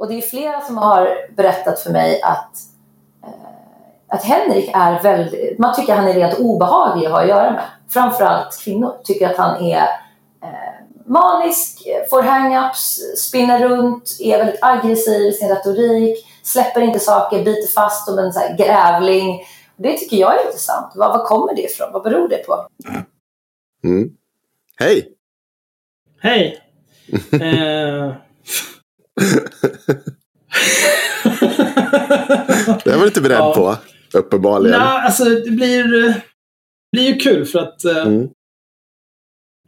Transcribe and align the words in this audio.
Och 0.00 0.08
det 0.08 0.14
är 0.14 0.20
flera 0.20 0.60
som 0.60 0.78
har 0.78 1.34
berättat 1.36 1.80
för 1.80 1.90
mig 1.90 2.22
att, 2.22 2.56
eh, 3.22 4.08
att 4.08 4.22
Henrik 4.22 4.70
är 4.74 5.02
väldigt, 5.02 5.58
man 5.58 5.74
tycker 5.74 5.92
att 5.92 5.98
han 5.98 6.08
är 6.08 6.14
rent 6.14 6.38
obehaglig 6.38 7.06
att 7.06 7.12
ha 7.12 7.20
att 7.20 7.28
göra 7.28 7.50
med. 7.50 7.64
Framförallt 7.88 8.60
kvinnor 8.64 8.96
tycker 9.04 9.30
att 9.30 9.36
han 9.36 9.64
är 9.64 9.82
eh, 10.42 10.84
manisk, 11.06 11.82
får 12.10 12.22
hang-ups, 12.22 12.98
spinner 13.16 13.68
runt, 13.68 14.16
är 14.20 14.38
väldigt 14.38 14.62
aggressiv 14.62 15.26
i 15.26 15.32
sin 15.32 15.48
retorik, 15.48 16.26
släpper 16.42 16.80
inte 16.80 16.98
saker, 16.98 17.44
biter 17.44 17.72
fast 17.72 18.06
som 18.06 18.18
en 18.18 18.32
så 18.32 18.40
här 18.40 18.56
grävling. 18.56 19.40
Det 19.76 19.98
tycker 19.98 20.16
jag 20.16 20.40
är 20.40 20.46
intressant. 20.46 20.92
Var, 20.94 21.08
var 21.08 21.24
kommer 21.24 21.54
det 21.54 21.62
ifrån? 21.62 21.92
Vad 21.92 22.02
beror 22.02 22.28
det 22.28 22.46
på? 22.46 22.66
Mm. 23.84 24.10
Hej! 24.76 25.08
Hej! 26.20 26.58
eh... 27.32 28.14
det 32.84 32.96
var 32.96 33.00
du 33.00 33.06
inte 33.06 33.20
beredd 33.20 33.38
ja. 33.38 33.54
på, 33.54 33.76
uppenbarligen. 34.18 34.78
Nej, 34.78 35.04
alltså 35.04 35.24
det 35.24 35.50
blir, 35.50 35.84
det 35.84 36.22
blir 36.92 37.04
ju 37.04 37.16
kul 37.16 37.46
för 37.46 37.58
att... 37.58 37.84
Eh, 37.84 38.06
mm. 38.06 38.28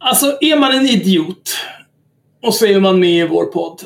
Alltså, 0.01 0.37
är 0.41 0.59
man 0.59 0.71
en 0.71 0.85
idiot 0.85 1.57
och 2.41 2.53
så 2.53 2.65
är 2.65 2.79
man 2.79 2.99
med 2.99 3.25
i 3.25 3.27
vår 3.27 3.45
podd 3.45 3.81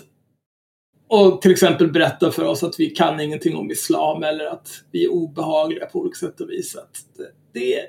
och 1.09 1.41
till 1.41 1.52
exempel 1.52 1.91
berättar 1.91 2.31
för 2.31 2.44
oss 2.44 2.63
att 2.63 2.80
vi 2.80 2.89
kan 2.89 3.20
ingenting 3.20 3.55
om 3.55 3.72
islam 3.72 4.23
eller 4.23 4.45
att 4.45 4.70
vi 4.91 5.03
är 5.03 5.11
obehagliga 5.11 5.86
på 5.86 5.99
olika 5.99 6.16
sätt 6.16 6.41
och 6.41 6.49
vis. 6.49 6.75
Att 6.75 6.97
det, 7.53 7.80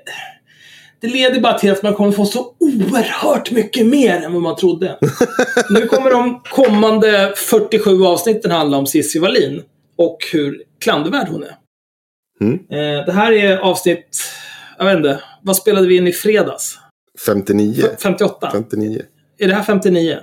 det, 1.01 1.07
leder 1.07 1.39
bara 1.39 1.59
till 1.59 1.71
att 1.71 1.83
man 1.83 1.93
kommer 1.93 2.11
få 2.11 2.25
så 2.25 2.55
oerhört 2.59 3.51
mycket 3.51 3.85
mer 3.85 4.21
än 4.21 4.33
vad 4.33 4.41
man 4.41 4.55
trodde. 4.55 4.97
nu 5.69 5.85
kommer 5.85 6.11
de 6.11 6.41
kommande 6.43 7.33
47 7.35 8.03
avsnitten 8.03 8.51
handla 8.51 8.77
om 8.77 8.87
Cissi 8.87 9.19
Wallin 9.19 9.63
och 9.97 10.17
hur 10.31 10.63
klandervärd 10.79 11.27
hon 11.27 11.43
är. 11.43 11.55
Mm. 12.41 12.53
Eh, 12.53 13.05
det 13.05 13.11
här 13.11 13.31
är 13.31 13.57
avsnitt, 13.57 14.23
jag 14.77 14.85
vet 14.85 14.97
inte, 14.97 15.23
vad 15.41 15.55
spelade 15.55 15.87
vi 15.87 15.97
in 15.97 16.07
i 16.07 16.11
fredags? 16.11 16.79
59. 17.25 17.83
58. 17.99 18.51
59. 18.51 19.01
Är 19.37 19.47
det 19.47 19.53
här 19.53 19.63
59? 19.63 20.19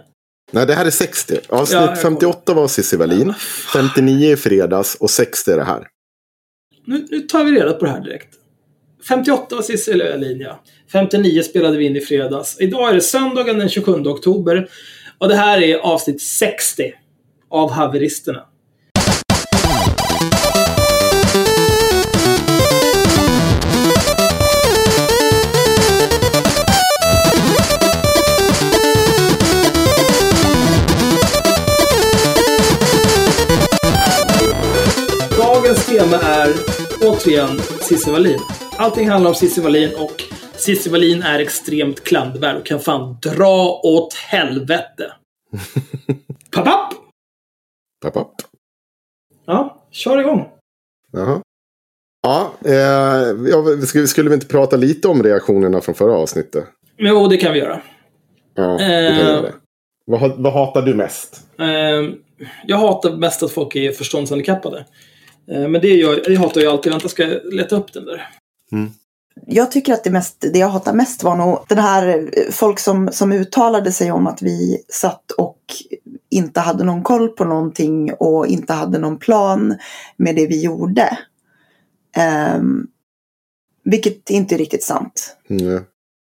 Nej, 0.52 0.66
det 0.66 0.74
här 0.74 0.86
är 0.86 0.90
60. 0.90 1.38
Avsnitt 1.48 1.80
ja, 1.80 1.96
58 1.96 2.54
var 2.54 2.68
Cissi 2.68 2.96
Wallin. 2.96 3.34
59 3.72 4.32
i 4.32 4.36
fredags 4.36 4.94
och 4.94 5.10
60 5.10 5.50
är 5.50 5.56
det 5.56 5.64
här. 5.64 5.88
Nu, 6.84 7.06
nu 7.10 7.20
tar 7.20 7.44
vi 7.44 7.52
reda 7.52 7.72
på 7.72 7.84
det 7.84 7.90
här 7.90 8.00
direkt. 8.00 8.28
58 9.08 9.54
var 9.54 9.62
Cissi 9.62 9.98
Wallin, 9.98 10.40
ja. 10.40 10.62
59 10.92 11.42
spelade 11.42 11.76
vi 11.76 11.84
in 11.84 11.96
i 11.96 12.00
fredags. 12.00 12.56
Idag 12.60 12.90
är 12.90 12.94
det 12.94 13.00
söndagen 13.00 13.58
den 13.58 13.68
27 13.68 13.92
oktober. 13.92 14.68
Och 15.18 15.28
det 15.28 15.34
här 15.34 15.62
är 15.62 15.78
avsnitt 15.78 16.22
60 16.22 16.92
av 17.50 17.70
Haveristerna. 17.70 18.42
Dagens 35.36 35.86
tema 35.86 36.16
är 36.16 36.54
återigen 37.02 37.58
Cissi 37.80 38.10
Wallin. 38.10 38.65
Allting 38.78 39.08
handlar 39.08 39.30
om 39.30 39.34
Cissi 39.34 39.60
Wallin 39.60 39.90
och 39.98 40.22
Cissi 40.56 40.90
Wallin 40.90 41.22
är 41.22 41.38
extremt 41.38 42.04
klandervärd 42.04 42.56
och 42.56 42.66
kan 42.66 42.80
fan 42.80 43.16
dra 43.22 43.80
åt 43.82 44.14
helvete. 44.14 45.12
Papapp! 46.50 46.92
Papapp. 48.02 48.32
Ja, 49.46 49.82
kör 49.90 50.18
igång. 50.18 50.48
Jaha. 51.12 51.40
Ja, 52.22 52.52
eh, 52.64 52.72
ja 53.50 53.86
skulle, 54.06 54.28
vi 54.28 54.34
inte 54.34 54.46
prata 54.46 54.76
lite 54.76 55.08
om 55.08 55.22
reaktionerna 55.22 55.80
från 55.80 55.94
förra 55.94 56.12
avsnittet? 56.12 56.64
Jo, 56.96 57.28
det 57.28 57.36
kan 57.36 57.52
vi 57.52 57.58
göra. 57.58 57.80
Ja, 58.54 58.62
det 58.62 58.78
kan 58.78 59.16
vi 59.16 59.30
göra 59.30 59.42
det. 59.42 59.54
Vad, 60.06 60.42
vad 60.42 60.52
hatar 60.52 60.82
du 60.82 60.94
mest? 60.94 61.40
Eh, 61.58 61.66
jag 62.66 62.76
hatar 62.76 63.16
mest 63.16 63.42
att 63.42 63.52
folk 63.52 63.76
är 63.76 63.92
förståndshandikappade. 63.92 64.86
Eh, 65.50 65.68
men 65.68 65.80
det, 65.80 65.88
gör, 65.88 66.22
det 66.26 66.36
hatar 66.36 66.60
jag 66.60 66.72
alltid. 66.72 66.92
Vänta, 66.92 67.08
ska 67.08 67.22
jag 67.22 67.54
leta 67.54 67.76
upp 67.76 67.92
den 67.92 68.04
där. 68.04 68.28
Mm. 68.72 68.90
Jag 69.46 69.70
tycker 69.70 69.92
att 69.92 70.04
det, 70.04 70.10
mest, 70.10 70.40
det 70.52 70.58
jag 70.58 70.68
hatar 70.68 70.92
mest 70.92 71.22
var 71.22 71.36
nog 71.36 71.64
den 71.68 71.78
här 71.78 72.08
eh, 72.08 72.50
folk 72.50 72.78
som, 72.78 73.08
som 73.12 73.32
uttalade 73.32 73.92
sig 73.92 74.12
om 74.12 74.26
att 74.26 74.42
vi 74.42 74.84
satt 74.88 75.30
och 75.30 75.58
inte 76.30 76.60
hade 76.60 76.84
någon 76.84 77.02
koll 77.02 77.28
på 77.28 77.44
någonting 77.44 78.12
och 78.12 78.46
inte 78.46 78.72
hade 78.72 78.98
någon 78.98 79.18
plan 79.18 79.78
med 80.16 80.36
det 80.36 80.46
vi 80.46 80.62
gjorde. 80.62 81.18
Um, 82.56 82.86
vilket 83.84 84.30
inte 84.30 84.54
är 84.54 84.58
riktigt 84.58 84.84
sant. 84.84 85.36
Mm. 85.50 85.82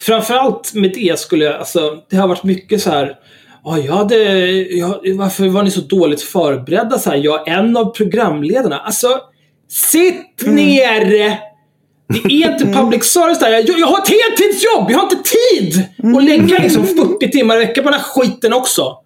Framförallt 0.03 0.75
med 0.75 0.93
det 0.95 1.19
skulle 1.19 1.45
jag, 1.45 1.55
alltså 1.55 2.03
det 2.11 2.17
har 2.17 2.29
varit 2.29 2.45
mycket 2.45 2.83
så 2.83 2.91
här 2.91 3.19
Oh, 3.65 3.87
jag 3.87 3.93
hade, 3.93 4.17
jag, 4.63 5.17
varför 5.17 5.49
var 5.49 5.63
ni 5.63 5.71
så 5.71 5.81
dåligt 5.81 6.23
förberedda? 6.23 6.99
Så 6.99 7.11
här, 7.11 7.17
jag 7.17 7.49
är 7.49 7.59
en 7.59 7.77
av 7.77 7.85
programledarna. 7.85 8.79
Alltså, 8.79 9.21
sitt 9.69 10.43
mm. 10.43 10.55
ner! 10.55 11.39
Det 12.09 12.19
är 12.19 12.53
inte 12.53 12.65
mm. 12.65 12.75
public 12.75 13.05
service 13.05 13.39
där. 13.39 13.51
Jag, 13.51 13.79
jag 13.79 13.87
har 13.87 13.99
ett 13.99 14.09
heltidsjobb! 14.09 14.91
Jag 14.91 14.99
har 14.99 15.03
inte 15.03 15.31
tid 15.31 15.87
mm. 16.03 16.17
att 16.17 16.25
lägga 16.25 16.59
liksom 16.59 16.87
40 16.87 17.31
timmar 17.31 17.57
i 17.57 17.59
veckan 17.59 17.85
på 17.85 17.91
den 17.91 18.01
här 18.01 18.07
skiten 18.07 18.53
också. 18.53 18.97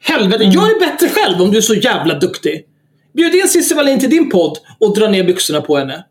Helvete, 0.00 0.44
mm. 0.44 0.54
gör 0.54 0.74
det 0.74 0.86
bättre 0.86 1.08
själv 1.08 1.42
om 1.42 1.50
du 1.50 1.56
är 1.56 1.62
så 1.62 1.74
jävla 1.74 2.14
duktig. 2.14 2.64
Bjud 3.14 3.34
in 3.34 3.48
Cissi 3.48 3.74
Wallin 3.74 4.00
till 4.00 4.10
din 4.10 4.30
podd 4.30 4.58
och 4.78 4.94
dra 4.94 5.08
ner 5.08 5.24
byxorna 5.24 5.60
på 5.60 5.76
henne. 5.76 6.04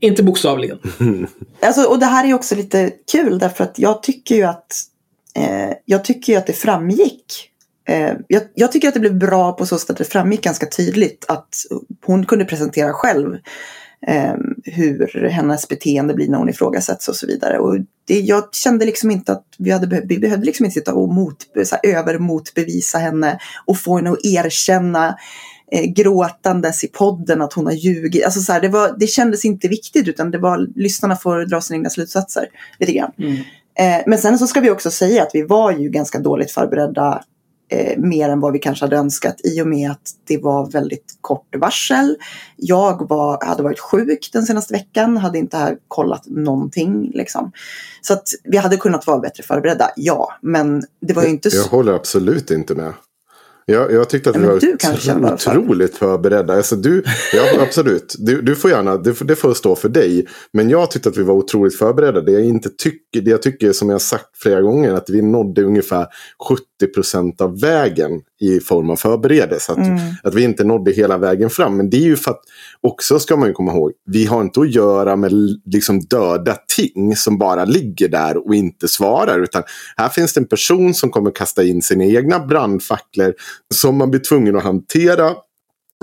Inte 0.00 0.22
bokstavligen. 0.22 0.78
Alltså, 1.60 1.82
och 1.82 1.98
det 1.98 2.06
här 2.06 2.28
är 2.28 2.34
också 2.34 2.54
lite 2.54 2.90
kul 3.12 3.38
därför 3.38 3.64
att 3.64 3.78
jag 3.78 4.02
tycker 4.02 4.34
ju 4.34 4.42
att 4.42 4.72
eh, 5.36 5.76
jag 5.84 6.04
tycker 6.04 6.38
att 6.38 6.46
det 6.46 6.52
framgick. 6.52 7.24
Eh, 7.88 8.12
jag, 8.28 8.42
jag, 8.54 8.72
tycker 8.72 8.88
att 8.88 8.94
det 8.94 9.00
blev 9.00 9.18
bra 9.18 9.52
på 9.52 9.66
så 9.66 9.78
sätt 9.78 9.90
att 9.90 9.96
det 9.96 10.04
framgick 10.04 10.44
ganska 10.44 10.66
tydligt 10.66 11.24
att 11.28 11.54
hon 12.04 12.26
kunde 12.26 12.44
presentera 12.44 12.92
själv 12.92 13.36
eh, 14.06 14.34
hur 14.64 15.28
hennes 15.28 15.68
beteende 15.68 16.14
blir 16.14 16.28
när 16.28 16.38
hon 16.38 16.48
ifrågasätts 16.48 17.08
och 17.08 17.16
så 17.16 17.26
vidare. 17.26 17.58
Och 17.58 17.78
det, 18.04 18.20
jag 18.20 18.54
kände 18.54 18.84
liksom 18.84 19.10
inte 19.10 19.32
att 19.32 19.44
vi, 19.58 19.70
hade, 19.70 20.02
vi 20.04 20.18
behövde 20.18 20.46
liksom 20.46 20.66
inte 20.66 20.74
sitta 20.74 20.94
och 20.94 21.14
mot, 21.14 21.36
så 21.64 21.76
här, 21.82 21.96
övermotbevisa 21.96 22.98
henne 22.98 23.38
och 23.66 23.78
få 23.78 23.96
henne 23.96 24.10
att 24.10 24.24
erkänna 24.24 25.18
eh, 25.72 25.84
gråtandes 25.84 26.84
i 26.84 26.88
podden 26.88 27.42
att 27.42 27.52
hon 27.52 27.66
har 27.66 27.72
ljugit. 27.72 28.24
Alltså 28.24 28.40
så 28.40 28.52
här, 28.52 28.60
det, 28.60 28.68
var, 28.68 28.96
det 28.98 29.06
kändes 29.06 29.44
inte 29.44 29.68
viktigt 29.68 30.08
utan 30.08 30.30
det 30.30 30.38
var 30.38 30.68
lyssnarna 30.76 31.16
får 31.16 31.46
dra 31.46 31.60
sina 31.60 31.76
egna 31.76 31.90
slutsatser 31.90 32.46
lite 32.78 32.92
grann. 32.92 33.12
Mm. 33.18 33.36
Eh, 33.78 34.02
men 34.06 34.18
sen 34.18 34.38
så 34.38 34.46
ska 34.46 34.60
vi 34.60 34.70
också 34.70 34.90
säga 34.90 35.22
att 35.22 35.30
vi 35.32 35.42
var 35.42 35.72
ju 35.72 35.88
ganska 35.88 36.18
dåligt 36.18 36.50
förberedda 36.50 37.22
eh, 37.72 37.98
mer 37.98 38.28
än 38.28 38.40
vad 38.40 38.52
vi 38.52 38.58
kanske 38.58 38.84
hade 38.84 38.96
önskat 38.96 39.40
i 39.44 39.62
och 39.62 39.66
med 39.66 39.90
att 39.90 40.10
det 40.24 40.38
var 40.38 40.70
väldigt 40.70 41.18
kort 41.20 41.56
varsel. 41.56 42.16
Jag 42.56 43.08
var, 43.08 43.44
hade 43.44 43.62
varit 43.62 43.80
sjuk 43.80 44.30
den 44.32 44.42
senaste 44.42 44.74
veckan, 44.74 45.16
hade 45.16 45.38
inte 45.38 45.56
här 45.56 45.76
kollat 45.88 46.26
någonting. 46.26 47.10
Liksom. 47.14 47.52
Så 48.02 48.12
att 48.12 48.28
vi 48.44 48.56
hade 48.56 48.76
kunnat 48.76 49.06
vara 49.06 49.18
bättre 49.18 49.42
förberedda, 49.42 49.90
ja. 49.96 50.32
Men 50.42 50.82
det 51.00 51.14
var 51.14 51.22
ju 51.22 51.28
inte 51.28 51.50
så. 51.50 51.56
Jag 51.56 51.64
håller 51.64 51.92
absolut 51.92 52.50
inte 52.50 52.74
med. 52.74 52.92
Jag, 53.66 53.92
jag 53.92 54.08
tyckte 54.08 54.30
att 54.30 54.36
vi 54.36 54.46
var 54.46 55.32
otroligt 55.32 55.96
förberedda. 55.96 56.54
Alltså 56.54 56.76
du, 56.76 57.04
ja, 57.32 57.62
absolut, 57.62 58.14
du, 58.18 58.42
du 58.42 58.56
får 58.56 58.70
gärna, 58.70 58.96
det, 58.96 59.12
det 59.20 59.36
får 59.36 59.54
stå 59.54 59.76
för 59.76 59.88
dig. 59.88 60.26
Men 60.52 60.70
jag 60.70 60.90
tyckte 60.90 61.08
att 61.08 61.16
vi 61.16 61.22
var 61.22 61.34
otroligt 61.34 61.78
förberedda. 61.78 62.20
Det 62.20 62.32
jag, 62.32 62.44
inte 62.44 62.70
tycker, 62.70 63.20
det 63.20 63.30
jag 63.30 63.42
tycker, 63.42 63.72
som 63.72 63.90
jag 63.90 64.00
sagt 64.00 64.31
flera 64.42 64.60
gånger, 64.60 64.92
att 64.92 65.10
vi 65.10 65.22
nådde 65.22 65.62
ungefär 65.62 66.06
70% 66.82 67.42
av 67.42 67.60
vägen 67.60 68.20
i 68.40 68.60
form 68.60 68.90
av 68.90 68.96
förberedelse. 68.96 69.72
Att, 69.72 69.78
mm. 69.78 69.98
att 70.22 70.34
vi 70.34 70.42
inte 70.42 70.64
nådde 70.64 70.92
hela 70.92 71.18
vägen 71.18 71.50
fram. 71.50 71.76
Men 71.76 71.90
det 71.90 71.96
är 71.96 72.04
ju 72.04 72.16
för 72.16 72.30
att, 72.30 72.40
också 72.80 73.18
ska 73.18 73.36
man 73.36 73.54
komma 73.54 73.72
ihåg, 73.72 73.92
vi 74.06 74.26
har 74.26 74.40
inte 74.40 74.60
att 74.60 74.74
göra 74.74 75.16
med 75.16 75.32
liksom 75.64 76.00
döda 76.00 76.56
ting 76.76 77.16
som 77.16 77.38
bara 77.38 77.64
ligger 77.64 78.08
där 78.08 78.46
och 78.46 78.54
inte 78.54 78.88
svarar. 78.88 79.40
Utan 79.40 79.62
här 79.96 80.08
finns 80.08 80.32
det 80.32 80.40
en 80.40 80.48
person 80.48 80.94
som 80.94 81.10
kommer 81.10 81.30
kasta 81.30 81.64
in 81.64 81.82
sina 81.82 82.04
egna 82.04 82.46
brandfacklor 82.46 83.34
som 83.74 83.96
man 83.96 84.10
blir 84.10 84.20
tvungen 84.20 84.56
att 84.56 84.62
hantera 84.62 85.30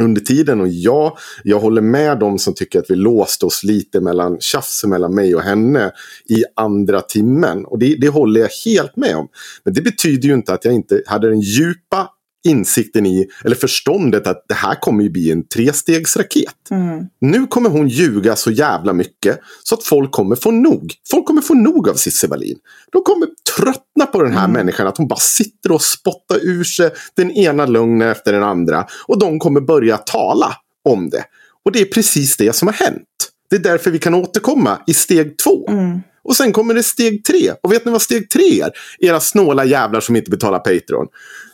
under 0.02 0.22
tiden. 0.22 0.62
Och 0.62 0.68
ja, 0.68 1.18
jag 1.44 1.60
håller 1.60 1.82
med 1.82 2.20
dem 2.20 2.40
som 2.40 2.54
tycker 2.54 2.80
att 2.80 2.90
vi 2.90 2.96
låste 2.96 3.46
oss 3.46 3.64
lite 3.64 4.02
mellan 4.02 4.38
tjafs 4.40 4.84
mellan 4.86 5.16
mig 5.16 5.36
och 5.36 5.42
henne 5.42 5.92
i 6.30 6.44
andra 6.56 7.02
timmen. 7.02 7.66
Och 7.66 7.80
det, 7.80 7.96
det 7.96 8.10
håller 8.10 8.42
jag 8.42 8.50
helt 8.66 8.96
med 8.96 9.16
om. 9.16 9.28
Men 9.64 9.74
det 9.74 9.82
betyder 9.82 10.28
ju 10.28 10.34
inte 10.34 10.54
att 10.54 10.66
jag 10.66 10.74
inte 10.74 11.02
hade 11.06 11.30
den 11.30 11.40
djupa 11.40 12.10
insikten 12.48 13.06
i, 13.06 13.28
eller 13.46 13.56
förståndet 13.56 14.28
att 14.28 14.46
det 14.48 14.54
här 14.54 14.76
kommer 14.76 15.04
ju 15.04 15.10
bli 15.10 15.32
en 15.32 15.48
trestegsraket. 15.48 16.72
Mm. 16.72 17.06
Nu 17.22 17.48
kommer 17.48 17.70
hon 17.70 17.88
ljuga 17.88 18.36
så 18.36 18.52
jävla 18.52 18.94
mycket 18.94 19.40
så 19.64 19.76
att 19.76 19.84
folk 19.84 20.12
kommer 20.12 20.36
få 20.36 20.52
nog. 20.52 20.94
Folk 21.12 21.26
kommer 21.26 21.42
få 21.42 21.54
nog 21.54 21.90
av 21.90 21.94
Cissi 21.94 22.28
Wallin. 22.28 22.58
De 22.92 23.04
kommer 23.04 23.28
tröttna 23.56 24.06
på 24.12 24.24
den 24.24 24.34
här 24.34 24.46
mm. 24.46 24.54
människan, 24.54 24.88
att 24.88 24.98
hon 24.98 25.08
bara 25.08 25.20
sitter 25.20 25.72
och 25.72 25.82
spottar 25.82 26.38
ur 26.42 26.64
sig 26.64 26.92
den 27.16 27.32
ena 27.32 27.66
lögnen 27.66 28.10
efter 28.10 28.34
den 28.34 28.44
andra. 28.44 28.88
Och 29.08 29.20
de 29.20 29.40
kommer 29.40 29.62
börja 29.62 29.98
tala 29.98 30.56
om 30.90 31.10
det. 31.10 31.24
Och 31.66 31.72
det 31.72 31.82
är 31.82 31.86
precis 31.86 32.38
det 32.38 32.56
som 32.56 32.68
har 32.68 32.76
hänt. 32.76 33.06
Det 33.50 33.56
är 33.56 33.60
därför 33.60 33.92
vi 33.92 34.00
kan 34.00 34.14
återkomma 34.14 34.82
i 34.88 34.94
steg 34.94 35.38
två. 35.38 35.68
Mm. 35.70 36.00
Och 36.24 36.36
sen 36.36 36.52
kommer 36.52 36.74
det 36.74 36.84
steg 36.84 37.24
tre. 37.24 37.52
Och 37.64 37.72
vet 37.72 37.86
ni 37.86 37.92
vad 37.92 38.02
steg 38.02 38.30
tre 38.30 38.62
är? 38.62 38.72
Era 39.00 39.20
snåla 39.20 39.66
jävlar 39.66 40.00
som 40.00 40.16
inte 40.16 40.32
betalar 40.32 40.60
Patreon. 40.60 41.08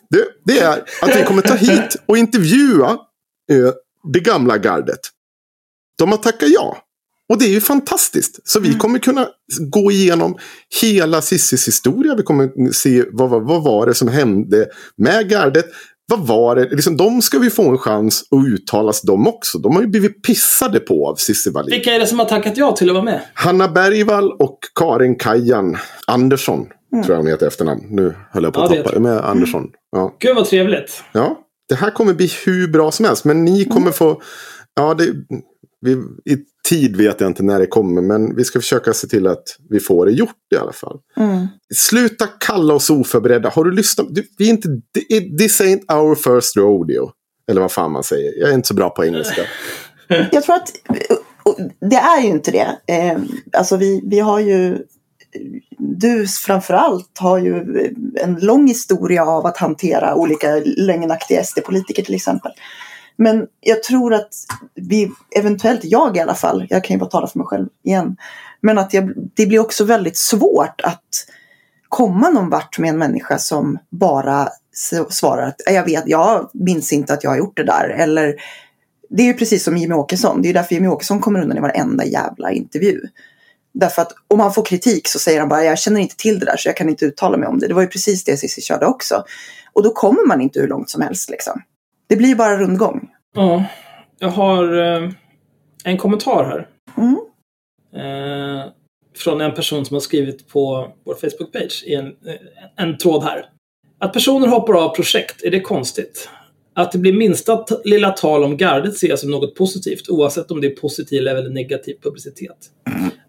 Det, 0.10 0.25
det 0.46 0.60
är 0.60 0.84
att 1.02 1.16
vi 1.16 1.24
kommer 1.24 1.42
ta 1.42 1.56
hit 1.56 1.96
och 2.06 2.18
intervjua 2.18 2.90
eh, 3.52 3.74
det 4.13 4.19
gamla 4.19 4.57
gardet. 4.57 5.00
De 5.98 6.12
har 6.12 6.18
tackat 6.18 6.50
ja. 6.50 6.78
Och 7.30 7.40
det 7.40 7.46
är 7.46 7.50
ju 7.50 7.62
fantastiskt. 7.62 8.40
Så 8.44 8.60
vi 8.60 8.68
mm. 8.68 8.80
kommer 8.80 9.00
kunna 9.00 9.28
gå 9.60 9.92
igenom 9.92 10.38
hela 10.81 11.22
Sissis 11.22 11.68
historia. 11.68 12.16
Vi 12.16 12.24
kommer 12.24 12.72
se 12.72 13.04
vad, 13.12 13.30
vad, 13.30 13.48
vad 13.48 13.63
var 13.63 13.88
det 13.88 13.94
som 13.94 14.07
hände 14.07 14.68
med 14.98 15.30
gardet 15.30 15.66
vad 16.07 16.28
var 16.28 16.56
det? 16.56 16.69
Liksom, 16.69 16.98
de 16.98 17.22
ska 17.22 17.40
vi 17.40 17.50
få 17.50 17.69
en 17.69 17.78
chans 17.78 18.24
att 18.31 18.48
uttalas 18.48 19.02
de 19.02 19.28
också. 19.28 19.57
De 19.57 19.75
har 19.75 19.81
ju 19.81 19.88
blivit 19.88 20.24
pissade 20.24 20.80
på 20.80 21.10
av 21.10 21.16
Cissi 21.16 21.52
Wallin. 21.52 21.72
Vilka 21.72 21.94
är 21.94 22.00
det 22.00 22.07
som 22.07 22.19
har 22.19 22.25
tackat 22.25 22.57
ja 22.57 22.72
till 22.72 22.90
att 22.90 22.94
vara 22.94 23.06
med? 23.06 23.22
Hanna 23.34 23.68
Bergvall 23.68 24.31
och 24.31 24.60
Karin 24.75 25.16
Kajan 25.16 25.78
Andersson. 26.07 26.66
Mm. 26.95 27.06
Tror 27.06 27.15
jag 27.15 27.21
hon 27.24 27.31
heter 27.31 27.47
efternamn. 27.47 27.86
Nu 27.89 28.13
höll 28.31 28.44
jag 28.44 28.53
på 28.53 28.62
att 28.62 28.75
ja, 28.75 28.83
tappa. 28.83 29.00
Med 29.00 29.18
Andersson. 29.18 29.62
Mm. 29.62 29.74
Ja. 29.92 30.15
Gud 30.19 30.36
vad 30.36 30.45
trevligt. 30.45 31.03
Ja. 31.12 31.39
Det 31.69 31.75
här 31.75 31.92
kommer 31.92 32.13
bli 32.13 32.31
hur 32.45 32.68
bra 32.68 32.92
som 32.92 33.06
helst. 33.06 33.25
Men 33.25 33.45
ni 33.45 33.65
kommer 33.65 33.80
mm. 33.80 33.94
få... 33.94 34.21
Ja, 34.75 34.94
det, 34.94 35.13
vi, 35.81 35.92
I 36.33 36.38
tid 36.69 36.95
vet 36.95 37.21
jag 37.21 37.30
inte 37.30 37.44
när 37.44 37.59
det 37.59 37.68
kommer. 37.68 38.01
Men 38.01 38.36
vi 38.36 38.44
ska 38.44 38.59
försöka 38.59 38.94
se 38.94 39.07
till 39.07 39.27
att 39.27 39.44
vi 39.69 39.80
får 39.80 40.06
det 40.06 40.12
gjort 40.12 40.36
i 40.56 40.57
alla 40.57 40.74
fall. 40.74 41.00
Mm. 41.18 41.47
Sluta 41.75 42.27
kalla 42.27 42.74
oss 42.74 42.89
oförberedda. 42.89 43.50
Har 43.50 43.63
du 43.63 43.71
lyssnat? 43.71 44.07
Du, 44.09 44.24
vi 44.38 44.45
är 44.45 44.50
inte, 44.50 44.68
this 45.39 45.62
ain't 45.62 45.94
our 45.94 46.15
first 46.15 46.57
rodeo. 46.57 47.12
Eller 47.50 47.62
vad 47.62 47.71
fan 47.71 47.92
man 47.92 48.03
säger. 48.03 48.39
Jag 48.39 48.50
är 48.50 48.53
inte 48.53 48.68
så 48.68 48.74
bra 48.74 48.89
på 48.89 49.06
engelska. 49.06 49.42
Jag 50.31 50.44
tror 50.44 50.56
att 50.56 50.71
det 51.89 51.95
är 51.95 52.21
ju 52.21 52.27
inte 52.27 52.51
det. 52.51 52.94
Eh, 52.94 53.18
alltså 53.57 53.77
vi, 53.77 54.01
vi 54.06 54.19
har 54.19 54.39
ju 54.39 54.77
du 55.77 56.27
framförallt 56.27 57.17
har 57.17 57.37
ju 57.37 57.85
en 58.15 58.35
lång 58.39 58.67
historia 58.67 59.25
av 59.25 59.45
att 59.45 59.57
hantera 59.57 60.15
olika 60.15 60.55
lögnaktiga 60.65 61.43
SD-politiker 61.43 62.03
till 62.03 62.15
exempel. 62.15 62.51
Men 63.17 63.47
jag 63.59 63.83
tror 63.83 64.13
att 64.13 64.29
vi, 64.75 65.11
eventuellt 65.35 65.83
jag 65.83 66.17
i 66.17 66.19
alla 66.19 66.35
fall, 66.35 66.67
jag 66.69 66.83
kan 66.83 66.93
ju 66.93 66.99
bara 66.99 67.09
tala 67.09 67.27
för 67.27 67.39
mig 67.39 67.47
själv 67.47 67.67
igen. 67.83 68.17
Men 68.61 68.77
att 68.77 68.93
jag, 68.93 69.13
det 69.33 69.45
blir 69.45 69.59
också 69.59 69.83
väldigt 69.83 70.17
svårt 70.17 70.81
att 70.83 71.09
komma 71.89 72.29
någon 72.29 72.49
vart 72.49 72.79
med 72.79 72.89
en 72.89 72.97
människa 72.97 73.37
som 73.37 73.77
bara 73.89 74.49
svarar 75.09 75.47
att 75.47 75.61
jag 75.65 75.85
vet, 75.85 76.03
jag 76.07 76.49
minns 76.53 76.93
inte 76.93 77.13
att 77.13 77.23
jag 77.23 77.31
har 77.31 77.37
gjort 77.37 77.57
det 77.57 77.63
där. 77.63 77.89
Eller 77.89 78.35
det 79.09 79.23
är 79.23 79.27
ju 79.27 79.33
precis 79.33 79.63
som 79.63 79.77
Jimmy 79.77 79.93
Åkesson. 79.93 80.41
Det 80.41 80.49
är 80.49 80.53
därför 80.53 80.75
Jimmy 80.75 80.87
Åkesson 80.87 81.19
kommer 81.19 81.41
undan 81.41 81.57
i 81.57 81.61
varenda 81.61 82.05
jävla 82.05 82.51
intervju. 82.51 83.01
Därför 83.80 84.01
att 84.01 84.12
om 84.27 84.39
han 84.39 84.54
får 84.54 84.66
kritik 84.66 85.07
så 85.07 85.19
säger 85.19 85.39
han 85.39 85.50
bara 85.50 85.63
jag 85.63 85.80
känner 85.80 86.01
inte 86.01 86.16
till 86.16 86.39
det 86.39 86.45
där 86.45 86.57
så 86.57 86.69
jag 86.69 86.77
kan 86.77 86.89
inte 86.89 87.06
uttala 87.06 87.38
mig 87.38 87.48
om 87.48 87.60
det. 87.60 87.68
Det 87.68 87.74
var 87.74 87.81
ju 87.81 87.88
precis 87.88 88.24
det 88.24 88.38
Cissi 88.38 88.62
körde 88.62 88.86
också. 88.86 89.24
Och 89.74 89.83
då 89.83 89.89
kommer 89.89 90.27
man 90.27 90.42
inte 90.42 90.60
hur 90.60 90.68
långt 90.68 90.89
som 90.89 91.01
helst 91.01 91.30
liksom. 91.30 91.62
Det 92.07 92.16
blir 92.16 92.36
bara 92.36 92.57
rundgång. 92.57 93.10
Ja, 93.36 93.63
jag 94.19 94.30
har 94.30 94.77
eh, 94.77 95.10
en 95.83 95.98
kommentar 95.98 96.44
här. 96.45 96.68
Mm. 96.98 97.18
Eh, 97.95 98.66
från 99.18 99.42
en 99.42 99.54
person 99.54 99.86
som 99.86 99.95
har 99.95 100.01
skrivit 100.01 100.48
på 100.48 100.92
vår 101.06 101.13
Facebook-page 101.13 101.83
i 101.86 101.95
en, 101.95 102.13
en 102.78 102.98
tråd 102.98 103.24
här. 103.24 103.45
Att 104.00 104.13
personer 104.13 104.48
hoppar 104.48 104.74
av 104.74 104.95
projekt, 104.95 105.44
är 105.44 105.51
det 105.51 105.62
konstigt? 105.62 106.30
Att 106.77 106.92
det 106.92 106.98
blir 106.98 107.13
minsta 107.13 107.66
lilla 107.83 108.12
tal 108.12 108.44
om 108.44 108.57
gardet 108.57 108.98
ser 108.98 109.07
jag 109.10 109.19
som 109.19 109.31
något 109.31 109.56
positivt 109.56 110.10
oavsett 110.10 110.51
om 110.51 110.62
det 110.62 110.68
är 110.68 110.75
positiv 110.75 111.27
eller 111.27 111.50
negativ 111.50 111.95
publicitet. 112.01 112.57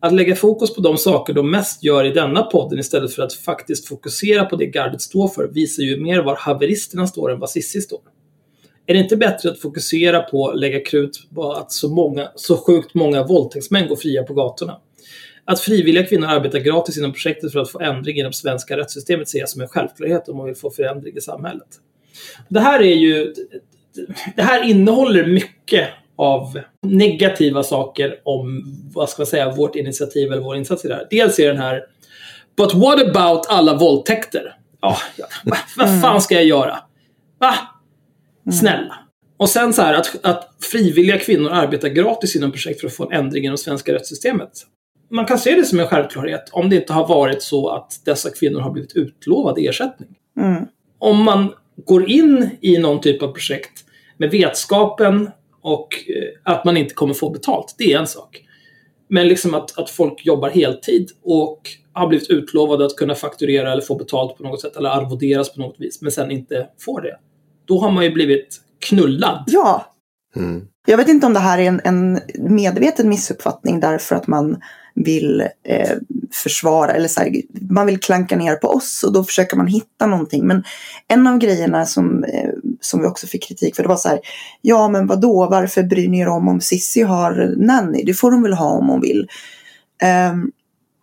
Att 0.01 0.13
lägga 0.13 0.37
fokus 0.37 0.75
på 0.75 0.81
de 0.81 0.97
saker 0.97 1.33
de 1.33 1.51
mest 1.51 1.85
gör 1.85 2.05
i 2.05 2.11
denna 2.11 2.43
podden 2.43 2.79
istället 2.79 3.13
för 3.13 3.23
att 3.23 3.33
faktiskt 3.33 3.89
fokusera 3.89 4.45
på 4.45 4.57
det 4.57 4.67
gardet 4.67 5.01
står 5.01 5.29
för 5.29 5.49
visar 5.49 5.83
ju 5.83 6.01
mer 6.01 6.23
var 6.23 6.37
haveristerna 6.37 7.07
står 7.07 7.33
än 7.33 7.41
vad 7.41 7.51
Sissi 7.51 7.81
står. 7.81 8.01
Är 8.87 8.95
det 8.95 9.01
inte 9.01 9.17
bättre 9.17 9.51
att 9.51 9.61
fokusera 9.61 10.21
på 10.21 10.49
att 10.49 10.59
lägga 10.59 10.81
krut 10.81 11.29
på 11.35 11.53
att 11.53 11.73
så, 11.73 11.89
många, 11.89 12.29
så 12.35 12.57
sjukt 12.57 12.95
många 12.95 13.27
våldtäktsmän 13.27 13.89
går 13.89 13.97
fria 13.97 14.23
på 14.23 14.35
gatorna? 14.35 14.81
Att 15.45 15.61
frivilliga 15.61 16.07
kvinnor 16.07 16.27
arbetar 16.27 16.59
gratis 16.59 16.99
inom 16.99 17.13
projektet 17.13 17.53
för 17.53 17.61
att 17.61 17.71
få 17.71 17.81
ändring 17.81 18.19
inom 18.19 18.33
svenska 18.33 18.77
rättssystemet 18.77 19.29
ser 19.29 19.39
jag 19.39 19.49
som 19.49 19.63
en 19.63 19.69
självklarhet 19.69 20.29
om 20.29 20.37
man 20.37 20.47
vill 20.47 20.57
få 20.57 20.71
förändring 20.71 21.17
i 21.17 21.21
samhället. 21.21 21.69
Det 22.49 22.61
här 22.61 22.81
är 22.81 22.95
ju... 22.95 23.35
Det 24.37 24.43
här 24.43 24.63
innehåller 24.63 25.27
mycket 25.27 25.89
av 26.17 26.61
negativa 26.83 27.63
saker 27.63 28.21
om, 28.25 28.63
vad 28.95 29.09
ska 29.09 29.21
man 29.21 29.27
säga, 29.27 29.55
vårt 29.55 29.77
initiativ 29.77 30.33
eller 30.33 30.43
vår 30.43 30.57
insats 30.57 30.85
i 30.85 30.89
det 30.89 30.95
här. 30.95 31.07
Dels 31.11 31.39
är 31.39 31.49
den 31.49 31.59
här 31.59 31.83
But 32.57 32.75
what 32.75 33.01
about 33.01 33.47
alla 33.49 33.75
våldtäkter? 33.75 34.57
Ja, 34.81 34.97
ja 35.17 35.27
vad 35.77 36.01
fan 36.01 36.21
ska 36.21 36.35
jag 36.35 36.45
göra? 36.45 36.79
Va? 37.39 37.55
Mm. 38.47 38.59
Snälla. 38.59 38.99
Och 39.37 39.49
sen 39.49 39.73
så 39.73 39.83
här 39.83 39.95
att, 39.95 40.17
att 40.23 40.51
frivilliga 40.61 41.19
kvinnor 41.19 41.51
arbetar 41.51 41.89
gratis 41.89 42.37
inom 42.37 42.53
projekt 42.53 42.81
för 42.81 42.87
att 42.87 42.95
få 42.95 43.05
en 43.11 43.13
ändring 43.13 43.45
inom 43.45 43.59
svenska 43.59 43.93
rättssystemet. 43.93 44.51
Man 45.11 45.27
kan 45.27 45.39
se 45.39 45.55
det 45.55 45.65
som 45.65 45.81
en 45.81 45.87
självklarhet 45.87 46.49
om 46.53 46.71
det 46.71 46.77
inte 46.77 46.93
har 46.93 47.09
varit 47.09 47.43
så 47.43 47.69
att 47.69 48.01
dessa 48.05 48.31
kvinnor 48.31 48.61
har 48.61 48.71
blivit 48.71 48.97
utlovade 48.97 49.61
ersättning. 49.61 50.09
Mm. 50.41 50.67
Om 50.99 51.25
man 51.25 51.53
går 51.85 52.11
in 52.11 52.51
i 52.61 52.79
någon 52.79 53.01
typ 53.01 53.23
av 53.23 53.33
projekt 53.33 53.85
med 54.17 54.31
vetskapen 54.31 55.31
och 55.61 55.89
eh, 56.09 56.53
att 56.53 56.65
man 56.65 56.77
inte 56.77 56.95
kommer 56.95 57.15
få 57.15 57.31
betalt, 57.31 57.75
det 57.79 57.93
är 57.93 57.99
en 57.99 58.07
sak. 58.07 58.43
Men 59.09 59.29
liksom 59.29 59.55
att, 59.55 59.79
att 59.79 59.91
folk 59.91 60.27
jobbar 60.27 60.51
heltid 60.51 61.11
och 61.23 61.61
har 61.93 62.09
blivit 62.09 62.31
utlovade 62.31 62.87
att 62.87 62.97
kunna 62.97 63.15
fakturera 63.15 63.73
eller 63.73 63.83
få 63.83 63.95
betalt 63.95 64.37
på 64.37 64.43
något 64.43 64.61
sätt 64.61 64.77
eller 64.77 64.91
arvoderas 64.91 65.55
på 65.55 65.61
något 65.61 65.77
vis, 65.79 66.03
men 66.03 66.13
sen 66.13 66.31
inte 66.31 66.67
får 66.79 67.01
det 67.01 67.17
då 67.67 67.79
har 67.79 67.91
man 67.91 68.05
ju 68.05 68.11
blivit 68.11 68.61
knullad. 68.89 69.45
Ja. 69.47 69.87
Mm. 70.37 70.67
Jag 70.87 70.97
vet 70.97 71.09
inte 71.09 71.27
om 71.27 71.35
det 71.35 71.41
här 71.41 71.59
är 71.59 71.69
en, 71.69 71.81
en 71.85 72.21
medveten 72.39 73.09
missuppfattning 73.09 73.81
därför 73.81 74.17
att 74.17 74.27
man 74.27 74.61
vill 74.97 75.41
eh, 75.41 75.97
försvara 76.33 76.93
eller 76.93 77.09
så 77.09 77.21
här, 77.21 77.43
man 77.71 77.87
vill 77.87 78.01
klanka 78.01 78.37
ner 78.37 78.55
på 78.55 78.69
oss 78.69 79.05
och 79.05 79.13
då 79.13 79.25
försöker 79.25 79.57
man 79.57 79.67
hitta 79.67 80.07
någonting. 80.07 80.47
Men 80.47 80.65
en 81.09 81.27
av 81.27 81.39
grejerna 81.39 81.87
som, 81.87 82.25
eh, 82.25 82.51
som 82.81 83.01
vi 83.01 83.07
också 83.07 83.27
fick 83.27 83.49
kritik 83.49 83.77
för 83.77 83.83
det 83.83 83.89
var 83.89 83.97
så 83.97 84.09
här, 84.09 84.21
ja 84.63 84.89
men 84.89 85.07
vadå, 85.07 85.49
varför 85.51 85.83
bryr 85.83 86.09
ni 86.09 86.21
er 86.21 86.29
om 86.29 86.49
om 86.49 86.61
Sissi 86.61 87.03
har 87.03 87.55
nanny? 87.57 88.03
Det 88.05 88.15
får 88.15 88.33
hon 88.33 88.43
väl 88.43 88.53
ha 88.53 88.71
om 88.71 88.89
hon 88.89 89.01
vill. 89.01 89.29
Um, 90.33 90.53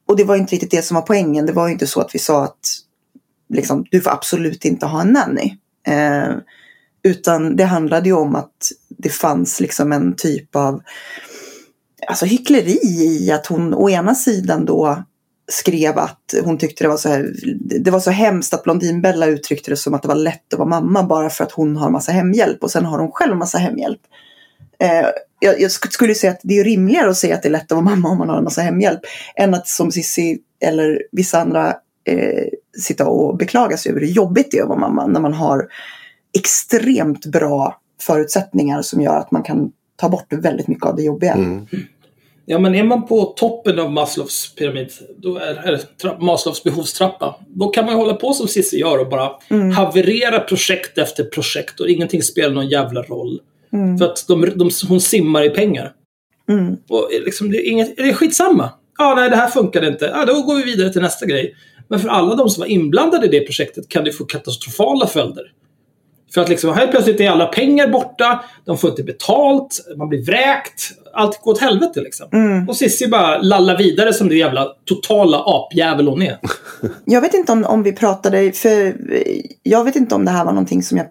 och 0.08 0.17
det 0.17 0.24
var 0.24 0.36
inte 0.36 0.56
riktigt 0.56 0.72
det 0.72 0.82
som 0.82 0.96
var 0.96 1.01
poängen. 1.01 1.46
Det 1.46 1.53
var 1.53 1.67
ju 1.67 1.74
inte 1.74 1.88
så 1.88 2.01
att 2.01 2.15
vi 2.15 2.20
sa 2.20 2.44
att 2.44 2.60
liksom, 3.53 3.86
du 3.91 4.01
får 4.01 4.12
absolut 4.12 4.65
inte 4.65 4.86
ha 4.86 5.01
en 5.01 5.13
nanny. 5.13 5.58
Eh, 5.88 6.36
utan 7.03 7.56
det 7.56 7.63
handlade 7.63 8.10
ju 8.10 8.15
om 8.15 8.36
att 8.36 8.72
det 8.98 9.10
fanns 9.10 9.60
liksom 9.60 9.91
en 9.91 10.15
typ 10.15 10.56
av 10.56 10.82
alltså 12.07 12.25
hyckleri 12.25 12.79
i 12.83 13.31
att 13.31 13.48
hon 13.48 13.74
å 13.74 13.89
ena 13.89 14.15
sidan 14.15 14.65
då 14.65 15.03
skrev 15.51 15.98
att 15.98 16.33
hon 16.43 16.57
tyckte 16.57 16.83
det 16.83 16.88
var 16.88 16.98
så 16.98 17.10
här, 17.10 17.33
det 17.83 17.91
var 17.91 18.00
så 18.00 18.12
hemskt 18.12 18.53
att 18.53 18.63
Blondinbella 18.63 19.25
uttryckte 19.25 19.72
det 19.72 19.77
som 19.77 19.93
att 19.93 20.01
det 20.01 20.07
var 20.07 20.15
lätt 20.15 20.53
att 20.53 20.60
vara 20.60 20.69
mamma 20.69 21.03
bara 21.03 21.29
för 21.29 21.43
att 21.43 21.51
hon 21.51 21.77
har 21.77 21.89
massa 21.89 22.12
hemhjälp 22.12 22.63
och 22.63 22.72
sen 22.72 22.86
har 22.86 23.00
hon 23.00 23.12
själv 23.12 23.38
massa 23.38 23.57
hemhjälp. 23.57 24.00
Eh, 24.79 25.05
jag, 25.39 25.62
jag, 25.62 25.72
skulle 25.72 26.15
säga 26.15 26.31
att 26.31 26.39
det 26.43 26.60
är 26.60 26.63
rimligare 26.63 27.10
att 27.10 27.17
säga 27.17 27.36
att 27.36 27.41
det 27.41 27.48
är 27.48 27.51
lätt 27.51 27.72
att 27.72 27.72
vara 27.72 27.81
mamma 27.81 28.10
om 28.10 28.17
man 28.17 28.29
har 28.29 28.38
en 28.38 28.43
massa 28.43 28.62
hemhjälp 28.62 29.00
än 29.36 29.53
att 29.53 29.67
som 29.67 29.91
Cissi 29.91 30.39
eller 30.60 31.03
vissa 31.12 31.41
andra 31.41 31.67
eh, 32.05 32.48
sitta 32.79 33.07
och 33.07 33.38
beklaga 33.38 33.77
sig 33.77 33.91
över 33.91 34.01
hur 34.01 34.07
jobbigt 34.07 34.51
det 34.51 34.57
är 34.57 34.62
att 34.62 34.69
vara 34.69 34.79
mamma 34.79 35.07
när 35.07 35.19
man 35.19 35.33
har 35.33 35.67
extremt 36.38 37.25
bra 37.25 37.79
förutsättningar 38.01 38.81
som 38.81 39.01
gör 39.01 39.17
att 39.17 39.31
man 39.31 39.43
kan 39.43 39.72
ta 39.95 40.10
bort 40.10 40.33
väldigt 40.33 40.67
mycket 40.67 40.86
av 40.86 40.95
det 40.95 41.03
jobbiga. 41.03 41.33
Mm. 41.33 41.67
Ja, 42.45 42.59
men 42.59 42.75
är 42.75 42.83
man 42.83 43.07
på 43.07 43.25
toppen 43.25 43.79
av 43.79 43.91
Maslows 43.91 44.55
pyramid, 44.55 44.91
då 45.17 45.38
är, 45.38 45.67
eller 45.67 45.79
Maslows 46.19 46.63
behovstrappa, 46.63 47.35
då 47.47 47.67
kan 47.67 47.85
man 47.85 47.95
hålla 47.95 48.13
på 48.13 48.33
som 48.33 48.47
Cissi 48.47 48.79
gör 48.79 48.97
och 48.97 49.09
bara 49.09 49.31
mm. 49.50 49.71
haverera 49.71 50.39
projekt 50.39 50.97
efter 50.97 51.23
projekt 51.23 51.79
och 51.79 51.89
ingenting 51.89 52.23
spelar 52.23 52.55
någon 52.55 52.69
jävla 52.69 53.01
roll. 53.01 53.39
Mm. 53.73 53.97
För 53.97 54.05
att 54.05 54.25
de, 54.27 54.51
de, 54.55 54.69
hon 54.88 55.01
simmar 55.01 55.43
i 55.43 55.50
pengar. 55.50 55.91
Mm. 56.50 56.77
Och 56.89 57.09
liksom, 57.25 57.51
det, 57.51 57.57
är 57.57 57.69
inget, 57.69 57.97
det 57.97 58.09
är 58.09 58.13
skitsamma. 58.13 58.69
Ja, 58.97 59.13
nej, 59.15 59.29
det 59.29 59.35
här 59.35 59.47
funkade 59.47 59.88
inte. 59.88 60.12
Ja, 60.13 60.25
då 60.25 60.41
går 60.41 60.55
vi 60.55 60.63
vidare 60.63 60.93
till 60.93 61.01
nästa 61.01 61.25
grej. 61.25 61.55
Men 61.88 62.00
för 62.00 62.09
alla 62.09 62.35
de 62.35 62.50
som 62.50 62.62
var 62.62 62.67
inblandade 62.67 63.25
i 63.25 63.29
det 63.29 63.45
projektet 63.45 63.89
kan 63.89 64.03
det 64.03 64.12
få 64.12 64.25
katastrofala 64.25 65.07
följder. 65.07 65.51
För 66.34 66.42
att 66.42 66.50
liksom 66.50 66.74
helt 66.74 66.92
plötsligt 66.92 67.20
är 67.20 67.30
alla 67.30 67.46
pengar 67.46 67.88
borta, 67.88 68.44
de 68.66 68.78
får 68.78 68.90
inte 68.90 69.04
betalt, 69.04 69.80
man 69.98 70.10
blir 70.10 70.25
vräkt. 70.25 70.92
Allt 71.13 71.42
går 71.42 71.52
åt 71.52 71.60
helvete 71.60 72.02
liksom. 72.02 72.28
Mm. 72.34 72.70
Och 72.70 72.75
Cissi 72.75 73.08
bara 73.08 73.38
lallar 73.38 73.78
vidare 73.78 74.13
som 74.13 74.30
det 74.30 74.36
jävla 74.36 74.68
totala 74.86 75.44
apjävel 75.46 76.08
hon 76.08 76.22
är. 76.22 76.40
Jag 77.06 77.22
vet 77.22 77.34
inte 77.34 77.52
om, 77.52 77.66
om 77.66 77.84
vi 77.84 77.92
pratade, 77.92 78.52
för 78.52 78.96
jag 79.63 79.84
vet 79.84 79.96
inte 79.96 80.16
om 80.16 80.25
det 80.25 80.32
här 80.32 80.46
var 80.46 80.52
någonting 80.52 80.84
som 80.84 80.98
jag 80.98 81.08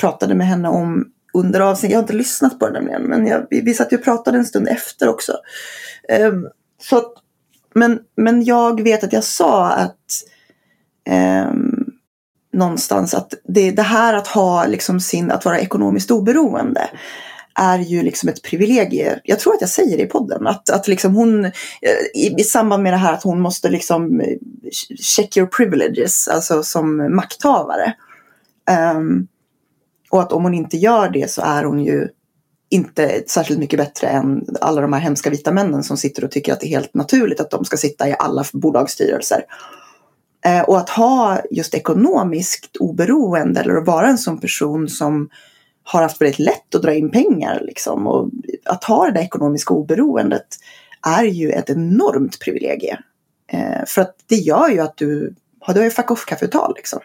pratade 0.00 0.34
med 0.34 0.46
henne 0.46 0.68
om 0.68 1.04
under 1.34 1.60
avsnittet. 1.60 1.92
Jag 1.92 1.98
har 1.98 2.02
inte 2.02 2.12
lyssnat 2.12 2.58
på 2.58 2.66
det 2.66 2.72
nämligen, 2.72 3.02
men 3.02 3.26
jag, 3.26 3.46
vi, 3.50 3.60
vi 3.60 3.74
satt 3.74 3.92
ju 3.92 3.96
och 3.96 4.04
pratade 4.04 4.38
en 4.38 4.44
stund 4.44 4.68
efter 4.68 5.08
också. 5.08 5.32
Um, 6.20 6.48
så 6.82 6.96
att, 6.96 7.12
men, 7.74 7.98
men 8.16 8.44
jag 8.44 8.82
vet 8.82 9.04
att 9.04 9.12
jag 9.12 9.24
sa 9.24 9.70
att 9.70 10.06
um, 11.46 11.71
någonstans 12.52 13.14
att 13.14 13.34
det, 13.44 13.70
det 13.70 13.82
här 13.82 14.14
att 14.14 14.26
ha 14.26 14.66
liksom 14.66 15.00
sin, 15.00 15.30
att 15.30 15.44
vara 15.44 15.60
ekonomiskt 15.60 16.10
oberoende 16.10 16.90
är 17.54 17.78
ju 17.78 18.02
liksom 18.02 18.28
ett 18.28 18.42
privilegie. 18.42 19.20
Jag 19.24 19.38
tror 19.38 19.54
att 19.54 19.60
jag 19.60 19.70
säger 19.70 19.96
det 19.96 20.02
i 20.02 20.06
podden. 20.06 20.46
Att, 20.46 20.70
att 20.70 20.88
liksom 20.88 21.14
hon, 21.14 21.44
eh, 21.44 21.50
i, 22.14 22.34
i 22.38 22.44
samband 22.44 22.82
med 22.82 22.92
det 22.92 22.96
här 22.96 23.12
att 23.12 23.22
hon 23.22 23.40
måste 23.40 23.68
liksom 23.68 24.20
eh, 24.20 24.36
check 25.00 25.36
your 25.36 25.46
privileges, 25.46 26.28
alltså 26.28 26.62
som 26.62 27.16
makthavare. 27.16 27.94
Um, 28.96 29.28
och 30.10 30.20
att 30.20 30.32
om 30.32 30.42
hon 30.42 30.54
inte 30.54 30.76
gör 30.76 31.08
det 31.08 31.30
så 31.30 31.42
är 31.42 31.64
hon 31.64 31.84
ju 31.84 32.08
inte 32.70 33.22
särskilt 33.26 33.60
mycket 33.60 33.78
bättre 33.78 34.06
än 34.06 34.46
alla 34.60 34.80
de 34.80 34.92
här 34.92 35.00
hemska 35.00 35.30
vita 35.30 35.52
männen 35.52 35.82
som 35.82 35.96
sitter 35.96 36.24
och 36.24 36.30
tycker 36.30 36.52
att 36.52 36.60
det 36.60 36.66
är 36.66 36.78
helt 36.78 36.94
naturligt 36.94 37.40
att 37.40 37.50
de 37.50 37.64
ska 37.64 37.76
sitta 37.76 38.08
i 38.08 38.16
alla 38.18 38.44
bolagsstyrelser. 38.52 39.44
Eh, 40.44 40.62
och 40.62 40.78
att 40.78 40.90
ha 40.90 41.40
just 41.50 41.74
ekonomiskt 41.74 42.76
oberoende 42.76 43.60
eller 43.60 43.74
att 43.76 43.86
vara 43.86 44.08
en 44.08 44.18
sån 44.18 44.40
person 44.40 44.88
som 44.88 45.28
har 45.82 46.02
haft 46.02 46.20
väldigt 46.20 46.38
lätt 46.38 46.74
att 46.74 46.82
dra 46.82 46.94
in 46.94 47.10
pengar. 47.10 47.60
Liksom. 47.62 48.06
Och 48.06 48.30
att 48.64 48.84
ha 48.84 49.06
det 49.06 49.12
där 49.12 49.20
ekonomiska 49.20 49.74
oberoendet 49.74 50.46
är 51.06 51.24
ju 51.24 51.50
ett 51.50 51.70
enormt 51.70 52.40
privilegie. 52.40 52.98
Eh, 53.52 53.84
för 53.86 54.02
att 54.02 54.16
det 54.26 54.36
gör 54.36 54.68
ju 54.68 54.80
att 54.80 54.96
du 54.96 55.34
har, 55.60 55.74
du 55.74 55.80
har 55.80 55.84
ju 55.84 55.90
fuck 55.90 56.10
off-kapital. 56.10 56.72
Liksom. 56.76 57.00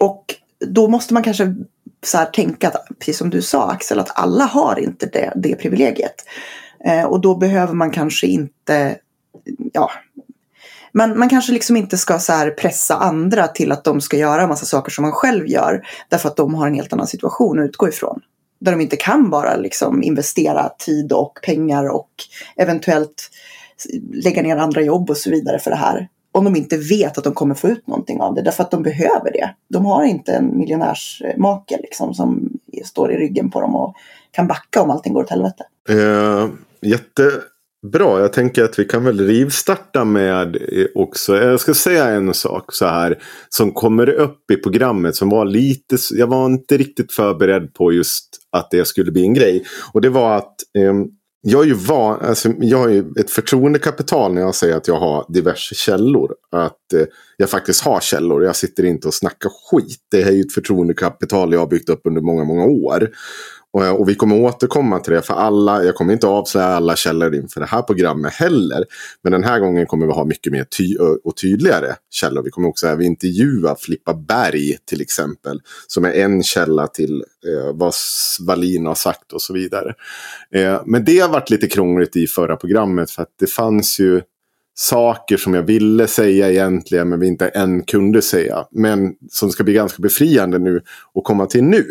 Och 0.00 0.34
då 0.66 0.88
måste 0.88 1.14
man 1.14 1.22
kanske 1.22 1.54
så 2.06 2.18
här 2.18 2.26
tänka, 2.26 2.72
precis 2.98 3.18
som 3.18 3.30
du 3.30 3.42
sa 3.42 3.70
Axel, 3.70 3.98
att 3.98 4.18
alla 4.18 4.44
har 4.44 4.78
inte 4.78 5.06
det, 5.06 5.32
det 5.36 5.54
privilegiet. 5.54 6.24
Eh, 6.84 7.04
och 7.04 7.20
då 7.20 7.34
behöver 7.34 7.74
man 7.74 7.90
kanske 7.90 8.26
inte, 8.26 8.98
ja, 9.72 9.90
man, 10.94 11.18
man 11.18 11.28
kanske 11.28 11.52
liksom 11.52 11.76
inte 11.76 11.96
ska 11.96 12.18
så 12.18 12.32
här 12.32 12.50
pressa 12.50 12.96
andra 12.96 13.48
till 13.48 13.72
att 13.72 13.84
de 13.84 14.00
ska 14.00 14.16
göra 14.16 14.46
massa 14.46 14.66
saker 14.66 14.90
som 14.90 15.02
man 15.02 15.12
själv 15.12 15.46
gör. 15.46 15.86
Därför 16.08 16.28
att 16.28 16.36
de 16.36 16.54
har 16.54 16.66
en 16.66 16.74
helt 16.74 16.92
annan 16.92 17.06
situation 17.06 17.58
att 17.58 17.68
utgå 17.68 17.88
ifrån. 17.88 18.20
Där 18.60 18.72
de 18.72 18.80
inte 18.80 18.96
kan 18.96 19.30
bara 19.30 19.56
liksom 19.56 20.02
investera 20.02 20.68
tid 20.68 21.12
och 21.12 21.38
pengar 21.42 21.88
och 21.88 22.10
eventuellt 22.56 23.30
lägga 24.12 24.42
ner 24.42 24.56
andra 24.56 24.82
jobb 24.82 25.10
och 25.10 25.16
så 25.16 25.30
vidare 25.30 25.58
för 25.58 25.70
det 25.70 25.76
här. 25.76 26.08
Om 26.32 26.44
de 26.44 26.56
inte 26.56 26.76
vet 26.76 27.18
att 27.18 27.24
de 27.24 27.34
kommer 27.34 27.54
få 27.54 27.68
ut 27.68 27.86
någonting 27.86 28.20
av 28.20 28.34
det. 28.34 28.42
Därför 28.42 28.62
att 28.62 28.70
de 28.70 28.82
behöver 28.82 29.32
det. 29.32 29.54
De 29.68 29.84
har 29.84 30.04
inte 30.04 30.32
en 30.32 30.58
miljonärsmake 30.58 31.78
liksom, 31.82 32.14
som 32.14 32.50
står 32.84 33.12
i 33.12 33.16
ryggen 33.16 33.50
på 33.50 33.60
dem 33.60 33.76
och 33.76 33.94
kan 34.30 34.46
backa 34.46 34.82
om 34.82 34.90
allting 34.90 35.12
går 35.12 35.22
åt 35.22 35.30
helvete. 35.30 35.64
Uh, 35.90 36.48
jätte 36.80 37.22
Bra, 37.92 38.20
jag 38.20 38.32
tänker 38.32 38.64
att 38.64 38.78
vi 38.78 38.84
kan 38.84 39.04
väl 39.04 39.26
rivstarta 39.26 40.04
med 40.04 40.56
eh, 40.56 40.86
också. 40.94 41.36
Jag 41.36 41.60
ska 41.60 41.74
säga 41.74 42.04
en 42.04 42.34
sak 42.34 42.72
så 42.72 42.86
här. 42.86 43.22
Som 43.48 43.72
kommer 43.72 44.08
upp 44.08 44.50
i 44.50 44.56
programmet 44.56 45.16
som 45.16 45.28
var 45.28 45.44
lite, 45.44 45.96
jag 46.10 46.26
var 46.26 46.46
inte 46.46 46.76
riktigt 46.76 47.12
förberedd 47.12 47.74
på 47.74 47.92
just 47.92 48.28
att 48.52 48.70
det 48.70 48.84
skulle 48.84 49.12
bli 49.12 49.22
en 49.22 49.34
grej. 49.34 49.64
Och 49.92 50.00
det 50.00 50.08
var 50.08 50.36
att 50.36 50.54
eh, 50.78 50.94
jag 51.46 51.62
är 51.62 51.66
ju 51.66 51.74
van, 51.74 52.20
alltså, 52.20 52.52
jag 52.58 52.78
har 52.78 52.88
ju 52.88 53.04
ett 53.20 53.30
förtroendekapital 53.30 54.34
när 54.34 54.40
jag 54.40 54.54
säger 54.54 54.76
att 54.76 54.88
jag 54.88 54.98
har 54.98 55.26
diverse 55.28 55.74
källor. 55.74 56.34
Att 56.52 56.92
eh, 56.92 57.06
jag 57.36 57.50
faktiskt 57.50 57.84
har 57.84 58.00
källor. 58.00 58.44
Jag 58.44 58.56
sitter 58.56 58.84
inte 58.84 59.08
och 59.08 59.14
snackar 59.14 59.50
skit. 59.70 59.98
Det 60.10 60.22
här 60.22 60.30
är 60.30 60.36
ju 60.36 60.40
ett 60.40 60.54
förtroendekapital 60.54 61.52
jag 61.52 61.60
har 61.60 61.66
byggt 61.66 61.88
upp 61.88 62.00
under 62.04 62.20
många, 62.20 62.44
många 62.44 62.64
år. 62.64 63.08
Eh, 63.80 63.90
och, 63.90 64.08
vi 64.08 64.14
kommer 64.14 64.40
återkomma 64.40 64.98
till 64.98 65.12
det. 65.12 65.22
För 65.22 65.34
alla, 65.34 65.84
jag 65.84 65.94
kommer 65.94 66.12
inte 66.12 66.26
avslöja 66.26 66.66
alla 66.66 66.96
källor 66.96 67.34
inför 67.34 67.60
det 67.60 67.66
här 67.66 67.82
programmet 67.82 68.32
heller. 68.32 68.84
Men 69.22 69.32
den 69.32 69.44
här 69.44 69.60
gången 69.60 69.86
kommer 69.86 70.06
vi 70.06 70.12
ha 70.12 70.24
mycket 70.24 70.52
mer 70.52 70.64
ty 70.64 70.96
och 71.24 71.36
tydligare 71.36 71.94
källor. 72.10 72.42
Vi 72.42 72.50
kommer 72.50 72.68
också 72.68 72.86
även 72.86 73.06
intervjua 73.06 73.76
Flippa 73.76 74.14
Berg 74.14 74.76
till 74.84 75.00
exempel. 75.00 75.60
Som 75.86 76.04
är 76.04 76.12
en 76.12 76.42
källa 76.42 76.86
till 76.86 77.24
eh, 77.46 77.74
vad 77.74 77.94
Wallin 78.46 78.86
har 78.86 78.94
sagt 78.94 79.32
och 79.32 79.42
så 79.42 79.52
vidare. 79.52 79.94
Eh, 80.54 80.82
men 80.86 81.04
det 81.04 81.18
har 81.18 81.28
varit 81.28 81.50
lite 81.50 81.66
krångligt 81.66 82.16
i 82.16 82.26
förra 82.26 82.56
programmet. 82.56 83.10
För 83.10 83.22
att 83.22 83.34
det 83.40 83.46
fanns 83.46 84.00
ju 84.00 84.22
saker 84.76 85.36
som 85.36 85.54
jag 85.54 85.62
ville 85.62 86.06
säga 86.06 86.50
egentligen 86.50 87.08
men 87.08 87.20
vi 87.20 87.26
inte 87.26 87.48
än 87.48 87.82
kunde 87.82 88.22
säga. 88.22 88.66
Men 88.70 89.14
som 89.30 89.50
ska 89.50 89.64
bli 89.64 89.72
ganska 89.72 90.02
befriande 90.02 90.58
nu 90.58 90.80
och 91.12 91.24
komma 91.24 91.46
till 91.46 91.64
nu. 91.64 91.84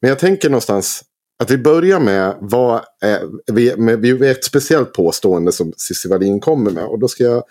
Men 0.00 0.08
jag 0.08 0.18
tänker 0.18 0.50
någonstans 0.50 1.04
att 1.38 1.50
vi 1.50 1.58
börjar 1.58 2.00
med, 2.00 2.36
vad 2.40 2.74
eh, 2.74 3.10
är, 3.46 3.76
med, 3.76 4.22
ett 4.22 4.44
speciellt 4.44 4.92
påstående 4.92 5.52
som 5.52 5.72
Cissi 5.76 6.08
Wallin 6.08 6.40
kommer 6.40 6.70
med. 6.70 6.84
Och 6.84 6.98
då 6.98 7.08
ska 7.08 7.24
jag 7.24 7.42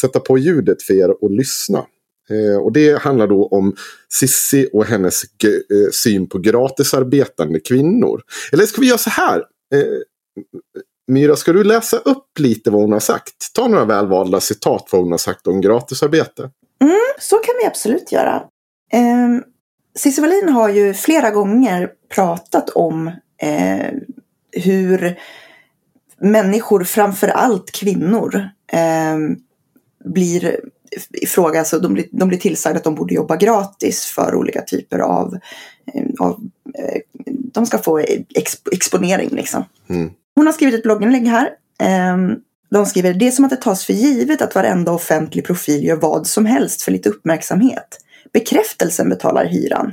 sätta 0.00 0.20
på 0.20 0.38
ljudet 0.38 0.82
för 0.82 0.94
er 0.94 1.24
och 1.24 1.30
lyssna. 1.30 1.86
Eh, 2.30 2.62
och 2.62 2.72
det 2.72 3.02
handlar 3.02 3.26
då 3.26 3.46
om 3.46 3.76
Sissi 4.08 4.68
och 4.72 4.84
hennes 4.84 5.22
eh, 5.24 5.90
syn 5.92 6.28
på 6.28 6.38
gratisarbetande 6.38 7.60
kvinnor. 7.60 8.22
Eller 8.52 8.66
ska 8.66 8.80
vi 8.80 8.86
göra 8.86 8.98
så 8.98 9.10
här? 9.10 9.44
Myra, 11.08 11.36
ska 11.36 11.52
du 11.52 11.64
läsa 11.64 11.98
upp 11.98 12.38
lite 12.38 12.70
vad 12.70 12.80
hon 12.80 12.92
har 12.92 13.00
sagt? 13.00 13.54
Ta 13.54 13.68
några 13.68 13.84
välvalda 13.84 14.40
citat 14.40 14.88
vad 14.92 15.02
hon 15.02 15.10
har 15.10 15.18
sagt 15.18 15.46
om 15.46 15.60
gratisarbete. 15.60 16.50
Mm, 16.82 16.96
så 17.20 17.36
kan 17.36 17.54
vi 17.60 17.66
absolut 17.66 18.12
göra. 18.12 18.42
Um, 18.94 19.42
Cissi 19.94 20.20
Wallin 20.20 20.48
har 20.48 20.68
ju 20.68 20.94
flera 20.94 21.30
gånger 21.30 21.90
pratat 22.08 22.70
om 22.70 23.08
eh, 23.42 23.92
hur 24.52 25.18
människor, 26.20 26.84
framför 26.84 27.28
allt 27.28 27.72
kvinnor, 27.72 28.48
eh, 28.72 29.16
blir 30.04 30.60
fråga, 31.26 31.58
alltså 31.58 31.78
de, 31.78 31.94
blir, 31.94 32.06
de 32.10 32.28
blir 32.28 32.38
tillsagda 32.38 32.78
att 32.78 32.84
de 32.84 32.94
borde 32.94 33.14
jobba 33.14 33.36
gratis 33.36 34.04
för 34.04 34.34
olika 34.34 34.62
typer 34.62 34.98
av, 34.98 35.38
eh, 35.94 36.04
av 36.18 36.40
eh, 36.78 37.00
de 37.26 37.66
ska 37.66 37.78
få 37.78 37.98
exp 38.34 38.68
exponering 38.72 39.28
liksom. 39.28 39.64
Mm. 39.88 40.10
Hon 40.34 40.46
har 40.46 40.52
skrivit 40.52 40.74
ett 40.74 40.82
blogginlägg 40.82 41.26
här. 41.26 41.50
Ehm, 41.78 42.36
de 42.70 42.86
skriver, 42.86 43.14
det 43.14 43.26
är 43.26 43.30
som 43.30 43.44
att 43.44 43.50
det 43.50 43.56
tas 43.56 43.84
för 43.84 43.92
givet 43.92 44.42
att 44.42 44.54
varenda 44.54 44.92
offentlig 44.92 45.44
profil 45.44 45.84
gör 45.84 45.96
vad 45.96 46.26
som 46.26 46.46
helst 46.46 46.82
för 46.82 46.92
lite 46.92 47.08
uppmärksamhet. 47.08 47.98
Bekräftelsen 48.32 49.08
betalar 49.08 49.44
hyran. 49.44 49.92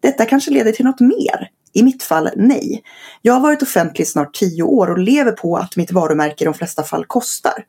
Detta 0.00 0.24
kanske 0.24 0.50
leder 0.50 0.72
till 0.72 0.84
något 0.84 1.00
mer. 1.00 1.50
I 1.72 1.82
mitt 1.82 2.02
fall, 2.02 2.30
nej. 2.36 2.82
Jag 3.22 3.32
har 3.32 3.40
varit 3.40 3.62
offentlig 3.62 4.02
i 4.02 4.06
snart 4.06 4.34
tio 4.34 4.62
år 4.62 4.90
och 4.90 4.98
lever 4.98 5.32
på 5.32 5.56
att 5.56 5.76
mitt 5.76 5.92
varumärke 5.92 6.44
i 6.44 6.46
de 6.46 6.54
flesta 6.54 6.82
fall 6.82 7.04
kostar. 7.06 7.64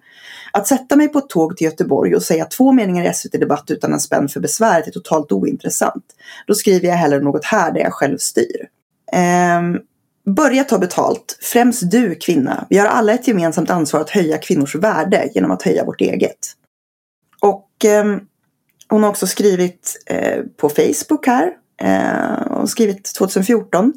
Att 0.54 0.68
sätta 0.68 0.96
mig 0.96 1.08
på 1.08 1.20
ett 1.20 1.30
tåg 1.30 1.58
till 1.58 1.66
Göteborg 1.66 2.16
och 2.16 2.24
säga 2.24 2.46
två 2.46 2.72
meningar 2.72 3.10
i 3.10 3.14
SVT 3.14 3.32
Debatt 3.32 3.72
utan 3.72 3.94
en 3.94 4.00
spänn 4.00 4.30
för 4.30 4.40
besväret 4.40 4.88
är 4.88 4.92
totalt 4.92 5.32
ointressant. 5.32 6.06
Då 6.48 6.54
skriver 6.54 6.88
jag 6.88 6.96
hellre 6.96 7.20
något 7.20 7.46
här 7.46 7.72
där 7.72 7.80
jag 7.80 7.94
själv 7.94 8.18
styr. 8.18 8.68
Ehm, 9.12 9.78
Börja 10.36 10.64
ta 10.64 10.78
betalt, 10.78 11.38
främst 11.42 11.92
du 11.92 12.16
kvinna. 12.16 12.66
Vi 12.70 12.78
har 12.78 12.88
alla 12.88 13.14
ett 13.14 13.28
gemensamt 13.28 13.70
ansvar 13.70 14.02
att 14.02 14.10
höja 14.10 14.38
kvinnors 14.38 14.76
värde 14.76 15.30
genom 15.34 15.52
att 15.52 15.64
höja 15.64 15.86
vårt 15.86 16.02
eget. 16.02 16.38
Och 17.42 17.86
ehm, 17.86 18.20
hon 18.90 19.04
har 19.04 19.10
också 19.10 19.28
skrivit 19.28 20.04
eh, 20.06 20.44
på 20.58 20.70
Facebook 20.70 21.28
här. 21.28 21.52
Eh, 21.82 22.48
hon 22.48 22.60
har 22.60 22.66
skrivit 22.66 23.14
2014. 23.18 23.94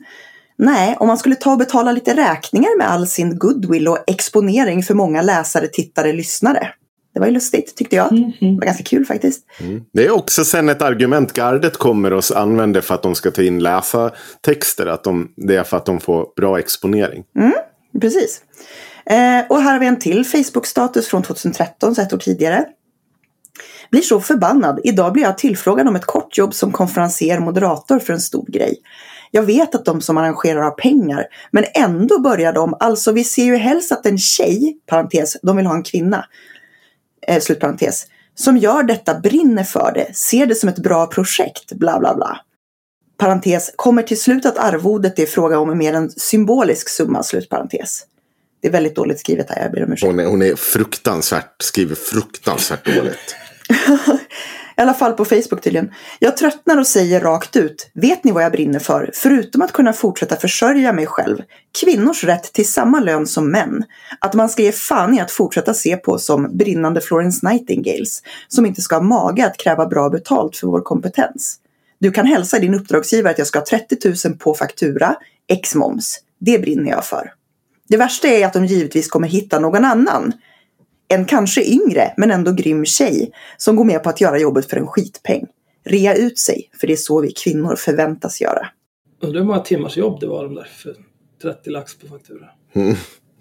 Nej, 0.57 0.97
om 1.01 1.07
man 1.07 1.19
skulle 1.19 1.35
ta 1.35 1.53
och 1.53 1.59
betala 1.59 1.93
lite 1.93 2.17
räkningar 2.17 2.79
med 2.79 2.91
all 2.91 3.07
sin 3.07 3.39
goodwill 3.39 3.89
och 3.89 3.99
exponering 4.07 4.83
för 4.83 4.95
många 4.95 5.23
läsare, 5.23 5.67
tittare, 5.67 6.13
lyssnare. 6.13 6.69
Det 7.15 7.21
var 7.21 7.27
ju 7.27 7.33
lustigt 7.33 7.77
tyckte 7.77 7.97
jag. 7.97 8.13
Mm, 8.13 8.33
Det 8.41 8.47
var 8.47 8.67
ganska 8.67 8.85
kul 8.85 9.07
faktiskt. 9.07 9.45
Mm. 9.61 9.85
Det 9.93 10.07
är 10.07 10.11
också 10.11 10.45
sen 10.45 10.69
ett 10.69 10.83
argument 10.83 11.33
gardet 11.33 11.77
kommer 11.77 12.13
och 12.13 12.25
använder 12.35 12.81
för 12.81 12.95
att 12.95 13.03
de 13.03 13.15
ska 13.15 13.31
ta 13.31 13.43
in 13.43 13.59
läsa-texter. 13.59 14.87
Att 14.87 15.05
de, 15.05 15.33
det 15.37 15.57
är 15.57 15.65
för 15.65 15.77
att 15.77 15.87
de 15.87 16.01
får 16.01 16.27
bra 16.37 16.59
exponering. 16.59 17.25
Mm, 17.39 17.53
precis. 18.01 18.43
Eh, 19.07 19.41
och 19.49 19.63
här 19.63 19.73
har 19.73 19.79
vi 19.79 19.87
en 19.87 19.99
till 19.99 20.27
Facebook-status 20.27 21.09
från 21.09 21.23
2013, 21.23 21.95
så 21.95 22.03
ett 22.03 22.13
år 22.13 22.19
tidigare. 22.19 22.65
Blir 23.93 24.03
så 24.03 24.21
förbannad. 24.21 24.81
Idag 24.85 25.13
blir 25.13 25.23
jag 25.23 25.39
tillfrågad 25.39 25.89
om 25.89 25.97
ett 25.97 26.05
kort 26.05 26.39
jobb 26.39 26.55
som 26.55 26.73
konferenser 26.73 27.39
moderator 27.39 27.99
för 27.99 28.13
en 28.13 28.21
stor 28.21 28.47
grej. 28.47 28.77
Jag 29.31 29.43
vet 29.43 29.75
att 29.75 29.85
de 29.85 30.01
som 30.01 30.19
arrangerar 30.19 30.63
har 30.63 30.71
pengar, 30.71 31.27
men 31.51 31.65
ändå 31.75 32.19
börjar 32.19 32.53
de, 32.53 32.77
alltså 32.81 33.13
vi 33.13 33.25
ser 33.25 33.45
ju 33.45 33.57
helst 33.57 33.93
att 33.93 34.07
en 34.07 34.19
tjej, 34.19 34.79
parentes, 34.87 35.37
de 35.43 35.57
vill 35.57 35.67
ha 35.67 35.75
en 35.75 35.83
kvinna, 35.83 36.27
eh, 37.27 37.41
slutparentes, 37.41 38.07
som 38.35 38.57
gör 38.57 38.83
detta 38.83 39.21
brinner 39.21 39.65
för 39.65 39.93
det, 39.95 40.17
ser 40.17 40.47
det 40.47 40.55
som 40.55 40.69
ett 40.69 40.79
bra 40.79 41.07
projekt, 41.07 41.73
bla 41.73 41.99
bla 42.01 42.15
bla. 42.15 42.41
parentes, 43.17 43.73
kommer 43.77 44.03
till 44.03 44.21
slut 44.21 44.47
att 44.47 44.59
arvodet 44.59 45.19
är 45.19 45.27
fråga 45.27 45.59
om 45.59 45.79
mer 45.79 45.93
en 45.93 46.11
symbolisk 46.11 46.89
summa, 46.89 47.23
slutparentes. 47.23 48.07
Det 48.63 48.69
är 48.69 48.73
väldigt 48.73 48.97
dåligt 48.97 49.21
skrivet 49.21 49.51
här, 49.51 49.63
jag 49.63 49.73
ber 49.73 49.85
om 49.85 49.93
ursäkt. 49.93 50.11
Hon 50.11 50.21
är, 50.21 50.27
hon 50.27 50.43
är 50.43 50.55
fruktansvärt, 50.55 51.63
skriver 51.63 51.95
fruktansvärt 51.95 52.85
dåligt. 52.85 53.37
I 54.77 54.81
alla 54.81 54.95
fall 54.95 55.13
på 55.13 55.25
Facebook 55.25 55.63
tydligen. 55.63 55.91
Jag 56.19 56.37
tröttnar 56.37 56.79
och 56.79 56.87
säger 56.87 57.21
rakt 57.21 57.57
ut. 57.57 57.91
Vet 57.95 58.25
ni 58.25 58.33
vad 58.33 58.45
jag 58.45 58.53
brinner 58.53 58.79
för? 58.79 59.11
Förutom 59.15 59.63
att 59.63 59.73
kunna 59.73 59.93
fortsätta 59.93 60.37
försörja 60.37 60.93
mig 60.93 61.07
själv. 61.07 61.39
Kvinnors 61.81 62.25
rätt 62.25 62.53
till 62.53 62.69
samma 62.69 63.01
lön 63.01 63.27
som 63.27 63.51
män. 63.51 63.85
Att 64.19 64.35
man 64.35 64.49
ska 64.49 64.63
ge 64.63 64.73
fan 64.73 65.15
i 65.15 65.21
att 65.21 65.31
fortsätta 65.31 65.75
se 65.75 65.97
på 65.97 66.19
som 66.19 66.57
brinnande 66.57 67.01
Florence 67.01 67.49
Nightingales. 67.49 68.23
Som 68.49 68.67
inte 68.67 68.81
ska 68.81 68.97
ha 68.97 69.03
mage 69.03 69.47
att 69.47 69.57
kräva 69.57 69.87
bra 69.87 70.11
betalt 70.11 70.57
för 70.57 70.67
vår 70.67 70.81
kompetens. 70.81 71.59
Du 71.99 72.11
kan 72.11 72.27
hälsa 72.27 72.59
din 72.59 72.75
uppdragsgivare 72.75 73.31
att 73.31 73.39
jag 73.39 73.47
ska 73.47 73.59
ha 73.59 73.67
30 73.67 74.29
000 74.29 74.37
på 74.39 74.55
faktura, 74.55 75.17
ex 75.49 75.75
moms. 75.75 76.19
Det 76.39 76.59
brinner 76.59 76.91
jag 76.91 77.05
för. 77.05 77.33
Det 77.89 77.97
värsta 77.97 78.29
är 78.29 78.47
att 78.47 78.53
de 78.53 78.67
givetvis 78.67 79.09
kommer 79.09 79.29
hitta 79.29 79.59
någon 79.59 79.85
annan 79.85 80.33
en 81.15 81.25
kanske 81.25 81.65
yngre 81.65 82.15
men 82.17 82.31
ändå 82.31 82.53
grym 82.53 82.85
tjej 82.85 83.33
som 83.57 83.77
går 83.77 83.85
med 83.85 84.03
på 84.03 84.09
att 84.09 84.21
göra 84.21 84.39
jobbet 84.39 84.71
för 84.71 84.77
en 84.77 84.87
skitpeng. 84.87 85.47
Rea 85.85 86.15
ut 86.15 86.39
sig, 86.39 86.71
för 86.81 86.87
det 86.87 86.93
är 86.93 86.97
så 86.97 87.21
vi 87.21 87.33
kvinnor 87.33 87.77
förväntas 87.77 88.41
göra. 88.41 88.69
Undrar 89.23 89.41
hur 89.41 89.47
många 89.47 89.61
timmars 89.61 89.97
jobb 89.97 90.21
det 90.21 90.27
var 90.27 90.45
de 90.45 90.55
där 90.55 90.65
för 90.65 90.97
30 91.43 91.71
lax 91.71 91.95
på 91.95 92.07
faktura. 92.07 92.49
Mm. 92.73 92.95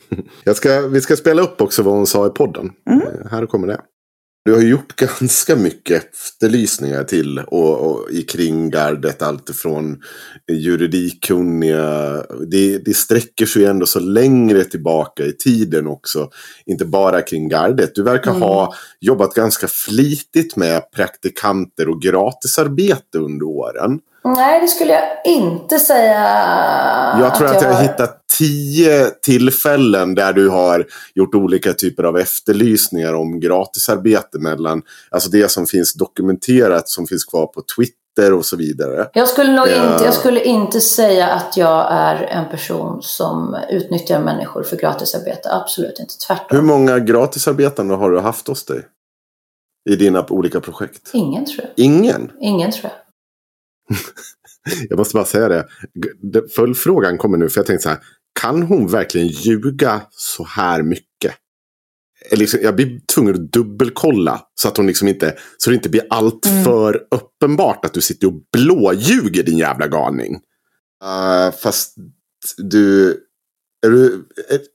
Jag 0.44 0.56
ska, 0.56 0.82
vi 0.82 1.02
ska 1.02 1.16
spela 1.16 1.42
upp 1.42 1.62
också 1.62 1.84
vad 1.84 1.94
hon 1.94 2.08
sa 2.08 2.28
i 2.28 2.30
podden. 2.30 2.72
Mm. 2.90 3.02
Här 3.32 3.46
kommer 3.46 3.68
det. 3.68 3.82
Du 4.44 4.54
har 4.54 4.62
gjort 4.62 4.96
ganska 5.20 5.56
mycket 5.56 6.04
efterlysningar 6.04 7.04
till 7.04 7.40
och, 7.40 7.92
och 7.92 8.12
i 8.12 8.22
kring 8.22 8.70
gardet. 8.70 9.22
Allt 9.22 9.50
ifrån 9.50 10.02
juridikkunniga. 10.52 12.26
Det, 12.48 12.78
det 12.78 12.94
sträcker 12.94 13.46
sig 13.46 13.66
ändå 13.66 13.86
så 13.86 14.00
längre 14.00 14.64
tillbaka 14.64 15.26
i 15.26 15.34
tiden 15.34 15.88
också. 15.88 16.30
Inte 16.66 16.86
bara 16.86 17.22
kring 17.22 17.50
gardet. 17.50 17.96
Du 17.96 18.04
verkar 18.04 18.32
mm. 18.32 18.42
ha 18.42 18.74
jobbat 19.00 19.34
ganska 19.34 19.68
flitigt 19.68 20.56
med 20.56 20.92
praktikanter 20.92 21.90
och 21.90 22.02
gratisarbete 22.02 23.18
under 23.18 23.46
åren. 23.46 24.00
Nej, 24.24 24.62
det 24.62 24.68
skulle 24.68 24.94
jag 24.94 25.04
inte 25.26 25.80
säga. 25.80 26.20
Jag 27.20 27.36
tror 27.36 27.48
att, 27.48 27.56
att 27.56 27.62
jag 27.62 27.74
har 27.74 27.82
hittat 27.82 28.22
tio 28.38 29.10
tillfällen 29.10 30.16
där 30.16 30.34
du 30.34 30.50
har 30.50 30.86
gjort 31.16 31.36
olika 31.36 31.74
typer 31.74 32.04
av 32.04 32.18
efterlysningar 32.18 33.14
om 33.14 33.40
gratisarbete 33.40 34.40
mellan, 34.40 34.82
alltså 35.10 35.30
det 35.30 35.52
som 35.52 35.66
finns 35.66 35.94
dokumenterat 35.94 36.90
som 36.90 37.08
finns 37.08 37.26
kvar 37.26 37.46
på 37.46 37.62
Twitter 37.76 38.34
och 38.34 38.46
så 38.46 38.58
vidare. 38.58 39.10
Jag 39.14 39.28
skulle 39.28 39.52
nog 39.52 39.68
uh, 39.68 39.74
inte, 39.74 40.04
jag 40.06 40.14
skulle 40.14 40.44
inte 40.44 40.82
säga 40.82 41.28
att 41.28 41.58
jag 41.58 41.88
är 41.92 42.16
en 42.16 42.50
person 42.50 43.02
som 43.02 43.58
utnyttjar 43.70 44.20
människor 44.20 44.64
för 44.64 44.78
gratisarbete. 44.78 45.50
Absolut 45.52 46.00
inte, 46.00 46.14
tvärtom. 46.28 46.58
Hur 46.58 46.62
många 46.62 47.00
gratisarbetande 47.00 47.96
har 47.96 48.12
du 48.12 48.20
haft 48.20 48.48
hos 48.48 48.66
dig? 48.66 48.82
I 49.90 49.96
dina 49.96 50.26
olika 50.30 50.60
projekt? 50.60 51.10
Ingen 51.14 51.46
tror 51.46 51.60
jag. 51.62 51.86
Ingen? 51.86 52.32
Ingen 52.40 52.72
tror 52.72 52.84
jag. 52.84 53.01
jag 54.90 54.98
måste 55.00 55.14
bara 55.14 55.26
säga 55.26 55.50
det. 55.50 55.68
Följdfrågan 56.56 57.18
kommer 57.18 57.38
nu, 57.38 57.50
för 57.50 57.60
jag 57.60 57.66
tänkte 57.66 57.84
så 57.84 57.90
här. 57.90 58.00
Kan 58.42 58.64
hon 58.64 58.88
verkligen 58.88 59.28
ljuga 59.28 60.02
så 60.12 60.44
här 60.44 60.84
mycket? 60.84 61.34
Liksom, 62.32 62.60
jag 62.64 62.76
blir 62.76 63.00
tvungen 63.14 63.36
att 63.36 63.52
dubbelkolla 63.52 64.42
så 64.56 64.68
att 64.68 64.78
hon 64.78 64.88
liksom 64.88 65.08
inte, 65.08 65.36
så 65.58 65.70
det 65.70 65.76
inte 65.76 65.90
blir 65.90 66.04
allt 66.10 66.46
mm. 66.46 66.64
för 66.64 67.04
uppenbart 67.12 67.86
att 67.86 67.94
du 67.94 68.02
sitter 68.02 68.28
och 68.28 68.42
blåljuger 68.54 69.44
din 69.44 69.58
jävla 69.58 69.88
galning. 69.88 70.36
Uh, 71.04 71.52
fast 71.52 71.96
du, 72.58 73.18
är 73.86 73.90
du, 73.90 74.26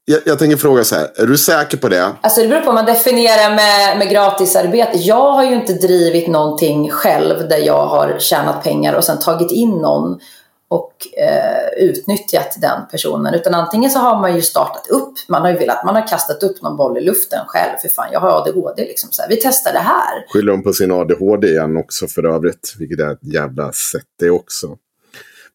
jag, 0.05 0.21
jag 0.25 0.39
tänker 0.39 0.57
fråga 0.57 0.85
så 0.85 0.95
här, 0.95 1.09
är 1.17 1.27
du 1.27 1.39
säker 1.39 1.77
på 1.77 1.89
det? 1.89 2.13
Alltså 2.21 2.43
det 2.43 2.49
beror 2.49 2.61
på 2.61 2.67
vad 2.67 2.75
man 2.75 2.87
definierar 2.87 3.51
med, 3.51 3.99
med 3.99 4.11
gratisarbete. 4.11 4.99
Jag 4.99 5.33
har 5.33 5.45
ju 5.45 5.55
inte 5.55 5.73
drivit 5.73 6.29
någonting 6.29 6.91
själv 6.91 7.49
där 7.49 7.59
jag 7.59 7.87
har 7.87 8.19
tjänat 8.19 8.65
pengar 8.65 8.95
och 8.95 9.05
sen 9.05 9.19
tagit 9.19 9.51
in 9.51 9.71
någon 9.71 10.21
och 10.69 10.93
eh, 11.19 11.85
utnyttjat 11.85 12.57
den 12.61 12.81
personen. 12.91 13.35
Utan 13.35 13.55
antingen 13.55 13.91
så 13.91 13.99
har 13.99 14.21
man 14.21 14.35
ju 14.35 14.43
startat 14.43 14.89
upp, 14.91 15.15
man 15.29 15.43
har 15.43 15.51
ju 15.51 15.57
velat, 15.57 15.85
man 15.85 15.95
har 15.95 16.09
kastat 16.09 16.43
upp 16.43 16.63
någon 16.63 16.77
boll 16.77 16.99
i 16.99 17.01
luften 17.01 17.41
själv. 17.47 17.77
För 17.83 17.89
fan, 17.89 18.09
jag 18.13 18.21
har 18.21 18.41
ADHD 18.41 18.85
liksom. 18.85 19.09
Så 19.13 19.23
här, 19.23 19.29
vi 19.29 19.37
testar 19.37 19.73
det 19.73 19.79
här. 19.79 20.27
Skyller 20.29 20.53
hon 20.53 20.63
på 20.63 20.73
sin 20.73 20.93
ADHD 20.93 21.49
igen 21.49 21.77
också 21.77 22.07
för 22.07 22.25
övrigt. 22.25 22.75
Vilket 22.79 23.01
är 23.01 23.13
ett 23.13 23.33
jävla 23.35 23.73
sätt 23.73 24.07
det 24.19 24.31
också. 24.31 24.77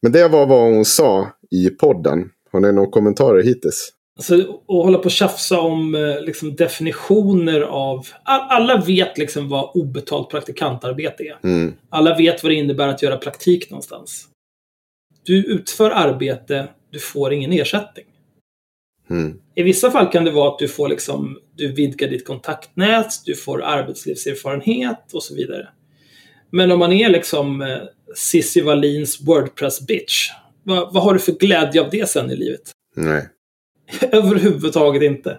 Men 0.02 0.12
det 0.12 0.28
var 0.28 0.46
vad 0.46 0.62
hon 0.62 0.86
sa 0.86 1.28
i 1.52 1.70
podden. 1.70 2.30
Har 2.52 2.60
ni 2.60 2.72
några 2.72 2.92
kommentarer 2.92 3.44
hittills? 3.44 3.94
Alltså, 4.18 4.36
att 4.42 4.66
hålla 4.68 4.98
på 4.98 5.04
och 5.04 5.12
tjafsa 5.12 5.60
om 5.60 5.96
eh, 5.96 6.22
liksom, 6.22 6.56
definitioner 6.56 7.62
av... 7.62 8.08
Alla 8.24 8.78
vet 8.78 9.18
liksom 9.18 9.50
vad 9.50 9.72
obetalt 9.74 10.30
praktikantarbete 10.30 11.24
är. 11.24 11.38
Mm. 11.44 11.74
Alla 11.90 12.18
vet 12.18 12.44
vad 12.44 12.52
det 12.52 12.56
innebär 12.56 12.88
att 12.88 13.02
göra 13.02 13.18
praktik 13.18 13.70
någonstans. 13.70 14.28
Du 15.24 15.46
utför 15.46 15.92
arbete, 15.92 16.68
du 16.92 17.00
får 17.00 17.34
ingen 17.34 17.52
ersättning. 17.52 18.06
Mm. 19.10 19.40
I 19.56 19.64
vissa 19.64 19.92
fall 19.92 20.12
kan 20.12 20.26
det 20.26 20.32
vara 20.32 20.52
att 20.54 20.60
du 20.60 20.68
får 20.68 20.90
liksom, 20.90 21.38
du 21.56 21.72
vidgar 21.74 22.08
ditt 22.08 22.28
kontaktnät, 22.28 23.08
du 23.26 23.36
får 23.36 23.64
arbetslivserfarenhet 23.64 25.14
och 25.14 25.24
så 25.24 25.36
vidare. 25.36 25.68
Men 26.50 26.72
om 26.72 26.80
man 26.80 26.92
är 26.92 27.10
liksom 27.10 27.62
eh, 27.62 27.78
Cissi 28.16 28.62
Wallins 28.62 29.22
Wordpress-bitch, 29.22 30.30
vad, 30.64 30.94
vad 30.94 31.04
har 31.04 31.14
du 31.14 31.20
för 31.20 31.32
glädje 31.32 31.82
av 31.82 31.90
det 31.90 32.10
sen 32.10 32.32
i 32.32 32.36
livet? 32.36 32.62
Nej. 32.96 33.28
Överhuvudtaget 34.12 35.04
inte. 35.04 35.38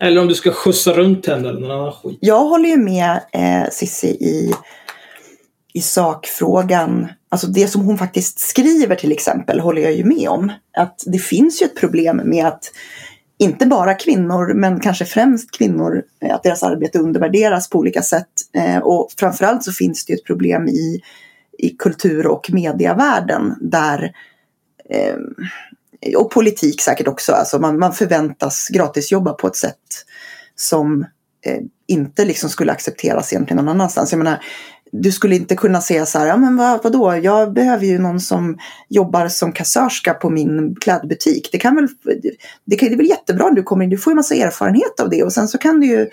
Eller 0.00 0.20
om 0.20 0.28
du 0.28 0.34
ska 0.34 0.52
skjutsa 0.52 0.92
runt 0.92 1.26
henne 1.26 1.48
eller 1.48 1.60
någon 1.60 1.70
annan 1.70 1.92
skit. 1.92 2.18
Jag 2.20 2.44
håller 2.44 2.68
ju 2.68 2.76
med 2.76 3.20
eh, 3.32 4.04
i, 4.04 4.52
i 5.74 5.80
sakfrågan. 5.80 7.08
Alltså 7.28 7.46
det 7.46 7.68
som 7.68 7.82
hon 7.82 7.98
faktiskt 7.98 8.38
skriver 8.38 8.96
till 8.96 9.12
exempel 9.12 9.60
håller 9.60 9.82
jag 9.82 9.92
ju 9.92 10.04
med 10.04 10.28
om. 10.28 10.52
Att 10.76 11.02
det 11.06 11.18
finns 11.18 11.62
ju 11.62 11.66
ett 11.66 11.76
problem 11.80 12.20
med 12.24 12.46
att 12.46 12.72
inte 13.38 13.66
bara 13.66 13.94
kvinnor, 13.94 14.54
men 14.54 14.80
kanske 14.80 15.04
främst 15.04 15.50
kvinnor, 15.50 16.02
eh, 16.24 16.34
att 16.34 16.42
deras 16.42 16.62
arbete 16.62 16.98
undervärderas 16.98 17.70
på 17.70 17.78
olika 17.78 18.02
sätt. 18.02 18.32
Eh, 18.54 18.78
och 18.78 19.08
framförallt 19.18 19.64
så 19.64 19.72
finns 19.72 20.04
det 20.04 20.12
ju 20.12 20.16
ett 20.16 20.24
problem 20.24 20.68
i 20.68 21.02
i 21.62 21.70
kultur 21.70 22.26
och 22.26 22.50
medievärlden 22.52 23.54
där 23.60 24.12
eh, 24.90 25.16
och 26.16 26.30
politik 26.30 26.80
säkert 26.80 27.08
också. 27.08 27.32
Alltså 27.32 27.58
man, 27.58 27.78
man 27.78 27.92
förväntas 27.92 28.68
gratisjobba 28.68 29.32
på 29.32 29.46
ett 29.46 29.56
sätt 29.56 29.76
som 30.54 31.02
eh, 31.46 31.58
inte 31.86 32.24
liksom 32.24 32.50
skulle 32.50 32.72
accepteras 32.72 33.32
egentligen 33.32 33.64
någon 33.64 33.74
annanstans. 33.74 34.12
Jag 34.12 34.18
menar, 34.18 34.44
du 34.92 35.12
skulle 35.12 35.36
inte 35.36 35.56
kunna 35.56 35.80
säga 35.80 36.06
så 36.06 36.18
här, 36.18 36.26
ja 36.26 36.36
men 36.36 36.56
vad, 36.56 36.82
vadå, 36.82 37.16
jag 37.16 37.52
behöver 37.52 37.86
ju 37.86 37.98
någon 37.98 38.20
som 38.20 38.58
jobbar 38.88 39.28
som 39.28 39.52
kassörska 39.52 40.14
på 40.14 40.30
min 40.30 40.76
klädbutik. 40.80 41.48
Det 41.52 41.58
kan 41.58 41.76
väl, 41.76 41.88
det, 42.64 42.76
kan, 42.76 42.88
det 42.88 42.94
är 42.94 42.96
väl 42.96 43.06
jättebra, 43.06 43.50
du, 43.50 43.62
kommer, 43.62 43.84
in. 43.84 43.90
du 43.90 43.98
får 43.98 44.10
ju 44.10 44.14
massa 44.14 44.34
erfarenhet 44.34 45.00
av 45.00 45.10
det 45.10 45.22
och 45.22 45.32
sen 45.32 45.48
så 45.48 45.58
kan 45.58 45.80
du 45.80 45.86
ju, 45.86 46.08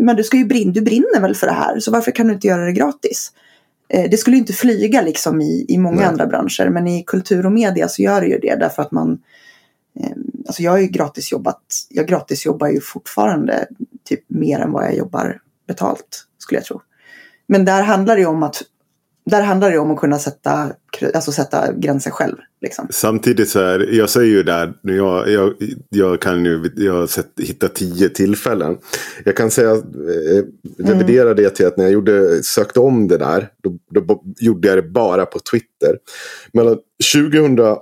men 0.00 0.16
du 0.16 0.24
ska 0.24 0.36
ju 0.36 0.44
brinna, 0.44 0.72
du 0.72 0.80
brinner 0.80 1.20
väl 1.20 1.34
för 1.34 1.46
det 1.46 1.52
här, 1.52 1.80
så 1.80 1.90
varför 1.90 2.10
kan 2.10 2.26
du 2.26 2.34
inte 2.34 2.46
göra 2.46 2.64
det 2.64 2.72
gratis? 2.72 3.32
Eh, 3.88 4.10
det 4.10 4.16
skulle 4.16 4.36
inte 4.36 4.52
flyga 4.52 5.02
liksom 5.02 5.40
i, 5.40 5.66
i 5.68 5.78
många 5.78 5.96
Nej. 5.96 6.06
andra 6.06 6.26
branscher 6.26 6.68
men 6.68 6.86
i 6.86 7.04
kultur 7.06 7.46
och 7.46 7.52
media 7.52 7.88
så 7.88 8.02
gör 8.02 8.20
det 8.20 8.26
ju 8.26 8.38
det 8.38 8.56
därför 8.56 8.82
att 8.82 8.92
man 8.92 9.18
eh, 10.00 10.10
Alltså 10.46 10.62
jag 10.62 10.70
har 10.70 10.78
ju 10.78 10.86
gratis 10.86 11.32
jobbat, 11.32 11.62
jag 11.88 12.06
gratis 12.06 12.46
jobbar 12.46 12.68
ju 12.68 12.80
fortfarande 12.80 13.66
typ 14.04 14.24
mer 14.26 14.58
än 14.58 14.72
vad 14.72 14.84
jag 14.84 14.96
jobbar 14.96 15.40
betalt 15.66 16.26
skulle 16.38 16.58
jag 16.58 16.64
tro. 16.64 16.80
Men 17.46 17.64
där 17.64 17.82
handlar 17.82 18.14
det 18.14 18.20
ju 18.20 18.26
om 18.26 18.42
att 18.42 18.62
där 19.30 19.42
handlar 19.42 19.70
det 19.70 19.78
om 19.78 19.90
att 19.90 20.00
kunna 20.00 20.18
sätta, 20.18 20.72
alltså 21.14 21.32
sätta 21.32 21.72
gränser 21.72 22.10
själv. 22.10 22.36
Liksom. 22.62 22.88
Samtidigt 22.90 23.48
så 23.48 23.60
är, 23.60 23.94
jag 23.94 24.10
säger 24.10 24.30
ju 24.30 24.42
där, 24.42 24.74
jag, 24.82 25.30
jag, 25.30 25.54
jag 25.88 26.20
kan 26.20 26.44
ju, 26.44 26.70
jag 26.76 26.92
har 26.92 27.06
sett, 27.06 27.32
hittat 27.40 27.74
tio 27.74 28.08
tillfällen. 28.08 28.78
Jag 29.24 29.36
kan 29.36 29.50
säga, 29.50 29.70
eh, 29.70 30.44
revidera 30.78 31.30
mm. 31.30 31.36
det 31.36 31.50
till 31.50 31.66
att 31.66 31.76
när 31.76 31.84
jag 31.84 31.92
gjorde, 31.92 32.42
sökte 32.42 32.80
om 32.80 33.08
det 33.08 33.18
där, 33.18 33.48
då, 33.62 33.78
då 34.00 34.22
gjorde 34.38 34.68
jag 34.68 34.78
det 34.78 34.82
bara 34.82 35.26
på 35.26 35.38
Twitter. 35.38 35.98
Mellan 36.52 36.78
2011 37.14 37.80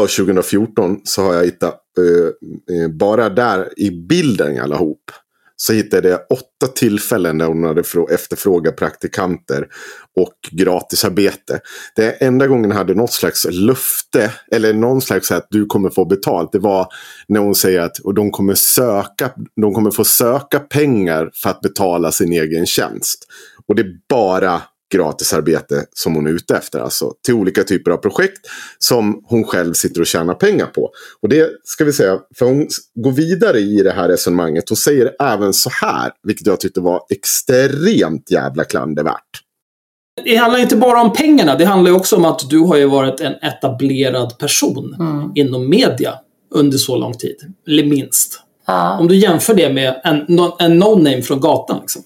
och 0.00 0.08
2014 0.08 1.00
så 1.04 1.22
har 1.22 1.34
jag 1.34 1.44
hittat, 1.44 1.80
eh, 1.98 2.76
eh, 2.76 2.88
bara 2.88 3.28
där 3.28 3.68
i 3.76 3.90
bilden 3.90 4.60
allihop, 4.60 5.10
så 5.56 5.72
hittade 5.72 6.08
jag 6.08 6.20
åtta 6.30 6.72
tillfällen 6.74 7.38
där 7.38 7.46
hon 7.46 7.64
hade 7.64 7.82
efterfrågat 8.10 8.76
praktikanter 8.76 9.66
och 10.16 10.34
gratisarbete. 10.50 11.60
Det 11.96 12.10
enda 12.10 12.46
gången 12.46 12.64
hon 12.64 12.76
hade 12.76 12.94
något 12.94 13.12
slags 13.12 13.46
löfte, 13.50 14.32
eller 14.52 14.72
någon 14.72 15.00
slags 15.02 15.32
att 15.32 15.46
du 15.50 15.66
kommer 15.66 15.90
få 15.90 16.04
betalt, 16.04 16.52
det 16.52 16.58
var 16.58 16.86
när 17.28 17.40
hon 17.40 17.54
säger 17.54 17.80
att 17.80 17.98
och 17.98 18.14
de, 18.14 18.30
kommer 18.30 18.54
söka, 18.54 19.30
de 19.60 19.74
kommer 19.74 19.90
få 19.90 20.04
söka 20.04 20.60
pengar 20.60 21.30
för 21.42 21.50
att 21.50 21.60
betala 21.60 22.12
sin 22.12 22.32
egen 22.32 22.66
tjänst. 22.66 23.26
Och 23.68 23.74
det 23.74 23.82
är 23.82 23.96
bara 24.08 24.62
gratisarbete 24.92 25.84
som 25.94 26.14
hon 26.14 26.26
är 26.26 26.30
ute 26.30 26.56
efter. 26.56 26.80
Alltså 26.80 27.12
till 27.24 27.34
olika 27.34 27.64
typer 27.64 27.90
av 27.90 27.96
projekt 27.96 28.40
som 28.78 29.22
hon 29.24 29.44
själv 29.44 29.72
sitter 29.72 30.00
och 30.00 30.06
tjänar 30.06 30.34
pengar 30.34 30.66
på. 30.66 30.90
Och 31.22 31.28
det 31.28 31.50
ska 31.64 31.84
vi 31.84 31.92
säga, 31.92 32.18
för 32.38 32.46
hon 32.46 32.68
går 32.94 33.12
vidare 33.12 33.58
i 33.58 33.82
det 33.82 33.92
här 33.92 34.08
resonemanget. 34.08 34.68
Hon 34.68 34.76
säger 34.76 35.10
även 35.20 35.52
så 35.52 35.70
här, 35.70 36.12
vilket 36.22 36.46
jag 36.46 36.60
tyckte 36.60 36.80
var 36.80 37.02
extremt 37.10 38.30
jävla 38.30 38.64
klandervärt. 38.64 39.40
Det 40.24 40.36
handlar 40.36 40.60
inte 40.60 40.76
bara 40.76 41.02
om 41.02 41.12
pengarna, 41.12 41.56
det 41.56 41.64
handlar 41.64 41.92
också 41.92 42.16
om 42.16 42.24
att 42.24 42.50
du 42.50 42.58
har 42.58 42.76
ju 42.76 42.86
varit 42.86 43.20
en 43.20 43.32
etablerad 43.32 44.38
person 44.38 44.96
mm. 45.00 45.32
inom 45.34 45.70
media 45.70 46.14
under 46.54 46.78
så 46.78 46.96
lång 46.96 47.14
tid. 47.14 47.36
Eller 47.68 47.84
minst. 47.84 48.40
Ja. 48.66 48.98
Om 48.98 49.08
du 49.08 49.16
jämför 49.16 49.54
det 49.54 49.72
med 49.72 50.00
en, 50.04 50.38
en 50.58 50.82
no-name 50.82 51.22
från 51.22 51.40
gatan. 51.40 51.80
Liksom. 51.80 52.02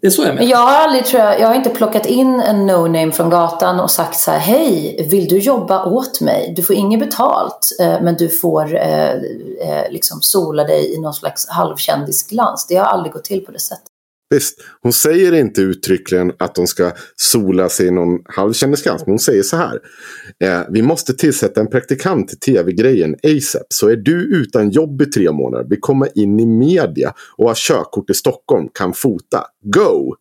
Det 0.00 0.06
är 0.06 0.10
så 0.10 0.22
jag 0.22 0.34
menar. 0.34 0.50
Jag 0.50 0.58
har 0.58 0.74
aldrig, 0.74 1.04
tror 1.04 1.22
jag, 1.22 1.40
jag 1.40 1.48
har 1.48 1.54
inte 1.54 1.70
plockat 1.70 2.06
in 2.06 2.40
en 2.40 2.70
no-name 2.70 3.12
från 3.12 3.30
gatan 3.30 3.80
och 3.80 3.90
sagt 3.90 4.20
så 4.20 4.30
här, 4.30 4.38
hej, 4.38 5.06
vill 5.10 5.28
du 5.28 5.38
jobba 5.38 5.84
åt 5.84 6.20
mig? 6.20 6.52
Du 6.56 6.62
får 6.62 6.76
inget 6.76 7.00
betalt, 7.00 7.68
eh, 7.80 8.00
men 8.00 8.14
du 8.14 8.28
får 8.28 8.76
eh, 8.76 9.10
eh, 9.10 9.90
liksom 9.90 10.22
sola 10.22 10.64
dig 10.64 10.94
i 10.94 11.00
någon 11.00 11.14
slags 11.14 11.48
halvkändisglans. 11.48 12.66
Det 12.68 12.76
har 12.76 12.84
aldrig 12.84 13.12
gått 13.12 13.24
till 13.24 13.44
på 13.44 13.52
det 13.52 13.60
sättet. 13.60 13.90
Visst, 14.30 14.60
hon 14.80 14.92
säger 14.92 15.32
inte 15.32 15.60
uttryckligen 15.62 16.32
att 16.38 16.54
de 16.54 16.66
ska 16.66 16.92
sola 17.16 17.68
sig 17.68 17.86
i 17.86 17.90
någon 17.90 18.18
halvkändisglans. 18.24 19.02
Men 19.06 19.12
hon 19.12 19.18
säger 19.18 19.42
så 19.42 19.56
här. 19.56 19.80
Eh, 20.44 20.60
vi 20.70 20.82
måste 20.82 21.14
tillsätta 21.14 21.60
en 21.60 21.70
praktikant 21.70 22.28
till 22.28 22.38
tv-grejen 22.38 23.16
ASAP. 23.22 23.66
Så 23.68 23.88
är 23.88 23.96
du 23.96 24.40
utan 24.42 24.70
jobb 24.70 25.02
i 25.02 25.06
tre 25.06 25.32
månader, 25.32 25.68
vill 25.68 25.80
komma 25.80 26.06
in 26.14 26.40
i 26.40 26.46
media 26.46 27.14
och 27.36 27.48
har 27.48 27.54
körkort 27.54 28.10
i 28.10 28.14
Stockholm, 28.14 28.68
kan 28.74 28.94
fota. 28.94 29.44
Go! 29.62 30.14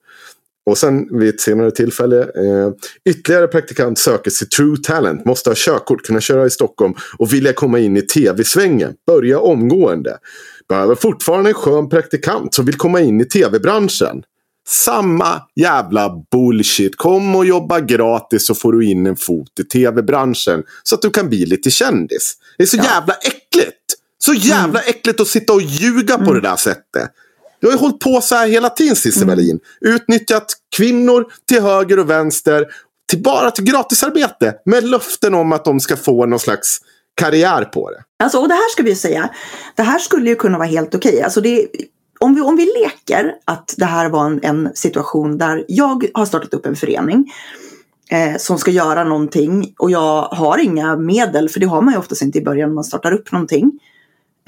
Och 0.68 0.78
sen 0.78 1.20
vid 1.20 1.30
ett 1.30 1.42
senare 1.42 1.72
tillfälle, 1.72 2.22
eh, 2.22 2.72
ytterligare 3.10 3.48
praktikant 3.48 4.00
söker 4.00 4.32
sig 4.32 4.48
True 4.48 4.78
Talent, 4.84 5.26
måste 5.26 5.50
ha 5.50 5.56
körkort, 5.58 6.02
kunna 6.02 6.22
köra 6.22 6.46
i 6.46 6.50
Stockholm 6.50 6.94
och 7.18 7.34
vilja 7.34 7.54
komma 7.54 7.80
in 7.80 7.98
i 7.98 8.02
tv-svängen. 8.02 8.94
Börja 9.08 9.40
omgående. 9.40 10.18
Behöver 10.70 10.96
fortfarande 10.96 11.50
en 11.50 11.54
skön 11.54 11.90
praktikant 11.90 12.54
som 12.54 12.66
vill 12.66 12.76
komma 12.76 13.00
in 13.02 13.22
i 13.22 13.26
tv-branschen. 13.26 14.24
Samma 14.68 15.42
jävla 15.56 16.10
bullshit. 16.32 16.96
Kom 16.96 17.36
och 17.36 17.46
jobba 17.46 17.80
gratis 17.80 18.48
så 18.48 18.56
får 18.56 18.72
du 18.72 18.86
in 18.86 19.06
en 19.06 19.16
fot 19.16 19.60
i 19.60 19.64
tv-branschen. 19.64 20.64
Så 20.84 20.96
att 20.96 21.02
du 21.02 21.10
kan 21.10 21.30
bli 21.30 21.46
lite 21.46 21.72
kändis. 21.72 22.34
Det 22.58 22.64
är 22.64 22.68
så 22.68 22.78
ja. 22.78 22.84
jävla 22.84 23.14
äckligt. 23.14 23.78
Så 24.18 24.34
jävla 24.34 24.80
mm. 24.80 24.90
äckligt 24.90 25.20
att 25.20 25.28
sitta 25.28 25.54
och 25.54 25.62
ljuga 25.62 26.14
mm. 26.14 26.28
på 26.28 26.34
det 26.34 26.42
där 26.42 26.56
sättet. 26.56 27.12
Du 27.60 27.68
har 27.68 27.74
ju 27.74 27.80
hållit 27.80 28.00
på 28.00 28.22
så 28.22 28.36
här 28.36 28.48
hela 28.48 28.70
tiden 28.70 28.96
Cissi 28.96 29.24
mm. 29.24 29.28
Wallin. 29.28 29.60
Utnyttjat 29.82 30.54
kvinnor 30.76 31.26
till 31.48 31.62
höger 31.62 32.00
och 32.00 32.10
vänster. 32.10 32.66
Till 33.10 33.24
bara 33.24 33.52
till 33.52 33.64
gratisarbete. 33.64 34.56
Med 34.66 34.84
löften 34.84 35.34
om 35.34 35.52
att 35.52 35.66
de 35.66 35.80
ska 35.80 35.96
få 35.98 36.26
någon 36.26 36.40
slags 36.40 36.80
karriär 37.18 37.66
på 37.66 37.92
det. 37.92 38.04
Alltså, 38.24 38.38
och 38.38 38.48
det 38.48 38.54
här 38.54 38.72
ska 38.72 38.84
vi 38.84 38.96
säga, 38.96 39.30
det 39.76 39.84
här 39.84 40.00
skulle 40.00 40.30
ju 40.30 40.36
kunna 40.36 40.58
vara 40.58 40.68
helt 40.68 40.96
okej. 40.96 41.22
Alltså 41.22 41.42
det, 41.42 41.68
om, 42.20 42.36
vi, 42.36 42.42
om 42.42 42.56
vi 42.56 42.66
leker 42.66 43.34
att 43.46 43.74
det 43.78 43.86
här 43.86 44.10
var 44.10 44.26
en, 44.26 44.40
en 44.44 44.70
situation 44.76 45.38
där 45.38 45.66
jag 45.68 46.06
har 46.14 46.26
startat 46.26 46.54
upp 46.54 46.66
en 46.66 46.76
förening 46.76 47.32
eh, 48.12 48.38
som 48.38 48.58
ska 48.58 48.72
göra 48.72 49.04
någonting 49.04 49.74
och 49.78 49.92
jag 49.92 50.22
har 50.22 50.58
inga 50.58 50.96
medel, 50.96 51.50
för 51.50 51.60
det 51.60 51.66
har 51.66 51.82
man 51.82 51.94
ju 51.94 52.00
oftast 52.00 52.22
inte 52.22 52.38
i 52.38 52.44
början 52.44 52.70
när 52.70 52.76
man 52.76 52.84
startar 52.84 53.12
upp 53.12 53.32
någonting. 53.32 53.80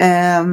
Eh, 0.02 0.44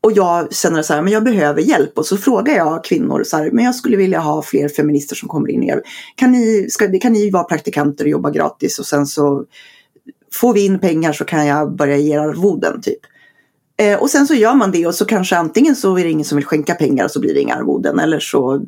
och 0.00 0.12
jag 0.12 0.54
känner 0.54 0.82
så 0.82 0.94
här, 0.94 1.02
men 1.02 1.12
jag 1.12 1.24
behöver 1.24 1.62
hjälp 1.62 1.98
och 1.98 2.06
så 2.06 2.16
frågar 2.16 2.56
jag 2.56 2.84
kvinnor 2.84 3.22
så 3.24 3.36
här, 3.36 3.50
men 3.50 3.64
jag 3.64 3.74
skulle 3.74 3.96
vilja 3.96 4.20
ha 4.20 4.42
fler 4.42 4.68
feminister 4.68 5.16
som 5.16 5.28
kommer 5.28 5.50
in. 5.50 5.80
Kan 6.14 6.32
ni, 6.32 6.66
ska, 6.70 6.98
kan 6.98 7.12
ni 7.12 7.30
vara 7.30 7.44
praktikanter 7.44 8.04
och 8.04 8.10
jobba 8.10 8.30
gratis 8.30 8.78
och 8.78 8.86
sen 8.86 9.06
så 9.06 9.44
får 10.32 10.54
vi 10.54 10.64
in 10.64 10.78
pengar 10.78 11.12
så 11.12 11.24
kan 11.24 11.46
jag 11.46 11.76
börja 11.76 11.96
ge 11.96 12.16
arvoden 12.16 12.80
typ. 12.80 13.00
Eh, 13.80 13.98
och 13.98 14.10
sen 14.10 14.26
så 14.26 14.34
gör 14.34 14.54
man 14.54 14.70
det 14.70 14.86
och 14.86 14.94
så 14.94 15.04
kanske 15.04 15.36
antingen 15.36 15.76
så 15.76 15.98
är 15.98 16.04
det 16.04 16.10
ingen 16.10 16.24
som 16.24 16.36
vill 16.36 16.44
skänka 16.44 16.74
pengar 16.74 17.04
och 17.04 17.10
så 17.10 17.20
blir 17.20 17.34
det 17.34 17.40
inga 17.40 17.54
arvoden 17.54 17.98
eller 17.98 18.20
så, 18.20 18.62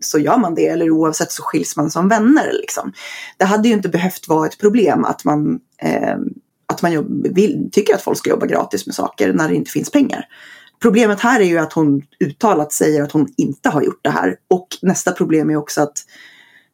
så 0.00 0.18
gör 0.18 0.38
man 0.38 0.54
det 0.54 0.66
eller 0.66 0.90
oavsett 0.90 1.32
så 1.32 1.42
skiljs 1.42 1.76
man 1.76 1.90
som 1.90 2.08
vänner. 2.08 2.52
Liksom. 2.52 2.92
Det 3.36 3.44
hade 3.44 3.68
ju 3.68 3.74
inte 3.74 3.88
behövt 3.88 4.28
vara 4.28 4.46
ett 4.46 4.58
problem 4.58 5.04
att 5.04 5.24
man, 5.24 5.60
eh, 5.82 6.16
att 6.66 6.82
man 6.82 7.22
vill, 7.34 7.68
tycker 7.72 7.94
att 7.94 8.02
folk 8.02 8.18
ska 8.18 8.30
jobba 8.30 8.46
gratis 8.46 8.86
med 8.86 8.94
saker 8.94 9.32
när 9.32 9.48
det 9.48 9.54
inte 9.54 9.70
finns 9.70 9.90
pengar. 9.90 10.28
Problemet 10.82 11.20
här 11.20 11.40
är 11.40 11.44
ju 11.44 11.58
att 11.58 11.72
hon 11.72 12.02
uttalat 12.20 12.72
säger 12.72 13.02
att 13.02 13.12
hon 13.12 13.28
inte 13.36 13.68
har 13.68 13.82
gjort 13.82 14.00
det 14.02 14.10
här. 14.10 14.36
Och 14.50 14.68
nästa 14.82 15.12
problem 15.12 15.50
är 15.50 15.56
också 15.56 15.82
att 15.82 15.98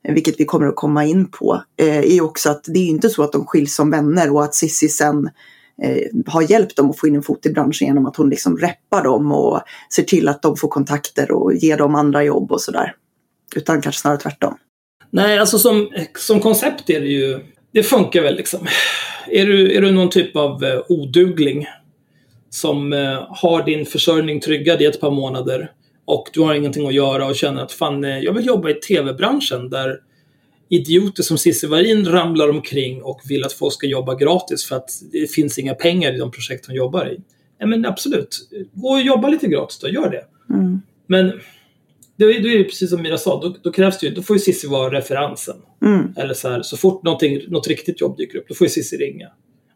vilket 0.09 0.41
vi 0.41 0.45
kommer 0.45 0.67
att 0.67 0.77
komma 0.77 1.05
in 1.05 1.31
på, 1.31 1.63
eh, 1.77 2.17
är 2.17 2.21
också 2.21 2.51
att 2.51 2.65
det 2.65 2.79
är 2.79 2.87
inte 2.87 3.11
så 3.11 3.23
att 3.23 3.33
de 3.33 3.47
skiljs 3.47 3.75
som 3.75 3.91
vänner 3.91 4.35
och 4.35 4.45
att 4.45 4.55
Sissi 4.55 4.89
sen 4.89 5.31
eh, 5.83 6.07
har 6.27 6.51
hjälpt 6.51 6.77
dem 6.77 6.91
att 6.91 6.99
få 6.99 7.09
in 7.09 7.17
en 7.17 7.23
fot 7.23 7.47
i 7.47 7.51
branschen 7.51 7.87
genom 7.87 8.07
att 8.07 8.17
hon 8.17 8.31
liksom 8.31 8.57
reppar 8.57 9.05
dem 9.05 9.33
och 9.33 9.61
ser 9.95 10.03
till 10.03 10.29
att 10.29 10.43
de 10.43 10.57
får 10.57 10.69
kontakter 10.69 11.31
och 11.31 11.55
ger 11.55 11.77
dem 11.77 11.95
andra 11.95 12.25
jobb 12.25 12.53
och 12.53 12.61
sådär. 12.61 12.95
Utan 13.57 13.83
kanske 13.83 14.01
snarare 14.01 14.19
tvärtom. 14.19 14.55
Nej, 15.11 15.39
alltså 15.39 15.59
som, 15.59 15.91
som 16.19 16.41
koncept 16.41 16.91
är 16.91 17.01
det 17.01 17.07
ju, 17.07 17.41
det 17.73 17.83
funkar 17.83 18.23
väl 18.23 18.37
liksom. 18.37 18.67
Är 19.29 19.47
du, 19.47 19.77
är 19.77 19.81
du 19.81 19.91
någon 19.91 20.11
typ 20.11 20.37
av 20.37 20.65
eh, 20.65 20.81
odugling 20.89 21.67
som 22.51 22.93
eh, 22.93 23.27
har 23.29 23.65
din 23.65 23.87
försörjning 23.87 24.41
tryggad 24.41 24.83
i 24.83 24.85
ett 24.85 25.01
par 25.01 25.11
månader 25.11 25.71
och 26.11 26.31
du 26.33 26.41
har 26.41 26.55
ingenting 26.55 26.87
att 26.87 26.95
göra 26.95 27.27
och 27.27 27.37
känner 27.37 27.63
att 27.63 27.73
fan, 27.73 28.05
eh, 28.05 28.19
jag 28.19 28.33
vill 28.33 28.47
jobba 28.47 28.71
i 28.71 28.75
tv-branschen 28.75 29.71
där 29.71 30.01
idioter 30.69 31.23
som 31.23 31.39
Cissi 31.39 31.67
Warin 31.67 32.07
ramlar 32.07 32.49
omkring 32.49 33.03
och 33.03 33.21
vill 33.29 33.45
att 33.45 33.53
folk 33.53 33.75
ska 33.75 33.87
jobba 33.87 34.15
gratis 34.15 34.65
för 34.65 34.77
att 34.77 34.91
det 35.13 35.31
finns 35.31 35.59
inga 35.59 35.75
pengar 35.75 36.15
i 36.15 36.19
de 36.19 36.31
projekt 36.31 36.67
hon 36.67 36.77
jobbar 36.77 37.13
i. 37.13 37.21
Ja, 37.59 37.67
men 37.67 37.87
absolut, 37.87 38.49
gå 38.73 38.89
och 38.89 39.01
jobba 39.01 39.29
lite 39.29 39.47
gratis 39.47 39.79
då, 39.79 39.89
gör 39.89 40.11
det. 40.11 40.55
Mm. 40.55 40.81
Men 41.07 41.33
då 42.17 42.33
är 42.33 42.59
det 42.59 42.65
precis 42.65 42.91
som 42.91 43.03
Mira 43.03 43.19
sa, 43.19 43.41
då, 43.41 43.57
då, 43.63 43.73
krävs 43.73 43.99
det 43.99 44.07
ju, 44.07 44.15
då 44.15 44.23
får 44.23 44.37
ju 44.37 44.41
Cissi 44.41 44.67
vara 44.67 44.93
referensen. 44.93 45.57
Mm. 45.85 46.15
Eller 46.17 46.35
så 46.35 46.49
här, 46.49 46.63
så 46.63 46.77
fort 46.77 47.03
något 47.49 47.69
riktigt 47.69 48.01
jobb 48.01 48.17
dyker 48.17 48.39
upp, 48.39 48.49
då 48.49 48.55
får 48.55 48.65
ju 48.65 48.71
Cissi 48.71 48.97
ringa. 48.97 49.29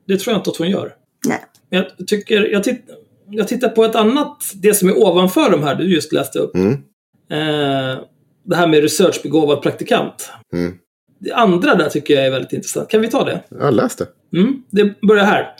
Det 0.06 0.16
tror 0.16 0.32
jag 0.32 0.40
inte 0.40 0.50
att 0.50 0.56
hon 0.56 0.70
gör. 0.70 0.94
Nej. 1.26 1.40
Jag 1.70 2.06
tycker, 2.06 2.42
jag 2.42 2.64
tittar 2.64 2.96
jag 3.30 3.48
tittar 3.48 3.68
på 3.68 3.84
ett 3.84 3.94
annat, 3.94 4.52
det 4.54 4.74
som 4.74 4.88
är 4.88 4.98
ovanför 4.98 5.50
de 5.50 5.62
här 5.62 5.74
du 5.74 5.94
just 5.94 6.12
läste 6.12 6.38
upp. 6.38 6.54
Mm. 6.54 6.72
Eh, 7.30 7.98
det 8.44 8.56
här 8.56 8.66
med 8.66 8.82
researchbegåvad 8.82 9.62
praktikant. 9.62 10.30
Mm. 10.52 10.74
Det 11.18 11.32
andra 11.32 11.74
där 11.74 11.88
tycker 11.88 12.14
jag 12.14 12.26
är 12.26 12.30
väldigt 12.30 12.52
intressant. 12.52 12.88
Kan 12.88 13.00
vi 13.00 13.08
ta 13.08 13.24
det? 13.24 13.42
Ja, 13.48 13.70
läs 13.70 13.96
det. 13.96 14.06
Mm, 14.36 14.62
det 14.70 15.00
börjar 15.00 15.24
här. 15.24 15.54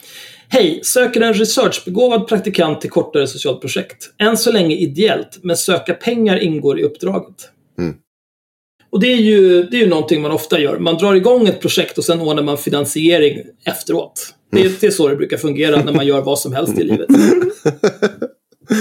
Hej! 0.48 0.80
Söker 0.84 1.20
en 1.20 1.34
researchbegåvad 1.34 2.28
praktikant 2.28 2.80
till 2.80 2.90
kortare 2.90 3.26
socialt 3.26 3.60
projekt. 3.60 4.14
Än 4.18 4.36
så 4.36 4.52
länge 4.52 4.76
ideellt, 4.76 5.38
men 5.42 5.56
söka 5.56 5.94
pengar 5.94 6.36
ingår 6.36 6.80
i 6.80 6.82
uppdraget. 6.82 7.50
Mm. 7.78 7.94
Och 8.90 9.00
det 9.00 9.12
är, 9.12 9.16
ju, 9.16 9.62
det 9.62 9.76
är 9.76 9.80
ju 9.80 9.88
någonting 9.88 10.22
man 10.22 10.30
ofta 10.30 10.60
gör. 10.60 10.78
Man 10.78 10.96
drar 10.96 11.14
igång 11.14 11.48
ett 11.48 11.60
projekt 11.60 11.98
och 11.98 12.04
sen 12.04 12.20
ordnar 12.20 12.42
man 12.42 12.58
finansiering 12.58 13.42
efteråt. 13.64 14.34
Det 14.54 14.66
är, 14.66 14.72
det 14.80 14.86
är 14.86 14.90
så 14.90 15.08
det 15.08 15.16
brukar 15.16 15.36
fungera 15.36 15.84
när 15.84 15.92
man 15.92 16.06
gör 16.06 16.22
vad 16.22 16.38
som 16.38 16.52
helst 16.52 16.78
i 16.78 16.84
livet. 16.84 17.10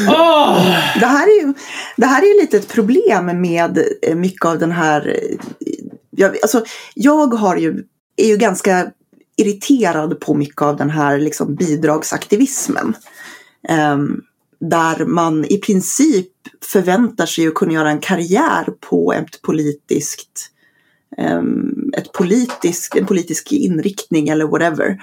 Oh! 0.07 0.65
Det, 0.99 1.05
här 1.05 1.27
är 1.27 1.41
ju, 1.41 1.53
det 1.97 2.05
här 2.05 2.23
är 2.23 2.27
ju 2.27 2.41
lite 2.41 2.57
ett 2.57 2.67
problem 2.67 3.41
med 3.41 3.83
eh, 4.01 4.15
mycket 4.15 4.45
av 4.45 4.59
den 4.59 4.71
här... 4.71 5.07
Eh, 5.07 5.37
jag, 6.09 6.37
alltså, 6.41 6.63
jag 6.95 7.27
har 7.27 7.57
ju, 7.57 7.83
är 8.15 8.27
ju 8.27 8.37
ganska 8.37 8.91
irriterad 9.37 10.19
på 10.19 10.33
mycket 10.33 10.61
av 10.61 10.77
den 10.77 10.89
här 10.89 11.19
liksom, 11.19 11.55
bidragsaktivismen. 11.55 12.95
Um, 13.93 14.21
där 14.59 15.05
man 15.05 15.45
i 15.45 15.57
princip 15.57 16.31
förväntar 16.61 17.25
sig 17.25 17.47
att 17.47 17.53
kunna 17.53 17.73
göra 17.73 17.89
en 17.89 17.99
karriär 17.99 18.65
på 18.79 19.13
ett 19.13 19.41
politiskt, 19.41 20.49
um, 21.17 21.82
politisk, 22.17 22.95
en 22.95 23.05
politisk 23.05 23.51
inriktning 23.51 24.29
eller 24.29 24.45
whatever. 24.45 24.97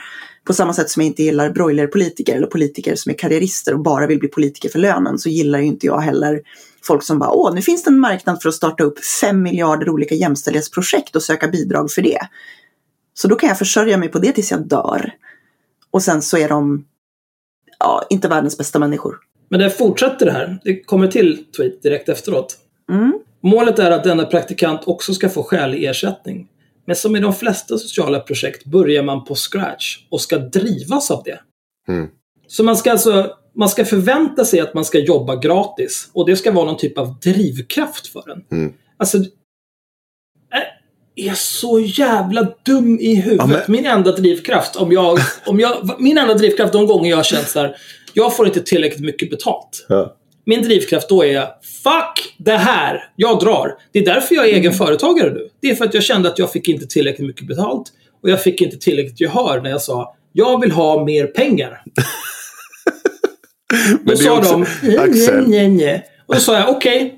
På 0.44 0.52
samma 0.52 0.72
sätt 0.74 0.90
som 0.90 1.02
jag 1.02 1.06
inte 1.06 1.22
gillar 1.22 1.50
broilerpolitiker 1.50 2.36
eller 2.36 2.46
politiker 2.46 2.94
som 2.94 3.10
är 3.10 3.16
karriärister 3.16 3.74
och 3.74 3.80
bara 3.80 4.06
vill 4.06 4.18
bli 4.18 4.28
politiker 4.28 4.68
för 4.68 4.78
lönen 4.78 5.18
så 5.18 5.28
gillar 5.28 5.58
ju 5.58 5.64
inte 5.64 5.86
jag 5.86 6.00
heller 6.00 6.40
folk 6.82 7.02
som 7.02 7.18
bara 7.18 7.30
åh, 7.30 7.54
nu 7.54 7.62
finns 7.62 7.84
det 7.84 7.90
en 7.90 7.98
marknad 7.98 8.42
för 8.42 8.48
att 8.48 8.54
starta 8.54 8.84
upp 8.84 9.04
fem 9.04 9.42
miljarder 9.42 9.88
olika 9.88 10.14
jämställdhetsprojekt 10.14 11.16
och 11.16 11.22
söka 11.22 11.48
bidrag 11.48 11.90
för 11.90 12.02
det. 12.02 12.18
Så 13.14 13.28
då 13.28 13.36
kan 13.36 13.48
jag 13.48 13.58
försörja 13.58 13.98
mig 13.98 14.08
på 14.08 14.18
det 14.18 14.32
tills 14.32 14.50
jag 14.50 14.68
dör. 14.68 15.12
Och 15.90 16.02
sen 16.02 16.22
så 16.22 16.36
är 16.36 16.48
de 16.48 16.84
ja, 17.78 18.06
inte 18.10 18.28
världens 18.28 18.58
bästa 18.58 18.78
människor. 18.78 19.18
Men 19.48 19.60
det 19.60 19.70
fortsätter 19.70 20.26
det 20.26 20.32
här. 20.32 20.60
Det 20.64 20.82
kommer 20.84 21.06
till 21.06 21.44
tweet 21.56 21.82
direkt 21.82 22.08
efteråt. 22.08 22.58
Mm. 22.90 23.18
Målet 23.42 23.78
är 23.78 23.90
att 23.90 24.04
denna 24.04 24.24
praktikant 24.24 24.80
också 24.86 25.14
ska 25.14 25.28
få 25.28 25.42
skälig 25.42 25.84
ersättning. 25.84 26.48
Men 26.90 26.96
som 26.96 27.16
i 27.16 27.20
de 27.20 27.34
flesta 27.34 27.78
sociala 27.78 28.20
projekt 28.20 28.64
börjar 28.64 29.02
man 29.02 29.24
på 29.24 29.34
scratch 29.34 29.98
och 30.08 30.20
ska 30.20 30.38
drivas 30.38 31.10
av 31.10 31.22
det. 31.24 31.40
Mm. 31.88 32.08
Så 32.46 32.64
man 32.64 32.76
ska 32.76 32.90
alltså 32.90 33.36
man 33.56 33.68
ska 33.68 33.84
förvänta 33.84 34.44
sig 34.44 34.60
att 34.60 34.74
man 34.74 34.84
ska 34.84 34.98
jobba 34.98 35.36
gratis 35.36 36.10
och 36.12 36.26
det 36.26 36.36
ska 36.36 36.52
vara 36.52 36.64
någon 36.64 36.76
typ 36.76 36.98
av 36.98 37.20
drivkraft 37.20 38.06
för 38.06 38.30
en. 38.30 38.58
Mm. 38.58 38.72
Alltså, 38.96 39.18
är 41.16 41.34
så 41.34 41.80
jävla 41.80 42.52
dum 42.62 42.98
i 43.00 43.14
huvudet. 43.14 43.38
Ja, 43.38 43.46
men... 43.46 43.60
Min 43.68 43.86
enda 43.86 44.12
drivkraft, 44.12 44.76
om 44.76 44.92
jag, 44.92 45.18
om 45.46 45.60
jag, 45.60 45.96
min 45.98 46.18
enda 46.18 46.34
drivkraft 46.34 46.72
de 46.72 46.86
gånger 46.86 47.10
jag 47.10 47.16
har 47.16 47.24
känt 47.24 47.48
så 47.48 47.60
här, 47.60 47.76
jag 48.12 48.36
får 48.36 48.46
inte 48.46 48.60
tillräckligt 48.60 49.04
mycket 49.04 49.30
betalt. 49.30 49.86
Ja. 49.88 50.16
Min 50.46 50.62
drivkraft 50.62 51.08
då 51.08 51.24
är 51.24 51.46
Fuck 51.82 52.34
det 52.38 52.56
här! 52.56 53.10
Jag 53.16 53.40
drar. 53.40 53.74
Det 53.92 53.98
är 53.98 54.04
därför 54.04 54.34
jag 54.34 54.48
är 54.48 54.54
egen 54.54 54.72
företagare 54.72 55.30
nu. 55.30 55.48
Det 55.62 55.70
är 55.70 55.74
för 55.74 55.84
att 55.84 55.94
jag 55.94 56.02
kände 56.02 56.28
att 56.28 56.38
jag 56.38 56.52
fick 56.52 56.68
inte 56.68 56.86
tillräckligt 56.86 57.26
mycket 57.26 57.46
betalt. 57.46 57.92
Och 58.22 58.30
jag 58.30 58.42
fick 58.42 58.60
inte 58.60 58.76
tillräckligt 58.76 59.20
gehör 59.20 59.60
när 59.60 59.70
jag 59.70 59.82
sa 59.82 60.14
jag 60.32 60.60
vill 60.60 60.72
ha 60.72 61.04
mer 61.04 61.26
pengar. 61.26 61.82
då 64.04 64.16
sa 64.16 64.38
också... 64.38 64.52
de 64.52 64.66
nej, 64.82 65.44
nej, 65.46 65.68
nej. 65.68 66.06
Och 66.26 66.34
då 66.34 66.40
sa 66.40 66.58
jag 66.58 66.68
okej. 66.68 66.96
Okay. 66.96 67.10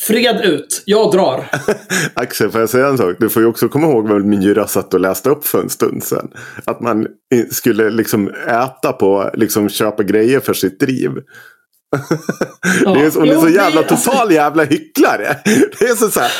Fred 0.00 0.40
ut, 0.44 0.82
jag 0.84 1.12
drar. 1.12 1.50
Axel, 2.14 2.50
får 2.50 2.60
jag 2.60 2.70
säga 2.70 2.86
en 2.86 2.98
sak? 2.98 3.16
Du 3.18 3.28
får 3.28 3.42
ju 3.42 3.48
också 3.48 3.68
komma 3.68 3.86
ihåg 3.86 4.08
vad 4.08 4.24
Myra 4.24 4.66
satt 4.66 4.94
och 4.94 5.00
läste 5.00 5.30
upp 5.30 5.46
för 5.46 5.60
en 5.60 5.70
stund 5.70 6.04
sedan. 6.04 6.30
Att 6.64 6.80
man 6.80 7.06
skulle 7.50 7.90
liksom 7.90 8.28
äta 8.46 8.92
på, 8.92 9.30
liksom 9.34 9.68
köpa 9.68 10.02
grejer 10.02 10.40
för 10.40 10.54
sitt 10.54 10.80
driv. 10.80 11.10
Ja. 12.84 12.94
Det 12.94 13.00
är, 13.00 13.10
hon 13.10 13.28
är 13.28 13.40
så 13.40 13.48
jävla 13.48 13.82
total 13.82 14.32
jävla 14.32 14.64
hycklare. 14.64 15.36
Det 15.78 15.84
är 15.84 15.96
så, 15.96 16.10
så 16.10 16.20
här, 16.20 16.30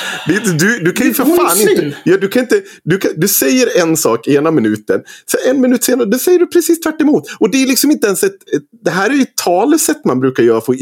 du, 0.58 0.78
du 0.78 0.92
kan 0.92 1.06
ju 1.06 1.14
för 1.14 1.24
fan 1.24 1.60
inte... 1.60 1.96
Ja, 2.04 2.16
du, 2.16 2.28
kan 2.28 2.42
inte 2.42 2.62
du, 2.84 2.98
kan, 2.98 3.10
du 3.16 3.28
säger 3.28 3.82
en 3.82 3.96
sak 3.96 4.28
ena 4.28 4.50
minuten. 4.50 5.00
Så 5.26 5.50
en 5.50 5.60
minut 5.60 5.84
senare, 5.84 6.08
det 6.08 6.18
säger 6.18 6.38
du 6.38 6.46
precis 6.46 6.80
tvärt 6.80 7.00
emot. 7.00 7.24
Och 7.38 7.50
det 7.50 7.62
är 7.62 7.66
liksom 7.66 7.90
inte 7.90 8.06
ens 8.06 8.24
ett... 8.24 8.36
Det 8.84 8.90
här 8.90 9.10
är 9.10 9.14
ju 9.14 9.22
ett 9.22 9.36
talesätt 9.44 10.04
man 10.04 10.20
brukar 10.20 10.42
göra 10.42 10.60
för 10.60 10.72
att 10.72 10.78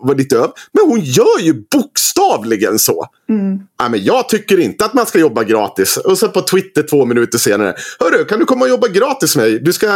vara 0.00 0.16
lite 0.16 0.36
öv. 0.36 0.50
Men 0.72 0.84
hon 0.90 1.00
gör 1.00 1.40
ju 1.40 1.54
bokstavligen 1.74 2.78
så. 2.78 3.06
Mm. 3.28 3.58
Ja, 3.78 3.88
men 3.88 4.04
jag 4.04 4.28
tycker 4.28 4.60
inte 4.60 4.84
att 4.84 4.94
man 4.94 5.06
ska 5.06 5.18
jobba 5.18 5.44
gratis. 5.44 5.96
Och 5.96 6.18
så 6.18 6.28
på 6.28 6.40
Twitter 6.40 6.82
två 6.82 7.04
minuter 7.04 7.38
senare. 7.38 7.74
Hörru, 7.98 8.24
kan 8.24 8.38
du 8.38 8.44
komma 8.44 8.64
och 8.64 8.70
jobba 8.70 8.88
gratis 8.88 9.36
med 9.36 9.50
mig? 9.50 9.60
Du 9.60 9.72
ska 9.72 9.86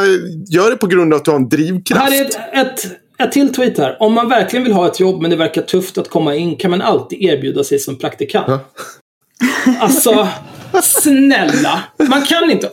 göra 0.49 0.71
det 0.71 0.77
på 0.77 0.87
grund 0.87 1.15
av 1.15 1.19
att 1.19 1.25
du 1.25 1.31
har 1.31 1.39
en 1.39 1.49
drivkraft. 1.49 2.11
Det 2.11 2.17
här 2.17 2.25
är 2.25 2.29
ett, 2.29 2.85
ett 2.85 3.02
ett 3.25 3.33
till 3.33 3.53
tweet 3.53 3.79
här. 3.79 3.97
Om 4.01 4.13
man 4.13 4.29
verkligen 4.29 4.65
vill 4.65 4.73
ha 4.73 4.87
ett 4.87 5.01
jobb 5.01 5.23
men 5.23 5.31
det 5.31 5.37
verkar 5.37 5.63
tufft 5.63 5.99
att 5.99 6.09
komma 6.09 6.35
in 6.35 6.57
kan 6.57 6.71
man 6.71 6.83
alltid 6.83 7.23
erbjuda 7.23 7.65
sig 7.65 7.79
som 7.79 7.99
praktikant. 7.99 8.47
Ja. 8.49 8.61
Alltså, 9.81 10.29
snälla. 10.83 11.85
Man 11.99 12.23
kan 12.23 12.51
inte. 12.51 12.69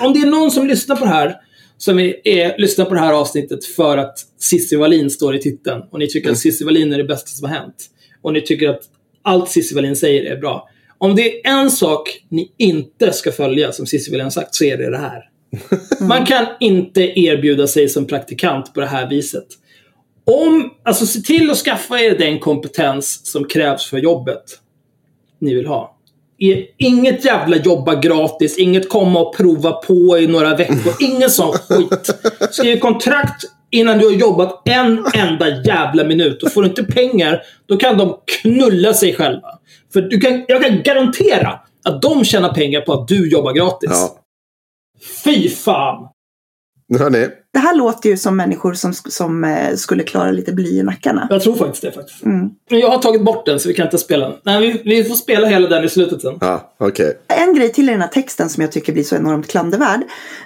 Om 0.00 0.12
det 0.12 0.20
är 0.20 0.26
någon 0.26 0.50
som 0.50 0.66
lyssnar 0.66 0.96
på 0.96 1.04
det 1.04 1.10
här 1.10 1.36
som 1.78 1.98
är, 1.98 2.28
är, 2.28 2.58
lyssnar 2.58 2.84
på 2.84 2.94
det 2.94 3.00
här 3.00 3.12
avsnittet 3.12 3.64
för 3.64 3.98
att 3.98 4.18
Cissi 4.40 4.76
Wallin 4.76 5.10
står 5.10 5.36
i 5.36 5.38
titeln 5.38 5.82
och 5.90 5.98
ni 5.98 6.06
tycker 6.06 6.28
mm. 6.28 6.32
att 6.32 6.38
Cissi 6.38 6.64
Wallin 6.64 6.92
är 6.92 6.98
det 6.98 7.04
bästa 7.04 7.28
som 7.28 7.48
har 7.48 7.56
hänt. 7.56 7.86
Och 8.22 8.32
ni 8.32 8.40
tycker 8.40 8.68
att 8.68 8.82
allt 9.22 9.50
Cissi 9.50 9.74
Wallin 9.74 9.96
säger 9.96 10.32
är 10.32 10.36
bra. 10.36 10.68
Om 10.98 11.14
det 11.14 11.22
är 11.22 11.50
en 11.50 11.70
sak 11.70 12.24
ni 12.28 12.52
inte 12.56 13.12
ska 13.12 13.32
följa 13.32 13.72
som 13.72 13.86
Cissi 13.86 14.10
Wallin 14.10 14.24
har 14.24 14.30
sagt 14.30 14.54
så 14.54 14.64
är 14.64 14.76
det 14.76 14.90
det 14.90 14.98
här. 14.98 15.22
Man 16.00 16.26
kan 16.26 16.46
inte 16.60 17.20
erbjuda 17.20 17.66
sig 17.66 17.88
som 17.88 18.06
praktikant 18.06 18.74
på 18.74 18.80
det 18.80 18.86
här 18.86 19.08
viset. 19.08 19.46
Om, 20.28 20.70
alltså 20.84 21.06
se 21.06 21.20
till 21.20 21.50
att 21.50 21.56
skaffa 21.56 22.00
er 22.00 22.18
den 22.18 22.38
kompetens 22.38 23.32
som 23.32 23.44
krävs 23.44 23.86
för 23.86 23.98
jobbet 23.98 24.44
ni 25.40 25.54
vill 25.54 25.66
ha. 25.66 25.96
Inget 26.78 27.24
jävla 27.24 27.56
jobba 27.56 27.94
gratis, 27.94 28.58
inget 28.58 28.88
komma 28.88 29.20
och 29.20 29.36
prova 29.36 29.72
på 29.72 30.18
i 30.18 30.26
några 30.26 30.56
veckor, 30.56 30.92
ingen 31.00 31.30
sån 31.30 31.52
skit. 31.52 32.10
Skriv 32.50 32.78
kontrakt 32.78 33.44
innan 33.70 33.98
du 33.98 34.06
har 34.06 34.12
jobbat 34.12 34.68
en 34.68 35.06
enda 35.14 35.62
jävla 35.62 36.04
minut. 36.04 36.42
Och 36.42 36.52
får 36.52 36.62
du 36.62 36.68
inte 36.68 36.84
pengar, 36.84 37.42
då 37.66 37.76
kan 37.76 37.98
de 37.98 38.16
knulla 38.42 38.94
sig 38.94 39.14
själva. 39.14 39.48
För 39.92 40.00
du 40.00 40.20
kan, 40.20 40.44
jag 40.48 40.62
kan 40.62 40.82
garantera 40.82 41.60
att 41.84 42.02
de 42.02 42.24
tjänar 42.24 42.54
pengar 42.54 42.80
på 42.80 42.92
att 42.92 43.08
du 43.08 43.30
jobbar 43.30 43.52
gratis. 43.52 43.90
Ja. 43.92 44.18
Fy 45.24 45.48
fan! 45.48 46.08
Hörrni. 46.96 47.28
Det 47.52 47.58
här 47.58 47.74
låter 47.74 48.08
ju 48.08 48.16
som 48.16 48.36
människor 48.36 48.74
som, 48.74 48.92
som 48.92 49.44
eh, 49.44 49.74
skulle 49.74 50.02
klara 50.02 50.30
lite 50.30 50.52
bly 50.52 50.78
i 50.78 50.82
nackarna. 50.82 51.26
Jag 51.30 51.42
tror 51.42 51.54
faktiskt 51.54 51.82
det. 51.82 51.92
faktiskt. 51.92 52.24
Mm. 52.24 52.50
Men 52.70 52.80
jag 52.80 52.88
har 52.88 52.98
tagit 52.98 53.24
bort 53.24 53.46
den 53.46 53.60
så 53.60 53.68
vi 53.68 53.74
kan 53.74 53.86
inte 53.86 53.98
spela 53.98 54.28
den. 54.28 54.38
Nej, 54.44 54.60
vi, 54.60 54.96
vi 54.96 55.04
får 55.04 55.14
spela 55.14 55.46
hela 55.46 55.68
den 55.68 55.84
i 55.84 55.88
slutet 55.88 56.22
sen. 56.22 56.38
Ja, 56.40 56.74
okay. 56.78 57.12
En 57.28 57.54
grej 57.54 57.72
till 57.72 57.88
i 57.88 57.92
den 57.92 58.00
här 58.00 58.08
texten 58.08 58.48
som 58.48 58.60
jag 58.60 58.72
tycker 58.72 58.92
blir 58.92 59.04
så 59.04 59.16
enormt 59.16 59.48
klandervärd. 59.48 60.00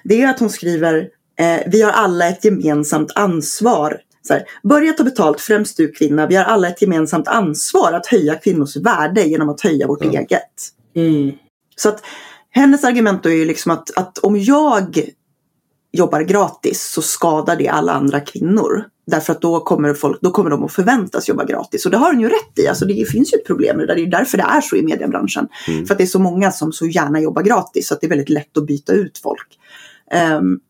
Det 0.04 0.22
är 0.22 0.28
att 0.28 0.40
hon 0.40 0.50
skriver 0.50 1.08
eh, 1.38 1.60
Vi 1.66 1.82
har 1.82 1.92
alla 1.92 2.28
ett 2.28 2.44
gemensamt 2.44 3.12
ansvar. 3.14 4.00
Så 4.22 4.32
här, 4.32 4.42
Börja 4.62 4.92
ta 4.92 5.04
betalt, 5.04 5.40
främst 5.40 5.76
du 5.76 5.92
kvinna. 5.92 6.26
Vi 6.26 6.36
har 6.36 6.44
alla 6.44 6.68
ett 6.68 6.82
gemensamt 6.82 7.28
ansvar 7.28 7.92
att 7.92 8.06
höja 8.06 8.34
kvinnors 8.34 8.76
värde 8.76 9.22
genom 9.22 9.48
att 9.48 9.60
höja 9.60 9.86
vårt 9.86 10.04
ja. 10.04 10.10
eget. 10.10 10.42
Mm. 10.96 11.32
Så 11.76 11.88
att 11.88 12.02
hennes 12.50 12.84
argument 12.84 13.26
är 13.26 13.30
ju 13.30 13.44
liksom 13.44 13.72
att, 13.72 13.96
att 13.96 14.18
om 14.18 14.40
jag 14.40 15.12
jobbar 15.92 16.20
gratis 16.20 16.82
så 16.82 17.02
skadar 17.02 17.56
det 17.56 17.68
alla 17.68 17.92
andra 17.92 18.20
kvinnor. 18.20 18.84
Därför 19.06 19.32
att 19.32 19.40
då 19.40 19.60
kommer, 19.60 19.94
folk, 19.94 20.20
då 20.20 20.30
kommer 20.30 20.50
de 20.50 20.64
att 20.64 20.72
förväntas 20.72 21.28
jobba 21.28 21.44
gratis. 21.44 21.84
Och 21.84 21.90
det 21.90 21.96
har 21.96 22.12
hon 22.12 22.20
ju 22.20 22.28
rätt 22.28 22.58
i. 22.58 22.68
Alltså 22.68 22.84
det 22.84 23.08
finns 23.10 23.34
ju 23.34 23.38
ett 23.38 23.46
problem 23.46 23.76
med 23.76 23.88
det. 23.88 23.94
Det 23.94 24.02
är 24.02 24.06
därför 24.06 24.38
det 24.38 24.44
är 24.44 24.60
så 24.60 24.76
i 24.76 24.82
mediebranschen. 24.82 25.48
Mm. 25.68 25.86
För 25.86 25.94
att 25.94 25.98
det 25.98 26.04
är 26.04 26.06
så 26.06 26.18
många 26.18 26.52
som 26.52 26.72
så 26.72 26.86
gärna 26.86 27.20
jobbar 27.20 27.42
gratis. 27.42 27.88
Så 27.88 27.94
att 27.94 28.00
det 28.00 28.06
är 28.06 28.08
väldigt 28.08 28.28
lätt 28.28 28.56
att 28.56 28.66
byta 28.66 28.92
ut 28.92 29.18
folk. 29.18 29.58
Um, 30.38 30.60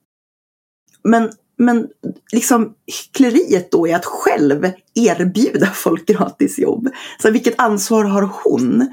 men, 1.05 1.31
men 1.59 1.89
liksom 2.33 2.75
hyckleriet 2.87 3.71
då 3.71 3.89
är 3.89 3.97
att 3.97 4.07
själv 4.07 4.71
erbjuda 4.95 5.67
folk 5.67 6.07
gratis 6.07 6.59
jobb. 6.59 6.89
Så 7.23 7.31
vilket 7.31 7.61
ansvar 7.61 8.05
har 8.05 8.31
hon? 8.45 8.93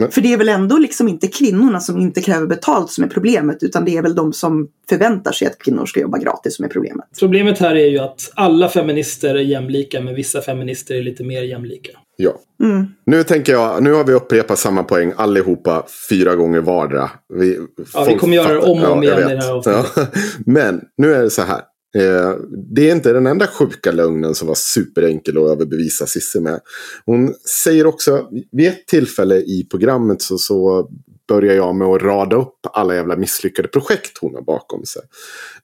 Nej. 0.00 0.10
För 0.10 0.20
det 0.20 0.32
är 0.32 0.36
väl 0.36 0.48
ändå 0.48 0.78
liksom 0.78 1.08
inte 1.08 1.28
kvinnorna 1.28 1.80
som 1.80 1.98
inte 1.98 2.20
kräver 2.20 2.46
betalt 2.46 2.90
som 2.90 3.04
är 3.04 3.08
problemet 3.08 3.62
utan 3.62 3.84
det 3.84 3.96
är 3.96 4.02
väl 4.02 4.14
de 4.14 4.32
som 4.32 4.68
förväntar 4.88 5.32
sig 5.32 5.48
att 5.48 5.58
kvinnor 5.58 5.86
ska 5.86 6.00
jobba 6.00 6.18
gratis 6.18 6.56
som 6.56 6.64
är 6.64 6.68
problemet. 6.68 7.06
Problemet 7.18 7.58
här 7.58 7.74
är 7.74 7.88
ju 7.88 7.98
att 7.98 8.32
alla 8.34 8.68
feminister 8.68 9.34
är 9.34 9.40
jämlika 9.40 10.00
men 10.00 10.14
vissa 10.14 10.40
feminister 10.40 10.94
är 10.94 11.02
lite 11.02 11.24
mer 11.24 11.42
jämlika. 11.42 11.90
Ja. 12.16 12.32
Mm. 12.62 12.86
Nu 13.06 13.22
tänker 13.22 13.52
jag, 13.52 13.82
nu 13.82 13.92
har 13.92 14.04
vi 14.04 14.12
upprepat 14.12 14.58
samma 14.58 14.82
poäng 14.82 15.12
allihopa 15.16 15.86
fyra 16.10 16.34
gånger 16.34 16.60
vardera. 16.60 17.10
Vi, 17.34 17.58
ja, 17.94 18.04
vi 18.08 18.14
kommer 18.14 18.36
göra 18.36 18.52
det 18.52 18.58
om 18.58 18.82
och 18.82 18.90
om 18.90 19.02
ja, 19.02 19.18
igen 19.18 19.30
i 19.30 19.34
det 19.34 19.42
här 19.42 19.52
avsnittet. 19.52 19.86
Ja. 19.96 20.06
Men 20.46 20.80
nu 20.96 21.14
är 21.14 21.22
det 21.22 21.30
så 21.30 21.42
här. 21.42 21.60
Eh, 21.96 22.34
det 22.74 22.90
är 22.90 22.94
inte 22.94 23.12
den 23.12 23.26
enda 23.26 23.46
sjuka 23.46 23.92
lögnen 23.92 24.34
som 24.34 24.48
var 24.48 24.54
superenkel 24.54 25.38
att 25.38 25.50
överbevisa 25.50 26.06
Cissi 26.06 26.40
med. 26.40 26.60
Hon 27.06 27.34
säger 27.64 27.86
också, 27.86 28.28
vid 28.52 28.68
ett 28.68 28.86
tillfälle 28.86 29.36
i 29.36 29.66
programmet 29.70 30.22
så, 30.22 30.38
så 30.38 30.88
börjar 31.28 31.54
jag 31.54 31.74
med 31.74 31.88
att 31.88 32.02
rada 32.02 32.36
upp 32.36 32.56
alla 32.72 32.94
jävla 32.94 33.16
misslyckade 33.16 33.68
projekt 33.68 34.18
hon 34.20 34.34
har 34.34 34.42
bakom 34.42 34.84
sig. 34.84 35.02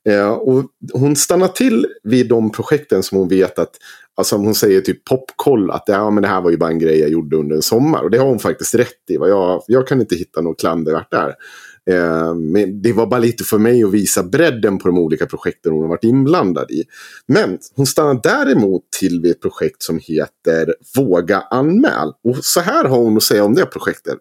Eh, 0.08 0.30
och 0.30 0.64
hon 0.92 1.16
stannar 1.16 1.48
till 1.48 1.86
vid 2.02 2.28
de 2.28 2.52
projekten 2.52 3.02
som 3.02 3.18
hon 3.18 3.28
vet 3.28 3.58
att, 3.58 3.70
alltså 4.14 4.36
hon 4.36 4.54
säger 4.54 4.80
typ 4.80 5.04
popkoll, 5.04 5.70
att 5.70 5.84
ja, 5.86 6.10
men 6.10 6.22
det 6.22 6.28
här 6.28 6.40
var 6.40 6.50
ju 6.50 6.56
bara 6.56 6.70
en 6.70 6.78
grej 6.78 7.00
jag 7.00 7.10
gjorde 7.10 7.36
under 7.36 7.56
en 7.56 7.62
sommar. 7.62 8.02
Och 8.02 8.10
det 8.10 8.18
har 8.18 8.26
hon 8.26 8.38
faktiskt 8.38 8.74
rätt 8.74 9.10
i. 9.10 9.14
Jag, 9.14 9.62
jag 9.66 9.86
kan 9.86 10.00
inte 10.00 10.16
hitta 10.16 10.40
något 10.40 10.60
klandervärt 10.60 11.10
där. 11.10 11.34
Eh, 11.90 12.34
men 12.34 12.82
det 12.82 12.92
var 12.92 13.06
bara 13.06 13.20
lite 13.20 13.44
för 13.44 13.58
mig 13.58 13.84
att 13.84 13.92
visa 13.92 14.22
bredden 14.22 14.78
på 14.78 14.88
de 14.88 14.98
olika 14.98 15.26
projekten 15.26 15.72
hon 15.72 15.82
har 15.82 15.88
varit 15.88 16.04
inblandad 16.04 16.70
i. 16.70 16.84
Men 17.26 17.58
hon 17.76 17.86
stannar 17.86 18.20
däremot 18.22 18.82
till 19.00 19.20
vid 19.20 19.30
ett 19.30 19.42
projekt 19.42 19.82
som 19.82 20.00
heter 20.02 20.74
Våga 20.96 21.40
anmäl. 21.50 22.12
Och 22.24 22.36
så 22.42 22.60
här 22.60 22.84
har 22.84 22.98
hon 22.98 23.16
att 23.16 23.22
säga 23.22 23.44
om 23.44 23.54
det 23.54 23.66
projektet. 23.66 24.18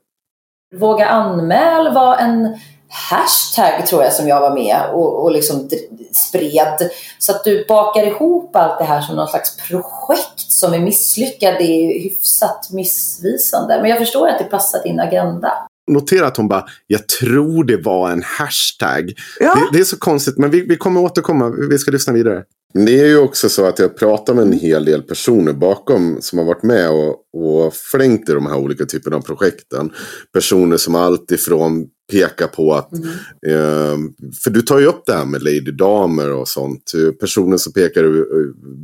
Våga 0.75 1.05
anmäl 1.05 1.93
var 1.93 2.17
en 2.17 2.57
hashtag 2.89 3.85
tror 3.87 4.03
jag 4.03 4.13
som 4.13 4.27
jag 4.27 4.41
var 4.41 4.53
med 4.53 4.81
och, 4.93 5.23
och 5.23 5.31
liksom 5.31 5.69
spred. 6.11 6.89
Så 7.19 7.31
att 7.31 7.43
du 7.43 7.65
bakar 7.67 8.03
ihop 8.03 8.55
allt 8.55 8.79
det 8.79 8.85
här 8.85 9.01
som 9.01 9.15
någon 9.15 9.27
slags 9.27 9.57
projekt 9.57 10.51
som 10.51 10.73
är 10.73 10.79
misslyckat 10.79 11.55
det 11.57 11.63
är 11.63 12.03
hyfsat 12.03 12.69
missvisande. 12.71 13.81
Men 13.81 13.89
jag 13.89 13.99
förstår 13.99 14.27
att 14.27 14.39
det 14.39 14.43
passar 14.43 14.83
din 14.83 14.99
agenda. 14.99 15.51
Notera 15.91 16.27
att 16.27 16.37
hon 16.37 16.47
bara, 16.47 16.65
jag 16.87 17.07
tror 17.07 17.63
det 17.63 17.77
var 17.77 18.11
en 18.11 18.23
hashtag. 18.23 19.13
Ja. 19.39 19.55
Det, 19.55 19.77
det, 19.77 19.81
är 19.81 19.83
så 19.85 19.97
konstigt, 19.97 20.37
men 20.37 20.51
vi, 20.51 20.61
vi 20.61 20.77
kommer 20.77 21.01
återkomma. 21.01 21.49
Vi 21.69 21.77
ska 21.77 21.91
lyssna 21.91 22.13
vidare. 22.13 22.43
Det 22.85 22.99
är 22.99 23.05
ju 23.05 23.17
också 23.17 23.49
så 23.49 23.65
att 23.65 23.79
jag 23.79 23.97
pratar 23.97 24.33
med 24.33 24.43
en 24.43 24.53
hel 24.53 24.85
del 24.85 25.01
personer 25.01 25.53
bakom 25.53 26.17
som 26.21 26.39
har 26.39 26.45
varit 26.45 26.63
med 26.63 26.89
och, 26.89 27.15
och 27.33 27.73
flängt 27.73 28.29
i 28.29 28.33
de 28.33 28.45
här 28.45 28.57
olika 28.57 28.85
typerna 28.85 29.15
av 29.15 29.21
projekten. 29.21 29.91
Personer 30.33 30.77
som 30.77 30.95
alltifrån 30.95 31.87
pekar 32.11 32.47
på 32.47 32.73
att, 32.73 32.91
mm. 32.93 33.09
eh, 33.47 33.97
för 34.43 34.49
du 34.49 34.61
tar 34.61 34.79
ju 34.79 34.85
upp 34.85 35.03
det 35.05 35.13
här 35.13 35.25
med 35.25 35.43
Lady 35.43 35.71
Damer 35.71 36.31
och 36.31 36.47
sånt. 36.47 36.91
Personer 37.19 37.57
som 37.57 37.73
pekar 37.73 38.03
och 38.03 38.25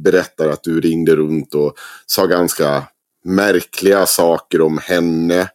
berättar 0.04 0.50
att 0.50 0.64
du 0.64 0.82
ringde 0.82 1.16
runt 1.16 1.56
och 1.56 1.74
sa 2.06 2.26
ganska 2.26 2.84
märkliga 3.26 4.06
saker 4.06 4.62
om 4.62 4.78
henne 4.78 5.48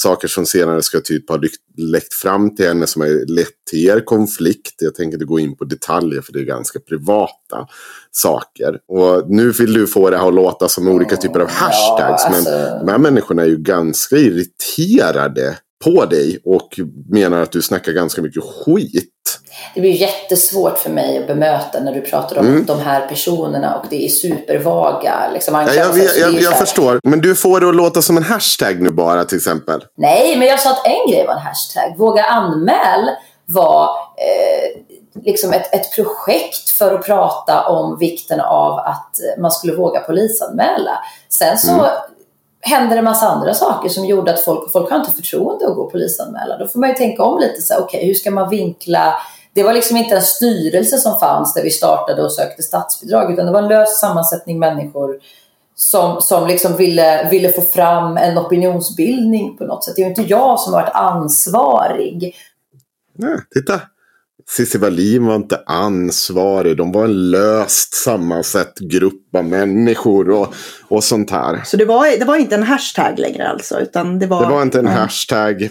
saker 0.00 0.28
som 0.28 0.46
senare 0.46 0.82
ska 0.82 1.00
typ 1.00 1.28
ha 1.30 1.40
läckt 1.76 2.14
fram 2.14 2.56
till 2.56 2.66
henne 2.66 2.86
som 2.86 3.02
har 3.02 3.34
lett 3.34 3.64
till 3.70 3.88
er 3.88 4.00
konflikt. 4.00 4.74
Jag 4.78 4.94
tänker 4.94 5.14
inte 5.14 5.24
gå 5.24 5.40
in 5.40 5.56
på 5.56 5.64
detaljer 5.64 6.20
för 6.20 6.32
det 6.32 6.38
är 6.38 6.44
ganska 6.44 6.80
privata 6.80 7.66
saker. 8.10 8.78
Och 8.88 9.30
nu 9.30 9.50
vill 9.50 9.72
du 9.72 9.86
få 9.86 10.10
det 10.10 10.18
här 10.18 10.28
att 10.28 10.34
låta 10.34 10.68
som 10.68 10.88
olika 10.88 11.16
typer 11.16 11.40
av 11.40 11.48
hashtags. 11.48 12.22
Ja, 12.24 12.36
alltså... 12.36 12.50
Men 12.50 12.86
de 12.86 12.92
här 12.92 12.98
människorna 12.98 13.42
är 13.42 13.46
ju 13.46 13.58
ganska 13.58 14.16
irriterade 14.16 15.58
på 15.84 16.04
dig 16.04 16.40
och 16.44 16.80
menar 17.08 17.42
att 17.42 17.52
du 17.52 17.62
snackar 17.62 17.92
ganska 17.92 18.22
mycket 18.22 18.42
skit. 18.42 19.12
Det 19.74 19.80
blir 19.80 19.92
jättesvårt 19.92 20.78
för 20.78 20.90
mig 20.90 21.18
att 21.18 21.26
bemöta 21.26 21.80
när 21.80 21.94
du 21.94 22.00
pratar 22.00 22.38
om 22.38 22.46
mm. 22.46 22.66
de 22.66 22.80
här 22.80 23.08
personerna 23.08 23.76
och 23.76 23.84
det 23.90 24.04
är 24.04 24.08
supervaga 24.08 25.30
liksom, 25.32 25.54
ja, 25.54 25.74
jag, 25.74 25.98
jag, 25.98 26.18
jag, 26.18 26.40
jag 26.42 26.58
förstår, 26.58 27.00
men 27.02 27.20
du 27.20 27.34
får 27.34 27.60
det 27.60 27.68
att 27.68 27.74
låta 27.74 28.02
som 28.02 28.16
en 28.16 28.22
hashtag 28.22 28.80
nu 28.80 28.90
bara 28.90 29.24
till 29.24 29.36
exempel. 29.36 29.84
Nej, 29.96 30.36
men 30.36 30.48
jag 30.48 30.60
sa 30.60 30.70
att 30.70 30.86
en 30.86 31.12
grej 31.12 31.26
var 31.26 31.34
en 31.34 31.40
hashtag. 31.40 31.94
Våga 31.98 32.24
anmäl 32.24 33.10
var 33.46 33.84
eh, 34.16 34.82
liksom 35.24 35.52
ett, 35.52 35.74
ett 35.74 35.94
projekt 35.94 36.70
för 36.70 36.94
att 36.94 37.06
prata 37.06 37.66
om 37.68 37.98
vikten 37.98 38.40
av 38.40 38.78
att 38.78 39.20
man 39.38 39.50
skulle 39.50 39.74
våga 39.74 40.00
polisanmäla. 40.00 40.98
Sen 41.28 41.58
så 41.58 41.70
mm 41.70 41.90
hände 42.62 42.94
det 42.94 43.02
massa 43.02 43.28
andra 43.28 43.54
saker 43.54 43.88
som 43.88 44.06
gjorde 44.06 44.34
att 44.34 44.40
folk, 44.40 44.72
folk 44.72 44.90
har 44.90 44.98
inte 44.98 45.10
förtroende 45.10 45.68
att 45.68 45.74
gå 45.74 45.82
och 45.82 45.92
polisanmäla. 45.92 46.58
Då 46.58 46.66
får 46.66 46.80
man 46.80 46.88
ju 46.88 46.94
tänka 46.94 47.22
om 47.22 47.38
lite 47.38 47.62
så 47.62 47.74
okej, 47.74 47.84
okay, 47.84 48.06
hur 48.06 48.14
ska 48.14 48.30
man 48.30 48.48
vinkla 48.48 49.14
det 49.54 49.62
var 49.62 49.72
liksom 49.72 49.96
inte 49.96 50.16
en 50.16 50.22
styrelse 50.22 50.98
som 50.98 51.18
fanns 51.18 51.54
där 51.54 51.62
vi 51.62 51.70
startade 51.70 52.22
och 52.22 52.32
sökte 52.32 52.62
statsbidrag 52.62 53.32
utan 53.32 53.46
det 53.46 53.52
var 53.52 53.62
en 53.62 53.68
lös 53.68 54.00
sammansättning 54.00 54.58
människor 54.58 55.16
som, 55.74 56.22
som 56.22 56.46
liksom 56.46 56.76
ville, 56.76 57.28
ville 57.30 57.52
få 57.52 57.62
fram 57.62 58.16
en 58.16 58.38
opinionsbildning 58.38 59.56
på 59.56 59.64
något 59.64 59.84
sätt. 59.84 59.96
Det 59.96 60.02
är 60.02 60.04
ju 60.04 60.10
inte 60.10 60.22
jag 60.22 60.60
som 60.60 60.72
har 60.72 60.82
varit 60.82 60.94
ansvarig. 60.94 62.34
Nej, 63.18 63.38
titta. 63.54 63.80
Cissi 64.56 64.78
Wallin 64.78 65.26
var 65.26 65.36
inte 65.36 65.60
ansvarig. 65.66 66.76
De 66.76 66.92
var 66.92 67.04
en 67.04 67.30
löst 67.30 67.94
sammansatt 67.94 68.78
grupp 68.78 69.34
av 69.36 69.44
människor 69.44 70.30
och, 70.30 70.54
och 70.88 71.04
sånt 71.04 71.30
här. 71.30 71.62
Så 71.64 71.76
det 71.76 71.84
var, 71.84 72.18
det 72.18 72.24
var 72.24 72.36
inte 72.36 72.54
en 72.54 72.62
hashtag 72.62 73.18
längre 73.18 73.48
alltså? 73.48 73.80
Utan 73.80 74.18
det, 74.18 74.26
var, 74.26 74.46
det 74.46 74.54
var 74.54 74.62
inte 74.62 74.78
en 74.78 74.84
nej. 74.84 74.94
hashtag. 74.94 75.70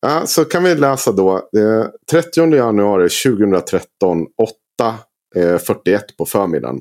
Ja, 0.00 0.26
så 0.26 0.44
kan 0.44 0.64
vi 0.64 0.74
läsa 0.74 1.12
då. 1.12 1.36
Eh, 1.36 1.86
30 2.10 2.54
januari 2.54 3.08
2013, 3.08 4.26
8 4.42 4.98
41 5.34 6.16
på 6.16 6.26
förmiddagen. 6.26 6.80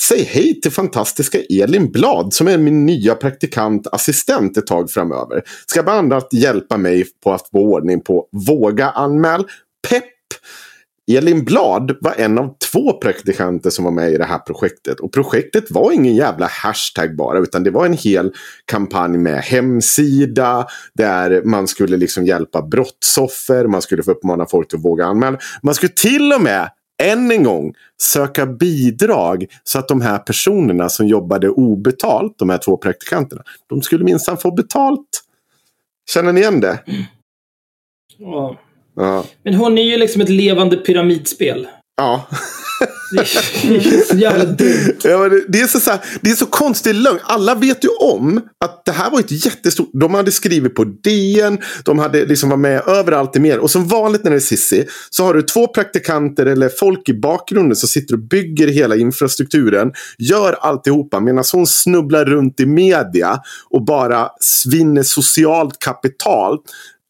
Säg 0.00 0.22
hej 0.22 0.60
till 0.60 0.70
fantastiska 0.70 1.38
Elin 1.50 1.92
Blad 1.92 2.34
som 2.34 2.48
är 2.48 2.58
min 2.58 2.86
nya 2.86 3.14
praktikantassistent 3.14 4.56
ett 4.56 4.66
tag 4.66 4.90
framöver. 4.90 5.42
Ska 5.66 5.82
bland 5.82 6.12
annat 6.12 6.32
hjälpa 6.32 6.76
mig 6.76 7.04
på 7.24 7.32
att 7.32 7.48
få 7.48 7.58
ordning 7.58 8.00
på 8.00 8.28
Våga 8.46 8.90
anmäl, 8.90 9.44
Pepp 9.88 10.04
Elin 11.10 11.44
Blad 11.44 11.96
var 12.00 12.14
en 12.16 12.38
av 12.38 12.56
två 12.72 12.92
praktikanter 12.92 13.70
som 13.70 13.84
var 13.84 13.92
med 13.92 14.12
i 14.12 14.18
det 14.18 14.24
här 14.24 14.38
projektet. 14.38 15.00
Och 15.00 15.12
projektet 15.12 15.70
var 15.70 15.92
ingen 15.92 16.14
jävla 16.14 16.46
hashtag 16.46 17.16
bara. 17.16 17.38
Utan 17.38 17.62
det 17.62 17.70
var 17.70 17.86
en 17.86 17.92
hel 17.92 18.32
kampanj 18.64 19.18
med 19.18 19.42
hemsida. 19.42 20.66
Där 20.94 21.42
man 21.44 21.68
skulle 21.68 21.96
liksom 21.96 22.26
hjälpa 22.26 22.62
brottsoffer. 22.62 23.66
Man 23.66 23.82
skulle 23.82 24.02
få 24.02 24.10
uppmana 24.10 24.46
folk 24.46 24.74
att 24.74 24.84
våga 24.84 25.06
anmäla. 25.06 25.38
Man 25.62 25.74
skulle 25.74 25.92
till 25.92 26.32
och 26.32 26.42
med 26.42 26.70
än 27.02 27.30
en 27.30 27.42
gång 27.44 27.74
söka 28.02 28.46
bidrag 28.46 29.46
så 29.64 29.78
att 29.78 29.88
de 29.88 30.00
här 30.00 30.18
personerna 30.18 30.88
som 30.88 31.06
jobbade 31.06 31.48
obetalt, 31.48 32.38
de 32.38 32.50
här 32.50 32.58
två 32.58 32.76
praktikanterna, 32.76 33.42
de 33.66 33.82
skulle 33.82 34.04
minsann 34.04 34.38
få 34.38 34.50
betalt. 34.50 35.22
Känner 36.10 36.32
ni 36.32 36.40
igen 36.40 36.60
det? 36.60 36.82
Mm. 36.86 37.02
Ja. 38.18 38.58
Ja. 38.96 39.24
Men 39.44 39.54
hon 39.54 39.78
är 39.78 39.82
ju 39.82 39.96
liksom 39.96 40.22
ett 40.22 40.28
levande 40.28 40.76
pyramidspel. 40.76 41.66
Ja. 41.96 42.28
Det 43.12 43.18
är 43.76 44.04
så 44.08 44.16
jävla 44.16 44.44
dumt. 44.44 44.96
Ja, 45.04 45.28
det, 45.48 45.60
är 45.60 45.66
så, 45.66 45.80
så 45.80 45.90
här, 45.90 46.00
det 46.20 46.30
är 46.30 46.34
så 46.34 46.46
konstig 46.46 46.94
lögn. 46.94 47.18
Alla 47.22 47.54
vet 47.54 47.84
ju 47.84 47.88
om 47.88 48.40
att 48.64 48.84
det 48.84 48.92
här 48.92 49.10
var 49.10 49.20
ett 49.20 49.44
jättestort... 49.44 49.90
De 49.92 50.14
hade 50.14 50.32
skrivit 50.32 50.74
på 50.74 50.84
DN. 50.84 51.58
De 51.84 51.98
hade 51.98 52.24
liksom 52.24 52.48
varit 52.48 52.60
med 52.60 52.88
överallt 52.88 53.36
i 53.36 53.40
mer. 53.40 53.58
Och 53.58 53.70
som 53.70 53.88
vanligt 53.88 54.24
när 54.24 54.30
det 54.30 54.36
är 54.36 54.40
Sissi 54.40 54.86
så 55.10 55.24
har 55.24 55.34
du 55.34 55.42
två 55.42 55.66
praktikanter 55.66 56.46
eller 56.46 56.68
folk 56.68 57.08
i 57.08 57.14
bakgrunden 57.14 57.76
som 57.76 57.88
sitter 57.88 58.14
och 58.14 58.20
bygger 58.20 58.68
hela 58.68 58.96
infrastrukturen. 58.96 59.92
Gör 60.18 60.52
alltihopa 60.52 61.20
medan 61.20 61.44
hon 61.52 61.66
snubblar 61.66 62.24
runt 62.24 62.60
i 62.60 62.66
media 62.66 63.40
och 63.70 63.84
bara 63.84 64.28
svinner 64.40 65.02
socialt 65.02 65.78
kapital 65.78 66.58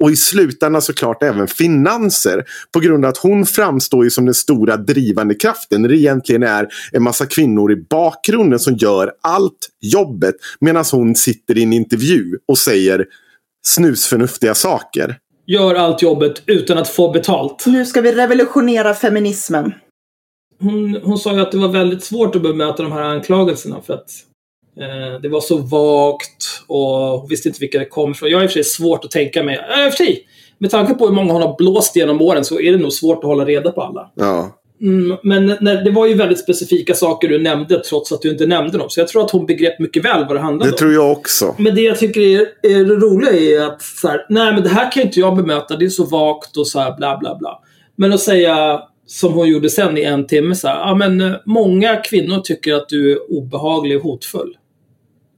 och 0.03 0.11
i 0.11 0.17
slutändan 0.17 0.83
såklart 0.83 1.23
även 1.23 1.49
finanser. 1.49 2.45
På 2.73 2.81
grund 2.81 3.05
av 3.05 3.09
att 3.09 3.17
hon 3.17 3.47
framstår 3.47 4.05
ju 4.05 4.11
som 4.11 4.25
den 4.25 4.35
stora 4.35 4.77
drivande 4.77 5.35
kraften. 5.35 5.83
När 5.83 5.89
det 5.89 5.97
egentligen 5.97 6.43
är 6.43 6.69
en 6.93 7.03
massa 7.03 7.27
kvinnor 7.27 7.73
i 7.73 7.77
bakgrunden 7.77 8.59
som 8.59 8.77
gör 8.77 9.13
allt 9.21 9.69
jobbet. 9.81 10.35
Medan 10.61 10.85
hon 10.93 11.15
sitter 11.15 11.59
i 11.59 11.63
en 11.63 11.73
intervju 11.73 12.39
och 12.49 12.59
säger 12.59 13.07
snusförnuftiga 13.67 14.55
saker. 14.55 15.17
Gör 15.47 15.75
allt 15.75 16.03
jobbet 16.03 16.43
utan 16.47 16.79
att 16.79 16.89
få 16.89 17.11
betalt. 17.11 17.67
Nu 17.67 17.87
ska 17.87 18.01
vi 18.01 18.13
revolutionera 18.13 18.95
feminismen. 18.95 19.73
Hon, 20.61 21.01
hon 21.03 21.19
sa 21.19 21.35
ju 21.35 21.41
att 21.41 21.53
det 21.53 21.59
var 21.59 21.69
väldigt 21.69 22.05
svårt 22.05 22.37
att 22.37 22.43
bemöta 22.43 22.83
de 22.83 22.93
här 22.93 23.03
anklagelserna 23.03 23.81
för 23.87 23.95
att 23.95 24.11
det 25.23 25.29
var 25.29 25.41
så 25.41 25.57
vagt 25.57 26.65
och 26.67 27.31
visste 27.31 27.49
inte 27.49 27.61
vilka 27.61 27.79
det 27.79 27.85
kom 27.85 28.11
ifrån. 28.11 28.31
Jag 28.31 28.39
har 28.39 28.45
i 28.45 28.47
och 28.47 28.51
för 28.51 28.63
sig 28.63 28.65
svårt 28.65 29.05
att 29.05 29.11
tänka 29.11 29.43
mig, 29.43 29.55
äh, 29.55 29.87
i 29.87 29.89
och 29.89 29.93
för 29.93 30.05
sig, 30.05 30.27
med 30.59 30.71
tanke 30.71 30.95
på 30.95 31.07
hur 31.07 31.15
många 31.15 31.33
hon 31.33 31.43
har 31.43 31.57
blåst 31.57 31.97
genom 31.97 32.23
åren 32.23 32.45
så 32.45 32.61
är 32.61 32.73
det 32.73 32.79
nog 32.79 32.93
svårt 32.93 33.19
att 33.19 33.25
hålla 33.25 33.45
reda 33.45 33.73
på 33.73 33.83
alla. 33.83 34.11
Ja. 34.15 34.59
Mm, 34.81 35.17
men 35.23 35.47
när, 35.61 35.85
det 35.85 35.91
var 35.91 36.07
ju 36.07 36.15
väldigt 36.15 36.39
specifika 36.39 36.95
saker 36.95 37.29
du 37.29 37.39
nämnde 37.39 37.79
trots 37.79 38.13
att 38.13 38.23
du 38.23 38.31
inte 38.31 38.47
nämnde 38.47 38.79
dem. 38.79 38.91
Så 38.91 39.01
jag 39.01 39.09
tror 39.09 39.25
att 39.25 39.31
hon 39.31 39.47
begrep 39.47 39.79
mycket 39.79 40.05
väl 40.05 40.25
vad 40.27 40.37
det 40.37 40.41
handlade 40.41 40.71
om. 40.71 40.73
Det 40.73 40.79
tror 40.79 40.93
jag 40.93 41.13
också. 41.13 41.55
Men 41.59 41.75
det 41.75 41.81
jag 41.81 41.99
tycker 41.99 42.21
är, 42.21 42.41
är 42.63 42.85
det 42.85 42.95
roliga 42.95 43.33
är 43.33 43.67
att 43.67 43.83
så 43.83 44.09
här, 44.09 44.27
nej 44.29 44.53
men 44.53 44.63
det 44.63 44.69
här 44.69 44.93
kan 44.93 45.03
inte 45.03 45.21
jag 45.21 45.37
bemöta. 45.37 45.77
Det 45.77 45.85
är 45.85 45.89
så 45.89 46.05
vagt 46.05 46.57
och 46.57 46.67
så 46.67 46.81
här 46.81 46.97
bla 46.97 47.19
bla 47.19 47.37
bla. 47.39 47.59
Men 47.97 48.13
att 48.13 48.21
säga 48.21 48.81
som 49.07 49.33
hon 49.33 49.49
gjorde 49.49 49.71
sen 49.71 49.99
i 49.99 50.03
en 50.03 50.27
timme 50.27 50.55
så 50.55 50.69
här, 50.69 50.79
ja 50.79 50.95
men 50.95 51.21
eh, 51.21 51.33
många 51.47 51.97
kvinnor 51.97 52.41
tycker 52.41 52.75
att 52.75 52.89
du 52.89 53.13
är 53.13 53.33
obehaglig 53.33 53.97
och 53.97 54.03
hotfull. 54.03 54.57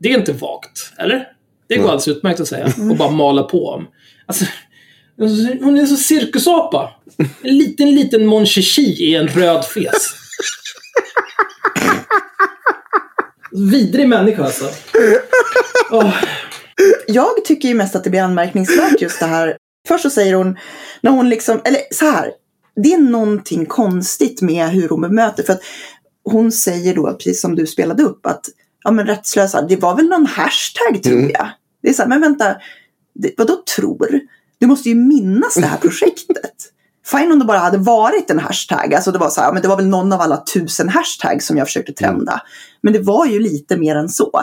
Det 0.05 0.13
är 0.13 0.19
inte 0.19 0.33
vagt, 0.33 0.93
eller? 0.99 1.29
Det 1.69 1.75
går 1.75 1.83
mm. 1.83 1.91
alldeles 1.91 2.09
utmärkt 2.09 2.41
att 2.41 2.49
säga. 2.49 2.73
Och 2.91 2.97
bara 2.97 3.11
mala 3.11 3.43
på 3.43 3.69
om. 3.69 3.87
Alltså, 4.27 4.45
hon 5.61 5.79
är 5.79 5.87
sån 5.87 5.97
cirkusapa. 5.97 6.91
En 7.43 7.59
liten, 7.59 7.95
liten 7.95 8.27
Mon 8.27 8.47
i 8.77 9.15
en 9.15 9.29
röd 9.29 9.65
fes. 9.65 10.15
Vidrig 13.71 14.09
människa 14.09 14.45
alltså. 14.45 14.65
Oh. 15.91 16.15
Jag 17.07 17.45
tycker 17.45 17.69
ju 17.69 17.75
mest 17.75 17.97
att 17.97 18.05
det 18.05 18.11
blir 18.11 18.23
anmärkningsvärt 18.23 19.01
just 19.01 19.21
det 19.21 19.27
här. 19.27 19.57
Först 19.89 20.03
så 20.03 20.11
säger 20.11 20.35
hon, 20.35 20.57
när 21.01 21.11
hon 21.11 21.29
liksom, 21.29 21.61
eller 21.65 21.81
så 21.91 22.05
här. 22.05 22.31
Det 22.83 22.93
är 22.93 22.99
någonting 22.99 23.67
konstigt 23.67 24.43
med 24.43 24.69
hur 24.69 24.89
hon 24.89 25.01
bemöter. 25.01 25.43
För 25.43 25.53
att 25.53 25.63
hon 26.25 26.53
säger 26.53 26.95
då, 26.95 27.13
precis 27.13 27.41
som 27.41 27.55
du 27.55 27.67
spelade 27.67 28.03
upp, 28.03 28.27
att 28.27 28.45
ja 28.85 28.91
men 28.91 29.07
rättslösa, 29.07 29.63
det 29.63 29.77
var 29.77 29.97
väl 29.97 30.09
någon 30.09 30.27
hashtag 30.27 31.03
tror 31.03 31.19
mm. 31.19 31.31
jag. 31.35 31.49
Det 31.83 31.89
är 31.89 31.93
så 31.93 32.03
här, 32.03 32.09
men 32.09 32.21
vänta, 32.21 32.57
det, 33.15 33.35
vadå 33.37 33.63
tror? 33.77 34.21
Du 34.59 34.67
måste 34.67 34.89
ju 34.89 34.95
minnas 34.95 35.55
det 35.55 35.67
här 35.67 35.79
projektet. 35.79 36.71
Fine 37.07 37.33
om 37.33 37.39
det 37.39 37.45
bara 37.45 37.59
hade 37.59 37.79
varit 37.79 38.31
en 38.31 38.39
hashtag, 38.39 38.95
alltså 38.95 39.13
det 39.13 39.19
var 39.19 39.31
så 39.31 39.41
här, 39.41 39.53
men 39.53 39.63
det 39.63 39.69
var 39.69 39.77
väl 39.77 39.87
någon 39.87 40.13
av 40.13 40.21
alla 40.21 40.37
tusen 40.37 40.89
hashtags 40.89 41.47
som 41.47 41.57
jag 41.57 41.67
försökte 41.67 41.93
trenda. 41.93 42.33
Mm. 42.33 42.45
Men 42.81 42.93
det 42.93 42.99
var 42.99 43.27
ju 43.27 43.41
lite 43.41 43.77
mer 43.77 43.97
än 43.97 44.09
så. 44.09 44.43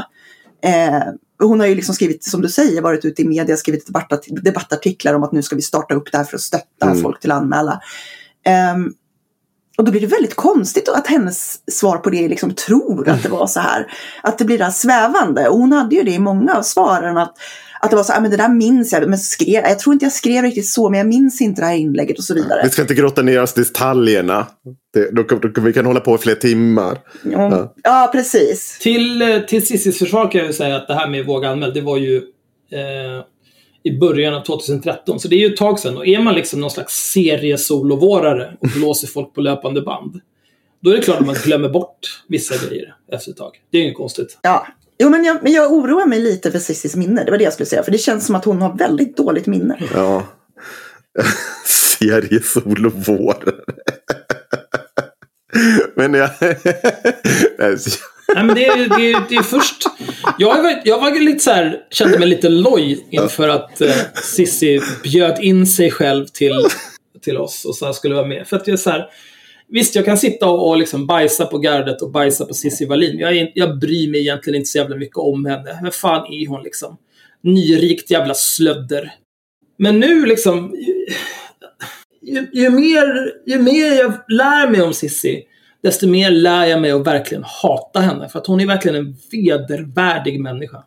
Eh, 0.63 1.01
hon 1.39 1.59
har 1.59 1.67
ju 1.67 1.75
liksom 1.75 1.95
skrivit, 1.95 2.23
som 2.23 2.41
du 2.41 2.49
säger, 2.49 2.81
varit 2.81 3.05
ute 3.05 3.21
i 3.21 3.27
media, 3.27 3.57
skrivit 3.57 3.87
debattartiklar 4.27 5.13
om 5.13 5.23
att 5.23 5.31
nu 5.31 5.41
ska 5.41 5.55
vi 5.55 5.61
starta 5.61 5.93
upp 5.93 6.11
det 6.11 6.17
här 6.17 6.25
för 6.25 6.35
att 6.35 6.41
stötta 6.41 6.85
mm. 6.85 7.01
folk 7.01 7.19
till 7.19 7.31
anmäla. 7.31 7.81
Um, 8.75 8.93
och 9.77 9.83
då 9.83 9.91
blir 9.91 10.01
det 10.01 10.07
väldigt 10.07 10.35
konstigt 10.35 10.89
att 10.89 11.07
hennes 11.07 11.59
svar 11.71 11.97
på 11.97 12.09
det 12.09 12.27
liksom 12.27 12.53
tror 12.53 13.09
att 13.09 13.23
det 13.23 13.29
var 13.29 13.47
så 13.47 13.59
här. 13.59 13.87
Att 14.23 14.37
det 14.37 14.45
blir 14.45 14.57
det 14.57 14.63
här 14.63 14.71
svävande. 14.71 15.47
Och 15.47 15.57
hon 15.57 15.71
hade 15.71 15.95
ju 15.95 16.03
det 16.03 16.11
i 16.11 16.19
många 16.19 16.53
av 16.53 16.61
svaren. 16.61 17.17
Att, 17.17 17.33
att 17.81 17.89
det 17.89 17.95
var 17.95 18.03
så 18.03 18.13
här, 18.13 18.21
men 18.21 18.31
det 18.31 18.37
där 18.37 18.49
minns 18.49 18.93
jag. 18.93 19.09
Men 19.09 19.19
skrev, 19.19 19.63
jag 19.63 19.79
tror 19.79 19.93
inte 19.93 20.05
jag 20.05 20.13
skrev 20.13 20.43
riktigt 20.43 20.67
så, 20.67 20.89
men 20.89 20.97
jag 20.97 21.07
minns 21.07 21.41
inte 21.41 21.61
det 21.61 21.65
här 21.65 21.75
inlägget 21.75 22.17
och 22.17 22.23
så 22.23 22.33
vidare. 22.33 22.61
Vi 22.63 22.69
ska 22.69 22.81
inte 22.81 22.93
grotta 22.93 23.21
ner 23.21 23.41
oss 23.41 23.57
i 23.57 23.59
detaljerna. 23.59 24.47
Det, 24.93 25.11
då, 25.11 25.23
då, 25.23 25.47
då, 25.47 25.61
vi 25.61 25.73
kan 25.73 25.85
hålla 25.85 25.99
på 25.99 26.15
i 26.15 26.17
flera 26.17 26.35
timmar. 26.35 26.97
Ja, 27.23 27.49
ja. 27.51 27.73
ja 27.83 28.09
precis. 28.11 28.79
Till, 28.79 29.21
eh, 29.21 29.39
till 29.39 29.67
Cissis 29.67 29.99
försvar 29.99 30.31
kan 30.31 30.45
jag 30.45 30.55
säga 30.55 30.75
att 30.75 30.87
det 30.87 30.93
här 30.93 31.09
med 31.09 31.25
våga 31.25 31.49
anmäl, 31.49 31.73
det 31.73 31.81
var 31.81 31.97
ju 31.97 32.17
eh, 32.71 33.23
i 33.83 33.97
början 33.97 34.33
av 34.33 34.45
2013. 34.45 35.19
Så 35.19 35.27
det 35.27 35.35
är 35.35 35.39
ju 35.39 35.53
ett 35.53 35.57
tag 35.57 35.79
sedan. 35.79 35.97
Och 35.97 36.07
är 36.07 36.19
man 36.19 36.35
liksom 36.35 36.59
någon 36.59 36.71
slags 36.71 37.11
seriesolovårare 37.11 38.57
och 38.59 38.67
blåser 38.75 39.07
folk 39.07 39.33
på 39.33 39.41
löpande 39.41 39.81
band. 39.81 40.19
Då 40.81 40.89
är 40.91 40.97
det 40.97 41.03
klart 41.03 41.19
att 41.19 41.25
man 41.25 41.35
glömmer 41.43 41.69
bort 41.69 42.23
vissa 42.27 42.67
grejer 42.67 42.95
efter 43.11 43.31
ett 43.31 43.37
tag. 43.37 43.51
Det 43.71 43.77
är 43.77 43.81
inget 43.81 43.97
konstigt. 43.97 44.39
Ja, 44.41 44.67
Jo, 45.01 45.09
men 45.09 45.23
jag, 45.23 45.43
men 45.43 45.51
jag 45.51 45.71
oroar 45.71 46.05
mig 46.05 46.19
lite 46.19 46.51
för 46.51 46.59
Cissis 46.59 46.95
minne. 46.95 47.23
Det 47.23 47.31
var 47.31 47.37
det 47.37 47.43
jag 47.43 47.53
skulle 47.53 47.67
säga. 47.67 47.83
För 47.83 47.91
det 47.91 47.97
känns 47.97 48.25
som 48.25 48.35
att 48.35 48.45
hon 48.45 48.61
har 48.61 48.77
väldigt 48.77 49.17
dåligt 49.17 49.45
minne. 49.45 49.77
Ja. 49.93 50.27
Seriesol 51.65 52.85
och 52.85 52.93
vår. 52.93 53.61
men 55.95 56.13
jag... 56.13 56.29
Nej, 58.35 58.43
men 58.43 58.55
det 58.55 58.65
är, 58.65 58.77
det 58.77 59.11
är, 59.11 59.23
det 59.29 59.35
är 59.35 59.43
först... 59.43 59.83
Jag 60.37 60.63
var, 60.63 60.81
jag 60.85 61.01
var 61.01 61.19
lite 61.19 61.39
så 61.39 61.51
här, 61.51 61.77
kände 61.89 62.19
mig 62.19 62.27
lite 62.27 62.49
loj 62.49 63.07
inför 63.09 63.49
att 63.49 63.81
eh, 63.81 63.95
Sissi 64.23 64.81
bjöd 65.03 65.43
in 65.43 65.67
sig 65.67 65.91
själv 65.91 66.25
till, 66.25 66.65
till 67.21 67.37
oss 67.37 67.65
och 67.65 67.75
så 67.75 67.85
här 67.85 67.93
skulle 67.93 68.15
vara 68.15 68.27
med. 68.27 68.47
För 68.47 68.57
att 68.57 68.67
jag 68.67 68.79
så 68.79 68.89
här, 68.89 69.09
Visst, 69.73 69.95
jag 69.95 70.05
kan 70.05 70.17
sitta 70.17 70.49
och, 70.49 70.69
och 70.69 70.77
liksom 70.77 71.07
bajsa 71.07 71.45
på 71.45 71.57
gardet 71.57 72.01
och 72.01 72.11
bajsa 72.11 72.45
på 72.45 72.53
Cissi 72.53 72.85
Wallin. 72.85 73.19
Jag, 73.19 73.37
är, 73.37 73.51
jag 73.55 73.79
bryr 73.79 74.11
mig 74.11 74.19
egentligen 74.19 74.57
inte 74.57 74.69
så 74.69 74.77
jävla 74.77 74.95
mycket 74.95 75.17
om 75.17 75.45
henne. 75.45 75.79
Vem 75.83 75.91
fan 75.91 76.33
är 76.33 76.47
hon 76.47 76.63
liksom? 76.63 76.97
Nyrikt 77.43 78.11
jävla 78.11 78.33
slödder. 78.33 79.13
Men 79.77 79.99
nu 79.99 80.25
liksom... 80.25 80.75
Ju, 82.21 82.47
ju, 82.53 82.69
mer, 82.69 83.31
ju 83.45 83.59
mer 83.59 83.93
jag 83.95 84.13
lär 84.27 84.69
mig 84.69 84.81
om 84.81 84.93
Cissi, 84.93 85.43
desto 85.83 86.07
mer 86.07 86.31
lär 86.31 86.65
jag 86.65 86.81
mig 86.81 86.91
att 86.91 87.07
verkligen 87.07 87.43
hata 87.43 87.99
henne. 87.99 88.29
För 88.29 88.39
att 88.39 88.47
hon 88.47 88.61
är 88.61 88.67
verkligen 88.67 88.97
en 88.97 89.15
vedervärdig 89.31 90.41
människa. 90.41 90.83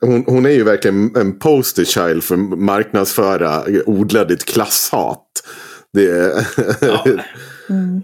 hon, 0.00 0.24
hon 0.26 0.46
är 0.46 0.50
ju 0.50 0.64
verkligen 0.64 1.16
en 1.16 1.38
poster 1.38 1.84
child 1.84 2.24
för 2.24 2.36
marknadsföra, 2.56 3.62
odla 3.86 4.24
ditt 4.24 4.44
klasshat. 4.44 5.22
Det 5.92 6.10
är... 6.10 6.46
Ja. 6.80 7.04
Mm. 7.68 8.02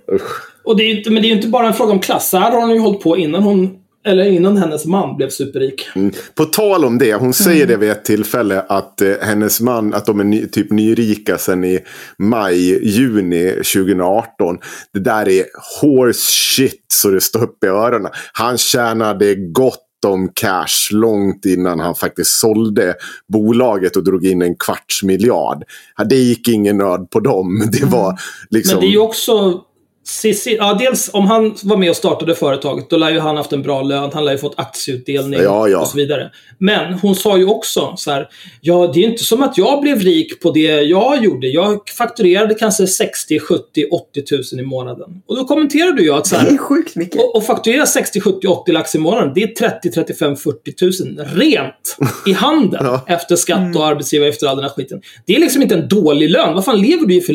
Och 0.64 0.76
det 0.76 0.82
är 0.82 1.10
men 1.10 1.22
det 1.22 1.26
är 1.26 1.30
ju 1.30 1.36
inte 1.36 1.48
bara 1.48 1.66
en 1.66 1.74
fråga 1.74 1.92
om 1.92 2.00
klass. 2.00 2.30
Så 2.30 2.38
här 2.38 2.50
har 2.50 2.60
hon 2.60 2.70
ju 2.70 2.78
hållit 2.78 3.00
på 3.00 3.16
innan 3.16 3.42
hon 3.42 3.81
eller 4.04 4.24
innan 4.24 4.56
hennes 4.56 4.86
man 4.86 5.16
blev 5.16 5.28
superrik. 5.28 5.88
Mm. 5.96 6.12
På 6.34 6.44
tal 6.44 6.84
om 6.84 6.98
det, 6.98 7.14
hon 7.14 7.32
säger 7.32 7.64
mm. 7.64 7.68
det 7.68 7.76
vid 7.76 7.90
ett 7.90 8.04
tillfälle 8.04 8.60
att 8.60 9.00
eh, 9.00 9.12
hennes 9.20 9.60
man, 9.60 9.94
att 9.94 10.06
de 10.06 10.20
är 10.20 10.24
ny, 10.24 10.46
typ 10.46 10.70
nyrika 10.70 11.38
sedan 11.38 11.64
i 11.64 11.80
maj, 12.18 12.88
juni 12.88 13.50
2018. 13.50 14.58
Det 14.92 15.00
där 15.00 15.28
är 15.28 15.44
horse 15.80 16.20
shit 16.20 16.84
så 16.92 17.10
det 17.10 17.20
står 17.20 17.42
upp 17.42 17.64
i 17.64 17.66
öronen. 17.66 18.10
Han 18.32 18.58
tjänade 18.58 19.34
gott 19.34 19.88
om 20.06 20.28
cash 20.34 20.92
långt 20.92 21.44
innan 21.44 21.80
han 21.80 21.94
faktiskt 21.94 22.40
sålde 22.40 22.94
bolaget 23.32 23.96
och 23.96 24.04
drog 24.04 24.26
in 24.26 24.42
en 24.42 24.56
kvarts 24.56 25.02
miljard. 25.02 25.64
Det 26.08 26.16
gick 26.16 26.48
ingen 26.48 26.78
nöd 26.78 27.10
på 27.10 27.20
dem. 27.20 27.68
Det 27.72 27.84
var 27.84 28.18
liksom... 28.50 28.80
Men 28.80 28.88
det 28.88 28.94
är 28.94 29.00
också 29.00 29.62
Cissi, 30.04 30.56
ja, 30.56 30.74
dels 30.74 31.10
om 31.12 31.26
han 31.26 31.54
var 31.62 31.76
med 31.76 31.90
och 31.90 31.96
startade 31.96 32.34
företaget, 32.34 32.90
då 32.90 32.96
lär 32.96 33.10
ju 33.10 33.18
han 33.18 33.36
haft 33.36 33.52
en 33.52 33.62
bra 33.62 33.82
lön, 33.82 34.10
han 34.14 34.24
lär 34.24 34.32
ju 34.32 34.38
fått 34.38 34.54
aktieutdelning 34.56 35.40
ja, 35.42 35.68
ja. 35.68 35.80
och 35.80 35.86
så 35.86 35.96
vidare. 35.96 36.30
Men 36.58 36.94
hon 36.94 37.14
sa 37.14 37.38
ju 37.38 37.46
också 37.46 37.94
så 37.96 38.10
här, 38.10 38.28
ja 38.60 38.90
det 38.94 39.00
är 39.00 39.04
inte 39.04 39.24
som 39.24 39.42
att 39.42 39.58
jag 39.58 39.80
blev 39.80 40.00
rik 40.00 40.40
på 40.40 40.50
det 40.50 40.60
jag 40.82 41.24
gjorde. 41.24 41.46
Jag 41.46 41.80
fakturerade 41.98 42.54
kanske 42.54 42.86
60, 42.86 43.40
70, 43.40 43.86
80 43.92 44.22
tusen 44.22 44.60
i 44.60 44.62
månaden. 44.62 45.22
Och 45.26 45.36
då 45.36 45.44
kommenterade 45.44 46.02
jag 46.02 46.18
att 46.18 46.26
så 46.26 46.36
här, 46.36 46.48
Det 46.48 46.54
är 46.54 46.58
sjukt 46.58 46.96
mycket. 46.96 47.20
Och, 47.20 47.36
och 47.36 47.44
fakturera 47.44 47.86
60, 47.86 48.20
70, 48.20 48.46
80 48.46 48.72
lax 48.72 48.94
i 48.94 48.98
månaden, 48.98 49.32
det 49.34 49.42
är 49.42 49.46
30, 49.46 49.90
35, 49.90 50.36
40 50.36 50.72
tusen 50.72 51.20
rent 51.34 51.96
i 52.26 52.32
handen 52.32 52.80
ja. 52.84 53.04
efter 53.08 53.36
skatt 53.36 53.58
och 53.58 53.82
mm. 53.82 53.82
arbetsgivaravgifter 53.82 54.46
och 54.46 54.50
all 54.50 54.56
den 54.56 54.64
här 54.64 54.72
skiten. 54.72 55.02
Det 55.26 55.36
är 55.36 55.40
liksom 55.40 55.62
inte 55.62 55.74
en 55.74 55.88
dålig 55.88 56.30
lön. 56.30 56.54
Vad 56.54 56.64
fan 56.64 56.80
lever 56.80 57.06
du 57.06 57.14
i 57.14 57.20
för, 57.20 57.32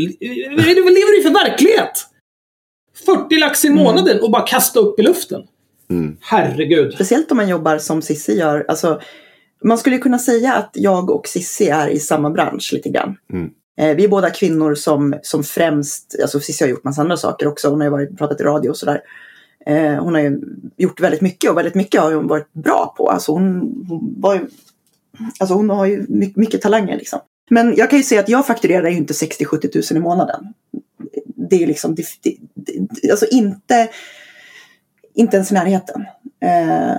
vad 0.56 0.66
lever 0.66 1.12
du 1.12 1.20
i 1.20 1.24
för 1.24 1.34
verklighet? 1.50 2.08
40 3.06 3.40
lax 3.40 3.66
i 3.66 3.70
månaden 3.70 4.12
mm. 4.12 4.24
och 4.24 4.32
bara 4.32 4.42
kasta 4.42 4.80
upp 4.80 5.00
i 5.00 5.04
luften. 5.04 5.44
Mm. 5.90 6.18
Herregud. 6.22 6.94
Speciellt 6.94 7.32
om 7.32 7.38
man 7.38 7.50
jobbar 7.50 7.78
som 7.78 8.02
Sissi 8.02 8.38
gör. 8.38 8.66
Alltså, 8.68 9.02
man 9.64 9.78
skulle 9.78 9.98
kunna 9.98 10.20
säga 10.20 10.54
att 10.54 10.72
jag 10.74 11.10
och 11.10 11.28
Sissi 11.28 11.68
är 11.68 11.88
i 11.88 12.00
samma 12.00 12.30
bransch 12.30 12.70
lite 12.74 12.90
grann. 12.90 13.16
Mm. 13.34 13.50
Eh, 13.80 13.96
vi 13.96 14.04
är 14.04 14.08
båda 14.08 14.30
kvinnor 14.30 14.76
som, 14.76 15.16
som 15.22 15.44
främst, 15.44 16.16
alltså 16.22 16.40
Cissi 16.40 16.64
har 16.64 16.70
gjort 16.70 16.84
massa 16.84 17.02
andra 17.02 17.18
saker 17.18 17.48
också. 17.48 17.70
Hon 17.70 17.80
har 17.80 17.86
ju 17.86 17.92
varit, 17.92 18.18
pratat 18.18 18.42
i 18.42 18.44
radio 18.44 18.70
och 18.70 18.78
sådär. 18.78 19.02
Eh, 19.66 19.94
hon 19.94 20.14
har 20.14 20.22
ju 20.22 20.42
gjort 20.78 21.02
väldigt 21.02 21.22
mycket 21.22 21.52
och 21.52 21.58
väldigt 21.58 21.76
mycket 21.76 22.02
har 22.02 22.14
hon 22.14 22.28
varit 22.28 22.54
bra 22.54 22.94
på. 22.98 23.10
Alltså 23.10 23.32
hon, 23.32 23.46
hon, 23.90 24.16
var 24.18 24.36
ju, 24.36 24.48
alltså 25.40 25.56
hon 25.56 25.70
har 25.70 25.86
ju 25.86 26.06
mycket, 26.10 26.38
mycket 26.38 26.62
talanger 26.62 26.98
liksom. 26.98 27.20
Men 27.50 27.76
jag 27.76 27.90
kan 27.90 28.00
ju 28.00 28.04
säga 28.04 28.22
att 28.22 28.30
jag 28.30 28.48
fakturerar 28.48 28.90
ju 28.90 28.98
inte 28.98 29.14
60-70 29.14 29.68
tusen 29.68 29.98
i 29.98 30.00
månaden 30.00 30.54
det 31.50 31.64
är 31.64 31.68
liksom, 31.68 31.96
det, 31.96 32.06
det, 32.24 32.36
det, 32.56 33.12
alltså 33.12 33.26
inte, 33.32 33.90
inte 35.14 35.36
ens 35.36 35.52
i 35.52 35.54
närheten. 35.54 36.06
Eh, 36.42 36.98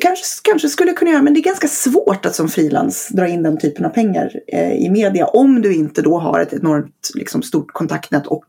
kanske, 0.00 0.24
kanske 0.42 0.68
skulle 0.68 0.92
kunna 0.92 1.10
göra, 1.10 1.22
men 1.22 1.34
det 1.34 1.40
är 1.40 1.44
ganska 1.44 1.68
svårt 1.68 2.26
att 2.26 2.34
som 2.34 2.48
frilans 2.48 3.08
dra 3.08 3.28
in 3.28 3.42
den 3.42 3.58
typen 3.58 3.84
av 3.84 3.90
pengar 3.90 4.32
eh, 4.46 4.72
i 4.72 4.90
media 4.90 5.26
om 5.26 5.62
du 5.62 5.74
inte 5.74 6.02
då 6.02 6.18
har 6.18 6.40
ett 6.40 6.52
enormt 6.52 7.10
liksom, 7.14 7.42
stort 7.42 7.72
kontaktnät 7.72 8.26
och 8.26 8.44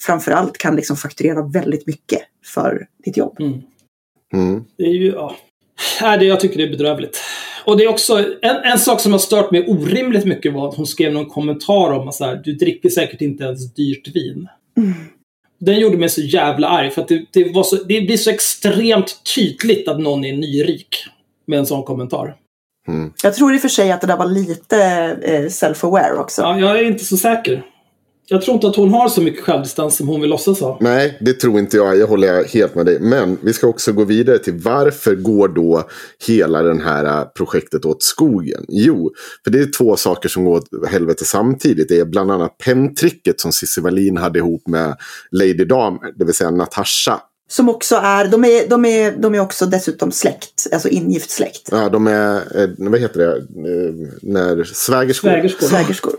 framförallt 0.00 0.58
kan 0.58 0.76
liksom, 0.76 0.96
fakturera 0.96 1.42
väldigt 1.42 1.86
mycket 1.86 2.20
för 2.44 2.86
ditt 3.04 3.16
jobb. 3.16 3.40
Mm. 3.40 3.62
Mm. 4.32 4.64
Det 4.76 4.84
är 4.84 4.94
ju, 4.94 5.06
ja. 5.06 5.36
Nej, 6.02 6.18
det, 6.18 6.24
jag 6.24 6.40
tycker 6.40 6.56
det 6.56 6.64
är 6.64 6.70
bedrövligt. 6.70 7.18
Och 7.68 7.76
det 7.76 7.84
är 7.84 7.88
också 7.88 8.24
en, 8.42 8.56
en 8.56 8.78
sak 8.78 9.00
som 9.00 9.12
har 9.12 9.18
stört 9.18 9.50
mig 9.50 9.68
orimligt 9.68 10.24
mycket 10.24 10.52
var 10.52 10.68
att 10.68 10.74
hon 10.74 10.86
skrev 10.86 11.12
någon 11.12 11.26
kommentar 11.26 11.92
om 11.92 12.08
att 12.08 12.44
du 12.44 12.52
dricker 12.52 12.88
säkert 12.88 13.20
inte 13.20 13.44
ens 13.44 13.74
dyrt 13.74 14.08
vin. 14.14 14.48
Mm. 14.76 14.94
Den 15.60 15.78
gjorde 15.78 15.98
mig 15.98 16.08
så 16.08 16.20
jävla 16.20 16.68
arg 16.68 16.90
för 16.90 17.02
att 17.02 17.08
det, 17.08 17.24
det, 17.32 17.52
var 17.54 17.62
så, 17.62 17.76
det 17.76 18.00
blir 18.00 18.16
så 18.16 18.30
extremt 18.30 19.34
tydligt 19.34 19.88
att 19.88 20.00
någon 20.00 20.24
är 20.24 20.32
nyrik 20.32 20.96
med 21.46 21.58
en 21.58 21.66
sån 21.66 21.82
kommentar. 21.82 22.36
Mm. 22.88 23.12
Jag 23.22 23.34
tror 23.34 23.54
i 23.54 23.56
och 23.56 23.60
för 23.60 23.68
sig 23.68 23.92
att 23.92 24.00
det 24.00 24.06
där 24.06 24.16
var 24.16 24.26
lite 24.26 24.76
eh, 25.22 25.44
self-aware 25.44 26.18
också. 26.18 26.42
Ja, 26.42 26.58
jag 26.58 26.78
är 26.78 26.84
inte 26.84 27.04
så 27.04 27.16
säker. 27.16 27.62
Jag 28.30 28.42
tror 28.42 28.54
inte 28.54 28.66
att 28.66 28.76
hon 28.76 28.90
har 28.90 29.08
så 29.08 29.20
mycket 29.20 29.44
självdistans 29.44 29.96
som 29.96 30.08
hon 30.08 30.20
vill 30.20 30.30
låtsas 30.30 30.60
ha. 30.60 30.78
Nej, 30.80 31.18
det 31.20 31.32
tror 31.32 31.58
inte 31.58 31.76
jag. 31.76 31.96
Jag 31.98 32.06
håller 32.06 32.44
helt 32.44 32.74
med 32.74 32.86
dig. 32.86 33.00
Men 33.00 33.38
vi 33.42 33.52
ska 33.52 33.66
också 33.66 33.92
gå 33.92 34.04
vidare 34.04 34.38
till 34.38 34.54
varför 34.54 35.14
går 35.14 35.48
då 35.48 35.88
hela 36.26 36.62
det 36.62 36.82
här 36.82 37.04
äh, 37.04 37.24
projektet 37.24 37.84
åt 37.84 38.02
skogen? 38.02 38.64
Jo, 38.68 39.12
för 39.44 39.50
det 39.50 39.58
är 39.58 39.72
två 39.78 39.96
saker 39.96 40.28
som 40.28 40.44
går 40.44 40.56
åt 40.56 40.88
helvete 40.88 41.24
samtidigt. 41.24 41.88
Det 41.88 41.98
är 41.98 42.04
bland 42.04 42.30
annat 42.30 42.58
penntricket 42.58 43.40
som 43.40 43.52
Cissi 43.52 43.80
Wallin 43.80 44.16
hade 44.16 44.38
ihop 44.38 44.66
med 44.66 44.96
Lady 45.30 45.64
Damer, 45.64 46.12
det 46.16 46.24
vill 46.24 46.34
säga 46.34 46.50
Natasha. 46.50 47.20
Som 47.50 47.68
också 47.68 47.96
är, 47.96 48.28
de 48.28 48.44
är, 48.44 48.68
de 48.68 48.84
är, 48.84 49.12
de 49.12 49.34
är 49.34 49.40
också 49.40 49.66
dessutom 49.66 50.12
släkt, 50.12 50.66
alltså 50.72 50.88
ingift 50.88 51.30
släkt. 51.30 51.68
Ja, 51.70 51.88
de 51.88 52.06
är, 52.06 52.62
eh, 52.62 52.68
vad 52.76 53.00
heter 53.00 53.20
det, 53.20 53.36
eh, 53.36 53.94
när 54.22 54.64
svägerskor. 54.64 55.28
Svägerskor. 55.28 55.66
svägerskor. 55.66 56.14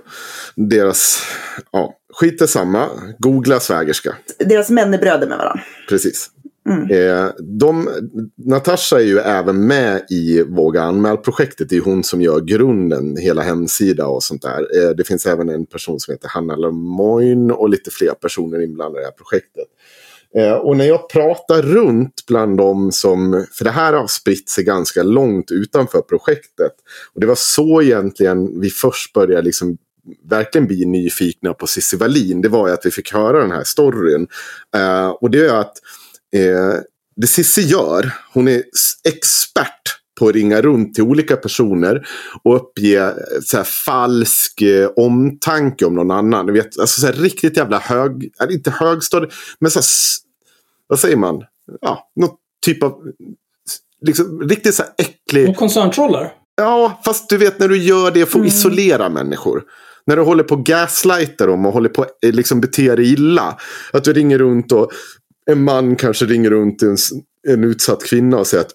Deras, 0.55 1.23
ja, 1.71 1.95
skit 2.19 2.49
samma. 2.49 2.89
Googla 3.19 3.59
svägerska. 3.59 4.15
Deras 4.37 4.69
män 4.69 4.93
är 4.93 4.97
bröder 4.97 5.27
med 5.27 5.37
varandra. 5.37 5.63
Precis. 5.89 6.29
Mm. 6.69 6.91
Eh, 6.91 7.29
de, 7.39 7.89
Natasha 8.37 8.99
är 8.99 9.03
ju 9.03 9.19
även 9.19 9.67
med 9.67 10.05
i 10.09 10.43
Våga 10.43 10.81
anmäl-projektet. 10.81 11.69
Det 11.69 11.77
är 11.77 11.81
hon 11.81 12.03
som 12.03 12.21
gör 12.21 12.41
grunden, 12.41 13.17
hela 13.17 13.41
hemsida 13.41 14.07
och 14.07 14.23
sånt 14.23 14.41
där. 14.41 14.59
Eh, 14.59 14.89
det 14.89 15.03
finns 15.03 15.25
även 15.25 15.49
en 15.49 15.65
person 15.65 15.99
som 15.99 16.11
heter 16.11 16.27
Hanna 16.27 16.55
Lemoyne 16.55 17.53
och 17.53 17.69
lite 17.69 17.91
fler 17.91 18.13
personer 18.13 18.61
inblandade 18.61 18.99
i 18.99 19.01
det 19.01 19.07
här 19.07 19.11
projektet. 19.11 19.67
Eh, 20.35 20.53
och 20.53 20.77
när 20.77 20.85
jag 20.85 21.09
pratar 21.09 21.61
runt 21.61 22.25
bland 22.27 22.57
dem 22.57 22.91
som, 22.91 23.45
för 23.51 23.65
det 23.65 23.71
här 23.71 23.93
har 23.93 24.07
spritt 24.07 24.49
sig 24.49 24.63
ganska 24.63 25.03
långt 25.03 25.51
utanför 25.51 26.01
projektet. 26.01 26.73
Och 27.13 27.21
det 27.21 27.27
var 27.27 27.35
så 27.35 27.81
egentligen 27.81 28.59
vi 28.61 28.69
först 28.69 29.13
började 29.13 29.41
liksom 29.41 29.77
verkligen 30.29 30.67
bli 30.67 30.85
nyfikna 30.85 31.53
på 31.53 31.67
Cissi 31.67 31.97
Wallin. 31.97 32.41
Det 32.41 32.49
var 32.49 32.67
ju 32.67 32.73
att 32.73 32.85
vi 32.85 32.91
fick 32.91 33.13
höra 33.13 33.41
den 33.41 33.51
här 33.51 33.63
storyn. 33.63 34.27
Uh, 34.77 35.07
och 35.09 35.31
det 35.31 35.45
är 35.45 35.53
att 35.53 35.73
uh, 36.35 36.81
det 37.15 37.27
Cissi 37.27 37.61
gör, 37.61 38.13
hon 38.33 38.47
är 38.47 38.63
expert 39.03 39.99
på 40.19 40.27
att 40.27 40.35
ringa 40.35 40.61
runt 40.61 40.93
till 40.93 41.03
olika 41.03 41.35
personer 41.35 42.07
och 42.43 42.55
uppge 42.55 43.13
så 43.43 43.57
här, 43.57 43.63
falsk 43.63 44.61
eh, 44.61 44.89
omtanke 44.95 45.85
om 45.85 45.95
någon 45.95 46.11
annan. 46.11 46.45
Du 46.45 46.53
vet, 46.53 46.79
alltså, 46.79 47.01
så 47.01 47.07
här, 47.07 47.13
riktigt 47.13 47.57
jävla 47.57 47.79
hög, 47.79 48.31
inte 48.49 48.71
högstadie, 48.71 49.29
men 49.59 49.71
så 49.71 49.79
här, 49.79 49.85
vad 50.87 50.99
säger 50.99 51.17
man? 51.17 51.43
Ja, 51.81 52.11
något 52.15 52.37
typ 52.65 52.83
av 52.83 52.93
liksom, 54.01 54.41
riktigt 54.41 54.75
så 54.75 54.83
här 54.83 54.91
äcklig... 54.97 55.57
Koncerntrollar? 55.57 56.33
Ja, 56.55 57.01
fast 57.05 57.29
du 57.29 57.37
vet 57.37 57.59
när 57.59 57.67
du 57.67 57.77
gör 57.77 58.11
det 58.11 58.25
för 58.25 58.25
att 58.25 58.35
mm. 58.35 58.47
isolera 58.47 59.09
människor. 59.09 59.63
När 60.05 60.15
du 60.15 60.21
håller 60.21 60.43
på 60.43 60.55
att 60.55 60.63
gaslighta 60.63 61.45
dem 61.45 61.65
och 61.65 61.73
håller 61.73 61.89
på 61.89 62.05
eh, 62.23 62.31
liksom, 62.31 62.61
beter 62.61 62.95
dig 62.95 63.13
illa. 63.13 63.57
Att 63.93 64.03
du 64.03 64.13
ringer 64.13 64.37
runt 64.37 64.71
och 64.71 64.91
en 65.51 65.63
man 65.63 65.95
kanske 65.95 66.25
ringer 66.25 66.49
runt 66.49 66.81
en, 66.81 66.97
en 67.47 67.63
utsatt 67.63 68.03
kvinna 68.03 68.37
och 68.37 68.47
säger 68.47 68.63
att 68.63 68.73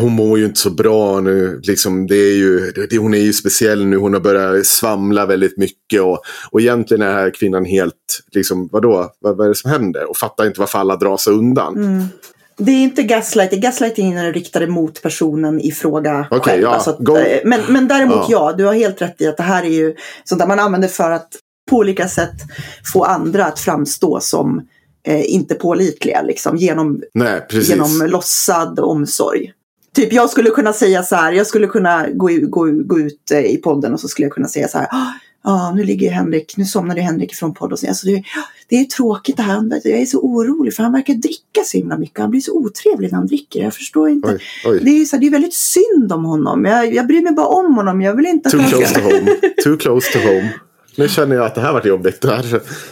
hon 0.00 0.12
mår 0.12 0.38
ju 0.38 0.44
inte 0.44 0.60
så 0.60 0.70
bra 0.70 1.20
nu. 1.20 1.60
Liksom, 1.62 2.06
det 2.06 2.16
är 2.16 2.36
ju, 2.36 2.72
det, 2.90 2.98
hon 2.98 3.14
är 3.14 3.18
ju 3.18 3.32
speciell 3.32 3.86
nu. 3.86 3.96
Hon 3.96 4.12
har 4.12 4.20
börjat 4.20 4.66
svamla 4.66 5.26
väldigt 5.26 5.58
mycket. 5.58 6.02
Och, 6.02 6.22
och 6.50 6.60
egentligen 6.60 7.02
är 7.02 7.06
den 7.06 7.16
här 7.16 7.30
kvinnan 7.30 7.64
helt, 7.64 7.94
liksom, 8.32 8.68
vadå? 8.72 9.12
Vad, 9.20 9.36
vad 9.36 9.46
är 9.46 9.48
det 9.48 9.54
som 9.54 9.70
händer? 9.70 10.10
Och 10.10 10.16
fattar 10.16 10.46
inte 10.46 10.60
varför 10.60 10.78
alla 10.78 10.96
drar 10.96 11.16
sig 11.16 11.32
undan. 11.32 11.76
Mm. 11.76 12.04
Det 12.56 12.72
är 12.72 12.82
inte 12.82 13.02
gaslighting. 13.02 13.60
Gaslighting 13.60 14.12
är 14.12 14.32
riktade 14.32 14.66
mot 14.66 15.02
personen 15.02 15.60
i 15.60 15.72
fråga 15.72 16.26
okay, 16.30 16.40
själv. 16.40 16.62
Ja, 16.62 16.68
alltså 16.68 17.18
eh, 17.18 17.40
men, 17.44 17.60
men 17.68 17.88
däremot 17.88 18.16
ja. 18.16 18.26
ja, 18.28 18.52
du 18.52 18.64
har 18.64 18.74
helt 18.74 19.02
rätt 19.02 19.20
i 19.20 19.26
att 19.26 19.36
det 19.36 19.42
här 19.42 19.62
är 19.62 19.68
ju 19.70 19.96
sånt 20.24 20.38
där 20.38 20.48
man 20.48 20.60
använder 20.60 20.88
för 20.88 21.10
att 21.10 21.28
på 21.70 21.76
olika 21.76 22.08
sätt 22.08 22.34
få 22.92 23.04
andra 23.04 23.44
att 23.44 23.58
framstå 23.58 24.20
som 24.20 24.68
eh, 25.06 25.32
inte 25.34 25.54
pålitliga 25.54 26.22
liksom, 26.22 26.56
genom, 26.56 27.02
Nej, 27.14 27.46
genom 27.50 28.06
låtsad 28.06 28.80
omsorg. 28.80 29.52
Typ 29.94 30.12
jag 30.12 30.30
skulle 30.30 30.50
kunna 30.50 30.72
säga 30.72 31.02
så 31.02 31.16
här, 31.16 31.32
jag 31.32 31.46
skulle 31.46 31.66
kunna 31.66 32.06
gå, 32.08 32.28
gå, 32.42 32.70
gå 32.70 33.00
ut 33.00 33.30
eh, 33.30 33.44
i 33.44 33.56
podden 33.56 33.92
och 33.92 34.00
så 34.00 34.08
skulle 34.08 34.26
jag 34.26 34.32
kunna 34.32 34.48
säga 34.48 34.68
så 34.68 34.78
här, 34.78 34.86
ah, 34.90 35.12
ja 35.44 35.72
nu 35.74 35.84
ligger 35.84 36.10
Henrik, 36.10 36.56
nu 36.56 36.64
somnade 36.64 37.00
Henrik 37.00 37.34
från 37.34 37.54
podden. 37.54 37.78
Alltså 37.88 38.06
det, 38.06 38.22
det 38.68 38.76
är 38.76 38.84
tråkigt 38.84 39.36
det 39.36 39.42
här, 39.42 39.80
jag 39.84 40.00
är 40.00 40.06
så 40.06 40.20
orolig 40.20 40.74
för 40.74 40.82
han 40.82 40.92
verkar 40.92 41.14
dricka 41.14 41.60
så 41.64 41.76
himla 41.76 41.98
mycket. 41.98 42.18
Han 42.18 42.30
blir 42.30 42.40
så 42.40 42.52
otrevlig 42.52 43.12
när 43.12 43.18
han 43.18 43.26
dricker. 43.26 43.62
Jag 43.62 43.74
förstår 43.74 44.08
inte. 44.08 44.28
Oj, 44.28 44.40
oj. 44.66 44.80
Det, 44.82 44.90
är 44.90 45.04
så 45.04 45.16
här, 45.16 45.20
det 45.20 45.26
är 45.26 45.30
väldigt 45.30 45.54
synd 45.54 46.12
om 46.12 46.24
honom. 46.24 46.64
Jag, 46.64 46.94
jag 46.94 47.06
bryr 47.06 47.22
mig 47.22 47.32
bara 47.32 47.46
om 47.46 47.74
honom. 47.74 48.02
Jag 48.02 48.16
vill 48.16 48.26
inte 48.26 48.50
Too 48.50 48.60
close 48.68 48.94
to 48.94 49.00
home. 49.00 49.30
Too 49.64 49.76
close 49.76 50.12
to 50.12 50.18
home. 50.18 50.50
Nu 50.96 51.08
känner 51.08 51.36
jag 51.36 51.46
att 51.46 51.54
det 51.54 51.60
här 51.60 51.72
vart 51.72 51.86
jobbigt. 51.86 52.24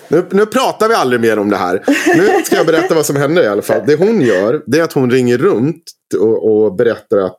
Nu, 0.08 0.26
nu 0.30 0.46
pratar 0.46 0.88
vi 0.88 0.94
aldrig 0.94 1.20
mer 1.20 1.38
om 1.38 1.50
det 1.50 1.56
här. 1.56 1.84
Nu 2.16 2.44
ska 2.44 2.56
jag 2.56 2.66
berätta 2.66 2.94
vad 2.94 3.06
som 3.06 3.16
händer 3.16 3.42
i 3.42 3.46
alla 3.46 3.62
fall. 3.62 3.82
Det 3.86 3.96
hon 3.96 4.20
gör 4.20 4.62
det 4.66 4.78
är 4.78 4.82
att 4.82 4.92
hon 4.92 5.10
ringer 5.10 5.38
runt 5.38 5.82
och, 6.18 6.64
och 6.64 6.74
berättar 6.74 7.18
att 7.18 7.38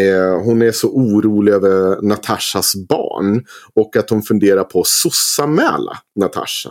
eh, 0.00 0.42
hon 0.44 0.62
är 0.62 0.72
så 0.72 0.88
orolig 0.88 1.52
över 1.52 2.02
Natashas 2.02 2.72
barn. 2.88 3.44
Och 3.74 3.96
att 3.96 4.10
hon 4.10 4.22
funderar 4.22 4.64
på 4.64 4.80
att 4.80 4.86
sossamäla 4.86 5.98
Natasha. 6.20 6.70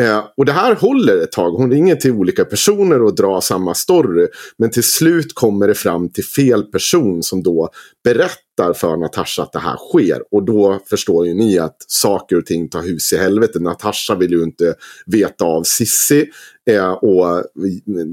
Eh, 0.00 0.24
och 0.36 0.44
det 0.44 0.52
här 0.52 0.74
håller 0.74 1.22
ett 1.22 1.32
tag. 1.32 1.50
Hon 1.50 1.70
ringer 1.70 1.96
till 1.96 2.10
olika 2.10 2.44
personer 2.44 3.02
och 3.02 3.14
drar 3.14 3.40
samma 3.40 3.74
story. 3.74 4.28
Men 4.58 4.70
till 4.70 4.82
slut 4.82 5.34
kommer 5.34 5.68
det 5.68 5.74
fram 5.74 6.08
till 6.08 6.24
fel 6.24 6.62
person 6.62 7.22
som 7.22 7.42
då 7.42 7.68
berättar 8.06 8.72
för 8.72 8.96
Natasha 8.96 9.42
att 9.42 9.52
det 9.52 9.58
här 9.58 9.76
sker. 9.76 10.22
Och 10.30 10.44
då 10.44 10.80
förstår 10.90 11.26
ju 11.26 11.34
ni 11.34 11.58
att 11.58 11.76
saker 11.86 12.36
och 12.36 12.46
ting 12.46 12.68
tar 12.68 12.82
hus 12.82 13.12
i 13.12 13.16
helvete. 13.16 13.58
Natasha 13.58 14.14
vill 14.14 14.30
ju 14.30 14.42
inte 14.42 14.74
veta 15.06 15.44
av 15.44 15.62
Sissi. 15.62 16.30
Eh, 16.70 16.90
och 16.90 17.44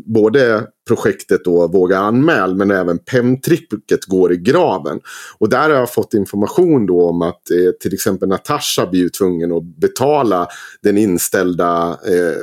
både 0.06 0.68
projektet 0.88 1.46
då 1.46 1.68
Våga 1.68 1.98
anmäl 1.98 2.56
men 2.56 2.72
även 2.72 3.00
PEM-tricket 3.00 4.06
går 4.06 4.34
i 4.34 4.38
graven. 4.38 5.00
Och 5.38 5.50
där 5.50 5.70
har 5.70 5.76
jag 5.76 5.94
fått 5.94 6.14
information 6.14 6.86
då 6.86 7.10
om 7.10 7.22
att 7.22 7.52
eh, 7.52 7.72
till 7.80 7.94
exempel 7.94 8.30
Natasha 8.30 8.88
blir 8.88 9.10
tvungen 9.10 9.52
att 9.52 9.64
betala 9.64 10.48
den 10.82 10.98
inställda 10.98 11.90
eh, 11.90 12.38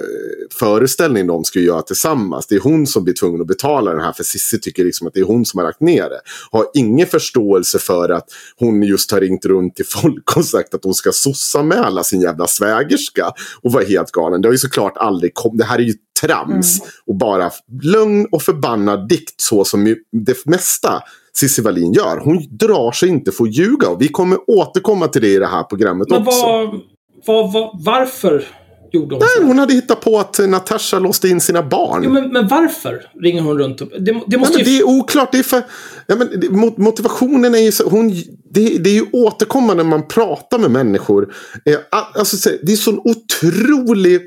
föreställningen 0.59 1.27
de 1.27 1.45
ska 1.45 1.61
göra 1.61 1.83
tillsammans. 1.83 2.47
Det 2.47 2.55
är 2.55 2.61
hon 2.61 2.87
som 2.87 3.05
blir 3.05 3.15
tvungen 3.15 3.41
att 3.41 3.47
betala 3.47 3.91
den 3.93 4.01
här 4.01 4.13
för 4.13 4.25
Cissi 4.25 4.61
tycker 4.61 4.85
liksom 4.85 5.07
att 5.07 5.15
det 5.15 5.21
är 5.21 5.25
hon 5.25 5.45
som 5.45 5.59
har 5.59 5.65
lagt 5.65 5.81
ner 5.81 6.09
det. 6.09 6.21
Har 6.51 6.67
ingen 6.75 7.07
förståelse 7.07 7.40
för 7.79 8.09
att 8.09 8.25
hon 8.57 8.83
just 8.83 9.13
har 9.13 9.21
ringt 9.21 9.47
runt 9.47 9.77
till 9.77 9.87
folk 9.87 10.37
och 10.37 10.45
sagt 10.45 10.75
att 10.75 10.85
hon 10.85 10.95
ska 10.95 11.13
sossamäla 11.13 12.03
sin 12.03 12.21
jävla 12.21 12.47
svägerska 12.47 13.33
och 13.63 13.73
var 13.73 13.83
helt 13.83 14.11
galen. 14.11 14.43
Det 14.43 14.49
har 14.49 14.53
ju 14.53 14.59
såklart 14.59 14.97
aldrig 14.97 15.35
kommit. 15.35 15.59
Det 15.59 15.65
här 15.65 15.79
är 15.79 15.83
ju 15.83 15.95
trams 16.21 16.81
mm. 16.81 16.91
och 17.07 17.17
bara 17.17 17.51
lögn 17.83 18.27
och 18.33 18.43
förbannad 18.43 19.09
dikt 19.09 19.41
så 19.41 19.65
som 19.65 19.97
det 20.13 20.47
mesta 20.47 21.03
Cissi 21.37 21.63
Wallin 21.63 21.93
gör. 21.93 22.21
Hon 22.25 22.47
drar 22.51 22.93
sig 22.93 23.09
inte 23.09 23.33
för 23.33 23.45
att 23.45 23.57
ljuga 23.57 23.89
och 23.89 24.03
vi 24.03 24.09
kommer 24.09 24.39
återkomma 24.47 25.09
till 25.09 25.23
det 25.23 25.29
i 25.29 25.39
det 25.39 25.47
här 25.47 25.63
programmet 25.63 26.11
Men 26.11 26.27
också. 26.27 26.47
Var, 26.47 26.81
var, 27.27 27.53
var, 27.53 27.81
varför 27.85 28.45
gjorde 28.93 29.15
hon 29.15 29.25
Nej? 29.39 29.47
Hon 29.47 29.59
hade 29.59 29.75
hittat 29.75 30.01
på 30.01 30.19
att 30.19 30.39
Natasha 30.49 30.99
låste 30.99 31.29
in 31.29 31.41
sina 31.41 31.63
barn. 31.63 32.03
Ja, 32.03 32.11
men, 32.11 32.33
men 32.33 32.49
varför 32.49 33.03
ringer 33.23 33.43
hon 33.43 33.59
runt? 33.59 33.79
Det, 33.79 34.23
det 34.27 34.39
måste 34.39 34.59
Nej, 34.59 34.67
ju... 34.67 34.73
det 34.73 34.79
är 34.79 34.85
oklart. 34.85 35.33
Det 35.33 35.39
är 35.39 35.43
för, 35.43 35.63
ja, 36.07 36.17
men, 36.17 36.75
motivationen 36.77 37.55
är 37.55 37.59
ju 37.59 37.73
så, 37.73 37.89
hon, 37.89 38.11
det, 38.51 38.79
det, 38.79 38.91
är 38.91 38.95
ju 38.95 39.07
återkommande 39.13 39.83
när 39.83 39.91
man 39.91 40.09
pratar 40.09 40.59
med 40.59 40.71
människor. 40.71 41.35
Eh, 41.65 41.79
alltså, 42.15 42.51
det 42.63 42.73
är 42.73 42.77
sån 42.77 42.99
otrolig 42.99 44.21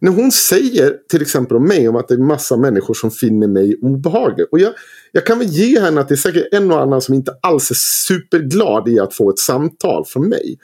när 0.00 0.12
hon 0.12 0.32
säger 0.32 0.96
till 1.10 1.22
exempel 1.22 1.56
om 1.56 1.64
mig 1.68 1.88
om 1.88 1.96
att 1.96 2.08
det 2.08 2.14
är 2.14 2.18
massa 2.18 2.56
människor 2.56 2.94
som 2.94 3.10
finner 3.10 3.46
mig 3.48 3.76
obehaglig. 3.82 4.46
Och 4.50 4.58
jag, 4.58 4.72
jag 5.12 5.26
kan 5.26 5.38
väl 5.38 5.48
ge 5.48 5.80
henne 5.80 6.00
att 6.00 6.08
det 6.08 6.14
är 6.14 6.16
säkert 6.16 6.48
en 6.52 6.70
och 6.70 6.80
annan 6.80 7.00
som 7.00 7.14
inte 7.14 7.32
alls 7.42 7.70
är 7.70 7.76
superglad 8.06 8.88
i 8.88 8.98
att 9.00 9.14
få 9.14 9.30
ett 9.30 9.38
samtal 9.38 10.04
från 10.04 10.28
mig. 10.28 10.58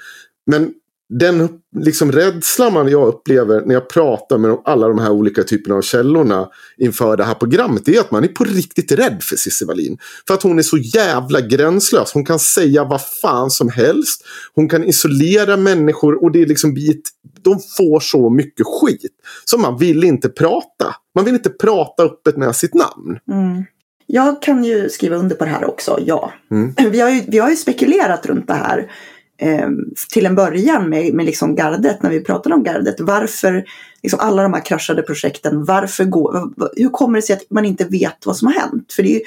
Men 0.47 0.71
den 1.19 1.49
liksom 1.77 2.13
rädslan 2.13 2.73
man 2.73 2.89
jag 2.89 3.09
upplever 3.09 3.63
när 3.67 3.75
jag 3.75 3.89
pratar 3.89 4.39
med 4.39 4.57
alla 4.65 4.89
de 4.89 4.99
här 4.99 5.11
olika 5.11 5.43
typerna 5.43 5.75
av 5.75 5.83
källorna 5.83 6.49
inför 6.79 7.17
det 7.17 7.25
här 7.25 7.35
programmet 7.35 7.89
är 7.89 8.01
att 8.01 8.11
man 8.11 8.25
är 8.25 8.29
på 8.29 8.45
riktigt 8.45 8.93
rädd 8.93 9.23
för 9.23 9.37
Cissi 9.37 9.65
Wallin. 9.65 9.99
För 10.27 10.35
att 10.35 10.43
hon 10.43 10.59
är 10.59 10.63
så 10.63 10.77
jävla 10.77 11.41
gränslös. 11.41 12.13
Hon 12.13 12.25
kan 12.25 12.39
säga 12.39 12.85
vad 12.85 13.01
fan 13.23 13.51
som 13.51 13.69
helst. 13.69 14.25
Hon 14.55 14.69
kan 14.69 14.85
isolera 14.85 15.57
människor 15.57 16.25
och 16.25 16.33
det 16.33 16.43
är 16.43 16.47
liksom 16.47 16.75
bit, 16.75 17.11
de 17.43 17.61
får 17.77 18.01
så 18.01 18.31
mycket 18.31 18.67
skit. 18.67 19.13
Så 19.45 19.59
man 19.59 19.79
vill 19.79 20.05
inte 20.05 20.29
prata. 20.29 20.95
Man 21.15 21.25
vill 21.25 21.35
inte 21.35 21.51
prata 21.51 22.03
öppet 22.03 22.37
med 22.37 22.57
sitt 22.57 22.75
namn. 22.75 23.19
Mm. 23.33 23.65
Jag 24.07 24.43
kan 24.43 24.65
ju 24.65 24.89
skriva 24.89 25.17
under 25.17 25.37
på 25.37 25.45
det 25.45 25.51
här 25.51 25.65
också, 25.65 25.99
ja. 26.07 26.33
Mm. 26.51 26.75
Vi, 26.91 27.01
har 27.01 27.11
ju, 27.11 27.23
vi 27.27 27.39
har 27.39 27.51
ju 27.51 27.57
spekulerat 27.57 28.27
runt 28.27 28.47
det 28.47 28.55
här 28.55 28.91
eh, 29.39 29.69
till 30.13 30.27
en 30.27 30.35
början 30.35 30.89
med, 30.89 31.15
med 31.15 31.27
liksom 31.27 31.55
gardet, 31.55 32.03
när 32.03 32.11
vi 32.11 32.21
pratade 32.21 32.55
om 32.55 32.63
gardet. 32.63 33.01
Varför, 33.01 33.65
liksom 34.03 34.21
alla 34.21 34.43
de 34.43 34.53
här 34.53 34.65
kraschade 34.65 35.03
projekten, 35.03 35.65
varför 35.65 36.05
går, 36.05 36.53
hur 36.77 36.91
kommer 36.91 37.19
det 37.19 37.23
sig 37.23 37.37
att 37.37 37.51
man 37.51 37.65
inte 37.65 37.85
vet 37.85 38.27
vad 38.27 38.37
som 38.37 38.47
har 38.47 38.55
hänt? 38.55 38.93
För 38.93 39.03
det 39.03 39.09
är 39.09 39.19
ju, 39.19 39.25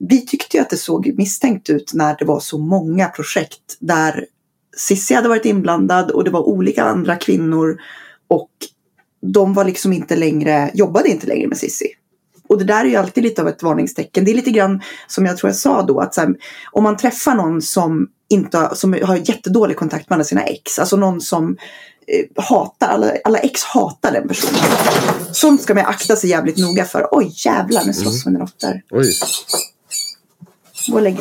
vi 0.00 0.26
tyckte 0.26 0.56
ju 0.56 0.60
att 0.62 0.70
det 0.70 0.76
såg 0.76 1.12
misstänkt 1.16 1.70
ut 1.70 1.94
när 1.94 2.16
det 2.18 2.24
var 2.24 2.40
så 2.40 2.58
många 2.58 3.08
projekt 3.08 3.76
där 3.78 4.26
Cissi 4.76 5.14
hade 5.14 5.28
varit 5.28 5.44
inblandad 5.46 6.10
och 6.10 6.24
det 6.24 6.30
var 6.30 6.48
olika 6.48 6.84
andra 6.84 7.16
kvinnor 7.16 7.78
och 8.28 8.50
de 9.20 9.54
var 9.54 9.64
liksom 9.64 9.92
inte 9.92 10.16
längre, 10.16 10.70
jobbade 10.74 11.08
inte 11.08 11.26
längre 11.26 11.48
med 11.48 11.58
Cissi. 11.58 11.86
Och 12.48 12.58
det 12.58 12.64
där 12.64 12.84
är 12.84 12.88
ju 12.88 12.96
alltid 12.96 13.24
lite 13.24 13.42
av 13.42 13.48
ett 13.48 13.62
varningstecken. 13.62 14.24
Det 14.24 14.30
är 14.30 14.34
lite 14.34 14.50
grann 14.50 14.82
som 15.06 15.26
jag 15.26 15.36
tror 15.36 15.48
jag 15.48 15.56
sa 15.56 15.82
då 15.82 16.00
att 16.00 16.16
här, 16.16 16.34
om 16.72 16.82
man 16.82 16.96
träffar 16.96 17.34
någon 17.34 17.62
som, 17.62 18.08
inte, 18.28 18.70
som 18.74 18.96
har 19.02 19.16
jättedålig 19.16 19.76
kontakt 19.76 20.10
med 20.10 20.16
alla 20.16 20.24
sina 20.24 20.42
ex, 20.42 20.78
alltså 20.78 20.96
någon 20.96 21.20
som 21.20 21.56
eh, 22.06 22.44
hatar, 22.44 22.88
alla, 22.88 23.12
alla 23.24 23.38
ex 23.38 23.62
hatar 23.62 24.12
den 24.12 24.28
personen. 24.28 24.60
Sånt 25.32 25.62
ska 25.62 25.74
man 25.74 25.84
akta 25.84 26.16
sig 26.16 26.30
jävligt 26.30 26.58
noga 26.58 26.84
för. 26.84 27.08
Oj 27.10 27.32
jävlar, 27.44 27.84
nu 27.84 27.92
slåss 27.92 28.26
mm. 28.26 28.32
mina 28.32 28.44
råttor. 28.44 28.82
Gå 30.88 30.96
och 30.96 31.02
lägg 31.02 31.18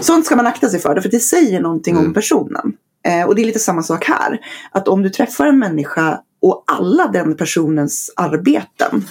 Sånt 0.00 0.26
ska 0.26 0.36
man 0.36 0.46
akta 0.46 0.68
sig 0.68 0.80
för, 0.80 1.00
för 1.00 1.08
det 1.08 1.20
säger 1.20 1.60
någonting 1.60 1.94
mm. 1.94 2.06
om 2.06 2.14
personen. 2.14 2.72
Eh, 3.06 3.26
och 3.26 3.34
det 3.34 3.42
är 3.42 3.46
lite 3.46 3.58
samma 3.58 3.82
sak 3.82 4.04
här. 4.04 4.40
Att 4.70 4.88
om 4.88 5.02
du 5.02 5.10
träffar 5.10 5.46
en 5.46 5.58
människa 5.58 6.20
och 6.42 6.64
alla 6.66 7.06
den 7.06 7.36
personens 7.36 8.12
arbeten 8.16 9.04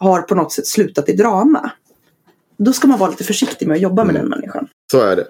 har 0.00 0.22
på 0.22 0.34
något 0.34 0.52
sätt 0.52 0.66
slutat 0.66 1.08
i 1.08 1.12
drama. 1.12 1.72
Då 2.58 2.72
ska 2.72 2.88
man 2.88 2.98
vara 2.98 3.10
lite 3.10 3.24
försiktig 3.24 3.68
med 3.68 3.74
att 3.74 3.80
jobba 3.80 4.04
med 4.04 4.16
mm. 4.16 4.22
den 4.22 4.30
människan. 4.30 4.68
Så 4.92 5.00
är 5.00 5.16
det. 5.16 5.26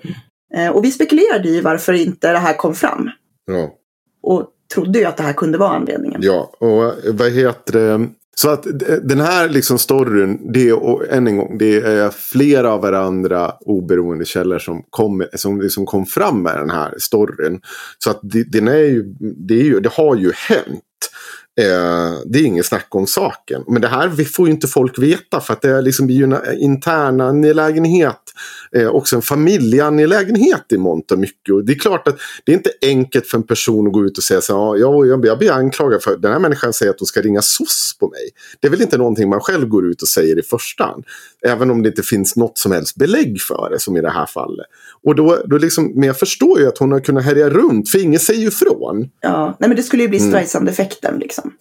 Eh, 0.55 0.71
och 0.71 0.85
vi 0.85 0.91
spekulerade 0.91 1.49
i 1.49 1.61
varför 1.61 1.93
inte 1.93 2.33
det 2.33 2.39
här 2.39 2.57
kom 2.57 2.75
fram. 2.75 3.11
Ja. 3.47 3.75
Och 4.23 4.47
trodde 4.75 4.99
ju 4.99 5.05
att 5.05 5.17
det 5.17 5.23
här 5.23 5.33
kunde 5.33 5.59
vara 5.59 5.71
anledningen. 5.71 6.21
Ja, 6.23 6.53
och 6.59 6.93
vad 7.15 7.33
heter 7.33 7.73
det? 7.73 8.09
Så 8.37 8.51
att 8.51 8.67
den 9.03 9.21
här 9.21 9.49
liksom 9.49 9.79
storyn, 9.79 10.53
det 10.53 10.69
är, 10.69 11.13
än 11.13 11.27
en 11.27 11.37
gång, 11.37 11.59
det 11.59 11.77
är 11.77 12.11
flera 12.11 12.73
av 12.73 12.81
varandra 12.81 13.53
oberoende 13.61 14.25
källor 14.25 14.59
som 14.59 14.83
kom, 14.91 15.25
som 15.35 15.61
liksom 15.61 15.87
kom 15.87 16.07
fram 16.07 16.43
med 16.43 16.57
den 16.57 16.71
här 16.71 16.95
storyn. 16.99 17.61
Så 17.99 18.11
att 18.11 18.21
det, 18.23 18.43
den 18.43 18.69
är 18.69 18.79
ju, 18.79 19.03
det, 19.19 19.55
är 19.55 19.65
ju, 19.65 19.81
det 19.81 19.93
har 19.93 20.17
ju 20.17 20.33
hänt. 20.35 20.85
Eh, 21.59 22.21
det 22.27 22.39
är 22.39 22.45
inget 22.45 22.67
snack 22.67 22.87
om 22.91 23.07
saken. 23.07 23.65
Men 23.69 23.83
det 23.83 23.89
här 23.89 24.25
får 24.25 24.47
ju 24.47 24.53
inte 24.53 24.69
folk 24.69 24.99
veta 24.99 25.41
för 25.41 25.53
att 25.53 25.63
det 25.63 25.71
är 25.71 25.83
liksom 25.83 26.11
ju 26.11 26.25
en 26.25 26.33
eh, 26.33 26.39
intern 26.59 27.21
angelägenhet. 27.21 28.21
Eh, 28.77 28.89
också 28.89 29.17
en 29.17 29.23
familjeangelägenhet 29.23 30.73
i 30.73 30.79
mångt 30.79 31.11
och 31.11 31.19
mycket. 31.19 31.55
Och 31.55 31.65
det 31.65 31.73
är 31.73 31.79
klart 31.79 32.09
att 32.09 32.19
det 32.45 32.53
är 32.53 32.57
inte 32.57 32.73
enkelt 32.83 33.27
för 33.27 33.39
en 33.39 33.47
person 33.47 33.87
att 33.87 33.93
gå 33.93 34.05
ut 34.05 34.19
och 34.19 34.25
säga 34.25 34.41
så 34.41 34.53
här, 34.53 34.81
ja, 34.81 34.97
jag, 35.07 35.27
jag 35.27 35.39
blir 35.39 35.53
anklagad 35.53 36.03
för 36.03 36.17
den 36.17 36.33
här 36.33 36.39
människan 36.39 36.73
säger 36.73 36.93
att 36.93 37.01
hon 37.01 37.07
ska 37.07 37.21
ringa 37.21 37.43
SOS 37.43 37.97
på 38.01 38.09
mig. 38.09 38.31
Det 38.61 38.67
är 38.67 38.71
väl 38.71 38.83
inte 38.83 38.99
någonting 38.99 39.29
man 39.29 39.41
själv 39.41 39.69
går 39.69 39.87
ut 39.87 40.03
och 40.03 40.09
säger 40.09 40.39
i 40.39 40.43
första 40.43 40.85
hand. 40.85 41.05
Även 41.47 41.71
om 41.71 41.83
det 41.83 41.89
inte 41.89 42.03
finns 42.03 42.37
något 42.37 42.59
som 42.59 42.73
helst 42.73 42.97
belägg 42.97 43.41
för 43.41 43.71
det 43.71 43.79
som 43.79 43.97
i 43.97 44.01
det 44.01 44.11
här 44.11 44.27
fallet. 44.27 44.67
Och 45.05 45.15
då, 45.15 45.39
då 45.45 45.59
liksom, 45.59 45.93
men 45.95 46.07
jag 46.07 46.19
förstår 46.19 46.61
ju 46.61 46.69
att 46.69 46.79
hon 46.79 46.93
har 46.93 47.01
kunnat 47.01 47.25
härja 47.25 47.51
runt 47.51 47.91
för 47.91 48.03
ingen 48.03 48.21
säger 48.21 48.41
ju 48.41 48.49
ifrån. 48.49 49.09
Ja, 49.21 49.57
nej 49.59 49.69
men 49.69 49.77
det 49.77 49.83
skulle 49.83 50.03
ju 50.03 50.09
bli 50.09 50.19
mm. 50.19 50.31
Streisand-effekten 50.31 51.19
liksom. 51.19 51.53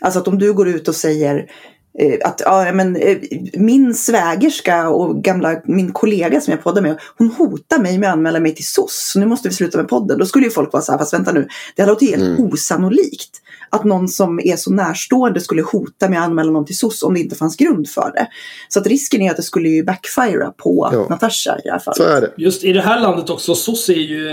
Alltså 0.00 0.20
att 0.20 0.28
om 0.28 0.38
du 0.38 0.52
går 0.52 0.68
ut 0.68 0.88
och 0.88 0.94
säger 0.94 1.50
eh, 1.98 2.28
att 2.28 2.42
ja, 2.44 2.72
men, 2.72 2.96
eh, 2.96 3.18
min 3.54 3.94
svägerska 3.94 4.88
och 4.88 5.24
gamla, 5.24 5.60
min 5.64 5.92
kollega 5.92 6.40
som 6.40 6.50
jag 6.50 6.62
poddar 6.62 6.82
med, 6.82 6.98
hon 7.18 7.28
hotar 7.28 7.78
mig 7.78 7.98
med 7.98 8.08
att 8.08 8.16
anmäla 8.16 8.40
mig 8.40 8.54
till 8.54 8.66
SOS. 8.66 9.10
Så 9.12 9.18
nu 9.20 9.26
måste 9.26 9.48
vi 9.48 9.54
sluta 9.54 9.78
med 9.78 9.88
podden. 9.88 10.18
Då 10.18 10.26
skulle 10.26 10.44
ju 10.44 10.50
folk 10.50 10.72
vara 10.72 10.82
så 10.82 10.92
här, 10.92 10.98
fast 10.98 11.14
vänta 11.14 11.32
nu, 11.32 11.48
det 11.76 11.82
här 11.82 11.88
låter 11.88 12.06
helt 12.06 12.22
mm. 12.22 12.52
osannolikt 12.52 13.41
att 13.72 13.84
någon 13.84 14.08
som 14.08 14.40
är 14.44 14.56
så 14.56 14.72
närstående 14.72 15.40
skulle 15.40 15.62
hota 15.62 16.08
med 16.08 16.18
att 16.18 16.26
anmäla 16.26 16.50
någon 16.50 16.64
till 16.64 16.76
SOS 16.76 17.02
om 17.02 17.14
det 17.14 17.20
inte 17.20 17.36
fanns 17.36 17.56
grund 17.56 17.88
för 17.88 18.12
det. 18.14 18.28
Så 18.68 18.80
att 18.80 18.86
risken 18.86 19.22
är 19.22 19.30
att 19.30 19.36
det 19.36 19.42
skulle 19.42 19.68
ju 19.68 19.84
backfira 19.84 20.52
på 20.56 20.88
ja. 20.92 21.06
Natasha 21.10 21.58
i 21.58 21.60
det 21.64 21.70
här 21.70 21.78
fallet. 21.78 21.96
Så 21.96 22.04
är 22.04 22.20
det. 22.20 22.30
Just 22.36 22.64
i 22.64 22.72
det 22.72 22.80
här 22.80 23.00
landet 23.00 23.30
också, 23.30 23.54
SOS 23.54 23.88
är 23.88 23.94
ju, 23.94 24.24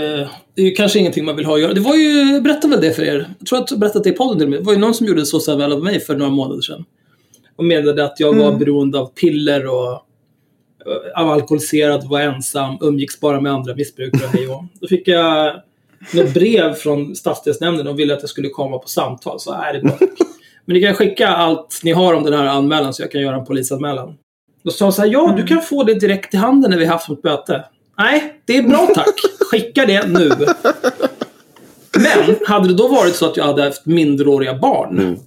det 0.54 0.62
är 0.62 0.66
ju 0.66 0.70
kanske 0.70 0.98
ingenting 0.98 1.24
man 1.24 1.36
vill 1.36 1.46
ha 1.46 1.54
att 1.54 1.60
göra. 1.60 1.72
Det 1.72 1.80
var 1.80 1.94
ju, 1.94 2.40
berätta 2.40 2.68
väl 2.68 2.80
det 2.80 2.92
för 2.92 3.02
er. 3.02 3.34
Jag 3.38 3.46
tror 3.46 3.58
att 3.58 3.70
jag 3.70 3.80
berättat 3.80 4.04
det 4.04 4.10
i 4.10 4.12
podden. 4.12 4.50
Det 4.50 4.60
var 4.60 4.72
ju 4.72 4.78
någon 4.78 4.94
som 4.94 5.06
gjorde 5.06 5.20
en 5.20 5.26
SOS-anmälan 5.26 5.72
av 5.72 5.84
mig 5.84 6.00
för 6.00 6.16
några 6.16 6.32
månader 6.32 6.62
sedan. 6.62 6.84
Och 7.56 7.64
menade 7.64 8.04
att 8.04 8.20
jag 8.20 8.32
var 8.32 8.46
mm. 8.46 8.58
beroende 8.58 8.98
av 8.98 9.06
piller 9.06 9.66
och 9.66 10.06
av 11.16 11.30
alkoholiserad, 11.30 12.08
var 12.08 12.20
ensam, 12.20 12.78
umgicks 12.80 13.20
bara 13.20 13.40
med 13.40 13.52
andra 13.52 13.74
missbrukare. 13.74 14.28
Hej 14.32 14.48
och. 14.48 14.64
Då 14.80 14.88
fick 14.88 15.08
jag 15.08 15.54
något 16.14 16.34
brev 16.34 16.74
från 16.74 17.16
stadsdelsnämnden 17.16 17.86
och 17.86 17.98
ville 17.98 18.14
att 18.14 18.20
jag 18.20 18.30
skulle 18.30 18.48
komma 18.48 18.78
på 18.78 18.88
samtal. 18.88 19.40
Så 19.40 19.52
är 19.52 19.72
det 19.72 19.80
bra. 19.80 19.98
Men 20.64 20.74
ni 20.74 20.82
kan 20.82 20.94
skicka 20.94 21.28
allt 21.28 21.80
ni 21.82 21.92
har 21.92 22.14
om 22.14 22.24
den 22.24 22.32
här 22.32 22.46
anmälan 22.46 22.94
så 22.94 23.02
jag 23.02 23.12
kan 23.12 23.20
göra 23.20 23.36
en 23.36 23.44
polisanmälan. 23.44 24.14
Då 24.62 24.70
sa 24.70 24.84
hon 24.84 24.92
så 24.92 25.02
här, 25.02 25.08
ja 25.08 25.34
du 25.36 25.46
kan 25.46 25.62
få 25.62 25.84
det 25.84 25.94
direkt 25.94 26.34
i 26.34 26.36
handen 26.36 26.70
när 26.70 26.78
vi 26.78 26.84
haft 26.84 27.10
ett 27.10 27.24
möte. 27.24 27.64
Nej, 27.98 28.40
det 28.44 28.56
är 28.56 28.62
bra 28.62 28.88
tack. 28.94 29.14
Skicka 29.50 29.86
det 29.86 30.08
nu. 30.08 30.30
Men 31.96 32.36
hade 32.46 32.68
det 32.68 32.74
då 32.74 32.88
varit 32.88 33.14
så 33.14 33.26
att 33.26 33.36
jag 33.36 33.44
hade 33.44 33.64
haft 33.64 33.86
minderåriga 33.86 34.58
barn. 34.58 34.98
Mm. 34.98 35.18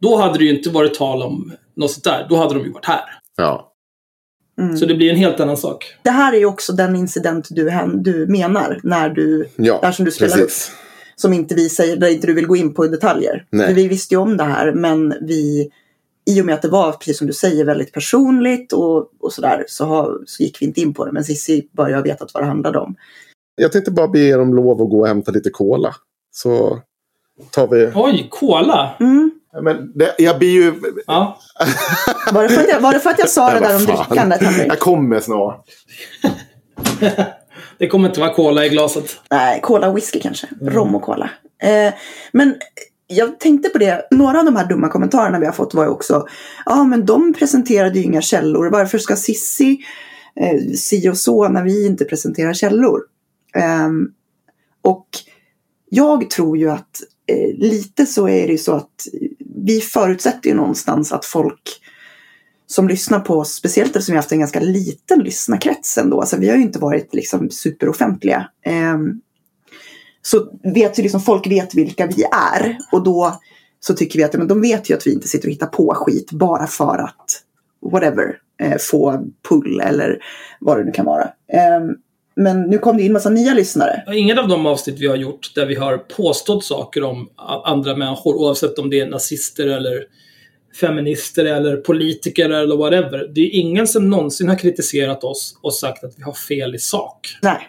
Då 0.00 0.16
hade 0.16 0.38
det 0.38 0.44
ju 0.44 0.56
inte 0.56 0.70
varit 0.70 0.94
tal 0.94 1.22
om 1.22 1.52
något 1.74 1.90
sånt 1.90 2.04
där. 2.04 2.26
Då 2.28 2.36
hade 2.36 2.54
de 2.54 2.64
ju 2.64 2.72
varit 2.72 2.86
här. 2.86 3.04
Ja. 3.36 3.71
Mm. 4.58 4.76
Så 4.76 4.86
det 4.86 4.94
blir 4.94 5.10
en 5.10 5.16
helt 5.16 5.40
annan 5.40 5.56
sak. 5.56 5.96
Det 6.02 6.10
här 6.10 6.32
är 6.32 6.38
ju 6.38 6.46
också 6.46 6.72
den 6.72 6.96
incident 6.96 7.46
du, 7.50 7.70
du 7.94 8.26
menar 8.26 8.80
när 8.82 9.10
du, 9.10 9.48
ja, 9.56 9.78
där 9.82 9.92
som 9.92 10.04
du 10.04 10.10
spelar 10.10 10.36
precis. 10.36 10.68
upp. 10.68 10.76
Som 11.16 11.32
inte 11.32 11.54
vi 11.54 11.68
säger, 11.68 11.96
där 11.96 12.08
inte 12.08 12.26
du 12.26 12.34
vill 12.34 12.46
gå 12.46 12.56
in 12.56 12.74
på 12.74 12.84
i 12.84 12.88
detaljer. 12.88 13.46
Nej. 13.50 13.66
För 13.66 13.74
vi 13.74 13.88
visste 13.88 14.14
ju 14.14 14.20
om 14.20 14.36
det 14.36 14.44
här 14.44 14.72
men 14.72 15.14
vi, 15.20 15.70
i 16.30 16.40
och 16.40 16.46
med 16.46 16.54
att 16.54 16.62
det 16.62 16.68
var, 16.68 16.92
precis 16.92 17.18
som 17.18 17.26
du 17.26 17.32
säger, 17.32 17.64
väldigt 17.64 17.92
personligt 17.92 18.72
och, 18.72 19.10
och 19.20 19.32
sådär 19.32 19.64
så, 19.68 19.84
har, 19.84 20.18
så 20.26 20.42
gick 20.42 20.62
vi 20.62 20.66
inte 20.66 20.80
in 20.80 20.94
på 20.94 21.04
det. 21.04 21.12
Men 21.12 21.24
Cissi 21.24 21.68
började 21.72 21.96
ha 21.96 22.02
vetat 22.02 22.34
vad 22.34 22.42
det 22.42 22.46
handlade 22.46 22.78
om. 22.78 22.94
Jag 23.54 23.72
tänkte 23.72 23.90
bara 23.90 24.08
be 24.08 24.18
er 24.18 24.40
om 24.40 24.54
lov 24.54 24.82
att 24.82 24.90
gå 24.90 25.00
och 25.00 25.06
hämta 25.06 25.30
lite 25.30 25.50
cola. 25.50 25.94
Så 26.30 26.80
tar 27.50 27.68
vi... 27.68 27.90
Oj, 27.94 28.26
cola! 28.30 28.96
Mm. 29.00 29.30
Men 29.60 29.92
det, 29.94 30.14
jag 30.18 30.38
blir 30.38 30.50
ju... 30.50 30.74
Ja. 31.06 31.38
Var, 32.32 32.42
det 32.42 32.48
för 32.48 32.60
att 32.60 32.68
jag, 32.68 32.80
var 32.80 32.92
det 32.92 33.00
för 33.00 33.10
att 33.10 33.18
jag 33.18 33.28
sa 33.28 33.52
det 33.52 33.60
där 33.60 33.76
om 33.76 33.84
drickandet? 33.84 34.42
Jag 34.68 34.78
kommer 34.78 35.20
snart. 35.20 35.64
det 37.78 37.88
kommer 37.88 38.08
inte 38.08 38.20
vara 38.20 38.34
cola 38.34 38.66
i 38.66 38.68
glaset. 38.68 39.20
Nej, 39.30 39.60
cola 39.60 39.88
och 39.88 39.96
whisky 39.96 40.20
kanske. 40.20 40.46
Mm. 40.60 40.74
Rom 40.74 40.94
och 40.94 41.02
cola. 41.02 41.30
Eh, 41.62 41.94
men 42.32 42.54
jag 43.06 43.40
tänkte 43.40 43.68
på 43.68 43.78
det, 43.78 44.08
några 44.10 44.38
av 44.38 44.44
de 44.44 44.56
här 44.56 44.68
dumma 44.68 44.88
kommentarerna 44.88 45.38
vi 45.38 45.46
har 45.46 45.52
fått 45.52 45.74
var 45.74 45.84
ju 45.84 45.90
också, 45.90 46.26
ja 46.66 46.84
men 46.84 47.06
de 47.06 47.32
presenterade 47.32 47.98
ju 47.98 48.04
inga 48.04 48.20
källor, 48.20 48.70
varför 48.70 48.98
ska 48.98 49.16
Sissi 49.16 49.78
eh, 50.36 50.74
si 50.76 51.08
och 51.08 51.16
så 51.16 51.48
när 51.48 51.62
vi 51.62 51.86
inte 51.86 52.04
presenterar 52.04 52.52
källor? 52.52 53.00
Eh, 53.54 53.88
och 54.82 55.06
jag 55.90 56.30
tror 56.30 56.58
ju 56.58 56.70
att 56.70 57.00
eh, 57.26 57.58
lite 57.58 58.06
så 58.06 58.28
är 58.28 58.46
det 58.46 58.52
ju 58.52 58.58
så 58.58 58.72
att 58.72 59.06
vi 59.66 59.80
förutsätter 59.80 60.48
ju 60.48 60.54
någonstans 60.54 61.12
att 61.12 61.24
folk 61.24 61.80
som 62.66 62.88
lyssnar 62.88 63.20
på 63.20 63.38
oss, 63.38 63.52
speciellt 63.52 63.96
eftersom 63.96 64.12
vi 64.12 64.16
har 64.16 64.22
haft 64.22 64.32
en 64.32 64.38
ganska 64.38 64.60
liten 64.60 65.18
lyssnarkrets 65.18 65.98
ändå, 65.98 66.20
alltså 66.20 66.36
vi 66.36 66.48
har 66.48 66.56
ju 66.56 66.62
inte 66.62 66.78
varit 66.78 67.14
liksom 67.14 67.50
superoffentliga. 67.50 68.48
Eh, 68.66 68.98
så 70.22 70.48
vet 70.74 70.98
ju 70.98 71.02
liksom, 71.02 71.20
folk 71.20 71.46
vet 71.46 71.74
vilka 71.74 72.06
vi 72.06 72.24
är 72.32 72.78
och 72.92 73.04
då 73.04 73.40
så 73.80 73.94
tycker 73.94 74.18
vi 74.18 74.24
att 74.24 74.32
men 74.32 74.48
de 74.48 74.60
vet 74.60 74.90
ju 74.90 74.94
att 74.94 75.06
vi 75.06 75.12
inte 75.12 75.28
sitter 75.28 75.48
och 75.48 75.52
hittar 75.52 75.66
på 75.66 75.94
skit 75.94 76.32
bara 76.32 76.66
för 76.66 76.98
att 76.98 77.42
whatever, 77.92 78.38
eh, 78.60 78.78
få 78.80 79.24
pull 79.48 79.80
eller 79.80 80.18
vad 80.60 80.78
det 80.78 80.84
nu 80.84 80.92
kan 80.92 81.06
vara. 81.06 81.24
Eh, 81.52 81.80
men 82.36 82.62
nu 82.62 82.78
kom 82.78 82.96
det 82.96 83.02
in 83.02 83.12
massa 83.12 83.30
nya 83.30 83.54
lyssnare. 83.54 84.02
Ingen 84.14 84.38
av 84.38 84.48
de 84.48 84.66
avsnitt 84.66 84.98
vi 84.98 85.06
har 85.06 85.16
gjort 85.16 85.54
där 85.54 85.66
vi 85.66 85.74
har 85.74 85.98
påstått 85.98 86.64
saker 86.64 87.02
om 87.02 87.28
andra 87.64 87.96
människor, 87.96 88.34
oavsett 88.34 88.78
om 88.78 88.90
det 88.90 89.00
är 89.00 89.06
nazister 89.06 89.66
eller 89.66 90.04
feminister 90.80 91.44
eller 91.44 91.76
politiker 91.76 92.50
eller 92.50 92.76
whatever. 92.76 93.28
Det 93.34 93.40
är 93.40 93.50
ingen 93.54 93.86
som 93.86 94.10
någonsin 94.10 94.48
har 94.48 94.58
kritiserat 94.58 95.24
oss 95.24 95.58
och 95.62 95.74
sagt 95.74 96.04
att 96.04 96.14
vi 96.16 96.22
har 96.22 96.32
fel 96.32 96.74
i 96.74 96.78
sak. 96.78 97.38
Nej. 97.42 97.68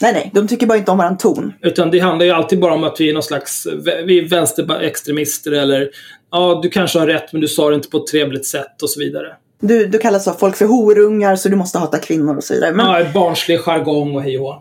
Nej, 0.00 0.12
nej. 0.12 0.30
De 0.34 0.48
tycker 0.48 0.66
bara 0.66 0.78
inte 0.78 0.90
om 0.90 0.98
våran 0.98 1.18
ton. 1.18 1.52
Utan 1.62 1.90
det 1.90 1.98
handlar 1.98 2.26
ju 2.26 2.32
alltid 2.32 2.60
bara 2.60 2.74
om 2.74 2.84
att 2.84 3.00
vi 3.00 3.08
är 3.08 3.14
någon 3.14 3.22
slags 3.22 3.66
vi 4.06 4.18
är 4.18 4.28
vänsterextremister 4.28 5.52
eller 5.52 5.90
ja, 6.30 6.60
du 6.62 6.68
kanske 6.68 6.98
har 6.98 7.06
rätt 7.06 7.32
men 7.32 7.40
du 7.40 7.48
sa 7.48 7.68
det 7.68 7.74
inte 7.74 7.88
på 7.88 7.98
ett 7.98 8.06
trevligt 8.06 8.46
sätt 8.46 8.82
och 8.82 8.90
så 8.90 9.00
vidare. 9.00 9.36
Du, 9.60 9.86
du 9.86 9.98
kallas 9.98 10.28
av 10.28 10.32
folk 10.32 10.56
för 10.56 10.66
horungar 10.66 11.36
så 11.36 11.48
du 11.48 11.56
måste 11.56 11.78
hata 11.78 11.98
kvinnor 11.98 12.36
och 12.36 12.44
så 12.44 12.54
vidare. 12.54 12.74
Men... 12.74 12.86
Ja, 12.86 13.12
barnslig 13.14 13.60
jargong 13.60 14.16
och 14.16 14.22
hej 14.22 14.38
och, 14.38 14.54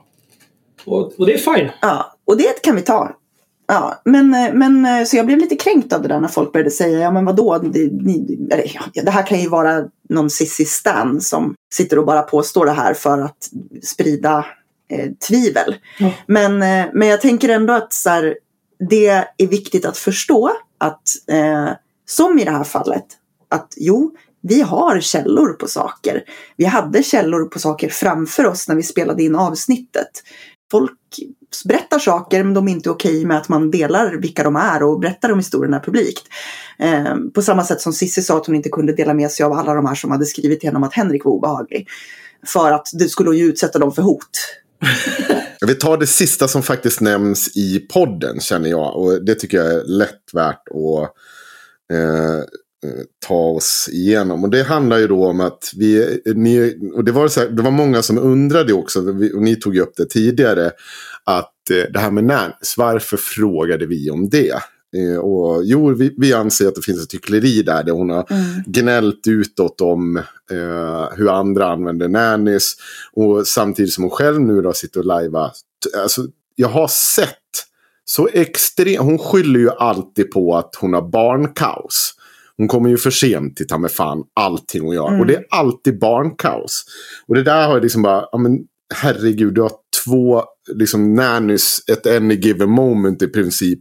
och, 0.86 1.20
och 1.20 1.26
det 1.26 1.34
är 1.34 1.38
fine. 1.38 1.72
Ja, 1.82 2.14
och 2.26 2.38
det 2.38 2.62
kan 2.62 2.76
vi 2.76 2.82
ta. 2.82 3.16
Ja, 3.68 4.02
men, 4.06 4.30
men 4.54 5.06
så 5.06 5.18
jag 5.18 5.26
blev 5.26 5.38
lite 5.38 5.56
kränkt 5.56 5.94
av 5.94 6.02
det 6.02 6.08
där 6.08 6.20
när 6.20 6.28
folk 6.28 6.52
började 6.52 6.72
säga, 6.72 7.00
ja 7.00 7.12
men 7.12 7.26
vadå, 7.26 7.58
det, 7.58 7.92
ni, 7.92 8.48
eller, 8.52 8.72
ja, 8.94 9.02
det 9.04 9.12
här 9.12 9.26
kan 9.26 9.40
ju 9.40 9.50
vara 9.50 9.84
någon 10.10 10.30
sissi 10.30 10.66
stan 10.66 11.22
som 11.22 11.56
sitter 11.74 12.00
och 12.00 12.06
bara 12.06 12.22
påstår 12.22 12.66
det 12.66 12.72
här 12.72 12.94
för 12.94 13.20
att 13.22 13.50
sprida 13.84 14.46
eh, 14.92 15.10
tvivel. 15.28 15.76
Mm. 16.00 16.12
Men, 16.28 16.52
eh, 16.64 16.92
men 16.94 17.08
jag 17.08 17.22
tänker 17.22 17.50
ändå 17.50 17.74
att 17.74 17.94
så 17.94 18.10
här, 18.10 18.38
det 18.90 19.08
är 19.38 19.48
viktigt 19.48 19.86
att 19.86 19.98
förstå 19.98 20.52
att, 20.78 21.02
eh, 21.32 21.70
som 22.06 22.40
i 22.40 22.44
det 22.44 22.52
här 22.52 22.64
fallet, 22.64 23.06
att 23.50 23.74
jo, 23.78 24.16
vi 24.48 24.62
har 24.62 25.00
källor 25.00 25.54
på 25.54 25.68
saker. 25.68 26.24
Vi 26.58 26.66
hade 26.66 27.04
källor 27.04 27.46
på 27.46 27.60
saker 27.60 27.90
framför 27.90 28.46
oss 28.46 28.68
när 28.68 28.76
vi 28.76 28.84
spelade 28.84 29.24
in 29.24 29.36
avsnittet. 29.36 30.10
Folk 30.72 30.92
berättar 31.66 32.00
saker 32.00 32.44
men 32.44 32.54
de 32.54 32.68
är 32.68 32.72
inte 32.72 32.90
okej 32.90 33.26
med 33.26 33.38
att 33.38 33.50
man 33.50 33.72
delar 33.72 34.16
vilka 34.22 34.44
de 34.44 34.56
är 34.56 34.84
och 34.84 35.00
berättar 35.00 35.32
om 35.32 35.40
historierna 35.40 35.80
publikt. 35.80 36.24
Eh, 36.80 37.16
på 37.34 37.42
samma 37.42 37.64
sätt 37.64 37.82
som 37.82 37.94
Sissi 37.94 38.22
sa 38.22 38.38
att 38.38 38.46
hon 38.46 38.56
inte 38.56 38.70
kunde 38.70 38.94
dela 38.94 39.14
med 39.14 39.32
sig 39.32 39.44
av 39.44 39.52
alla 39.52 39.74
de 39.74 39.86
här 39.86 39.96
som 39.96 40.12
hade 40.12 40.26
skrivit 40.26 40.60
till 40.60 40.70
henne 40.70 40.78
om 40.78 40.84
att 40.84 40.94
Henrik 40.94 41.26
var 41.26 41.32
obehaglig. 41.32 41.88
För 42.46 42.72
att 42.72 42.88
det 42.94 43.10
skulle 43.10 43.38
ju 43.38 43.46
utsätta 43.46 43.80
dem 43.80 43.92
för 43.92 44.02
hot. 44.02 44.30
Vi 45.68 45.76
tar 45.76 45.98
det 45.98 46.08
sista 46.08 46.48
som 46.48 46.64
faktiskt 46.64 47.02
nämns 47.02 47.58
i 47.58 47.80
podden 47.80 48.40
känner 48.40 48.70
jag. 48.70 48.96
Och 48.96 49.26
det 49.26 49.36
tycker 49.36 49.58
jag 49.58 49.68
är 49.68 49.84
lätt 49.84 50.34
värt 50.34 50.68
att 50.70 51.12
eh, 51.94 52.44
ta 53.28 53.36
oss 53.36 53.90
igenom. 53.92 54.44
Och 54.44 54.50
det 54.50 54.64
handlar 54.64 54.98
ju 54.98 55.08
då 55.08 55.26
om 55.26 55.40
att 55.40 55.72
vi, 55.76 56.22
ni, 56.26 56.78
och 56.94 57.04
det 57.04 57.12
var, 57.12 57.28
så 57.28 57.40
här, 57.40 57.50
det 57.50 57.62
var 57.62 57.72
många 57.72 58.02
som 58.02 58.18
undrade 58.18 58.74
också, 58.74 59.00
och 59.10 59.42
ni 59.42 59.56
tog 59.56 59.76
ju 59.76 59.82
upp 59.82 59.94
det 59.98 60.06
tidigare, 60.06 60.72
att 61.24 61.70
eh, 61.72 61.92
det 61.94 62.00
här 62.00 62.12
med 62.12 62.24
Nans, 62.24 62.76
varför 62.78 63.18
frågade 63.18 63.86
vi 63.86 64.10
om 64.10 64.30
det? 64.30 64.54
Eh, 64.98 65.18
och 65.18 65.62
jo, 65.66 65.94
vi, 65.94 66.14
vi 66.18 66.34
anser 66.34 66.68
att 66.68 66.76
det 66.76 66.82
finns 66.82 67.04
ett 67.04 67.14
hyckleri 67.14 67.62
där, 67.62 67.84
där 67.84 67.92
hon 67.92 68.10
har 68.10 68.26
mm. 68.30 68.44
gnällt 68.66 69.28
utåt 69.28 69.82
om 69.82 70.18
eh, 70.52 71.10
hur 71.16 71.30
andra 71.30 71.68
använder 71.68 72.08
nannies. 72.08 72.74
Och 73.14 73.48
samtidigt 73.48 73.94
som 73.94 74.04
hon 74.04 74.12
själv 74.12 74.42
nu 74.42 74.62
då 74.62 74.74
sitter 74.74 75.00
och 75.00 75.06
lajvar. 75.06 75.52
Alltså, 75.98 76.28
jag 76.56 76.68
har 76.68 76.88
sett 76.88 77.30
så 78.06 78.28
extremt, 78.34 79.00
hon 79.00 79.20
skyller 79.20 79.60
ju 79.60 79.70
alltid 79.70 80.32
på 80.32 80.58
att 80.58 80.76
hon 80.76 80.94
har 80.94 81.02
barnkaos. 81.02 82.14
Hon 82.58 82.68
kommer 82.68 82.90
ju 82.90 82.98
för 82.98 83.12
sent 83.12 83.58
till 83.58 83.68
ta 83.68 83.78
med 83.78 83.92
fan 83.92 84.24
allting 84.40 84.82
hon 84.82 84.96
gör. 84.96 85.08
Mm. 85.08 85.20
Och 85.20 85.26
det 85.26 85.36
är 85.36 85.46
alltid 85.50 86.00
barnkaos. 86.00 86.86
Och 87.28 87.36
det 87.36 87.44
där 87.44 87.68
har 87.68 87.74
jag 87.74 87.84
liksom 87.84 88.02
bara, 88.02 88.26
ja 88.32 88.38
men 88.38 88.60
herregud, 88.94 89.54
du 89.54 89.62
har 89.62 89.72
två 90.06 90.44
liksom 90.74 91.14
nannies 91.14 91.80
ett 91.92 92.08
any 92.08 92.36
given 92.36 92.70
moment 92.70 93.22
i 93.22 93.28
princip. 93.28 93.80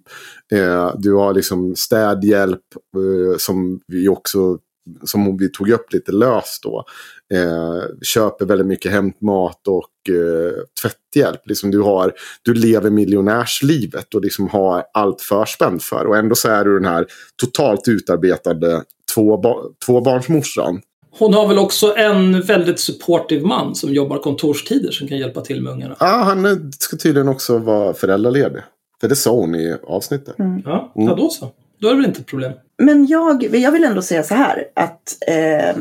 Eh, 0.53 0.93
du 0.99 1.15
har 1.15 1.35
liksom 1.35 1.77
städhjälp 1.77 2.61
eh, 2.97 3.37
som 3.39 3.81
vi 3.87 4.09
också 4.09 4.59
som 5.05 5.37
vi 5.37 5.51
tog 5.51 5.71
upp 5.71 5.93
lite 5.93 6.13
löst 6.13 6.63
då. 6.63 6.85
Eh, 7.33 7.83
köper 8.03 8.45
väldigt 8.45 8.67
mycket 8.67 8.93
hämtmat 8.93 9.69
och 9.69 10.15
eh, 10.15 10.53
tvätthjälp. 10.83 11.41
Liksom 11.45 11.71
du, 11.71 11.81
har, 11.81 12.13
du 12.43 12.55
lever 12.55 12.91
miljonärslivet 12.91 14.15
och 14.15 14.21
liksom 14.21 14.49
har 14.49 14.85
allt 14.95 15.21
förspänt 15.21 15.83
för. 15.83 16.07
Och 16.07 16.17
ändå 16.17 16.35
så 16.35 16.49
är 16.49 16.65
du 16.65 16.75
den 16.75 16.89
här 16.89 17.07
totalt 17.43 17.89
utarbetade 17.89 18.83
två, 19.15 19.43
tvåbarnsmorsan. 19.87 20.81
Hon 21.19 21.35
har 21.35 21.49
väl 21.49 21.59
också 21.59 21.95
en 21.97 22.41
väldigt 22.41 22.81
supportive 22.81 23.47
man 23.47 23.75
som 23.75 23.93
jobbar 23.93 24.19
kontorstider 24.19 24.91
som 24.91 25.09
kan 25.09 25.19
hjälpa 25.19 25.41
till 25.41 25.63
med 25.63 25.73
ungarna. 25.73 25.97
Ja, 26.01 26.07
han 26.07 26.73
ska 26.73 26.97
tydligen 26.97 27.29
också 27.29 27.59
vara 27.59 27.95
föräldraledig. 27.95 28.63
För 29.01 29.09
det 29.09 29.17
sa 29.17 29.31
hon 29.31 29.55
i 29.55 29.77
avsnittet. 29.83 30.39
Mm. 30.39 30.63
Ja, 30.65 30.93
ja, 30.95 31.15
då 31.15 31.29
så. 31.29 31.51
Då 31.81 31.89
är 31.89 31.93
det 31.93 31.97
väl 31.97 32.07
inte 32.07 32.21
ett 32.21 32.27
problem. 32.27 32.53
Men 32.79 33.07
jag, 33.07 33.55
jag 33.55 33.73
vill 33.73 33.85
ändå 33.85 34.03
säga 34.03 34.23
så 34.23 34.35
här 34.35 34.65
att 34.75 35.17
eh, 35.29 35.77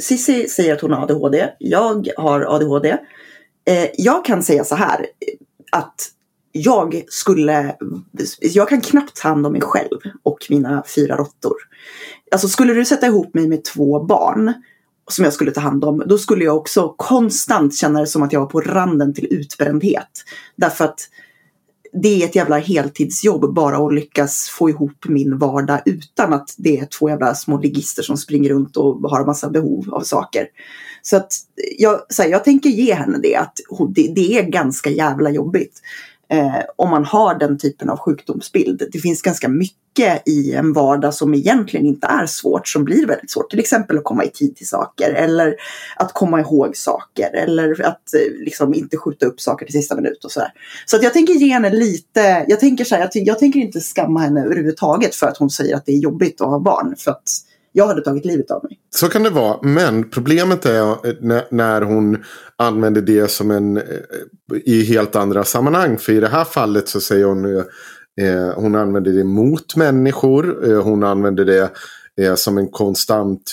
Sissi 0.00 0.48
säger 0.48 0.74
att 0.74 0.80
hon 0.80 0.92
har 0.92 1.02
ADHD. 1.02 1.48
Jag 1.58 2.08
har 2.16 2.40
ADHD. 2.40 2.90
Eh, 3.64 3.88
jag 3.96 4.24
kan 4.24 4.42
säga 4.42 4.64
så 4.64 4.74
här 4.74 5.06
att 5.72 6.10
jag 6.52 7.04
skulle, 7.08 7.76
jag 8.40 8.68
kan 8.68 8.80
knappt 8.80 9.16
ta 9.16 9.28
hand 9.28 9.46
om 9.46 9.52
mig 9.52 9.60
själv 9.60 9.98
och 10.22 10.46
mina 10.50 10.82
fyra 10.94 11.16
råttor. 11.16 11.56
Alltså 12.30 12.48
skulle 12.48 12.74
du 12.74 12.84
sätta 12.84 13.06
ihop 13.06 13.34
mig 13.34 13.48
med 13.48 13.64
två 13.64 14.04
barn 14.04 14.52
som 15.10 15.24
jag 15.24 15.32
skulle 15.32 15.50
ta 15.50 15.60
hand 15.60 15.84
om, 15.84 16.02
då 16.06 16.18
skulle 16.18 16.44
jag 16.44 16.56
också 16.56 16.94
konstant 16.96 17.76
känna 17.76 18.00
det 18.00 18.06
som 18.06 18.22
att 18.22 18.32
jag 18.32 18.40
var 18.40 18.46
på 18.46 18.60
randen 18.60 19.14
till 19.14 19.26
utbrändhet. 19.30 20.24
Därför 20.56 20.84
att 20.84 21.00
det 21.92 22.22
är 22.22 22.26
ett 22.26 22.36
jävla 22.36 22.58
heltidsjobb 22.58 23.54
bara 23.54 23.86
att 23.86 23.94
lyckas 23.94 24.48
få 24.48 24.70
ihop 24.70 25.04
min 25.08 25.38
vardag 25.38 25.80
utan 25.84 26.32
att 26.32 26.54
det 26.58 26.78
är 26.78 26.86
två 26.86 27.08
jävla 27.08 27.34
små 27.34 27.58
ligister 27.58 28.02
som 28.02 28.16
springer 28.16 28.50
runt 28.50 28.76
och 28.76 29.10
har 29.10 29.26
massa 29.26 29.50
behov 29.50 29.94
av 29.94 30.00
saker. 30.00 30.46
Så 31.02 31.16
att 31.16 31.32
jag, 31.78 32.00
så 32.08 32.22
här, 32.22 32.30
jag 32.30 32.44
tänker 32.44 32.70
ge 32.70 32.94
henne 32.94 33.18
det, 33.22 33.36
att 33.36 33.56
det, 33.94 34.12
det 34.14 34.38
är 34.38 34.42
ganska 34.42 34.90
jävla 34.90 35.30
jobbigt 35.30 35.80
eh, 36.32 36.62
om 36.76 36.90
man 36.90 37.04
har 37.04 37.38
den 37.38 37.58
typen 37.58 37.90
av 37.90 37.98
sjukdomsbild. 37.98 38.82
Det 38.92 38.98
finns 38.98 39.22
ganska 39.22 39.48
mycket 39.48 40.28
i 40.28 40.52
en 40.52 40.72
vardag 40.72 41.14
som 41.14 41.34
egentligen 41.34 41.86
inte 41.86 42.06
är 42.06 42.26
svårt 42.26 42.68
som 42.68 42.84
blir 42.84 43.06
väldigt 43.06 43.30
svårt. 43.30 43.50
Till 43.50 43.58
exempel 43.58 43.98
att 43.98 44.04
komma 44.04 44.24
i 44.24 44.28
tid 44.28 44.56
till 44.56 44.68
saker 44.68 45.12
eller 45.12 45.54
att 45.96 46.12
komma 46.12 46.40
ihåg 46.40 46.76
saker 46.76 47.30
eller 47.34 47.86
att 47.86 48.14
eh, 48.14 48.44
liksom 48.44 48.74
inte 48.74 48.96
skjuta 48.96 49.26
upp 49.26 49.40
saker 49.40 49.66
till 49.66 49.72
sista 49.74 49.96
minut 49.96 50.24
och 50.24 50.32
sådär. 50.32 50.52
Så 50.86 50.96
att 50.96 51.02
jag 51.02 51.12
tänker 51.12 51.32
ge 51.34 51.52
henne 51.52 51.70
lite, 51.70 52.44
jag 52.48 52.60
tänker 52.60 52.84
så 52.84 52.94
här, 52.94 53.10
jag, 53.12 53.26
jag 53.26 53.38
tänker 53.38 53.60
inte 53.60 53.80
skamma 53.80 54.20
henne 54.20 54.44
överhuvudtaget 54.44 55.14
för 55.14 55.26
att 55.26 55.36
hon 55.36 55.50
säger 55.50 55.76
att 55.76 55.86
det 55.86 55.92
är 55.92 55.98
jobbigt 55.98 56.40
att 56.40 56.48
ha 56.48 56.58
barn. 56.58 56.94
För 56.98 57.10
att 57.10 57.28
jag 57.72 57.86
hade 57.86 58.02
tagit 58.02 58.24
livet 58.24 58.50
av 58.50 58.64
mig. 58.64 58.78
Så 58.90 59.08
kan 59.08 59.22
det 59.22 59.30
vara. 59.30 59.58
Men 59.62 60.10
problemet 60.10 60.66
är 60.66 60.90
eh, 60.90 61.42
när 61.50 61.82
hon 61.82 62.24
använder 62.56 63.00
det 63.00 63.30
som 63.30 63.50
en 63.50 63.76
eh, 63.76 63.82
i 64.64 64.84
helt 64.84 65.16
andra 65.16 65.44
sammanhang. 65.44 65.98
För 65.98 66.12
i 66.12 66.20
det 66.20 66.28
här 66.28 66.44
fallet 66.44 66.88
så 66.88 67.00
säger 67.00 67.24
hon 67.24 67.44
eh, 68.20 68.52
hon 68.56 68.74
använder 68.74 69.12
det 69.12 69.24
mot 69.24 69.76
människor. 69.76 70.70
Eh, 70.70 70.82
hon 70.82 71.04
använder 71.04 71.44
det 71.44 71.70
eh, 72.20 72.34
som 72.34 72.58
en 72.58 72.68
konstant 72.68 73.52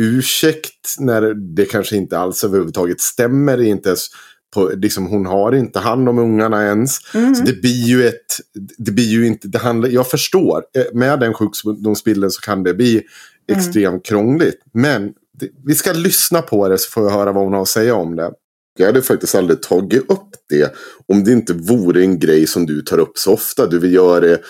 ursäkt 0.00 0.96
när 0.98 1.34
det 1.56 1.64
kanske 1.64 1.96
inte 1.96 2.18
alls 2.18 2.44
överhuvudtaget 2.44 3.00
stämmer. 3.00 3.62
Inte 3.62 3.88
ens 3.88 4.08
på, 4.54 4.70
liksom, 4.76 5.06
hon 5.06 5.26
har 5.26 5.54
inte 5.54 5.78
hand 5.78 6.08
om 6.08 6.18
ungarna 6.18 6.64
ens. 6.64 7.14
Mm. 7.14 7.34
Så 7.34 7.42
det 7.42 7.60
blir 7.60 7.86
ju 7.86 8.06
ett... 8.06 8.40
Det 8.78 8.90
blir 8.90 9.08
ju 9.08 9.26
inte... 9.26 9.48
Det 9.48 9.58
handlar, 9.58 9.88
jag 9.88 10.06
förstår. 10.06 10.62
Med 10.92 11.20
den 11.20 11.34
sjukdomsbilden 11.34 12.30
så 12.30 12.40
kan 12.40 12.62
det 12.62 12.74
bli. 12.74 13.02
Mm. 13.48 13.60
extremt 13.60 14.06
krångligt. 14.06 14.62
Men 14.74 15.12
det, 15.40 15.48
vi 15.66 15.74
ska 15.74 15.92
lyssna 15.92 16.42
på 16.42 16.68
det 16.68 16.78
så 16.78 16.90
får 16.90 17.04
vi 17.04 17.10
höra 17.10 17.32
vad 17.32 17.44
hon 17.44 17.52
har 17.52 17.62
att 17.62 17.68
säga 17.68 17.94
om 17.94 18.16
det. 18.16 18.30
Jag 18.78 18.86
hade 18.86 19.02
faktiskt 19.02 19.34
aldrig 19.34 19.62
tagit 19.62 20.10
upp 20.10 20.30
det 20.48 20.74
om 21.08 21.24
det 21.24 21.32
inte 21.32 21.52
vore 21.52 22.00
en 22.00 22.18
grej 22.18 22.46
som 22.46 22.66
du 22.66 22.82
tar 22.82 22.98
upp 22.98 23.18
så 23.18 23.32
ofta. 23.32 23.66
Du 23.66 23.78
vill 23.78 23.92
göra 23.94 24.20
det, 24.20 24.40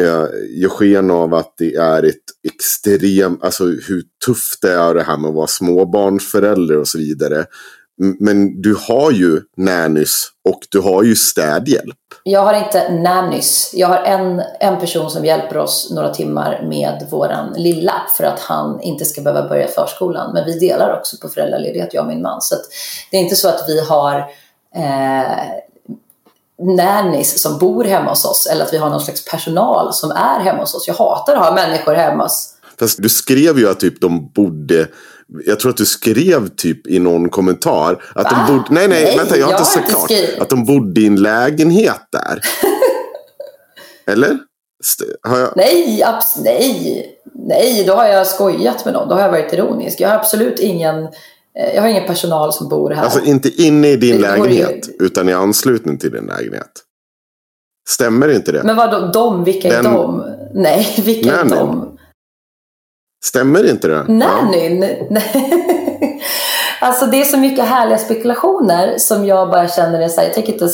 eh, 0.00 0.26
gör 0.50 0.68
sken 0.68 1.10
av 1.10 1.34
att 1.34 1.54
det 1.58 1.74
är 1.74 2.02
ett 2.02 2.14
extremt, 2.48 3.44
alltså 3.44 3.64
hur 3.64 4.02
tufft 4.26 4.62
det 4.62 4.72
är 4.72 4.94
det 4.94 5.02
här 5.02 5.16
med 5.16 5.28
att 5.28 5.34
vara 5.34 5.46
småbarnsförälder 5.46 6.76
och 6.76 6.88
så 6.88 6.98
vidare. 6.98 7.46
Men 8.20 8.62
du 8.62 8.74
har 8.78 9.12
ju 9.12 9.40
nannys 9.56 10.28
och 10.48 10.60
du 10.70 10.78
har 10.78 11.02
ju 11.02 11.16
städhjälp. 11.16 11.96
Jag 12.26 12.42
har 12.42 12.54
inte 12.54 12.92
nannys. 12.92 13.70
Jag 13.74 13.88
har 13.88 13.96
en, 13.96 14.42
en 14.60 14.80
person 14.80 15.10
som 15.10 15.24
hjälper 15.24 15.56
oss 15.56 15.90
några 15.90 16.14
timmar 16.14 16.62
med 16.68 17.06
våran 17.10 17.54
lilla 17.56 18.02
för 18.16 18.24
att 18.24 18.40
han 18.40 18.80
inte 18.80 19.04
ska 19.04 19.20
behöva 19.20 19.48
börja 19.48 19.68
förskolan. 19.68 20.34
Men 20.34 20.44
vi 20.44 20.58
delar 20.58 20.98
också 20.98 21.16
på 21.16 21.28
föräldraledighet, 21.28 21.94
jag 21.94 22.02
och 22.02 22.08
min 22.08 22.22
man. 22.22 22.42
Så 22.42 22.54
det 23.10 23.16
är 23.16 23.20
inte 23.20 23.36
så 23.36 23.48
att 23.48 23.64
vi 23.68 23.80
har 23.80 24.18
eh, 24.76 25.38
nannys 26.76 27.42
som 27.42 27.58
bor 27.58 27.84
hemma 27.84 28.10
hos 28.10 28.24
oss 28.24 28.46
eller 28.46 28.64
att 28.64 28.72
vi 28.72 28.76
har 28.76 28.90
någon 28.90 29.00
slags 29.00 29.24
personal 29.24 29.92
som 29.92 30.10
är 30.10 30.40
hemma 30.40 30.60
hos 30.60 30.74
oss. 30.74 30.88
Jag 30.88 30.94
hatar 30.94 31.36
att 31.36 31.44
ha 31.44 31.54
människor 31.54 31.94
hemma 31.94 32.22
hos 32.22 32.50
Fast 32.78 33.02
du 33.02 33.08
skrev 33.08 33.58
ju 33.58 33.70
att 33.70 33.80
typ 33.80 34.00
de 34.00 34.28
bodde 34.28 34.88
jag 35.46 35.60
tror 35.60 35.70
att 35.70 35.76
du 35.76 35.86
skrev 35.86 36.48
typ 36.48 36.86
i 36.86 36.98
någon 36.98 37.28
kommentar 37.28 38.02
att 38.14 38.32
Va? 38.32 38.46
de 38.46 38.56
bodde, 38.56 38.66
nej, 38.70 38.88
nej, 38.88 39.04
nej 39.04 39.16
vänta, 39.16 39.36
jag 39.36 39.46
har 39.46 39.52
jag 39.52 39.60
inte 39.60 39.70
sett 39.70 39.88
klart. 39.88 40.10
Att 40.40 40.48
de 40.48 40.64
bodde 40.64 41.00
i 41.00 41.06
en 41.06 41.16
lägenhet 41.16 42.00
där. 42.12 42.40
Eller? 44.12 44.38
Jag... 45.22 45.52
Nej, 45.56 46.02
abs 46.02 46.36
nej, 46.44 47.06
nej, 47.34 47.84
då 47.86 47.92
har 47.92 48.06
jag 48.06 48.26
skojat 48.26 48.84
med 48.84 48.94
någon. 48.94 49.08
Då 49.08 49.14
har 49.14 49.22
jag 49.22 49.30
varit 49.30 49.52
ironisk. 49.52 50.00
Jag 50.00 50.08
har 50.08 50.16
absolut 50.16 50.58
ingen, 50.58 51.04
eh, 51.58 51.74
jag 51.74 51.82
har 51.82 51.88
ingen 51.88 52.06
personal 52.06 52.52
som 52.52 52.68
bor 52.68 52.90
här. 52.90 53.04
Alltså 53.04 53.20
inte 53.24 53.62
inne 53.62 53.88
i 53.88 53.96
din 53.96 54.16
det 54.16 54.22
lägenhet, 54.22 54.88
ju... 54.88 55.06
utan 55.06 55.28
i 55.28 55.32
anslutning 55.32 55.98
till 55.98 56.10
din 56.10 56.24
lägenhet. 56.24 56.70
Stämmer 57.88 58.28
inte 58.28 58.52
det? 58.52 58.62
Men 58.62 58.76
vadå, 58.76 59.10
de? 59.12 59.44
Vilka 59.44 59.68
är 59.68 59.82
Den... 59.82 59.92
de? 59.92 60.24
Nej, 60.54 61.02
vilka 61.04 61.36
är 61.36 61.44
de? 61.44 61.98
Stämmer 63.24 63.70
inte 63.70 63.88
det? 63.88 64.04
Nannyn? 64.08 64.82
Ja. 65.10 65.20
alltså 66.80 67.06
det 67.06 67.20
är 67.20 67.24
så 67.24 67.36
mycket 67.36 67.64
härliga 67.64 67.98
spekulationer 67.98 68.98
som 68.98 69.26
jag 69.26 69.50
bara 69.50 69.68
känner 69.68 70.00
är 70.00 70.08
så 70.08 70.20
här, 70.20 70.26
jag 70.26 70.34
tänker 70.34 70.52
inte... 70.52 70.64
Uh... 70.64 70.70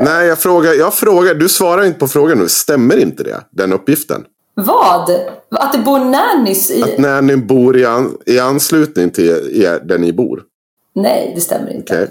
Nej, 0.00 0.26
jag 0.26 0.38
frågar, 0.38 0.72
jag 0.72 0.94
frågar, 0.94 1.34
du 1.34 1.48
svarar 1.48 1.84
inte 1.84 1.98
på 1.98 2.08
frågan 2.08 2.38
nu. 2.38 2.48
Stämmer 2.48 2.96
inte 2.96 3.22
det, 3.22 3.40
den 3.50 3.72
uppgiften? 3.72 4.24
Vad? 4.54 5.10
Att 5.50 5.72
det 5.72 5.78
bor 5.78 5.98
nannys 5.98 6.70
i... 6.70 6.82
Att 6.82 6.98
nannyn 6.98 7.46
bor 7.46 7.76
i, 7.76 7.84
an, 7.84 8.18
i 8.26 8.38
anslutning 8.38 9.10
till 9.10 9.62
er, 9.62 9.80
där 9.84 9.98
ni 9.98 10.12
bor? 10.12 10.42
Nej, 10.94 11.32
det 11.34 11.40
stämmer 11.40 11.70
inte. 11.70 11.94
Okay. 11.94 12.06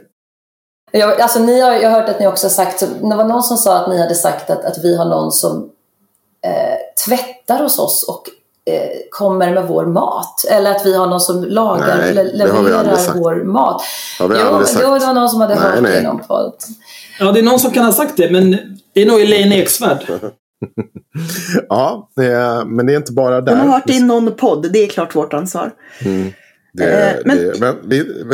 Jag, 0.92 1.22
alltså, 1.22 1.40
ni 1.40 1.62
har, 1.62 1.74
jag 1.74 1.90
har 1.90 2.00
hört 2.00 2.10
att 2.10 2.20
ni 2.20 2.28
också 2.28 2.46
har 2.46 2.52
sagt, 2.52 2.80
det 2.80 3.16
var 3.16 3.26
någon 3.26 3.44
som 3.44 3.58
sa 3.58 3.78
att 3.78 3.90
ni 3.90 3.98
hade 3.98 4.16
sagt 4.16 4.50
att, 4.50 4.66
att 4.66 4.78
vi 4.84 4.98
har 4.98 5.06
någon 5.06 5.32
som 5.32 5.70
eh, 6.46 7.06
tvättar 7.06 7.64
hos 7.64 7.80
oss 7.80 8.04
och 8.04 8.30
Eh, 8.30 8.35
kommer 9.10 9.54
med 9.54 9.68
vår 9.68 9.86
mat. 9.86 10.46
Eller 10.52 10.72
att 10.72 10.86
vi 10.86 10.98
har 10.98 11.08
någon 11.08 11.22
som 11.22 11.44
lagar, 11.44 11.98
nej, 11.98 12.14
le 12.14 12.24
levererar 12.24 13.20
vår 13.20 13.44
mat. 13.44 13.82
Har 14.20 14.28
vi 14.28 14.36
jo, 14.40 14.48
aldrig 14.48 14.68
sagt. 14.68 14.86
Jo, 14.88 14.98
det 15.00 15.06
var 15.06 15.14
någon 15.14 15.30
som 15.30 15.42
hade 15.42 15.56
nej, 15.56 15.64
hört 15.64 15.82
nej. 15.82 15.92
det 15.92 16.00
i 16.00 16.04
någon 16.04 16.20
podd. 16.20 16.54
Ja, 17.20 17.32
det 17.32 17.40
är 17.40 17.44
någon 17.44 17.60
som 17.60 17.72
kan 17.72 17.86
ha 17.86 17.92
sagt 17.92 18.18
det, 18.18 18.32
men 18.32 18.52
det 18.94 19.02
är 19.02 19.06
nog 19.06 19.22
Elaine 19.22 19.52
Eksvärd. 19.52 20.06
ja, 21.70 22.10
men 22.66 22.86
det 22.86 22.94
är 22.94 22.98
inte 22.98 23.12
bara 23.12 23.42
där. 23.42 23.56
Hon 23.56 23.68
har 23.68 23.74
hört 23.74 23.88
det 23.88 23.94
i 23.94 24.04
någon 24.04 24.36
podd, 24.36 24.72
det 24.74 24.80
är 24.80 24.88
klart 24.88 25.16
vårt 25.16 25.34
ansvar. 25.34 25.72
Mm. 26.06 26.32
Det, 26.74 27.10
eh, 27.10 27.16
men... 27.26 27.38
Det, 27.38 27.60
men, 27.60 27.76
vi, 27.84 28.26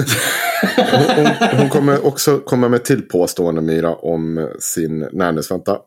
hon, 0.75 1.01
hon, 1.25 1.57
hon, 1.59 1.69
kommer 1.69 2.07
också 2.07 2.39
komma 2.39 2.69
med 2.69 2.83
till 2.83 3.01
påstående 3.01 3.61
Mira 3.61 3.95
om 3.95 4.49
sin 4.59 4.99
närnes. 4.99 5.51
Vänta. 5.51 5.77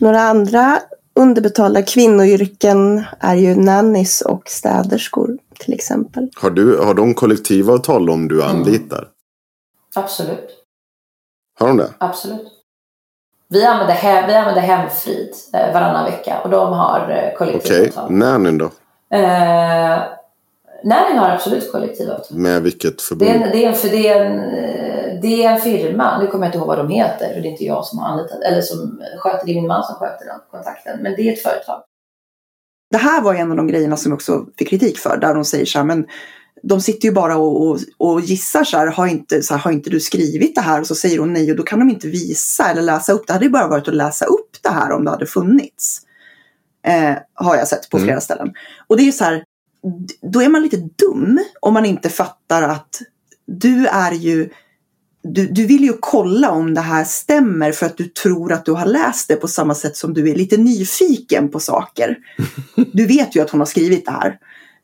Några 0.00 0.20
andra 0.20 0.78
underbetalda 1.14 1.82
kvinnoyrken 1.82 3.04
är 3.20 3.34
ju 3.34 3.54
nannies 3.56 4.20
och 4.20 4.48
städerskor 4.48 5.38
till 5.58 5.74
exempel. 5.74 6.28
Har, 6.36 6.50
du, 6.50 6.78
har 6.78 6.94
de 6.94 7.14
kollektivavtal 7.14 8.10
om 8.10 8.28
du 8.28 8.42
anlitar? 8.44 8.98
Mm. 8.98 9.08
Absolut. 9.94 10.48
Har 11.58 11.68
de 11.68 11.76
det? 11.76 11.90
Absolut. 11.98 12.48
Vi 13.48 13.64
använder, 13.64 13.94
he, 13.94 14.26
vi 14.26 14.34
använder 14.34 14.62
Hemfrid 14.62 15.34
eh, 15.52 15.72
varannan 15.72 16.04
vecka 16.04 16.40
och 16.44 16.50
de 16.50 16.72
har 16.72 17.10
eh, 17.10 17.38
kollektivavtal. 17.38 18.04
Okej, 18.04 18.04
okay. 18.04 18.16
nannyn 18.16 18.58
då? 18.58 18.70
Eh, 19.16 19.98
nannyn 20.84 21.18
har 21.18 21.30
absolut 21.30 21.72
kollektivavtal. 21.72 22.38
Med 22.38 22.62
vilket 22.62 23.02
förbund? 23.02 23.30
Det 23.30 23.36
är, 23.36 23.46
en, 23.46 23.50
det, 23.52 23.64
är 23.64 23.68
en, 23.68 23.74
för 23.74 23.88
det, 23.88 24.08
är 24.08 24.24
en, 24.24 25.20
det 25.20 25.44
är 25.44 25.50
en 25.50 25.60
firma, 25.60 26.18
nu 26.20 26.26
kommer 26.26 26.44
jag 26.44 26.48
inte 26.48 26.58
ihåg 26.58 26.66
vad 26.66 26.78
de 26.78 26.88
heter, 26.88 27.34
för 27.34 27.40
det 27.40 27.48
är 27.48 27.50
inte 27.50 27.64
jag 27.64 27.84
som 27.84 27.98
har 27.98 28.08
anlitat, 28.08 28.42
eller 28.42 28.60
som 28.60 29.00
sköter, 29.18 29.46
det 29.46 29.52
är 29.52 29.54
min 29.54 29.66
man 29.66 29.84
som 29.84 29.94
sköter 29.94 30.26
den 30.26 30.38
kontakten, 30.50 31.02
men 31.02 31.14
det 31.16 31.28
är 31.28 31.32
ett 31.32 31.42
företag. 31.42 31.82
Det 32.90 32.98
här 32.98 33.22
var 33.22 33.34
en 33.34 33.50
av 33.50 33.56
de 33.56 33.66
grejerna 33.66 33.96
som 33.96 34.10
jag 34.12 34.16
också 34.16 34.46
fick 34.58 34.68
kritik 34.68 34.98
för, 34.98 35.16
där 35.16 35.34
de 35.34 35.44
säger 35.44 35.64
så 35.64 35.78
här, 35.78 35.84
men 35.84 36.06
de 36.62 36.80
sitter 36.80 37.08
ju 37.08 37.14
bara 37.14 37.36
och, 37.36 37.66
och, 37.66 37.78
och 37.98 38.20
gissar 38.20 38.64
så 38.64 38.76
här 38.76 38.86
har, 38.86 39.06
inte, 39.06 39.42
så 39.42 39.54
här, 39.54 39.60
har 39.60 39.72
inte 39.72 39.90
du 39.90 40.00
skrivit 40.00 40.54
det 40.54 40.60
här? 40.60 40.80
Och 40.80 40.86
så 40.86 40.94
säger 40.94 41.18
hon 41.18 41.32
nej 41.32 41.50
och 41.50 41.56
då 41.56 41.62
kan 41.62 41.78
de 41.78 41.90
inte 41.90 42.08
visa 42.08 42.70
eller 42.70 42.82
läsa 42.82 43.12
upp. 43.12 43.26
Det 43.26 43.32
hade 43.32 43.44
ju 43.44 43.50
bara 43.50 43.68
varit 43.68 43.88
att 43.88 43.94
läsa 43.94 44.24
upp 44.24 44.56
det 44.62 44.68
här 44.68 44.92
om 44.92 45.04
det 45.04 45.10
hade 45.10 45.26
funnits. 45.26 46.00
Eh, 46.86 47.14
har 47.34 47.56
jag 47.56 47.68
sett 47.68 47.90
på 47.90 47.96
mm. 47.96 48.06
flera 48.06 48.20
ställen. 48.20 48.52
Och 48.86 48.96
det 48.96 49.08
är 49.08 49.12
så 49.12 49.24
här, 49.24 49.44
då 50.32 50.42
är 50.42 50.48
man 50.48 50.62
lite 50.62 50.76
dum 50.76 51.40
om 51.60 51.74
man 51.74 51.84
inte 51.84 52.08
fattar 52.08 52.62
att 52.62 53.02
du 53.46 53.86
är 53.86 54.12
ju 54.12 54.50
du, 55.22 55.46
du 55.46 55.66
vill 55.66 55.84
ju 55.84 55.92
kolla 56.00 56.50
om 56.50 56.74
det 56.74 56.80
här 56.80 57.04
stämmer 57.04 57.72
för 57.72 57.86
att 57.86 57.96
du 57.96 58.04
tror 58.04 58.52
att 58.52 58.64
du 58.64 58.72
har 58.72 58.86
läst 58.86 59.28
det 59.28 59.36
på 59.36 59.48
samma 59.48 59.74
sätt 59.74 59.96
som 59.96 60.14
du 60.14 60.30
är 60.30 60.34
lite 60.34 60.56
nyfiken 60.56 61.48
på 61.48 61.60
saker. 61.60 62.16
Du 62.92 63.06
vet 63.06 63.36
ju 63.36 63.40
att 63.40 63.50
hon 63.50 63.60
har 63.60 63.66
skrivit 63.66 64.06
det 64.06 64.10
här. 64.10 64.38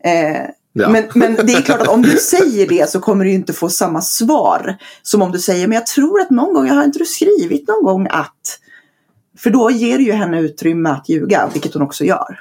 Eh, 0.04 0.50
ja. 0.72 0.88
men, 0.88 1.04
men 1.14 1.46
det 1.46 1.52
är 1.52 1.62
klart 1.62 1.80
att 1.80 1.88
om 1.88 2.02
du 2.02 2.10
säger 2.16 2.68
det 2.68 2.90
så 2.90 3.00
kommer 3.00 3.24
du 3.24 3.32
inte 3.32 3.52
få 3.52 3.68
samma 3.68 4.00
svar 4.00 4.76
som 5.02 5.22
om 5.22 5.32
du 5.32 5.38
säger 5.38 5.66
men 5.66 5.74
jag 5.74 5.86
tror 5.86 6.20
att 6.20 6.30
någon 6.30 6.54
gång, 6.54 6.68
har 6.68 6.84
inte 6.84 6.98
du 6.98 7.04
skrivit 7.04 7.68
någon 7.68 7.84
gång 7.84 8.06
att? 8.10 8.58
För 9.38 9.50
då 9.50 9.70
ger 9.70 9.98
du 9.98 10.04
ju 10.04 10.12
henne 10.12 10.40
utrymme 10.40 10.90
att 10.90 11.08
ljuga, 11.08 11.50
vilket 11.52 11.74
hon 11.74 11.82
också 11.82 12.04
gör. 12.04 12.40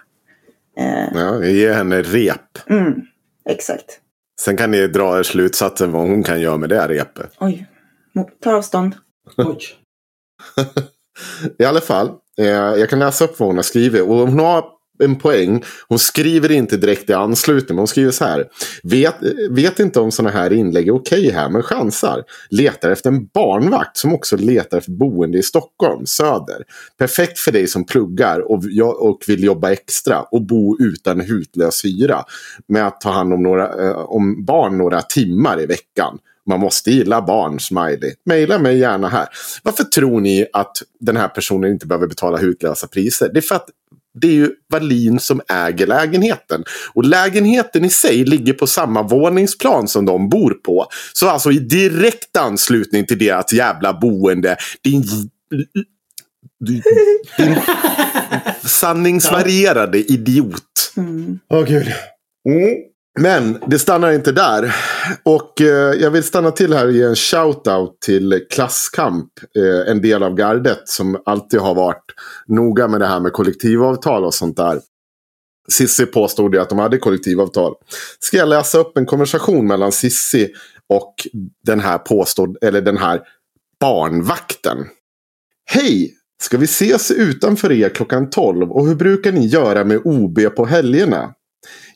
Eh, 0.79 1.07
ja, 1.13 1.31
det 1.31 1.51
ger 1.51 1.73
henne 1.73 2.01
rep. 2.01 2.69
Mm, 2.69 3.01
exakt. 3.49 3.99
Sen 4.41 4.57
kan 4.57 4.71
ni 4.71 4.87
dra 4.87 5.17
er 5.19 5.23
slutsatsen 5.23 5.91
vad 5.91 6.07
hon 6.07 6.23
kan 6.23 6.41
göra 6.41 6.57
med 6.57 6.69
det 6.69 6.87
repet. 6.87 7.31
Oj 7.39 7.67
tar 8.25 8.53
avstånd. 8.53 8.95
Oj. 9.37 9.59
I 11.59 11.65
alla 11.65 11.81
fall, 11.81 12.11
eh, 12.37 12.47
jag 12.47 12.89
kan 12.89 12.99
läsa 12.99 13.25
upp 13.25 13.39
vad 13.39 13.49
hon 13.49 13.55
har 13.55 13.63
skrivit. 13.63 14.01
Och 14.01 14.15
hon 14.15 14.39
har 14.39 14.65
en 15.03 15.15
poäng. 15.15 15.63
Hon 15.87 15.99
skriver 15.99 16.51
inte 16.51 16.77
direkt 16.77 17.09
i 17.09 17.13
anslutning, 17.13 17.75
men 17.75 17.77
hon 17.77 17.87
skriver 17.87 18.11
så 18.11 18.25
här. 18.25 18.45
Vet, 18.83 19.15
vet 19.49 19.79
inte 19.79 19.99
om 19.99 20.11
sådana 20.11 20.29
här 20.33 20.53
inlägg 20.53 20.87
är 20.87 20.95
okej 20.95 21.19
okay 21.19 21.31
här, 21.31 21.49
men 21.49 21.63
chansar. 21.63 22.23
Letar 22.49 22.89
efter 22.89 23.09
en 23.09 23.25
barnvakt 23.25 23.97
som 23.97 24.13
också 24.13 24.37
letar 24.37 24.77
efter 24.77 24.91
boende 24.91 25.37
i 25.37 25.43
Stockholm, 25.43 26.05
söder. 26.05 26.63
Perfekt 26.97 27.39
för 27.39 27.51
dig 27.51 27.67
som 27.67 27.85
pluggar 27.85 28.39
och, 28.39 28.63
och 28.99 29.19
vill 29.27 29.43
jobba 29.43 29.71
extra 29.71 30.21
och 30.21 30.41
bo 30.41 30.77
utan 30.79 31.21
hutlös 31.21 31.85
hyra. 31.85 32.23
Med 32.67 32.87
att 32.87 33.01
ta 33.01 33.11
hand 33.11 33.33
om, 33.33 33.43
några, 33.43 33.87
eh, 33.87 33.97
om 33.97 34.45
barn 34.45 34.77
några 34.77 35.01
timmar 35.01 35.61
i 35.61 35.65
veckan. 35.65 36.17
Man 36.47 36.59
måste 36.59 36.91
gilla 36.91 37.21
barn, 37.21 37.59
smiley. 37.59 38.13
Maila 38.25 38.59
mig 38.59 38.77
gärna 38.77 39.07
här. 39.07 39.27
Varför 39.63 39.83
tror 39.83 40.21
ni 40.21 40.47
att 40.53 40.77
den 40.99 41.17
här 41.17 41.27
personen 41.27 41.71
inte 41.71 41.87
behöver 41.87 42.07
betala 42.07 42.37
hutlösa 42.37 42.87
priser? 42.87 43.29
Det 43.33 43.39
är 43.39 43.41
för 43.41 43.55
att 43.55 43.69
det 44.21 44.27
är 44.27 44.31
ju 44.31 44.51
Wallin 44.71 45.19
som 45.19 45.41
äger 45.49 45.87
lägenheten. 45.87 46.63
Och 46.93 47.03
lägenheten 47.03 47.85
i 47.85 47.89
sig 47.89 48.25
ligger 48.25 48.53
på 48.53 48.67
samma 48.67 49.03
våningsplan 49.03 49.87
som 49.87 50.05
de 50.05 50.29
bor 50.29 50.51
på. 50.51 50.85
Så 51.13 51.29
alltså 51.29 51.51
i 51.51 51.59
direkt 51.59 52.37
anslutning 52.37 53.05
till 53.05 53.17
deras 53.17 53.53
jävla 53.53 53.93
boende. 53.93 54.57
Din, 54.83 55.03
din, 56.65 56.83
din 57.37 57.55
sanningsvarierade 58.63 59.97
idiot. 59.97 60.63
Åh 60.97 61.03
mm. 61.03 61.39
oh, 61.49 61.63
gud. 61.65 61.87
Mm. 62.49 62.75
Men 63.19 63.59
det 63.67 63.79
stannar 63.79 64.11
inte 64.11 64.31
där. 64.31 64.75
Och 65.23 65.61
eh, 65.61 65.93
jag 65.93 66.11
vill 66.11 66.23
stanna 66.23 66.51
till 66.51 66.73
här 66.73 66.85
och 66.85 66.91
ge 66.91 67.03
en 67.03 67.15
shout-out 67.15 67.99
till 68.05 68.45
Klasskamp. 68.49 69.29
Eh, 69.55 69.91
en 69.91 70.01
del 70.01 70.23
av 70.23 70.35
gardet 70.35 70.81
som 70.85 71.21
alltid 71.25 71.59
har 71.59 71.75
varit 71.75 72.03
noga 72.47 72.87
med 72.87 73.01
det 73.01 73.07
här 73.07 73.19
med 73.19 73.33
kollektivavtal 73.33 74.25
och 74.25 74.33
sånt 74.33 74.57
där. 74.57 74.81
Sissi 75.69 76.05
påstod 76.05 76.53
ju 76.53 76.61
att 76.61 76.69
de 76.69 76.79
hade 76.79 76.97
kollektivavtal. 76.97 77.73
Ska 78.19 78.37
jag 78.37 78.49
läsa 78.49 78.77
upp 78.77 78.97
en 78.97 79.05
konversation 79.05 79.67
mellan 79.67 79.91
Sissi 79.91 80.53
och 80.89 81.13
den 81.65 81.79
här 81.79 81.97
påstådd, 81.97 82.57
eller 82.61 82.81
den 82.81 82.97
här 82.97 83.21
barnvakten. 83.79 84.77
Hej! 85.65 86.13
Ska 86.41 86.57
vi 86.57 86.65
ses 86.65 87.11
utanför 87.11 87.71
er 87.71 87.89
klockan 87.89 88.29
12 88.29 88.71
och 88.71 88.87
hur 88.87 88.95
brukar 88.95 89.31
ni 89.31 89.45
göra 89.45 89.83
med 89.83 90.01
OB 90.03 90.39
på 90.55 90.65
helgerna? 90.65 91.33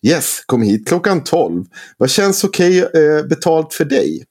Yes, 0.08 0.44
kom 0.46 0.62
hit 0.62 0.88
klockan 0.88 1.24
12. 1.24 1.66
Vad 1.98 2.10
känns 2.10 2.44
okej 2.44 2.84
okay, 2.84 3.04
eh, 3.04 3.26
betalt 3.26 3.74
för 3.74 3.86
dig? 3.86 4.26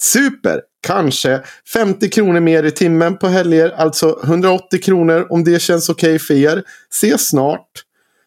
Super! 0.00 0.60
Kanske 0.86 1.42
50 1.72 2.08
kronor 2.08 2.40
mer 2.40 2.64
i 2.64 2.70
timmen 2.70 3.18
på 3.18 3.26
helger. 3.26 3.70
Alltså 3.70 4.20
180 4.24 4.82
kronor 4.82 5.26
om 5.30 5.44
det 5.44 5.62
känns 5.62 5.88
okej 5.88 6.14
okay 6.14 6.18
för 6.18 6.34
er. 6.34 6.62
Ses 6.90 7.28
snart. 7.28 7.70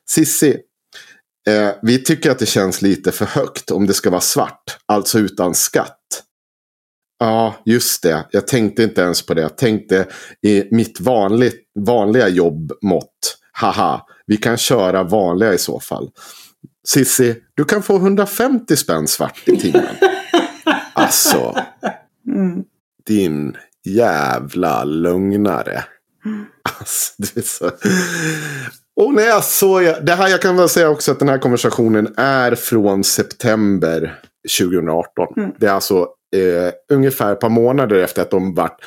Sissi. 0.09 0.57
Eh, 1.47 1.69
vi 1.81 2.03
tycker 2.03 2.31
att 2.31 2.39
det 2.39 2.45
känns 2.45 2.81
lite 2.81 3.11
för 3.11 3.25
högt 3.25 3.71
om 3.71 3.87
det 3.87 3.93
ska 3.93 4.09
vara 4.09 4.21
svart. 4.21 4.77
Alltså 4.85 5.19
utan 5.19 5.55
skatt. 5.55 6.23
Ja, 7.19 7.55
just 7.65 8.03
det. 8.03 8.25
Jag 8.31 8.47
tänkte 8.47 8.83
inte 8.83 9.01
ens 9.01 9.25
på 9.25 9.33
det. 9.33 9.41
Jag 9.41 9.57
tänkte 9.57 10.07
i 10.41 10.63
mitt 10.71 10.99
vanligt, 10.99 11.63
vanliga 11.79 12.27
jobbmått. 12.27 13.37
Haha, 13.51 14.05
vi 14.25 14.37
kan 14.37 14.57
köra 14.57 15.03
vanliga 15.03 15.53
i 15.53 15.57
så 15.57 15.79
fall. 15.79 16.09
Sissi, 16.88 17.35
du 17.55 17.65
kan 17.65 17.83
få 17.83 17.95
150 17.95 18.75
spänn 18.75 19.07
svart 19.07 19.41
i 19.45 19.59
timmen. 19.59 19.95
alltså. 20.93 21.55
Mm. 22.27 22.63
Din 23.07 23.57
jävla 23.85 24.83
lögnare. 24.83 25.83
Alltså, 26.79 27.13
det 27.17 27.38
är 27.38 27.41
så... 27.41 27.71
Och 28.95 29.13
när 29.13 29.23
jag 29.23 29.43
såg, 29.43 29.83
det 30.03 30.15
här 30.15 30.27
jag 30.27 30.41
kan 30.41 30.57
väl 30.57 30.69
säga 30.69 30.89
också 30.89 31.11
att 31.11 31.19
den 31.19 31.29
här 31.29 31.38
konversationen 31.38 32.13
är 32.17 32.55
från 32.55 33.03
september 33.03 34.19
2018. 34.59 35.27
Mm. 35.38 35.51
Det 35.59 35.67
är 35.67 35.71
alltså 35.71 36.07
eh, 36.35 36.95
ungefär 36.95 37.33
ett 37.33 37.39
par 37.39 37.49
månader 37.49 37.95
efter 37.95 38.21
att 38.21 38.31
de 38.31 38.55
vart 38.55 38.79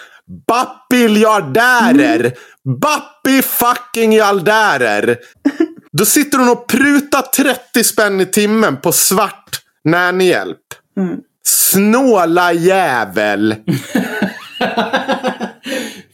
Bappiljardärer! 0.46 2.20
Mm. 2.20 2.32
Bappi 2.80 3.42
fucking 3.42 4.12
jaldärer! 4.12 5.18
Då 5.92 6.04
sitter 6.04 6.38
hon 6.38 6.48
och 6.48 6.66
prutar 6.66 7.22
30 7.22 7.84
spänn 7.84 8.20
i 8.20 8.26
timmen 8.26 8.76
på 8.76 8.92
svart 8.92 9.62
närnhjälp. 9.84 10.58
Mm. 10.96 11.20
Snåla 11.44 12.52
jävel! 12.52 13.54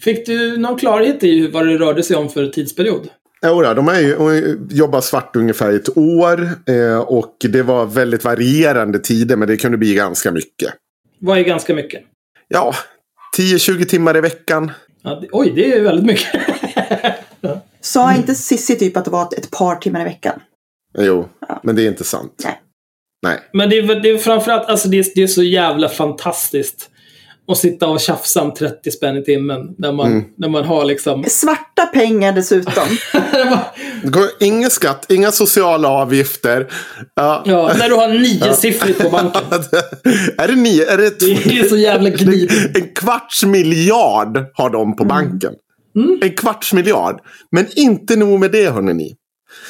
Fick 0.01 0.27
du 0.27 0.57
någon 0.57 0.79
klarhet 0.79 1.25
i 1.25 1.47
vad 1.47 1.67
det 1.67 1.79
rörde 1.79 2.03
sig 2.03 2.17
om 2.17 2.29
för 2.29 2.47
tidsperiod? 2.47 3.09
Jo, 3.43 3.63
de 3.63 3.89
är 3.89 4.01
ju, 4.01 4.59
jobbar 4.71 5.01
svart 5.01 5.37
ungefär 5.37 5.73
ett 5.73 5.99
år. 5.99 6.51
Eh, 6.67 6.99
och 6.99 7.37
det 7.41 7.63
var 7.63 7.87
väldigt 7.87 8.25
varierande 8.25 8.99
tider, 8.99 9.37
men 9.37 9.49
det 9.49 9.57
kunde 9.57 9.79
bli 9.79 9.95
ganska 9.95 10.31
mycket. 10.33 10.75
Vad 11.19 11.39
är 11.39 11.43
ganska 11.43 11.75
mycket? 11.75 12.03
Ja, 12.49 12.75
10-20 13.39 13.85
timmar 13.85 14.17
i 14.17 14.21
veckan. 14.21 14.71
Ja, 15.03 15.23
oj, 15.33 15.53
det 15.57 15.75
är 15.75 15.83
väldigt 15.83 16.07
mycket. 16.07 16.43
Sa 17.87 18.15
inte 18.15 18.35
Sissi 18.35 18.77
typ 18.77 18.97
att 18.97 19.05
det 19.05 19.11
var 19.11 19.29
ett 19.37 19.51
par 19.51 19.77
timmar 19.77 20.01
i 20.01 20.05
veckan? 20.05 20.41
Jo, 20.99 21.29
ja. 21.49 21.61
men 21.63 21.77
det 21.77 21.83
är 21.83 21.89
inte 21.89 22.05
sant. 22.05 22.43
Nej. 22.45 22.61
Nej. 23.23 23.41
Men 23.53 23.71
det 23.71 23.79
är, 23.79 24.01
det 24.03 24.11
är 24.11 24.19
framförallt, 24.19 24.69
alltså 24.69 24.89
det 24.89 24.99
är, 24.99 25.07
det 25.15 25.23
är 25.23 25.27
så 25.27 25.43
jävla 25.43 25.89
fantastiskt. 25.89 26.91
Att 27.49 27.59
sitta 27.59 27.89
och 27.89 28.01
tjafsa 28.01 28.43
om 28.43 28.55
30 28.55 28.91
spänn 28.91 29.17
i 29.17 29.25
timmen. 29.25 29.75
När 29.79 29.93
man, 29.93 30.07
mm. 30.07 30.25
när 30.39 30.49
man 30.49 30.65
har 30.65 30.85
liksom... 30.85 31.25
Svarta 31.29 31.87
pengar 31.87 32.33
dessutom. 32.33 32.85
ingen 34.41 34.71
skatt, 34.71 35.07
inga 35.09 35.33
sociala 35.33 35.89
avgifter. 35.89 36.73
Ja, 37.15 37.43
ja 37.47 37.75
när 37.79 37.89
du 37.89 37.95
har 37.95 38.09
nio 38.09 38.55
siffrigt 38.55 39.03
på 39.03 39.11
banken. 39.11 39.43
är 40.39 40.49
det 40.49 40.55
nio? 40.55 40.93
Är 40.93 40.97
det, 40.97 41.19
det 41.19 41.59
är 41.59 41.69
så 41.69 41.77
jävla 41.77 42.11
glidigt. 42.11 42.77
En 42.77 42.89
kvarts 42.95 43.45
miljard 43.45 44.45
har 44.55 44.71
de 44.71 44.97
på 44.97 45.03
mm. 45.03 45.09
banken. 45.09 45.53
Mm. 45.97 46.19
En 46.23 46.35
kvarts 46.35 46.73
miljard. 46.73 47.21
Men 47.51 47.67
inte 47.77 48.17
nog 48.17 48.41
med 48.41 48.53
det 48.53 48.71
hörni 48.71 49.17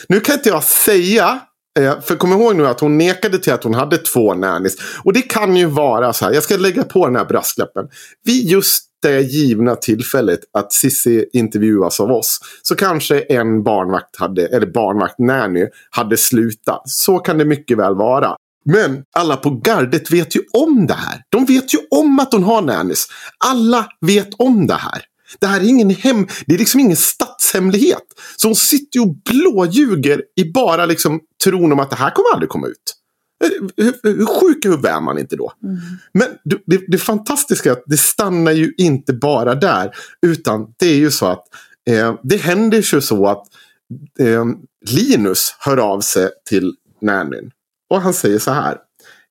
Nu 0.09 0.21
kan 0.21 0.35
inte 0.35 0.49
jag 0.49 0.65
säga 0.65 1.41
eh, 1.79 2.01
för 2.01 2.17
kom 2.17 2.33
ihåg 2.33 2.57
nu 2.57 2.67
att 2.67 2.81
hon 2.81 2.99
nekade 2.99 3.39
till 3.39 3.53
att 3.53 3.65
hon 3.65 3.75
hade 3.75 3.99
två 3.99 4.35
nannies. 4.35 4.77
Och 5.05 5.13
det 5.13 5.23
kan 5.23 5.57
ju 5.57 5.67
vara 5.67 6.13
så 6.13 6.25
här. 6.25 6.33
Jag 6.33 6.43
ska 6.43 6.57
lägga 6.57 6.85
på 6.85 7.07
den 7.07 7.17
här 7.17 7.25
brasklappen. 7.25 7.89
Vid 8.25 8.49
just 8.49 8.87
det 9.03 9.21
givna 9.21 9.77
tillfället 9.77 10.41
att 10.53 10.73
Sissi 10.73 11.25
intervjuas 11.33 12.01
av 12.01 12.13
oss. 12.13 12.41
Så 12.63 12.75
kanske 12.75 13.21
en 13.21 13.63
barnvakt 13.63 14.17
hade, 14.17 14.47
eller 14.47 14.67
barnvakt 14.67 15.19
nanny 15.19 15.67
hade 15.91 16.17
slutat. 16.17 16.83
Så 16.85 17.19
kan 17.19 17.39
det 17.39 17.45
mycket 17.45 17.79
väl 17.79 17.95
vara. 17.95 18.37
Men 18.65 19.03
alla 19.17 19.37
på 19.37 19.51
gardet 19.51 20.11
vet 20.11 20.37
ju 20.37 20.41
om 20.53 20.87
det 20.87 20.95
här. 20.95 21.23
De 21.29 21.45
vet 21.45 21.75
ju 21.75 21.79
om 21.91 22.19
att 22.19 22.33
hon 22.33 22.45
har 22.45 22.63
nannies. 22.63 23.07
Alla 23.45 23.87
vet 24.07 24.29
om 24.39 24.67
det 24.67 24.75
här. 24.75 25.03
Det 25.39 25.47
här 25.47 25.61
är 25.61 25.65
ingen 25.65 25.91
hem, 25.91 26.27
det 26.47 26.55
är 26.55 26.59
liksom 26.59 26.81
ingen 26.81 26.97
statshemlighet. 26.97 28.05
Så 28.37 28.49
hon 28.49 28.55
sitter 28.57 28.99
ju 28.99 29.07
och 29.07 29.17
blåljuger 29.31 30.23
i 30.37 30.53
bara 30.53 30.87
liksom 30.87 31.21
tron 31.45 31.73
om 31.73 31.79
att 31.79 31.91
det 31.91 31.97
här 31.97 32.11
kommer 32.11 32.33
aldrig 32.33 32.49
komma 32.49 32.67
ut. 32.67 32.97
Eh, 33.45 33.85
hur, 33.85 34.17
hur 34.17 34.27
sjuk 34.27 34.65
i 34.65 34.69
huvudet 34.69 34.91
är 34.91 35.01
man 35.01 35.19
inte 35.19 35.37
då? 35.37 35.53
Mm. 35.63 35.77
Men 36.13 36.29
det, 36.67 36.81
det, 36.89 36.99
fantastiska 36.99 37.69
är 37.69 37.73
att 37.73 37.85
det 37.87 37.97
stannar 37.97 38.53
ju 38.53 38.75
inte 38.79 39.13
bara 39.13 39.55
där. 39.55 39.91
Utan 40.27 40.75
det 40.77 40.87
är 40.87 40.97
ju 40.97 41.11
så 41.11 41.27
att 41.27 41.45
eh, 41.91 42.15
det 42.23 42.37
händer 42.37 42.83
ju 42.93 43.03
så 43.03 43.27
att 43.27 43.45
eh, 44.19 44.45
Linus 44.91 45.55
hör 45.59 45.77
av 45.77 46.01
sig 46.01 46.31
till 46.49 46.75
nannyn. 47.03 47.51
Och 47.91 48.01
han 48.01 48.15
säger 48.15 48.39
så 48.39 48.51
här. 48.51 48.79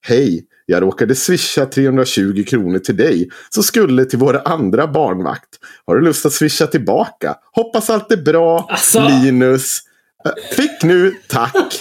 Hej, 0.02 0.46
jag 0.66 0.84
råkade 0.84 1.16
swisha 1.16 1.66
320 1.66 2.44
kronor 2.48 2.80
till 2.80 2.98
dig. 2.98 3.30
Så 3.50 3.64
skulle 3.64 4.06
till 4.06 4.20
vår 4.20 4.42
andra 4.46 4.88
barnvakt. 4.88 5.50
Har 5.86 5.96
du 5.96 6.02
lust 6.02 6.26
att 6.26 6.34
swisha 6.34 6.68
tillbaka? 6.68 7.36
Hoppas 7.52 7.90
allt 7.90 8.12
är 8.12 8.18
bra. 8.18 8.68
Alltså... 8.70 9.08
Linus. 9.08 9.80
Äh, 10.26 10.56
fick 10.56 10.84
nu, 10.84 11.16
tack. 11.28 11.80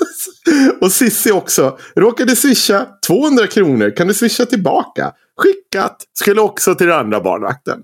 och 0.80 0.92
Sissi 0.92 1.30
också. 1.30 1.78
Råkade 1.96 2.36
swisha 2.36 2.86
200 3.06 3.46
kronor. 3.46 3.96
Kan 3.96 4.08
du 4.08 4.14
swisha 4.14 4.46
tillbaka? 4.46 5.12
Skickat. 5.36 5.96
Skulle 6.14 6.40
också 6.40 6.74
till 6.74 6.86
den 6.86 6.98
andra 6.98 7.20
barnvakten. 7.20 7.82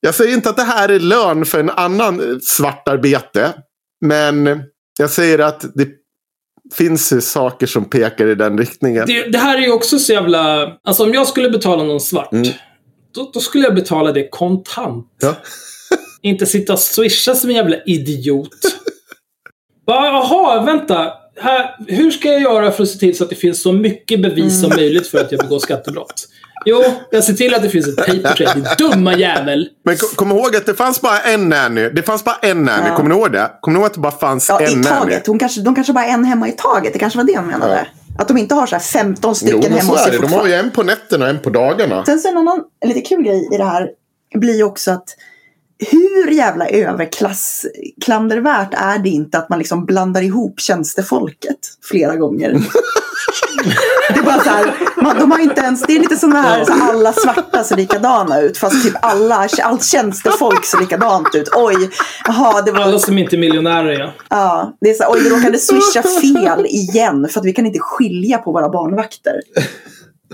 Jag 0.00 0.14
säger 0.14 0.34
inte 0.34 0.50
att 0.50 0.56
det 0.56 0.62
här 0.62 0.88
är 0.88 1.00
lön 1.00 1.44
för 1.44 1.60
en 1.60 1.70
annan 1.70 2.40
svartarbete. 2.42 3.52
Men 4.00 4.62
jag 4.98 5.10
säger 5.10 5.38
att 5.38 5.64
det 5.74 5.88
finns 6.72 7.10
det 7.10 7.20
saker 7.20 7.66
som 7.66 7.84
pekar 7.84 8.26
i 8.26 8.34
den 8.34 8.58
riktningen. 8.58 9.06
Det, 9.06 9.26
det, 9.26 9.38
här 9.38 9.58
är 9.58 9.62
ju 9.62 9.72
också 9.72 9.98
så 9.98 10.12
jävla... 10.12 10.72
Alltså 10.84 11.04
om 11.04 11.14
jag 11.14 11.28
skulle 11.28 11.50
betala 11.50 11.82
någon 11.82 12.00
svart. 12.00 12.32
Mm. 12.32 12.48
Då, 13.14 13.30
då, 13.34 13.40
skulle 13.40 13.64
jag 13.64 13.74
betala 13.74 14.12
det 14.12 14.28
kontant. 14.28 15.06
Ja. 15.20 15.36
Inte 16.22 16.46
sitta 16.46 16.72
och 16.72 16.78
swisha 16.78 17.34
som 17.34 17.50
en 17.50 17.56
jävla 17.56 17.76
idiot. 17.86 18.48
Jaha, 19.86 20.64
vänta. 20.64 21.12
Här, 21.36 21.76
hur 21.88 22.10
ska 22.10 22.28
jag 22.28 22.42
göra 22.42 22.72
för 22.72 22.82
att 22.82 22.88
se 22.88 22.98
till 22.98 23.16
så 23.16 23.24
att 23.24 23.30
det 23.30 23.36
finns 23.36 23.62
så 23.62 23.72
mycket 23.72 24.22
bevis 24.22 24.60
som 24.60 24.72
mm. 24.72 24.76
möjligt 24.76 25.06
för 25.06 25.18
att 25.18 25.32
jag 25.32 25.40
begår 25.40 25.58
skattebrott? 25.58 26.28
Jo, 26.64 26.84
jag 27.10 27.24
ser 27.24 27.32
till 27.32 27.54
att 27.54 27.62
det 27.62 27.70
finns 27.70 27.88
ett 27.88 27.96
paper 27.96 28.34
trail. 28.34 28.48
Din 28.54 28.66
dumma 28.78 29.16
jävel. 29.16 29.68
Men 29.84 29.96
kom, 29.96 30.08
kom 30.08 30.30
ihåg 30.30 30.56
att 30.56 30.66
det 30.66 30.74
fanns 30.74 31.00
bara 31.00 31.20
en 31.20 31.48
nanny. 31.48 31.88
Det 31.88 32.02
fanns 32.02 32.24
bara 32.24 32.36
en 32.42 32.62
nanny. 32.62 32.88
Ja. 32.88 32.96
Kommer 32.96 33.08
ni 33.08 33.16
ihåg 33.16 33.32
det? 33.32 33.50
Kommer 33.60 33.78
ni 33.78 33.80
ihåg 33.80 33.86
att 33.86 33.94
det 33.94 34.00
bara 34.00 34.12
fanns 34.12 34.48
ja, 34.48 34.60
en 34.60 34.80
nanny? 34.80 34.80
I 34.80 34.84
taget. 34.84 35.26
Hon 35.26 35.38
kanske, 35.38 35.60
de 35.60 35.74
kanske 35.74 35.92
bara 35.92 36.04
är 36.04 36.12
en 36.14 36.24
hemma 36.24 36.48
i 36.48 36.52
taget. 36.52 36.92
Det 36.92 36.98
kanske 36.98 37.16
var 37.16 37.24
det 37.24 37.36
hon 37.36 37.46
menade. 37.46 37.74
Ja. 37.74 38.00
Att 38.18 38.28
de 38.28 38.36
inte 38.36 38.54
har 38.54 38.66
så 38.66 38.78
15 38.78 39.34
stycken 39.34 39.60
jo, 39.62 39.76
hemma 39.76 39.92
hos 39.92 40.02
sig 40.02 40.18
De 40.18 40.32
har 40.32 40.46
ju 40.46 40.54
en 40.54 40.70
på 40.70 40.82
nätterna 40.82 41.24
och 41.24 41.30
en 41.30 41.38
på 41.38 41.50
dagarna. 41.50 42.04
Sen 42.04 42.20
så 42.20 42.28
en 42.28 42.36
annan 42.36 42.64
lite 42.84 43.00
kul 43.00 43.22
grej 43.22 43.48
i 43.52 43.56
det 43.56 43.64
här 43.64 43.90
blir 44.34 44.56
ju 44.56 44.64
också 44.64 44.90
att 44.90 45.08
hur 45.78 46.30
jävla 46.30 46.68
överklassklandervärt 46.68 48.74
är 48.74 48.98
det 48.98 49.08
inte 49.08 49.38
att 49.38 49.48
man 49.48 49.58
liksom 49.58 49.84
blandar 49.84 50.22
ihop 50.22 50.60
tjänstefolket 50.60 51.58
flera 51.82 52.16
gånger? 52.16 52.50
det 54.14 54.20
är 54.20 54.24
bara 54.24 54.40
så 54.40 54.50
här, 54.50 54.74
man, 55.02 55.18
de 55.18 55.30
har 55.30 55.38
inte 55.38 55.60
ens, 55.60 55.82
det 55.82 55.96
är 55.96 56.00
lite 56.00 56.16
som 56.16 56.30
det 56.30 56.38
här, 56.38 56.64
så 56.64 56.72
alla 56.72 57.12
svarta 57.12 57.64
ser 57.64 57.76
likadana 57.76 58.40
ut 58.40 58.58
fast 58.58 58.84
typ 58.84 58.94
alla, 59.02 59.48
allt 59.62 59.84
tjänstefolk 59.84 60.64
ser 60.64 60.80
likadant 60.80 61.34
ut. 61.34 61.48
Oj, 61.56 61.90
aha, 62.28 62.62
det 62.62 62.72
var... 62.72 62.80
Alla 62.80 62.98
som 62.98 63.18
inte 63.18 63.36
är 63.36 63.38
miljonärer 63.38 63.98
ja. 63.98 64.12
Ja, 64.30 64.76
det 64.80 64.90
är 64.90 64.94
så 64.94 65.04
oj 65.08 65.22
vi 65.22 65.30
råkade 65.30 65.58
swisha 65.58 66.02
fel 66.02 66.66
igen 66.66 67.28
för 67.28 67.40
att 67.40 67.46
vi 67.46 67.52
kan 67.52 67.66
inte 67.66 67.78
skilja 67.78 68.38
på 68.38 68.52
våra 68.52 68.68
barnvakter. 68.68 69.40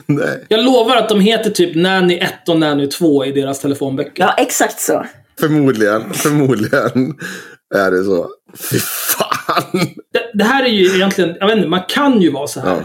Nej. 0.07 0.47
Jag 0.49 0.65
lovar 0.65 0.97
att 0.97 1.09
de 1.09 1.21
heter 1.21 1.51
typ 1.51 1.77
Nanny 1.77 2.19
1 2.19 2.49
och 2.49 2.59
Nanny 2.59 2.87
2 2.87 3.25
i 3.25 3.33
deras 3.33 3.61
telefonböcker. 3.61 4.23
Ja, 4.23 4.35
exakt 4.39 4.81
så. 4.81 5.05
Förmodligen, 5.41 6.13
förmodligen 6.13 7.19
är 7.75 7.91
det 7.91 8.05
så. 8.05 8.29
Fy 8.71 8.79
fan. 8.79 9.81
Det, 10.13 10.31
det, 10.35 10.45
här 10.45 10.65
är 10.65 10.69
ju 10.69 10.95
egentligen, 10.95 11.37
jag 11.41 11.47
vet 11.47 11.57
inte, 11.57 11.69
man 11.69 11.83
kan 11.89 12.23
ju 12.23 12.31
vara 12.31 12.47
så 12.47 12.61
här. 12.61 12.77
Ja. 12.77 12.83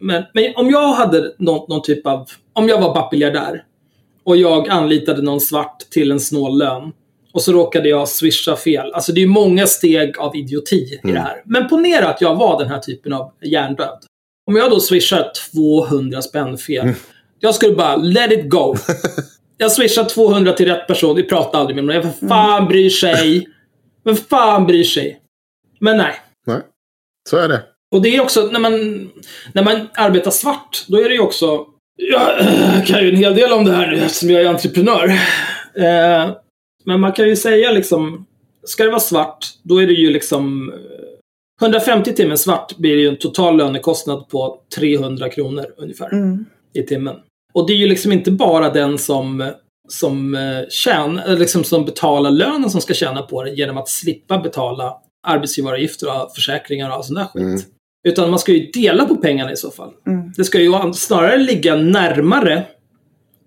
Men, 0.00 0.24
men 0.34 0.52
om 0.56 0.70
jag 0.70 0.92
hade 0.92 1.34
någon, 1.38 1.68
någon 1.68 1.82
typ 1.82 2.06
av, 2.06 2.28
om 2.52 2.68
jag 2.68 2.80
var 2.80 2.94
bappmiljardär 2.94 3.62
och 4.24 4.36
jag 4.36 4.68
anlitade 4.68 5.22
någon 5.22 5.40
svart 5.40 5.78
till 5.90 6.10
en 6.10 6.20
snål 6.20 6.58
lön 6.58 6.92
och 7.32 7.42
så 7.42 7.52
råkade 7.52 7.88
jag 7.88 8.08
swisha 8.08 8.56
fel. 8.56 8.92
Alltså 8.92 9.12
det 9.12 9.22
är 9.22 9.26
många 9.26 9.66
steg 9.66 10.18
av 10.18 10.36
idioti 10.36 10.98
mm. 11.02 11.10
i 11.10 11.18
det 11.18 11.24
här. 11.24 11.42
Men 11.44 11.68
ponera 11.68 12.08
att 12.08 12.20
jag 12.20 12.34
var 12.34 12.58
den 12.58 12.68
här 12.68 12.78
typen 12.78 13.12
av 13.12 13.32
hjärndöd. 13.42 13.98
Om 14.46 14.56
jag 14.56 14.70
då 14.70 14.80
swishar 14.80 15.32
200 15.52 16.22
spänn 16.22 16.58
fel. 16.58 16.82
Mm. 16.82 16.94
Jag 17.40 17.54
skulle 17.54 17.74
bara 17.74 17.96
let 17.96 18.32
it 18.32 18.50
go. 18.50 18.76
Jag 19.56 19.72
swishar 19.72 20.04
200 20.04 20.52
till 20.52 20.66
rätt 20.66 20.86
person. 20.86 21.16
Vi 21.16 21.22
pratar 21.22 21.60
aldrig 21.60 21.76
med 21.76 21.84
någon. 21.84 22.02
Vem 22.02 22.28
fan 22.28 22.68
bryr 22.68 22.90
sig? 22.90 23.48
Vem 24.04 24.16
fan 24.16 24.66
bryr 24.66 24.84
sig? 24.84 25.20
Men 25.80 25.96
nej. 25.96 26.14
Nej, 26.46 26.60
så 27.30 27.36
är 27.36 27.48
det. 27.48 27.62
Och 27.94 28.02
det 28.02 28.16
är 28.16 28.20
också, 28.20 28.48
när 28.52 28.60
man, 28.60 28.72
när 29.52 29.64
man 29.64 29.88
arbetar 29.94 30.30
svart, 30.30 30.84
då 30.88 31.00
är 31.00 31.08
det 31.08 31.14
ju 31.14 31.20
också... 31.20 31.66
Jag 31.96 32.86
kan 32.86 33.02
ju 33.02 33.08
en 33.08 33.16
hel 33.16 33.34
del 33.34 33.52
om 33.52 33.64
det 33.64 33.72
här 33.72 33.90
nu 33.90 33.96
eftersom 33.96 34.30
jag 34.30 34.42
är 34.42 34.48
entreprenör. 34.48 35.08
Eh, 35.74 36.30
men 36.84 37.00
man 37.00 37.12
kan 37.12 37.28
ju 37.28 37.36
säga 37.36 37.72
liksom, 37.72 38.26
ska 38.64 38.84
det 38.84 38.90
vara 38.90 39.00
svart, 39.00 39.46
då 39.62 39.82
är 39.82 39.86
det 39.86 39.92
ju 39.92 40.10
liksom 40.10 40.72
150 41.60 42.12
timmar 42.12 42.36
svart 42.36 42.76
blir 42.76 42.96
ju 42.96 43.08
en 43.08 43.18
total 43.18 43.56
lönekostnad 43.56 44.28
på 44.28 44.60
300 44.76 45.28
kronor 45.28 45.66
ungefär 45.76 46.12
mm. 46.12 46.44
i 46.72 46.82
timmen. 46.82 47.16
Och 47.56 47.66
det 47.66 47.72
är 47.72 47.76
ju 47.76 47.86
liksom 47.86 48.12
inte 48.12 48.30
bara 48.30 48.70
den 48.70 48.98
som, 48.98 49.52
som, 49.88 50.34
eh, 50.34 50.68
tjän, 50.68 51.20
liksom 51.26 51.64
som 51.64 51.84
betalar 51.84 52.30
lönen 52.30 52.70
som 52.70 52.80
ska 52.80 52.94
tjäna 52.94 53.22
på 53.22 53.42
det 53.42 53.50
genom 53.50 53.78
att 53.78 53.88
slippa 53.88 54.38
betala 54.38 54.94
arbetsgivaravgifter 55.26 56.06
och 56.06 56.34
försäkringar 56.34 56.88
och 56.90 56.96
all 56.96 57.04
sån 57.04 57.14
där 57.14 57.24
skit. 57.24 57.42
Mm. 57.42 57.60
Utan 58.08 58.30
man 58.30 58.38
ska 58.38 58.52
ju 58.52 58.70
dela 58.70 59.04
på 59.04 59.16
pengarna 59.16 59.52
i 59.52 59.56
så 59.56 59.70
fall. 59.70 59.90
Mm. 60.06 60.32
Det 60.36 60.44
ska 60.44 60.60
ju 60.60 60.92
snarare 60.94 61.36
ligga 61.36 61.76
närmare 61.76 62.64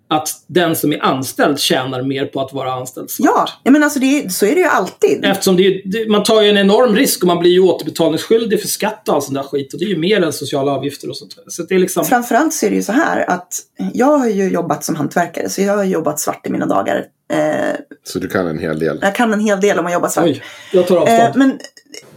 att 0.10 0.30
den 0.48 0.76
som 0.76 0.94
är 0.94 1.04
anställd 1.04 1.60
tjänar 1.60 2.04
mer 2.04 2.26
på 2.26 2.42
att 2.42 2.54
vara 2.54 2.74
anställd 2.74 3.10
svart. 3.10 3.60
Ja, 3.64 3.72
men 3.72 3.84
alltså 3.84 4.00
det, 4.00 4.34
så 4.34 4.46
är 4.46 4.56
det 4.56 4.62
ju 4.62 4.68
alltid. 4.68 5.26
Eftersom 5.26 5.58
det, 5.58 5.82
det, 5.86 6.10
man 6.10 6.24
tar 6.24 6.42
ju 6.42 6.50
en 6.50 6.58
enorm 6.58 6.96
risk 6.96 7.22
och 7.22 7.28
man 7.28 7.40
blir 7.40 7.52
ju 7.52 7.60
återbetalningsskyldig 7.60 8.62
för 8.62 8.68
skatt 8.68 9.10
och 9.10 9.16
all 9.16 9.22
sån 9.22 9.34
där 9.34 9.44
skit. 9.44 9.74
Och 9.74 9.80
det 9.80 9.86
är 9.86 9.90
ju 9.90 9.98
mer 9.98 10.22
än 10.22 10.34
sociala 10.34 10.72
avgifter 10.72 11.10
och 11.10 11.18
sånt. 11.18 11.36
Så 11.48 11.64
det 11.64 11.76
är 11.76 11.80
liksom... 11.80 12.06
Framförallt 12.06 12.54
så 12.54 12.66
är 12.66 12.70
det 12.70 12.76
ju 12.76 12.84
så 12.84 12.92
här 12.92 13.30
att 13.30 13.54
jag 13.94 14.18
har 14.18 14.28
ju 14.28 14.50
jobbat 14.50 14.84
som 14.84 14.96
hantverkare 14.96 15.50
så 15.50 15.62
jag 15.62 15.78
har 15.78 15.84
jobbat 15.84 16.20
svart 16.20 16.48
i 16.48 16.52
mina 16.52 16.66
dagar. 16.66 17.06
Eh, 17.34 17.76
så 18.04 18.20
du 18.20 18.28
kan 18.28 18.48
en 18.48 18.60
hel 18.60 18.80
del? 18.80 19.00
Jag 19.02 19.16
kan 19.16 19.34
en 19.34 19.40
hel 19.40 19.62
del 19.62 19.80
om 19.80 19.86
att 19.86 19.94
jobba 19.94 20.10
svart. 20.10 20.26
Oj, 20.26 20.44
jag 20.74 20.88
tar 20.88 20.98
avstånd. 20.98 21.22
Eh, 21.22 21.32
men, 21.36 21.60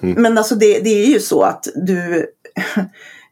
mm. 0.03 0.23
men 0.23 0.39
alltså 0.39 0.55
det, 0.55 0.81
det 0.81 1.05
är 1.05 1.07
ju 1.07 1.21
så 1.21 1.43
att 1.43 1.69
du 1.75 2.27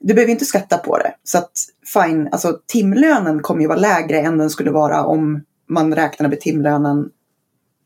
du 0.01 0.15
behöver 0.15 0.33
inte 0.33 0.45
skatta 0.45 0.79
på 0.79 0.99
det. 0.99 1.15
Så 1.25 1.39
att 1.39 1.53
fine, 1.93 2.29
alltså 2.33 2.59
timlönen 2.67 3.43
kommer 3.43 3.61
ju 3.61 3.69
vara 3.69 3.79
lägre 3.79 4.21
än 4.21 4.39
den 4.39 4.51
skulle 4.51 4.71
vara 4.71 5.05
om 5.05 5.45
man 5.69 5.95
räknar 5.95 6.29
med 6.29 6.41
timlönen 6.41 7.09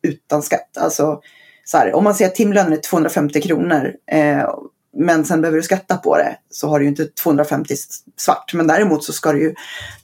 utan 0.03 0.43
skatt. 0.43 0.77
Alltså 0.77 1.21
så 1.65 1.79
här, 1.79 1.95
om 1.95 2.05
man 2.05 2.15
säger 2.15 2.31
att 2.31 2.37
timlönen 2.37 2.73
är 2.73 2.77
250 2.77 3.41
kronor 3.41 3.93
eh, 4.11 4.49
men 4.97 5.25
sen 5.25 5.41
behöver 5.41 5.57
du 5.57 5.63
skatta 5.63 5.97
på 5.97 6.17
det 6.17 6.37
så 6.51 6.69
har 6.69 6.79
du 6.79 6.85
ju 6.85 6.89
inte 6.89 7.07
250 7.07 7.75
svart. 8.17 8.55
Men 8.55 8.67
däremot 8.67 9.05
så 9.05 9.13
ska 9.13 9.33
du 9.33 9.41
ju, 9.41 9.55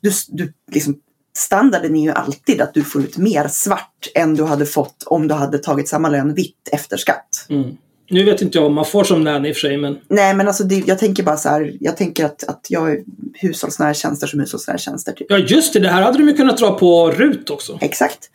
du, 0.01 0.11
du 0.29 0.53
liksom, 0.73 1.01
standarden 1.37 1.97
är 1.97 2.03
ju 2.03 2.11
alltid 2.11 2.61
att 2.61 2.75
du 2.75 2.85
får 2.85 3.03
ut 3.03 3.17
mer 3.17 3.49
svart 3.49 4.09
än 4.15 4.35
du 4.35 4.45
hade 4.45 4.67
fått 4.67 5.03
om 5.07 5.29
du 5.29 5.35
hade 5.35 5.59
tagit 5.59 5.89
samma 5.89 6.09
lön 6.09 6.35
vitt 6.35 6.69
efter 6.73 6.97
skatt. 6.97 7.47
Mm. 7.49 7.77
Nu 8.11 8.25
vet 8.25 8.43
inte 8.43 8.59
jag 8.59 8.67
om 8.67 8.75
man 8.75 8.85
får 8.85 9.05
som 9.05 9.25
nanny 9.25 9.49
i 9.49 9.53
och 9.53 9.57
för 9.57 9.61
sig, 9.61 9.77
men... 9.77 9.99
Nej, 10.09 10.35
men 10.35 10.49
alltså 10.49 10.65
det, 10.65 10.83
jag 10.87 10.99
tänker 10.99 11.23
bara 11.23 11.37
så 11.37 11.49
här. 11.49 11.77
Jag 11.81 11.97
tänker 11.97 12.25
att, 12.25 12.45
att 12.45 12.67
jag 12.69 13.05
hushållsnära 13.35 13.95
tjänster 13.95 14.27
som 14.27 14.41
hushållsnära 14.41 14.79
tjänster. 14.79 15.13
Typ. 15.13 15.27
Ja, 15.31 15.39
just 15.39 15.73
det. 15.73 15.81
Det 15.81 15.89
här 15.89 16.03
hade 16.03 16.19
de 16.19 16.29
ju 16.29 16.37
kunnat 16.37 16.59
dra 16.59 16.79
på 16.79 17.11
RUT 17.11 17.51
också. 17.51 17.79
Exakt. 17.81 18.31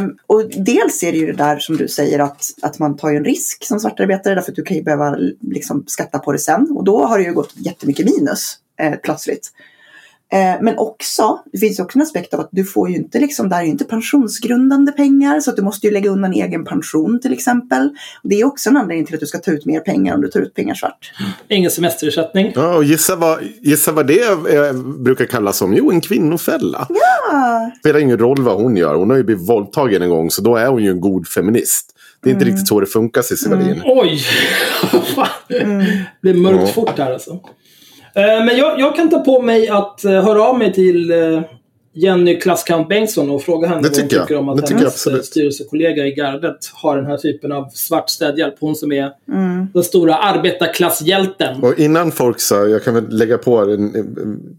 Um, 0.00 0.16
och 0.26 0.50
dels 0.56 1.02
är 1.02 1.12
det 1.12 1.18
ju 1.18 1.26
det 1.26 1.32
där 1.32 1.58
som 1.58 1.76
du 1.76 1.88
säger 1.88 2.18
att, 2.18 2.44
att 2.62 2.78
man 2.78 2.96
tar 2.96 3.10
ju 3.10 3.16
en 3.16 3.24
risk 3.24 3.64
som 3.64 3.80
svartarbetare 3.80 4.34
därför 4.34 4.52
att 4.52 4.56
du 4.56 4.62
kan 4.62 4.76
ju 4.76 4.82
behöva 4.82 5.16
liksom, 5.40 5.84
skatta 5.86 6.18
på 6.18 6.32
det 6.32 6.38
sen. 6.38 6.70
Och 6.70 6.84
då 6.84 7.04
har 7.04 7.18
det 7.18 7.24
ju 7.24 7.32
gått 7.32 7.52
jättemycket 7.56 8.06
minus 8.06 8.58
eh, 8.80 8.92
plötsligt. 9.02 9.52
Eh, 10.32 10.62
men 10.62 10.78
också, 10.78 11.38
det 11.52 11.58
finns 11.58 11.78
också 11.78 11.98
en 11.98 12.02
aspekt 12.02 12.34
av 12.34 12.40
att 12.40 12.48
du 12.52 12.64
får 12.64 12.90
ju 12.90 12.96
inte 12.96 13.18
liksom, 13.18 13.48
där 13.48 13.58
är 13.58 13.62
ju 13.62 13.70
inte 13.70 13.84
pensionsgrundande 13.84 14.92
pengar 14.92 15.40
så 15.40 15.50
att 15.50 15.56
du 15.56 15.62
måste 15.62 15.86
ju 15.86 15.92
lägga 15.92 16.10
undan 16.10 16.32
egen 16.32 16.64
pension 16.64 17.20
till 17.20 17.32
exempel. 17.32 17.90
Och 18.22 18.28
det 18.28 18.40
är 18.40 18.46
också 18.46 18.70
en 18.70 18.76
anledning 18.76 19.06
till 19.06 19.14
att 19.14 19.20
du 19.20 19.26
ska 19.26 19.38
ta 19.38 19.50
ut 19.50 19.66
mer 19.66 19.80
pengar 19.80 20.14
om 20.14 20.20
du 20.20 20.28
tar 20.28 20.40
ut 20.40 20.54
pengar 20.54 20.74
svart. 20.74 21.12
Ingen 21.48 21.70
semesterersättning. 21.70 22.52
Ja, 22.54 22.76
och 22.76 22.84
gissa 22.84 23.16
vad, 23.16 23.38
gissa 23.60 23.92
vad 23.92 24.06
det 24.06 24.20
är, 24.20 25.02
brukar 25.02 25.24
kallas 25.24 25.56
som? 25.56 25.74
Jo, 25.74 25.90
en 25.90 26.00
kvinnofälla. 26.00 26.86
Ja! 26.88 27.70
Det 27.74 27.78
spelar 27.78 28.00
ingen 28.00 28.18
roll 28.18 28.42
vad 28.42 28.56
hon 28.56 28.76
gör. 28.76 28.94
Hon 28.94 29.10
har 29.10 29.16
ju 29.16 29.24
blivit 29.24 29.48
våldtagen 29.48 30.02
en 30.02 30.10
gång 30.10 30.30
så 30.30 30.42
då 30.42 30.56
är 30.56 30.66
hon 30.66 30.84
ju 30.84 30.90
en 30.90 31.00
god 31.00 31.28
feminist. 31.28 31.92
Det 32.22 32.30
är 32.30 32.32
inte 32.32 32.44
mm. 32.44 32.54
riktigt 32.54 32.68
så 32.68 32.80
det 32.80 32.86
funkar 32.86 33.22
Cissi 33.22 33.46
mm. 33.46 33.80
Oj! 33.84 34.20
mm. 35.60 35.86
Det 36.22 36.30
är 36.30 36.34
mörkt 36.34 36.60
ja. 36.60 36.66
fort 36.66 36.98
här 36.98 37.12
alltså. 37.12 37.40
Eh, 38.16 38.44
men 38.44 38.56
jag, 38.56 38.80
jag, 38.80 38.96
kan 38.96 39.10
ta 39.10 39.18
på 39.18 39.42
mig 39.42 39.68
att 39.68 40.02
uh, 40.04 40.10
höra 40.10 40.42
av 40.42 40.58
mig 40.58 40.72
till 40.72 41.12
uh, 41.12 41.40
Jenny 41.96 42.40
Klasskamp 42.40 42.88
Bengtsson 42.88 43.30
och 43.30 43.42
fråga 43.42 43.68
henne 43.68 43.82
vad 43.82 43.96
hon 43.96 44.08
tycker 44.08 44.26
jag. 44.28 44.40
om 44.40 44.48
att 44.48 44.70
hennes 44.70 45.26
styrelsekollega 45.26 46.06
i 46.06 46.14
gardet 46.14 46.56
har 46.74 46.96
den 46.96 47.06
här 47.06 47.16
typen 47.16 47.52
av 47.52 47.68
svart 47.74 48.10
städhjälp. 48.10 48.54
Hon 48.60 48.74
som 48.74 48.92
är 48.92 49.10
mm. 49.28 49.66
den 49.74 49.84
stora 49.84 50.16
arbetarklasshjälten. 50.16 51.64
Och 51.64 51.78
innan 51.78 52.12
folk 52.12 52.40
sa, 52.40 52.66
jag 52.66 52.84
kan 52.84 52.94
väl 52.94 53.08
lägga 53.08 53.38
på, 53.38 53.76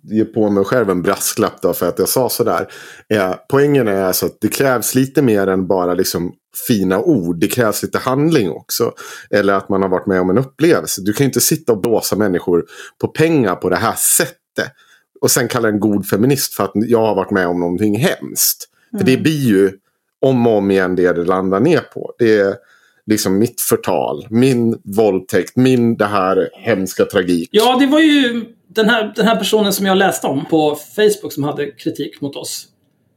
ge 0.04 0.26
på 0.26 0.50
mig 0.50 0.64
själv 0.64 0.90
en 0.90 1.02
brasklapp 1.02 1.62
då 1.62 1.74
för 1.74 1.88
att 1.88 2.00
jag 2.00 2.10
sa 2.10 2.30
sådär. 2.30 2.68
Eh, 3.14 3.34
poängen 3.50 3.88
är 3.88 4.04
alltså 4.04 4.26
att 4.26 4.38
det 4.42 4.48
krävs 4.48 4.96
lite 4.96 5.22
mer 5.22 5.48
än 5.48 5.68
bara 5.68 5.94
liksom 5.94 6.34
fina 6.68 7.00
ord. 7.00 7.40
Det 7.40 7.48
krävs 7.48 7.84
lite 7.84 7.98
handling 7.98 8.52
också. 8.52 8.92
Eller 9.30 9.54
att 9.54 9.70
man 9.70 9.82
har 9.82 9.90
varit 9.90 10.08
med 10.08 10.22
om 10.22 10.30
en 10.30 10.38
upplevelse. 10.38 11.02
Du 11.02 11.14
kan 11.14 11.26
inte 11.26 11.42
sitta 11.42 11.72
och 11.72 11.82
blåsa 11.82 12.16
människor 12.16 12.66
på 13.02 13.08
pengar 13.08 13.56
på 13.56 13.70
det 13.70 13.76
här 13.76 13.96
sättet. 13.96 14.74
Och 15.22 15.32
sen 15.32 15.48
kalla 15.48 15.68
en 15.68 15.80
god 15.80 16.08
feminist 16.08 16.54
för 16.54 16.64
att 16.64 16.72
jag 16.74 17.06
har 17.06 17.16
varit 17.16 17.32
med 17.32 17.48
om 17.48 17.60
någonting 17.60 18.00
hemskt. 18.00 18.70
Mm. 18.94 19.00
För 19.00 19.12
det 19.12 19.18
blir 19.18 19.48
ju 19.48 19.72
om 20.22 20.48
och 20.48 20.54
om 20.54 20.72
igen 20.72 20.96
det 20.96 21.14
det 21.14 21.24
landar 21.24 21.60
ner 21.60 21.80
på. 21.80 22.14
Det 22.20 22.38
är 22.38 22.56
liksom 23.06 23.40
mitt 23.40 23.62
förtal, 23.62 24.28
min 24.30 24.82
våldtäkt, 24.84 25.56
min 25.56 25.98
det 25.98 26.06
här 26.06 26.50
hemska 26.54 27.06
tragik. 27.06 27.50
Ja, 27.52 27.78
det 27.80 27.88
var 27.88 28.00
ju 28.00 28.46
den 28.68 28.90
här, 28.90 29.14
den 29.16 29.28
här 29.28 29.36
personen 29.36 29.74
som 29.74 29.86
jag 29.86 29.98
läste 29.98 30.28
om 30.28 30.46
på 30.46 30.76
Facebook 30.96 31.34
som 31.34 31.44
hade 31.44 31.72
kritik 31.72 32.22
mot 32.22 32.36
oss. 32.36 32.68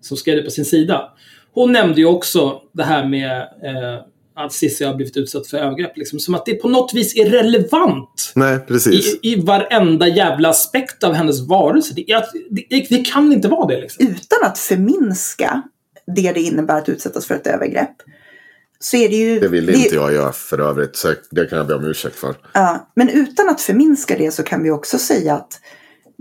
Som 0.01 0.17
skrev 0.17 0.37
det 0.37 0.43
på 0.43 0.51
sin 0.51 0.65
sida. 0.65 1.13
Hon 1.53 1.73
nämnde 1.73 2.01
ju 2.01 2.07
också 2.07 2.61
det 2.73 2.85
här 2.85 3.09
med 3.09 3.41
eh, 3.41 4.05
att 4.45 4.53
Cissi 4.53 4.85
har 4.85 4.95
blivit 4.95 5.17
utsatt 5.17 5.47
för 5.47 5.59
övergrepp. 5.59 5.97
Liksom, 5.97 6.19
som 6.19 6.35
att 6.35 6.47
det 6.47 6.55
på 6.55 6.69
något 6.69 6.95
vis 6.95 7.17
är 7.17 7.31
relevant. 7.31 8.33
Nej, 8.35 8.59
precis. 8.59 9.19
I, 9.23 9.33
i 9.33 9.41
varenda 9.41 10.09
jävla 10.09 10.49
aspekt 10.49 11.05
av 11.05 11.13
hennes 11.13 11.41
varelse. 11.41 11.95
Det, 11.95 12.25
det, 12.51 12.87
det 12.91 13.05
kan 13.05 13.33
inte 13.33 13.49
vara 13.49 13.67
det. 13.67 13.81
Liksom. 13.81 14.07
Utan 14.07 14.39
att 14.43 14.59
förminska 14.59 15.63
det 16.17 16.33
det 16.33 16.41
innebär 16.41 16.79
att 16.79 16.89
utsättas 16.89 17.27
för 17.27 17.35
ett 17.35 17.47
övergrepp. 17.47 17.97
Så 18.79 18.97
är 18.97 19.09
det 19.09 19.17
ju... 19.17 19.41
Det 19.41 19.49
vill 19.49 19.67
det, 19.67 19.73
inte 19.73 19.95
jag 19.95 20.13
göra 20.13 20.33
för 20.33 20.59
övrigt. 20.59 20.97
Så 20.97 21.15
det 21.31 21.47
kan 21.47 21.59
jag 21.59 21.67
be 21.67 21.75
om 21.75 21.85
ursäkt 21.85 22.17
för. 22.17 22.35
Ja, 22.53 22.93
men 22.97 23.09
utan 23.09 23.49
att 23.49 23.61
förminska 23.61 24.17
det 24.19 24.31
så 24.31 24.43
kan 24.43 24.63
vi 24.63 24.71
också 24.71 24.99
säga 24.99 25.35
att 25.35 25.61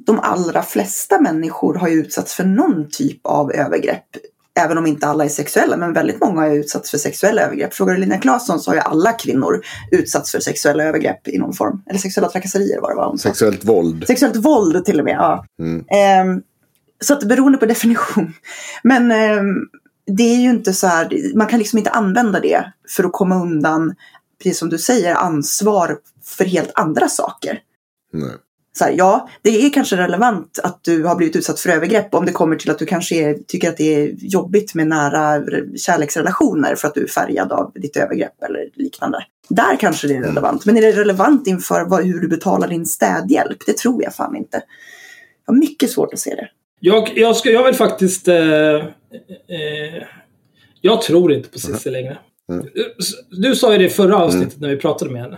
de 0.05 0.19
allra 0.19 0.63
flesta 0.63 1.21
människor 1.21 1.75
har 1.75 1.87
ju 1.87 1.99
utsatts 1.99 2.33
för 2.33 2.43
någon 2.43 2.89
typ 2.89 3.19
av 3.23 3.51
övergrepp. 3.51 4.05
Även 4.59 4.77
om 4.77 4.85
inte 4.85 5.07
alla 5.07 5.25
är 5.25 5.29
sexuella, 5.29 5.77
men 5.77 5.93
väldigt 5.93 6.21
många 6.21 6.41
har 6.41 6.49
utsatts 6.49 6.91
för 6.91 6.97
sexuella 6.97 7.41
övergrepp. 7.41 7.73
Frågar 7.73 7.93
du 7.93 7.99
Linnea 7.99 8.19
Claesson 8.19 8.59
så 8.59 8.71
har 8.71 8.75
ju 8.75 8.81
alla 8.81 9.11
kvinnor 9.11 9.61
utsatts 9.91 10.31
för 10.31 10.39
sexuella 10.39 10.83
övergrepp 10.83 11.27
i 11.27 11.37
någon 11.37 11.53
form. 11.53 11.83
Eller 11.89 11.99
sexuella 11.99 12.29
trakasserier 12.29 12.81
var 12.81 12.89
det 12.89 12.95
var 12.95 13.17
Sexuellt 13.17 13.65
våld. 13.65 14.07
Sexuellt 14.07 14.35
våld 14.35 14.85
till 14.85 14.99
och 14.99 15.05
med, 15.05 15.15
ja. 15.15 15.45
Mm. 15.59 15.79
Eh, 15.79 16.41
så 17.01 17.13
att 17.13 17.23
beroende 17.23 17.57
på 17.57 17.65
definition. 17.65 18.33
Men 18.83 19.11
eh, 19.11 19.43
det 20.07 20.23
är 20.23 20.37
ju 20.37 20.49
inte 20.49 20.73
så 20.73 20.87
här, 20.87 21.35
man 21.35 21.47
kan 21.47 21.59
liksom 21.59 21.79
inte 21.79 21.91
använda 21.91 22.39
det 22.39 22.73
för 22.89 23.03
att 23.03 23.13
komma 23.13 23.41
undan, 23.41 23.95
precis 24.43 24.59
som 24.59 24.69
du 24.69 24.77
säger, 24.77 25.15
ansvar 25.15 25.97
för 26.23 26.45
helt 26.45 26.71
andra 26.75 27.07
saker. 27.07 27.59
Nej. 28.13 28.31
Så 28.71 28.83
här, 28.83 28.93
ja, 28.97 29.29
det 29.41 29.65
är 29.65 29.69
kanske 29.69 29.97
relevant 29.97 30.59
att 30.63 30.83
du 30.83 31.03
har 31.03 31.15
blivit 31.15 31.35
utsatt 31.35 31.59
för 31.59 31.69
övergrepp 31.69 32.13
om 32.13 32.25
det 32.25 32.31
kommer 32.31 32.55
till 32.55 32.71
att 32.71 32.79
du 32.79 32.85
kanske 32.85 33.15
är, 33.15 33.37
tycker 33.47 33.69
att 33.69 33.77
det 33.77 33.95
är 33.95 34.13
jobbigt 34.17 34.75
med 34.75 34.87
nära 34.87 35.43
kärleksrelationer 35.77 36.75
för 36.75 36.87
att 36.87 36.93
du 36.93 37.03
är 37.03 37.07
färgad 37.07 37.51
av 37.51 37.71
ditt 37.75 37.97
övergrepp 37.97 38.43
eller 38.43 38.69
liknande. 38.73 39.25
Där 39.49 39.77
kanske 39.79 40.07
det 40.07 40.15
är 40.15 40.21
relevant. 40.21 40.65
Men 40.65 40.77
är 40.77 40.81
det 40.81 40.91
relevant 40.91 41.47
inför 41.47 41.85
vad, 41.85 42.05
hur 42.05 42.19
du 42.19 42.27
betalar 42.27 42.67
din 42.67 42.85
städhjälp? 42.85 43.57
Det 43.65 43.77
tror 43.77 44.03
jag 44.03 44.15
fan 44.15 44.35
inte. 44.35 44.61
Jag 45.45 45.53
har 45.53 45.59
mycket 45.59 45.91
svårt 45.91 46.13
att 46.13 46.19
se 46.19 46.35
det. 46.35 46.49
Jag, 46.79 47.17
jag, 47.17 47.35
ska, 47.35 47.51
jag 47.51 47.63
vill 47.63 47.75
faktiskt... 47.75 48.27
Eh, 48.27 48.35
eh, 48.37 50.03
jag 50.81 51.01
tror 51.01 51.33
inte 51.33 51.49
på 51.49 51.59
Cissi 51.59 51.89
längre. 51.89 52.17
Mm. 52.49 52.65
Du, 52.73 52.93
du, 53.29 53.55
sa 53.55 53.71
ju 53.71 53.77
det 53.77 53.85
i 53.85 53.89
förra 53.89 54.17
avsnittet 54.17 54.57
mm. 54.57 54.61
när 54.61 54.75
vi 54.75 54.81
pratade 54.81 55.11
med 55.11 55.21
henne. 55.21 55.37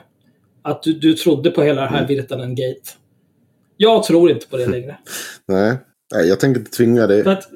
Att 0.61 0.83
du, 0.83 0.93
du 0.93 1.13
trodde 1.13 1.51
på 1.51 1.63
hela 1.63 1.81
det 1.81 1.87
här 1.87 1.97
mm. 1.97 2.07
Virtanen 2.07 2.55
Gate. 2.55 2.91
Jag 3.81 4.03
tror 4.03 4.31
inte 4.31 4.47
på 4.47 4.57
det 4.57 4.67
längre. 4.67 4.97
Nej, 5.47 5.77
Nej 6.13 6.27
jag 6.27 6.39
tänker 6.39 6.59
inte 6.59 6.71
tvinga 6.71 7.07
dig. 7.07 7.27
Att, 7.27 7.49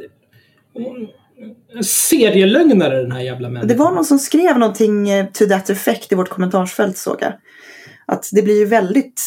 serielögnare 1.86 3.02
den 3.02 3.12
här 3.12 3.22
jävla 3.22 3.50
människan. 3.50 3.68
Det 3.68 3.76
var 3.76 3.92
någon 3.92 4.06
som 4.06 4.20
skrev 4.20 4.60
någonting 4.60 5.10
eh, 5.10 5.26
to 5.26 5.46
that 5.46 5.70
effect 5.70 6.12
i 6.12 6.16
vårt 6.16 6.30
kommentarsfält 6.30 6.98
såg 6.98 7.18
jag. 7.22 7.34
Att 8.06 8.30
det 8.32 8.42
blir 8.42 8.60
ju 8.60 8.66
väldigt, 8.66 9.22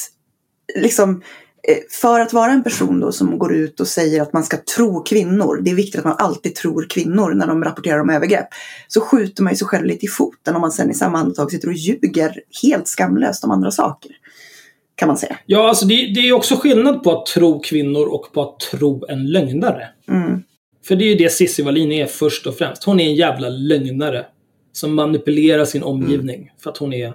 liksom, 0.76 1.22
Eh, 1.68 1.76
för 1.90 2.20
att 2.20 2.32
vara 2.32 2.53
en 2.53 2.62
person 2.62 3.01
då 3.01 3.12
som 3.12 3.38
går 3.38 3.55
ut 3.55 3.80
och 3.80 3.88
säger 3.88 4.22
att 4.22 4.32
man 4.32 4.44
ska 4.44 4.57
tro 4.57 5.03
kvinnor, 5.03 5.61
det 5.62 5.70
är 5.70 5.74
viktigt 5.74 5.99
att 5.99 6.05
man 6.05 6.16
alltid 6.18 6.55
tror 6.55 6.86
kvinnor 6.90 7.34
när 7.34 7.46
de 7.46 7.64
rapporterar 7.64 7.99
om 7.99 8.11
övergrepp, 8.11 8.49
så 8.88 9.01
skjuter 9.01 9.42
man 9.42 9.53
ju 9.53 9.57
sig 9.57 9.66
själv 9.66 9.84
lite 9.84 10.07
i 10.07 10.09
foten 10.09 10.55
om 10.55 10.61
man 10.61 10.72
sen 10.72 10.90
i 10.90 10.94
samma 10.94 11.18
andetag 11.18 11.51
sitter 11.51 11.68
och 11.68 11.74
ljuger 11.74 12.40
helt 12.62 12.88
skamlöst 12.88 13.44
om 13.44 13.51
andra 13.51 13.70
saker. 13.70 14.11
Kan 14.99 15.09
man 15.09 15.16
säga. 15.16 15.38
Ja, 15.46 15.68
alltså 15.68 15.86
det, 15.86 15.94
det 15.94 16.20
är 16.20 16.32
också 16.32 16.57
skillnad 16.57 17.03
på 17.03 17.18
att 17.18 17.26
tro 17.26 17.61
kvinnor 17.61 18.07
och 18.07 18.32
på 18.32 18.42
att 18.42 18.61
tro 18.61 19.05
en 19.09 19.26
lögnare. 19.26 19.88
Mm. 20.09 20.42
För 20.88 20.96
det 20.96 21.05
är 21.05 21.09
ju 21.09 21.14
det 21.14 21.32
Cissi 21.32 21.62
Wallin 21.62 21.92
är 21.92 22.07
först 22.07 22.46
och 22.46 22.55
främst. 22.55 22.84
Hon 22.84 23.01
är 23.01 23.05
en 23.05 23.14
jävla 23.14 23.49
lögnare. 23.49 24.26
Som 24.72 24.94
manipulerar 24.94 25.64
sin 25.64 25.82
omgivning. 25.82 26.36
Mm. 26.36 26.49
För 26.62 26.70
att 26.70 26.76
hon 26.76 26.92
är 26.92 27.14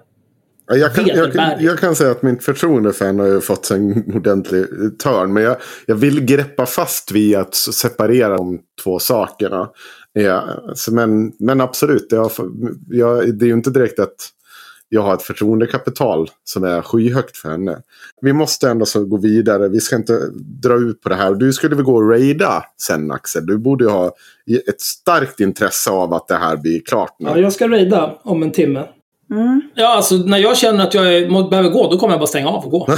jag 0.67 0.95
kan, 0.95 1.07
jag, 1.07 1.61
jag, 1.61 1.79
kan 1.79 1.95
säga 1.95 2.11
att 2.11 2.23
mitt 2.23 2.43
förtroende 2.43 2.93
för 2.93 3.05
henne 3.05 3.23
har 3.23 3.41
fått 3.41 3.71
en 3.71 4.15
ordentlig 4.15 4.65
törn. 4.99 5.33
Men 5.33 5.43
jag, 5.43 5.57
jag 5.85 5.95
vill 5.95 6.25
greppa 6.25 6.65
fast 6.65 7.11
vid 7.11 7.35
att 7.35 7.55
separera 7.55 8.37
de 8.37 8.59
två 8.83 8.99
sakerna. 8.99 9.69
Ja, 10.13 10.43
men, 10.91 11.31
men 11.39 11.61
absolut, 11.61 12.07
jag, 12.09 12.31
jag, 12.89 13.37
det 13.37 13.45
är 13.45 13.47
ju 13.47 13.53
inte 13.53 13.69
direkt 13.69 13.99
att 13.99 14.15
jag 14.93 15.01
har 15.01 15.13
ett 15.13 15.21
förtroendekapital 15.21 16.29
som 16.43 16.63
är 16.63 16.81
skyhögt 16.81 17.37
för 17.37 17.49
henne. 17.49 17.77
Vi 18.21 18.33
måste 18.33 18.69
ändå 18.69 18.85
så 18.85 19.05
gå 19.05 19.17
vidare. 19.17 19.69
Vi 19.69 19.79
ska 19.79 19.95
inte 19.95 20.19
dra 20.35 20.75
ut 20.75 21.01
på 21.01 21.09
det 21.09 21.15
här. 21.15 21.33
Du 21.33 21.53
skulle 21.53 21.75
väl 21.75 21.85
gå 21.85 21.95
och 21.95 22.09
raida 22.09 22.63
sen 22.81 23.11
Axel? 23.11 23.45
Du 23.45 23.57
borde 23.57 23.83
ju 23.83 23.89
ha 23.89 24.11
ett 24.67 24.81
starkt 24.81 25.39
intresse 25.39 25.91
av 25.91 26.13
att 26.13 26.27
det 26.27 26.35
här 26.35 26.57
blir 26.57 26.79
klart 26.79 27.15
nu. 27.19 27.29
Ja, 27.29 27.37
jag 27.37 27.53
ska 27.53 27.67
raida 27.67 28.19
om 28.23 28.43
en 28.43 28.51
timme. 28.51 28.83
Mm. 29.31 29.61
Ja, 29.75 29.95
alltså 29.95 30.15
när 30.15 30.37
jag 30.37 30.57
känner 30.57 30.83
att 30.83 30.93
jag 30.93 31.03
behöver 31.49 31.69
gå, 31.69 31.91
då 31.91 31.99
kommer 31.99 32.13
jag 32.13 32.19
bara 32.19 32.27
stänga 32.27 32.47
av 32.47 32.65
och 32.65 32.71
gå. 32.71 32.85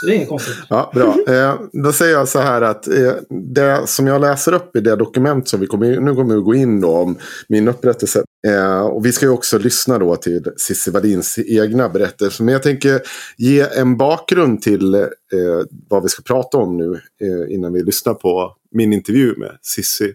Så 0.00 0.06
det 0.06 0.12
är 0.12 0.16
inget 0.16 0.28
konstigt. 0.28 0.56
Ja, 0.68 0.90
bra. 0.94 1.34
Eh, 1.34 1.54
då 1.72 1.92
säger 1.92 2.12
jag 2.12 2.28
så 2.28 2.38
här 2.38 2.62
att 2.62 2.88
eh, 2.88 3.12
det 3.30 3.88
som 3.88 4.06
jag 4.06 4.20
läser 4.20 4.54
upp 4.54 4.76
i 4.76 4.80
det 4.80 4.96
dokument 4.96 5.48
som 5.48 5.60
vi 5.60 5.66
kommer, 5.66 6.00
nu 6.00 6.14
kommer 6.14 6.34
vi 6.34 6.40
gå 6.40 6.54
in 6.54 6.80
då 6.80 6.90
om 6.90 7.16
min 7.48 7.68
upprättelse. 7.68 8.24
Eh, 8.46 8.80
och 8.80 9.06
vi 9.06 9.12
ska 9.12 9.26
ju 9.26 9.32
också 9.32 9.58
lyssna 9.58 9.98
då 9.98 10.16
till 10.16 10.44
Cissi 10.56 10.90
Wallins 10.90 11.38
egna 11.38 11.88
berättelse. 11.88 12.42
Men 12.42 12.52
jag 12.52 12.62
tänker 12.62 13.00
ge 13.36 13.60
en 13.60 13.96
bakgrund 13.96 14.62
till 14.62 14.94
eh, 14.94 15.08
vad 15.88 16.02
vi 16.02 16.08
ska 16.08 16.22
prata 16.22 16.58
om 16.58 16.76
nu 16.76 17.00
eh, 17.20 17.54
innan 17.54 17.72
vi 17.72 17.82
lyssnar 17.82 18.14
på 18.14 18.56
min 18.72 18.92
intervju 18.92 19.34
med 19.36 19.58
Cissi. 19.62 20.14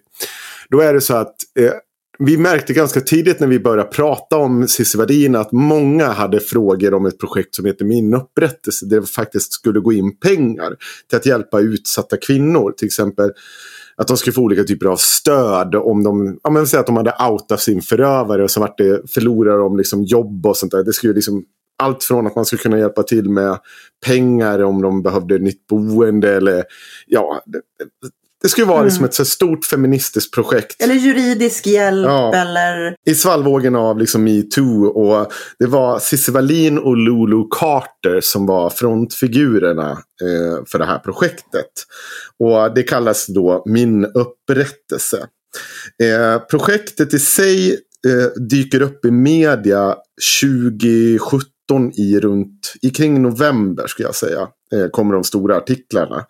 Då 0.70 0.80
är 0.80 0.94
det 0.94 1.02
så 1.02 1.16
att 1.16 1.36
eh, 1.60 1.72
vi 2.20 2.38
märkte 2.38 2.74
ganska 2.74 3.02
tidigt 3.02 3.40
när 3.40 3.48
vi 3.48 3.60
började 3.60 3.90
prata 3.90 4.38
om 4.38 4.68
Cissi 4.68 4.98
Wallin 4.98 5.36
att 5.36 5.52
många 5.52 6.08
hade 6.08 6.40
frågor 6.40 6.94
om 6.94 7.06
ett 7.06 7.20
projekt 7.20 7.56
som 7.56 7.66
heter 7.66 7.86
Min 7.86 8.14
upprättelse. 8.14 8.86
Där 8.86 9.02
det 9.02 9.08
faktiskt 9.08 9.54
skulle 9.54 9.80
gå 9.80 9.94
in 9.94 10.18
pengar 10.18 10.76
till 11.10 11.18
att 11.18 11.26
hjälpa 11.26 11.60
utsatta 11.60 12.18
kvinnor. 12.18 12.72
Till 12.72 12.86
exempel 12.86 13.32
att 14.00 14.08
de 14.08 14.18
skulle 14.18 14.34
få 14.34 14.42
olika 14.42 14.64
typer 14.64 14.86
av 14.86 14.96
stöd 14.96 15.76
om 15.76 16.04
de, 16.04 16.40
ja 16.44 16.50
men 16.50 16.68
säg 16.68 16.80
att 16.80 16.86
de 16.86 16.98
hade 16.98 17.14
outat 17.30 17.60
sin 17.60 17.82
förövare 17.82 18.44
och 18.44 18.52
så 18.52 18.60
vart 18.60 18.78
det 18.78 19.12
förlorade 19.12 19.58
de 19.58 19.78
liksom 19.78 20.04
jobb 20.04 20.46
och 20.46 20.58
sånt 20.58 20.72
där. 20.72 20.84
Det 20.84 20.94
skulle 20.94 21.14
liksom 21.14 21.44
allt 21.84 22.04
från 22.04 22.28
att 22.28 22.36
man 22.36 22.46
skulle 22.46 22.62
kunna 22.62 22.80
hjälpa 22.80 23.04
till 23.04 23.30
med 23.30 23.58
pengar 24.06 24.60
om 24.64 24.82
de 24.82 25.02
behövde 25.02 25.40
nytt 25.40 25.68
boende 25.68 26.36
eller 26.36 26.64
ja, 27.08 27.42
det 28.42 28.50
skulle 28.50 28.68
vara 28.68 28.84
liksom 28.84 29.02
mm. 29.02 29.10
ett 29.10 29.14
så 29.14 29.26
stort 29.26 29.66
feministiskt 29.66 30.34
projekt. 30.34 30.84
Eller 30.84 30.96
juridisk 30.96 31.68
hjälp 31.68 32.08
ja. 32.08 32.36
eller... 32.36 32.96
I 33.06 33.16
svallvågen 33.16 33.76
av 33.76 34.00
liksom 34.00 34.24
metoo. 34.24 34.86
Och 34.86 35.32
det 35.60 35.66
var 35.66 36.00
Cissi 36.00 36.32
Wallin 36.32 36.78
och 36.78 36.98
Lulu 36.98 37.48
Carter 37.52 38.22
som 38.22 38.46
var 38.46 38.70
frontfigurerna 38.70 39.92
eh, 39.92 40.66
för 40.68 40.80
det 40.80 40.86
här 40.86 41.00
projektet. 41.00 41.70
Och 42.40 42.74
det 42.74 42.84
kallas 42.84 43.28
då 43.28 43.64
Min 43.66 44.06
upprättelse. 44.06 45.28
Eh, 46.04 46.40
projektet 46.40 47.14
i 47.14 47.20
sig 47.20 47.72
eh, 48.08 48.42
dyker 48.50 48.82
upp 48.82 49.06
i 49.06 49.12
media 49.12 49.96
2017 50.42 51.44
i 51.94 52.20
runt, 52.20 52.74
i 52.82 52.90
kring 52.90 53.22
november 53.22 53.88
skulle 53.88 54.08
jag 54.08 54.16
säga. 54.16 54.48
Eh, 54.74 54.90
kommer 54.92 55.14
de 55.14 55.24
stora 55.24 55.58
artiklarna. 55.58 56.26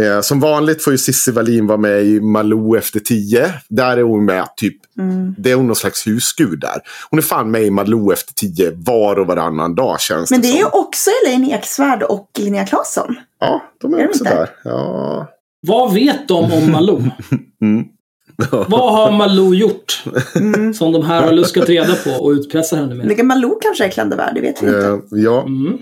Eh, 0.00 0.20
som 0.20 0.40
vanligt 0.40 0.84
får 0.84 0.92
ju 0.92 0.98
Cissi 0.98 1.30
Wallin 1.30 1.66
vara 1.66 1.78
med 1.78 2.04
i 2.04 2.20
Malou 2.20 2.76
efter 2.76 3.00
tio. 3.00 3.52
Där 3.68 3.96
är 3.96 4.02
hon 4.02 4.24
med 4.24 4.48
typ, 4.56 4.76
mm. 4.98 5.34
det 5.38 5.50
är 5.50 5.54
hon 5.54 5.66
någon 5.66 5.76
slags 5.76 6.06
husgud 6.06 6.60
där. 6.60 6.82
Hon 7.10 7.18
är 7.18 7.22
fan 7.22 7.50
med 7.50 7.62
i 7.62 7.70
Malou 7.70 8.12
efter 8.12 8.34
tio 8.34 8.72
var 8.76 9.18
och 9.18 9.26
varannan 9.26 9.74
dag 9.74 10.00
känns 10.00 10.30
Men 10.30 10.40
det 10.40 10.48
Men 10.48 10.56
det 10.56 10.58
är 10.58 10.62
ju 10.62 10.70
också 10.72 11.10
Elaine 11.24 11.50
Eksvärd 11.50 12.02
och 12.02 12.30
Linnea 12.38 12.66
Claesson. 12.66 13.16
Ja, 13.40 13.62
de 13.80 13.94
är, 13.94 13.98
är 13.98 14.08
också 14.08 14.24
de 14.24 14.30
där. 14.30 14.48
Ja. 14.64 15.28
Vad 15.66 15.94
vet 15.94 16.28
de 16.28 16.52
om 16.52 16.72
Malou? 16.72 17.02
mm. 17.62 17.84
Vad 18.68 18.92
har 18.92 19.10
Malou 19.12 19.54
gjort 19.54 20.04
mm. 20.36 20.74
som 20.74 20.92
de 20.92 21.02
här 21.02 21.22
har 21.22 21.32
luskat 21.32 21.68
reda 21.68 21.94
på 21.94 22.10
och 22.10 22.30
utpressar 22.30 22.76
henne 22.76 22.94
med? 22.94 23.24
Malou 23.24 23.58
kanske 23.62 23.84
är 23.84 23.88
klandervärd, 23.88 24.34
det 24.34 24.40
vet 24.40 24.62
vi 24.62 24.66
inte. 24.66 24.78
Uh, 24.78 25.00
ja. 25.10 25.42
Mm. 25.42 25.78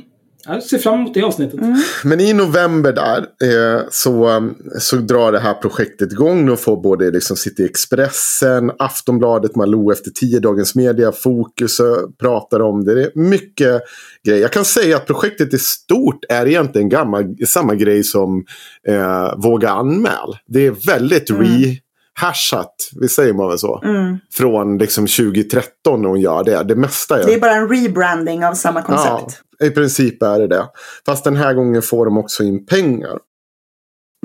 Jag 0.49 0.63
ser 0.63 0.79
fram 0.79 0.95
emot 0.95 1.15
det 1.15 1.23
avsnittet. 1.23 1.61
Mm. 1.61 1.77
Men 2.05 2.21
i 2.21 2.33
november 2.33 2.93
där 2.93 3.19
eh, 3.19 3.83
så, 3.91 4.43
så 4.79 4.97
drar 4.97 5.33
det 5.33 5.39
här 5.39 5.55
projektet 5.55 6.13
igång. 6.13 6.49
Och 6.49 6.61
får 6.61 6.83
både 6.83 7.11
liksom 7.11 7.37
City 7.37 7.65
Expressen, 7.65 8.73
Aftonbladet, 8.79 9.57
Malou 9.57 9.93
efter 9.93 10.11
tio 10.11 10.41
Dagens 10.41 10.75
Media, 10.75 11.13
Fokus 11.13 11.81
pratar 12.21 12.61
om 12.61 12.85
det. 12.85 12.95
Det 12.95 13.03
är 13.03 13.11
mycket 13.15 13.83
grejer. 14.27 14.43
Jag 14.43 14.53
kan 14.53 14.65
säga 14.65 14.97
att 14.97 15.07
projektet 15.07 15.55
i 15.55 15.59
stort 15.59 16.25
är 16.29 16.47
egentligen 16.47 16.89
gammal, 16.89 17.37
samma 17.47 17.75
grej 17.75 18.05
som 18.05 18.45
eh, 18.89 19.35
Våga 19.37 19.71
anmäl. 19.71 20.37
Det 20.47 20.67
är 20.67 20.87
väldigt 20.87 21.31
mm. 21.31 21.43
re 21.43 21.77
hashat, 22.21 22.91
vi 23.01 23.09
säger 23.09 23.33
man 23.33 23.49
väl 23.49 23.59
så. 23.59 23.83
Mm. 23.85 24.19
Från 24.33 24.79
liksom 24.79 25.07
2013 25.07 26.03
när 26.03 26.09
hon 26.09 26.21
gör 26.21 26.45
det. 26.45 26.65
Det 26.65 26.77
mesta 26.77 27.23
är... 27.23 27.27
Det 27.27 27.35
är 27.35 27.41
bara 27.41 27.55
en 27.55 27.69
rebranding 27.69 28.45
av 28.45 28.55
samma 28.55 28.83
koncept. 28.83 29.43
I 29.65 29.71
princip 29.71 30.23
är 30.23 30.39
det 30.39 30.47
det. 30.47 30.69
Fast 31.07 31.25
den 31.25 31.37
här 31.37 31.55
gången 31.55 31.83
får 31.83 32.05
de 32.05 32.19
också 32.19 32.43
in 32.43 32.67
pengar. 32.67 33.19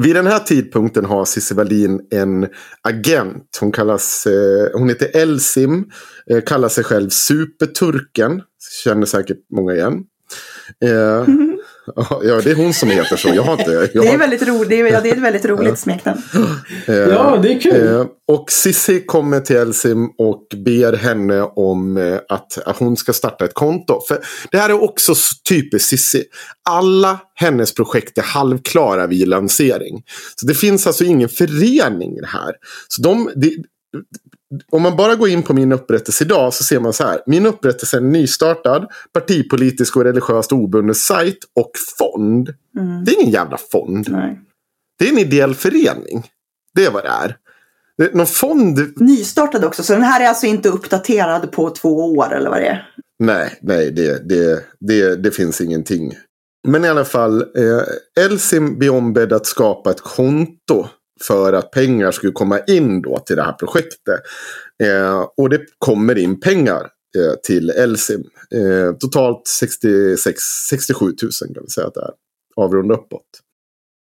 Vid 0.02 0.16
den 0.16 0.28
här 0.28 0.40
tidpunkten 0.40 1.06
har 1.06 1.26
Cissi 1.26 1.56
Wallin 1.56 2.02
en 2.12 2.48
agent. 2.82 3.58
Hon, 3.60 3.72
kallas, 3.72 4.26
eh, 4.26 4.70
hon 4.74 4.90
heter 4.90 5.22
Elsim. 5.22 5.86
Eh, 6.30 6.42
kallar 6.42 6.70
sig 6.70 6.84
själv 6.84 7.10
Superturken. 7.10 8.42
Känner 8.84 9.06
säkert 9.06 9.38
många 9.56 9.74
igen. 9.74 10.04
Eh, 10.86 11.26
Ja, 12.24 12.42
det 12.44 12.52
är 12.52 12.56
hon 12.56 12.74
som 12.74 12.90
heter 12.90 13.16
så. 13.16 13.30
Jag 13.36 13.44
har 13.44 13.54
inte... 13.54 13.72
Jag... 13.94 14.04
Det, 14.04 14.10
är 14.10 14.18
väldigt 14.18 14.48
ro, 14.48 14.64
det, 14.64 14.80
är, 14.80 14.92
ja, 14.92 15.02
det 15.02 15.10
är 15.10 15.14
ett 15.14 15.22
väldigt 15.22 15.46
roligt 15.46 15.80
smeknamn. 15.80 16.22
ja, 16.88 17.40
det 17.44 17.54
är 17.54 17.60
kul. 17.60 17.88
Eh, 17.88 18.06
och 18.28 18.52
Sissi 18.52 19.06
kommer 19.06 19.40
till 19.40 19.56
Elsim 19.56 20.10
och 20.18 20.48
ber 20.66 20.94
henne 20.94 21.42
om 21.42 21.98
eh, 21.98 22.20
att, 22.30 22.58
att 22.66 22.78
hon 22.78 22.98
ska 22.98 23.14
starta 23.14 23.46
ett 23.46 23.54
konto. 23.54 24.02
För 24.08 24.20
det 24.52 24.58
här 24.58 24.70
är 24.70 24.84
också 24.84 25.14
typiskt 25.50 25.90
Sissi. 25.90 26.24
Alla 26.70 27.20
hennes 27.36 27.74
projekt 27.74 28.18
är 28.18 28.22
halvklara 28.22 29.08
vid 29.08 29.28
lansering. 29.28 30.04
Så 30.36 30.46
det 30.46 30.54
finns 30.54 30.88
alltså 30.88 31.04
ingen 31.04 31.30
förening 31.30 32.18
i 32.18 32.22
det 32.22 32.28
här. 32.28 32.54
Så 32.88 33.02
de, 33.02 33.32
de, 33.36 33.64
om 34.72 34.82
man 34.82 34.96
bara 34.96 35.16
går 35.16 35.30
in 35.30 35.44
på 35.44 35.54
min 35.54 35.72
upprättelse 35.72 36.24
idag 36.24 36.54
så 36.54 36.64
ser 36.64 36.80
man 36.80 36.94
så 36.94 37.04
här. 37.04 37.22
Min 37.26 37.46
upprättelse 37.46 37.98
är 37.98 38.02
en 38.02 38.12
nystartad 38.12 38.88
partipolitisk 39.14 39.96
och 39.96 40.04
religiöst 40.04 40.52
obunden 40.52 40.96
sajt 40.96 41.38
och 41.56 41.72
fond. 41.98 42.54
Mm. 42.80 43.04
Det 43.06 43.12
är 43.12 43.22
ingen 43.22 43.34
jävla 43.34 43.58
fond. 43.72 44.08
Nej. 44.10 44.40
Det 45.00 45.06
är 45.06 45.12
en 45.12 45.18
ideell 45.18 45.56
förening. 45.56 46.28
Det 46.76 46.86
är 46.86 46.92
vad 46.92 47.04
det 47.04 47.10
är. 47.10 47.38
Det, 47.98 48.14
någon 48.14 48.28
fond... 48.28 48.94
Nystartad 48.96 49.66
också, 49.66 49.84
så 49.84 49.94
den 49.94 50.04
här 50.04 50.22
är 50.22 50.28
alltså 50.28 50.46
inte 50.46 50.70
uppdaterad 50.70 51.52
på 51.52 51.70
två 51.70 52.14
år 52.16 52.34
eller 52.34 52.50
vad 52.50 52.62
det 52.62 52.68
är? 52.68 52.90
Nej, 53.20 53.60
nej 53.62 53.92
det, 53.92 54.30
det, 54.30 54.64
det, 54.80 55.16
det 55.16 55.32
finns 55.32 55.62
ingenting. 55.62 56.14
Men 56.68 56.86
i 56.86 56.88
alla 56.88 57.06
fall, 57.06 57.42
eh, 57.42 58.26
Elsim 58.26 58.80
blir 58.80 58.90
ombedd 58.90 59.34
att 59.34 59.46
skapa 59.46 59.92
ett 59.92 60.02
konto 60.02 60.88
för 61.22 61.53
att 61.53 61.72
pengar 61.72 62.11
skulle 62.11 62.31
komma 62.31 62.60
in 62.60 63.02
då 63.02 63.19
till 63.19 63.35
det 63.35 63.44
här 63.44 63.53
projektet. 63.53 64.22
Eh, 64.84 65.27
och 65.38 65.49
det 65.49 65.61
kommer 65.77 66.18
in 66.18 66.40
pengar 66.40 66.81
eh, 67.18 67.34
till 67.44 67.69
Elsim. 67.69 68.23
Eh, 68.56 68.95
totalt 68.99 69.48
66, 69.48 70.44
67 70.69 71.06
000 71.06 71.14
kan 71.53 71.64
vi 71.64 71.69
säga 71.69 71.88
att 71.88 71.94
det 71.94 72.02
är. 72.02 72.11
Avrunda 72.56 72.94
uppåt. 72.94 73.22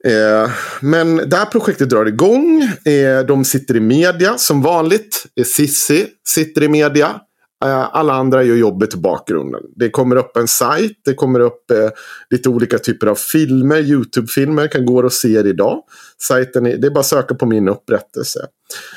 Eh, 0.04 0.50
men 0.80 1.16
det 1.16 1.36
här 1.36 1.46
projektet 1.46 1.90
drar 1.90 2.06
igång. 2.06 2.62
Eh, 2.84 3.26
de 3.26 3.44
sitter 3.44 3.76
i 3.76 3.80
media 3.80 4.38
som 4.38 4.62
vanligt. 4.62 5.26
Eh, 5.40 5.44
Sissi 5.44 6.06
sitter 6.28 6.62
i 6.62 6.68
media. 6.68 7.20
Eh, 7.64 7.96
alla 7.96 8.12
andra 8.12 8.42
gör 8.42 8.56
jobbet 8.56 8.94
i 8.94 8.96
bakgrunden. 8.96 9.60
Det 9.76 9.90
kommer 9.90 10.16
upp 10.16 10.36
en 10.36 10.48
sajt, 10.48 11.00
det 11.04 11.14
kommer 11.14 11.40
upp 11.40 11.70
eh, 11.70 11.90
lite 12.30 12.48
olika 12.48 12.78
typer 12.78 13.06
av 13.06 13.14
filmer, 13.14 13.78
YouTube-filmer, 13.78 14.68
kan 14.68 14.86
gå 14.86 15.04
och 15.04 15.12
se 15.12 15.38
idag. 15.38 15.82
Sajten 16.22 16.66
är, 16.66 16.76
det 16.76 16.86
är 16.86 16.90
bara 16.90 17.00
att 17.00 17.06
söka 17.06 17.34
på 17.34 17.46
min 17.46 17.68
upprättelse. 17.68 18.46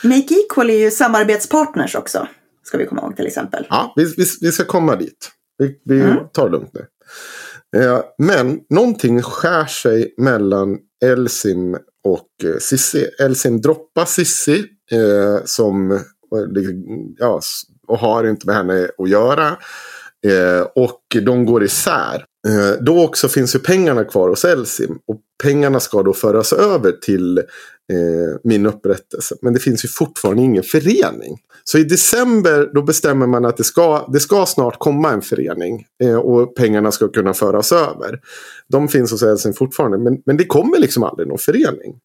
Make 0.04 0.36
Equal 0.36 0.70
är 0.70 0.80
ju 0.80 0.92
samarbetspartners 0.92 1.96
också, 1.96 2.28
ska 2.64 2.78
vi 2.78 2.86
komma 2.86 3.02
ihåg 3.02 3.16
till 3.16 3.28
exempel. 3.28 3.68
Ja, 3.70 3.94
vi, 3.96 4.04
vi, 4.04 4.26
vi 4.42 4.52
ska 4.52 4.64
komma 4.64 4.96
dit. 4.96 5.32
Vi, 5.58 5.82
vi 5.86 6.02
mm. 6.02 6.18
tar 6.34 6.46
det 6.46 6.52
lugnt 6.52 6.74
nu. 6.74 6.86
Eh, 7.82 8.02
men 8.18 8.60
någonting 8.70 9.22
skär 9.22 9.66
sig 9.66 10.14
mellan 10.18 10.78
Elsim 11.06 11.78
och 12.04 12.28
eh, 12.44 12.58
Sissi. 12.60 13.10
Elsim 13.20 13.62
droppar 13.62 14.06
Sissi 14.06 14.66
eh, 14.92 15.46
som 15.46 16.00
ja, 17.18 17.42
och 17.92 18.00
har 18.00 18.24
inte 18.24 18.48
med 18.48 18.56
henne 18.56 18.90
att 18.98 19.10
göra. 19.10 19.58
Eh, 20.28 20.62
och 20.76 21.02
de 21.26 21.46
går 21.46 21.64
isär. 21.64 22.26
Eh, 22.48 22.84
då 22.84 23.04
också 23.04 23.28
finns 23.28 23.56
ju 23.56 23.60
pengarna 23.60 24.04
kvar 24.04 24.30
hos 24.30 24.46
Elsim. 24.46 25.00
Och 25.08 25.22
pengarna 25.44 25.80
ska 25.80 26.04
då 26.04 26.14
föras 26.14 26.54
över 26.54 26.92
till 26.92 27.38
eh, 27.38 28.40
min 28.44 28.66
upprättelse. 28.66 29.36
Men 29.42 29.54
det 29.54 29.60
finns 29.60 29.86
ju 29.86 29.90
fortfarande 29.90 30.42
ingen 30.42 30.64
förening. 30.64 31.38
Så 31.64 31.78
i 31.78 31.84
december 31.84 32.70
då 32.74 32.82
bestämmer 32.82 33.28
man 33.28 33.46
att 33.46 33.58
det 33.58 33.64
ska, 33.64 34.10
det 34.14 34.20
ska 34.20 34.46
snart 34.46 34.80
komma 34.80 35.12
en 35.12 35.22
förening. 35.22 35.86
Eh, 36.04 36.16
och 36.16 36.56
pengarna 36.56 36.92
ska 36.92 37.08
kunna 37.08 37.34
föras 37.34 37.72
över. 37.72 38.20
De 38.68 38.88
finns 38.88 39.12
hos 39.12 39.24
Elsim 39.24 39.54
fortfarande. 39.54 39.98
Men, 39.98 40.22
men 40.26 40.38
det 40.38 40.46
kommer 40.46 40.80
liksom 40.80 41.04
aldrig 41.04 41.28
någon 41.28 41.38
förening. 41.38 41.96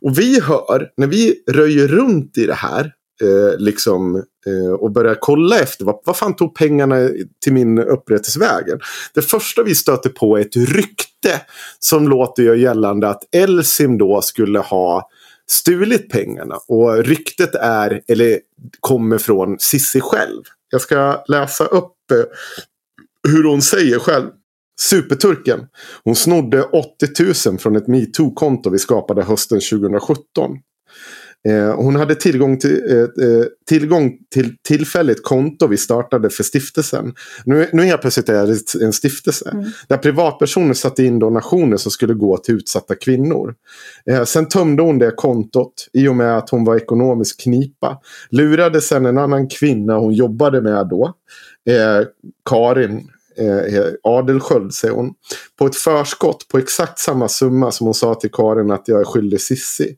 Och 0.00 0.18
vi 0.18 0.40
hör, 0.40 0.90
när 0.96 1.06
vi 1.06 1.42
röjer 1.50 1.88
runt 1.88 2.38
i 2.38 2.46
det 2.46 2.54
här 2.54 2.92
eh, 3.22 3.58
liksom, 3.58 4.16
eh, 4.16 4.72
och 4.72 4.92
börjar 4.92 5.16
kolla 5.20 5.58
efter 5.58 5.84
vad, 5.84 6.00
vad 6.04 6.16
fan 6.16 6.36
tog 6.36 6.54
pengarna 6.54 7.08
till 7.44 7.52
min 7.52 7.78
upprättelsevägen. 7.78 8.78
Det 9.14 9.22
första 9.22 9.62
vi 9.62 9.74
stöter 9.74 10.10
på 10.10 10.36
är 10.36 10.40
ett 10.40 10.56
rykte 10.56 11.40
som 11.78 12.08
låter 12.08 12.42
göra 12.42 12.56
gällande 12.56 13.08
att 13.08 13.34
Elsim 13.34 13.98
då 13.98 14.22
skulle 14.22 14.58
ha 14.58 15.10
stulit 15.46 16.10
pengarna. 16.10 16.56
Och 16.68 17.04
ryktet 17.04 17.54
är, 17.54 18.00
eller 18.08 18.38
kommer 18.80 19.18
från 19.18 19.56
Sissi 19.58 20.00
själv. 20.00 20.42
Jag 20.70 20.80
ska 20.80 21.24
läsa 21.28 21.64
upp 21.64 22.10
eh, 22.10 22.24
hur 23.28 23.44
hon 23.44 23.62
säger 23.62 23.98
själv. 23.98 24.30
Superturken. 24.80 25.66
Hon 26.04 26.16
snodde 26.16 26.62
80 26.62 27.48
000 27.48 27.58
från 27.58 27.76
ett 27.76 27.86
metoo-konto 27.86 28.70
vi 28.70 28.78
skapade 28.78 29.22
hösten 29.22 29.60
2017. 29.60 30.58
Eh, 31.48 31.74
hon 31.76 31.96
hade 31.96 32.14
tillgång 32.14 32.58
till, 32.58 32.82
eh, 32.90 32.98
eh, 32.98 33.44
tillgång 33.68 34.12
till 34.30 34.56
tillfälligt 34.62 35.22
konto 35.22 35.66
vi 35.66 35.76
startade 35.76 36.30
för 36.30 36.42
stiftelsen. 36.42 37.14
Nu, 37.44 37.68
nu 37.72 37.82
helt 37.82 38.00
plötsligt 38.00 38.28
är 38.28 38.46
det 38.46 38.84
en 38.84 38.92
stiftelse. 38.92 39.50
Mm. 39.50 39.64
Där 39.88 39.96
privatpersoner 39.96 40.74
satte 40.74 41.04
in 41.04 41.18
donationer 41.18 41.76
som 41.76 41.90
skulle 41.90 42.14
gå 42.14 42.36
till 42.36 42.54
utsatta 42.54 42.94
kvinnor. 42.94 43.54
Sen 44.26 44.48
tömde 44.48 44.82
hon 44.82 44.98
det 44.98 45.10
kontot 45.10 45.88
i 45.92 46.08
och 46.08 46.16
med 46.16 46.38
att 46.38 46.50
hon 46.50 46.64
var 46.64 46.76
ekonomisk 46.76 47.40
knipa. 47.40 47.98
Lurade 48.30 48.80
sen 48.80 49.06
en 49.06 49.18
annan 49.18 49.48
kvinna 49.48 49.98
hon 49.98 50.14
jobbade 50.14 50.62
med 50.62 50.88
då. 50.88 51.12
Karin 52.50 53.08
eh, 53.36 53.84
Adelsköld 54.02 54.74
säger 54.74 54.94
hon. 54.94 55.14
På 55.58 55.66
ett 55.66 55.76
förskott 55.76 56.48
på 56.48 56.58
exakt 56.58 56.98
samma 56.98 57.28
summa 57.28 57.70
som 57.70 57.86
hon 57.86 57.94
sa 57.94 58.14
till 58.14 58.30
Karin 58.32 58.70
att 58.70 58.88
jag 58.88 59.00
är 59.00 59.04
skyldig 59.04 59.40
Sissi. 59.40 59.96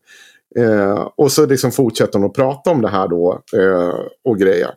Eh, 0.59 1.09
och 1.17 1.33
så 1.33 1.47
liksom 1.47 1.73
fortsätter 1.73 2.19
hon 2.19 2.31
att 2.31 2.37
prata 2.37 2.71
om 2.71 2.83
det 2.83 2.89
här 2.89 3.09
då 3.09 3.43
eh, 3.57 3.95
och 4.25 4.39
grejer. 4.39 4.71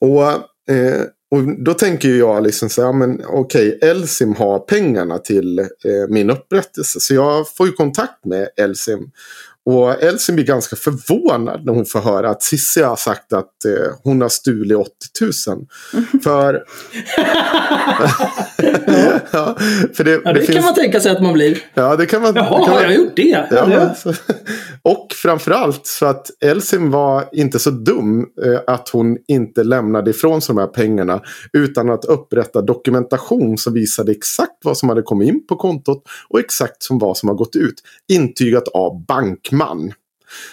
Och, 0.00 0.22
eh, 0.74 1.02
och 1.30 1.64
då 1.64 1.74
tänker 1.74 2.08
jag 2.08 2.42
liksom 2.42 2.68
så 2.68 2.82
här, 2.82 2.92
men 2.92 3.22
okej, 3.26 3.76
okay, 3.76 3.90
Elsim 3.90 4.34
har 4.34 4.58
pengarna 4.58 5.18
till 5.18 5.58
eh, 5.58 5.66
min 6.08 6.30
upprättelse. 6.30 7.00
Så 7.00 7.14
jag 7.14 7.54
får 7.56 7.66
ju 7.66 7.72
kontakt 7.72 8.24
med 8.24 8.48
Elsim. 8.56 9.10
Och 9.68 10.02
Elsie 10.02 10.34
blir 10.34 10.44
ganska 10.44 10.76
förvånad 10.76 11.64
när 11.64 11.72
hon 11.72 11.84
får 11.84 12.00
höra 12.00 12.30
att 12.30 12.42
Cissi 12.42 12.82
har 12.82 12.96
sagt 12.96 13.32
att 13.32 13.64
eh, 13.64 13.94
hon 14.02 14.20
har 14.20 14.28
stulit 14.28 14.78
80 14.78 14.90
000. 15.48 15.66
För... 16.22 16.54
ja, 19.30 19.56
för 19.94 20.04
det, 20.04 20.20
ja, 20.24 20.32
det, 20.32 20.40
det 20.40 20.52
kan 20.52 20.64
man 20.64 20.74
tänka 20.74 21.00
sig 21.00 21.12
att 21.12 21.22
man 21.22 21.32
blir. 21.32 21.58
Ja, 21.74 21.96
det 21.96 22.06
kan 22.06 22.22
man. 22.22 22.32
Jaha, 22.36 22.48
kan 22.48 22.60
man... 22.60 22.70
har 22.70 22.82
jag 22.82 22.94
gjort 22.94 23.16
det? 23.16 23.46
Ja, 23.50 23.72
ja. 23.72 23.94
Så... 24.02 24.14
Och 24.82 25.06
framförallt 25.22 25.86
så 25.86 26.06
att 26.06 26.26
Elsim 26.44 26.90
var 26.90 27.24
inte 27.32 27.58
så 27.58 27.70
dum 27.70 28.26
eh, 28.44 28.60
att 28.66 28.88
hon 28.88 29.16
inte 29.28 29.64
lämnade 29.64 30.10
ifrån 30.10 30.40
sig 30.40 30.54
de 30.54 30.60
här 30.60 30.66
pengarna 30.66 31.20
utan 31.52 31.90
att 31.90 32.04
upprätta 32.04 32.62
dokumentation 32.62 33.58
som 33.58 33.74
visade 33.74 34.12
exakt 34.12 34.64
vad 34.64 34.78
som 34.78 34.88
hade 34.88 35.02
kommit 35.02 35.28
in 35.28 35.46
på 35.46 35.56
kontot 35.56 36.02
och 36.28 36.40
exakt 36.40 36.82
som 36.82 36.98
vad 36.98 37.16
som 37.16 37.28
har 37.28 37.36
gått 37.36 37.56
ut. 37.56 37.74
Intygat 38.08 38.68
av 38.68 39.04
bankman 39.06 39.57
man. 39.58 39.92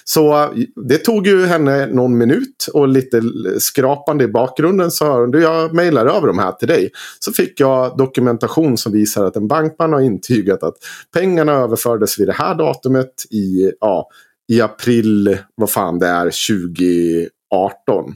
Så 0.04 0.44
eh, 0.44 0.50
det 0.90 0.98
tog 0.98 1.28
ju 1.28 1.46
henne 1.46 1.86
någon 1.86 2.18
minut 2.18 2.68
och 2.74 2.88
lite 2.88 3.22
skrapande 3.60 4.24
i 4.24 4.28
bakgrunden 4.28 4.92
så 4.92 5.06
hörde 5.06 5.38
du 5.38 5.44
jag 5.44 5.74
mejlar 5.74 6.06
över 6.06 6.28
de 6.28 6.40
här 6.40 6.52
till 6.52 6.68
dig. 6.68 6.92
Så 7.20 7.34
fick 7.34 7.60
jag 7.60 7.98
dokumentation 7.98 8.78
som 8.78 8.92
visar 8.92 9.26
att 9.26 9.36
en 9.36 9.48
bankman 9.48 9.94
har 9.94 10.02
intygat 10.02 10.64
att 10.64 10.76
pengarna 11.14 11.52
överfördes 11.52 12.20
vid 12.20 12.28
det 12.28 12.34
här 12.34 12.56
datumet 12.56 13.26
i, 13.30 13.72
ja, 13.80 14.10
i 14.48 14.62
april, 14.62 15.38
vad 15.56 15.70
fan 15.70 16.00
det 16.00 16.08
är, 16.08 16.24
2018. 16.24 18.16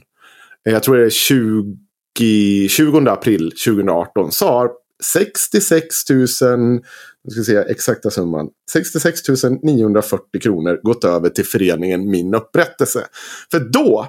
Eh, 0.66 0.72
jag 0.72 0.82
tror 0.82 0.96
det 0.96 1.04
är 1.04 1.10
20, 1.10 2.68
20 2.68 3.10
april 3.10 3.50
2018 3.50 4.32
så 4.32 4.46
har 4.46 4.70
66 5.02 6.10
000 6.10 6.80
nu 7.24 7.30
ska 7.30 7.42
se 7.42 7.56
exakta 7.56 8.10
summan. 8.10 8.48
66 8.72 9.20
940 9.62 10.40
kronor 10.40 10.80
gått 10.82 11.04
över 11.04 11.28
till 11.28 11.46
föreningen 11.46 12.10
Min 12.10 12.34
Upprättelse. 12.34 13.06
För 13.50 13.60
då, 13.60 14.06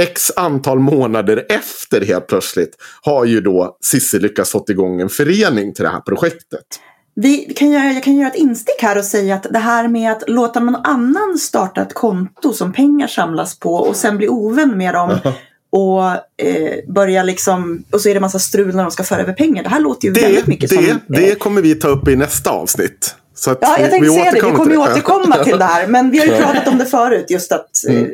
x 0.00 0.32
antal 0.36 0.78
månader 0.78 1.46
efter 1.48 2.00
helt 2.00 2.26
plötsligt, 2.26 2.76
har 3.02 3.24
ju 3.24 3.40
då 3.40 3.76
Cissi 3.84 4.18
lyckats 4.18 4.50
fått 4.50 4.70
igång 4.70 5.00
en 5.00 5.08
förening 5.08 5.74
till 5.74 5.84
det 5.84 5.90
här 5.90 6.00
projektet. 6.00 6.66
Vi 7.20 7.54
kan 7.56 7.70
göra, 7.70 7.92
jag 7.92 8.02
kan 8.02 8.16
göra 8.16 8.28
ett 8.28 8.36
instick 8.36 8.82
här 8.82 8.98
och 8.98 9.04
säga 9.04 9.34
att 9.34 9.46
det 9.50 9.58
här 9.58 9.88
med 9.88 10.12
att 10.12 10.28
låta 10.28 10.60
någon 10.60 10.76
annan 10.76 11.38
starta 11.38 11.82
ett 11.82 11.94
konto 11.94 12.52
som 12.52 12.72
pengar 12.72 13.06
samlas 13.06 13.58
på 13.58 13.74
och 13.74 13.96
sen 13.96 14.16
bli 14.16 14.28
ovän 14.28 14.78
med 14.78 14.94
dem 14.94 15.18
och 15.70 16.02
eh, 16.46 16.74
börja 16.88 17.22
liksom, 17.22 17.84
och 17.92 18.00
så 18.00 18.08
är 18.08 18.14
det 18.14 18.20
massa 18.20 18.38
strul 18.38 18.74
när 18.74 18.82
de 18.82 18.90
ska 18.90 19.04
föra 19.04 19.20
över 19.20 19.32
pengar. 19.32 19.62
Det 19.62 19.68
här 19.68 19.80
låter 19.80 20.08
ju 20.08 20.14
det, 20.14 20.20
väldigt 20.20 20.46
mycket 20.46 20.70
det, 20.70 20.76
som... 20.76 20.84
Eh, 20.84 20.96
det 21.06 21.38
kommer 21.38 21.62
vi 21.62 21.74
ta 21.74 21.88
upp 21.88 22.08
i 22.08 22.16
nästa 22.16 22.50
avsnitt. 22.50 23.14
Så 23.34 23.56
ja, 23.60 23.76
jag 23.80 23.90
tänkte 23.90 24.10
säga 24.10 24.32
det. 24.32 24.46
Vi 24.46 24.52
kommer 24.52 24.72
ju 24.72 24.78
återkomma 24.78 25.44
till 25.44 25.58
det 25.58 25.64
här. 25.64 25.86
Men 25.86 26.10
vi 26.10 26.18
har 26.18 26.26
ju 26.26 26.36
pratat 26.36 26.68
om 26.68 26.78
det 26.78 26.86
förut. 26.86 27.26
Just 27.28 27.52
att 27.52 27.70
mm. 27.88 28.04
eh, 28.04 28.10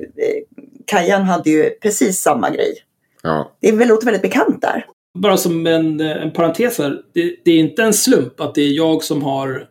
Kajan 0.87 1.23
hade 1.23 1.51
ju 1.51 1.71
precis 1.71 2.21
samma 2.21 2.51
grej. 2.51 2.75
Ja. 3.23 3.53
Det 3.61 3.73
låter 3.73 4.05
väldigt 4.05 4.23
bekant 4.23 4.63
där. 4.63 4.87
bara 5.19 5.37
som 5.37 5.67
en, 5.67 6.01
en 6.01 6.31
parentes 6.31 6.79
här. 6.79 6.97
Det, 7.15 7.37
det, 7.45 7.51
är 7.51 7.59
inte 7.59 7.83
en 7.83 7.93
slump 7.93 8.41
att 8.41 8.55
det 8.55 8.63
är 8.63 8.73
jag 8.73 9.05
som 9.05 9.23
har 9.23 9.65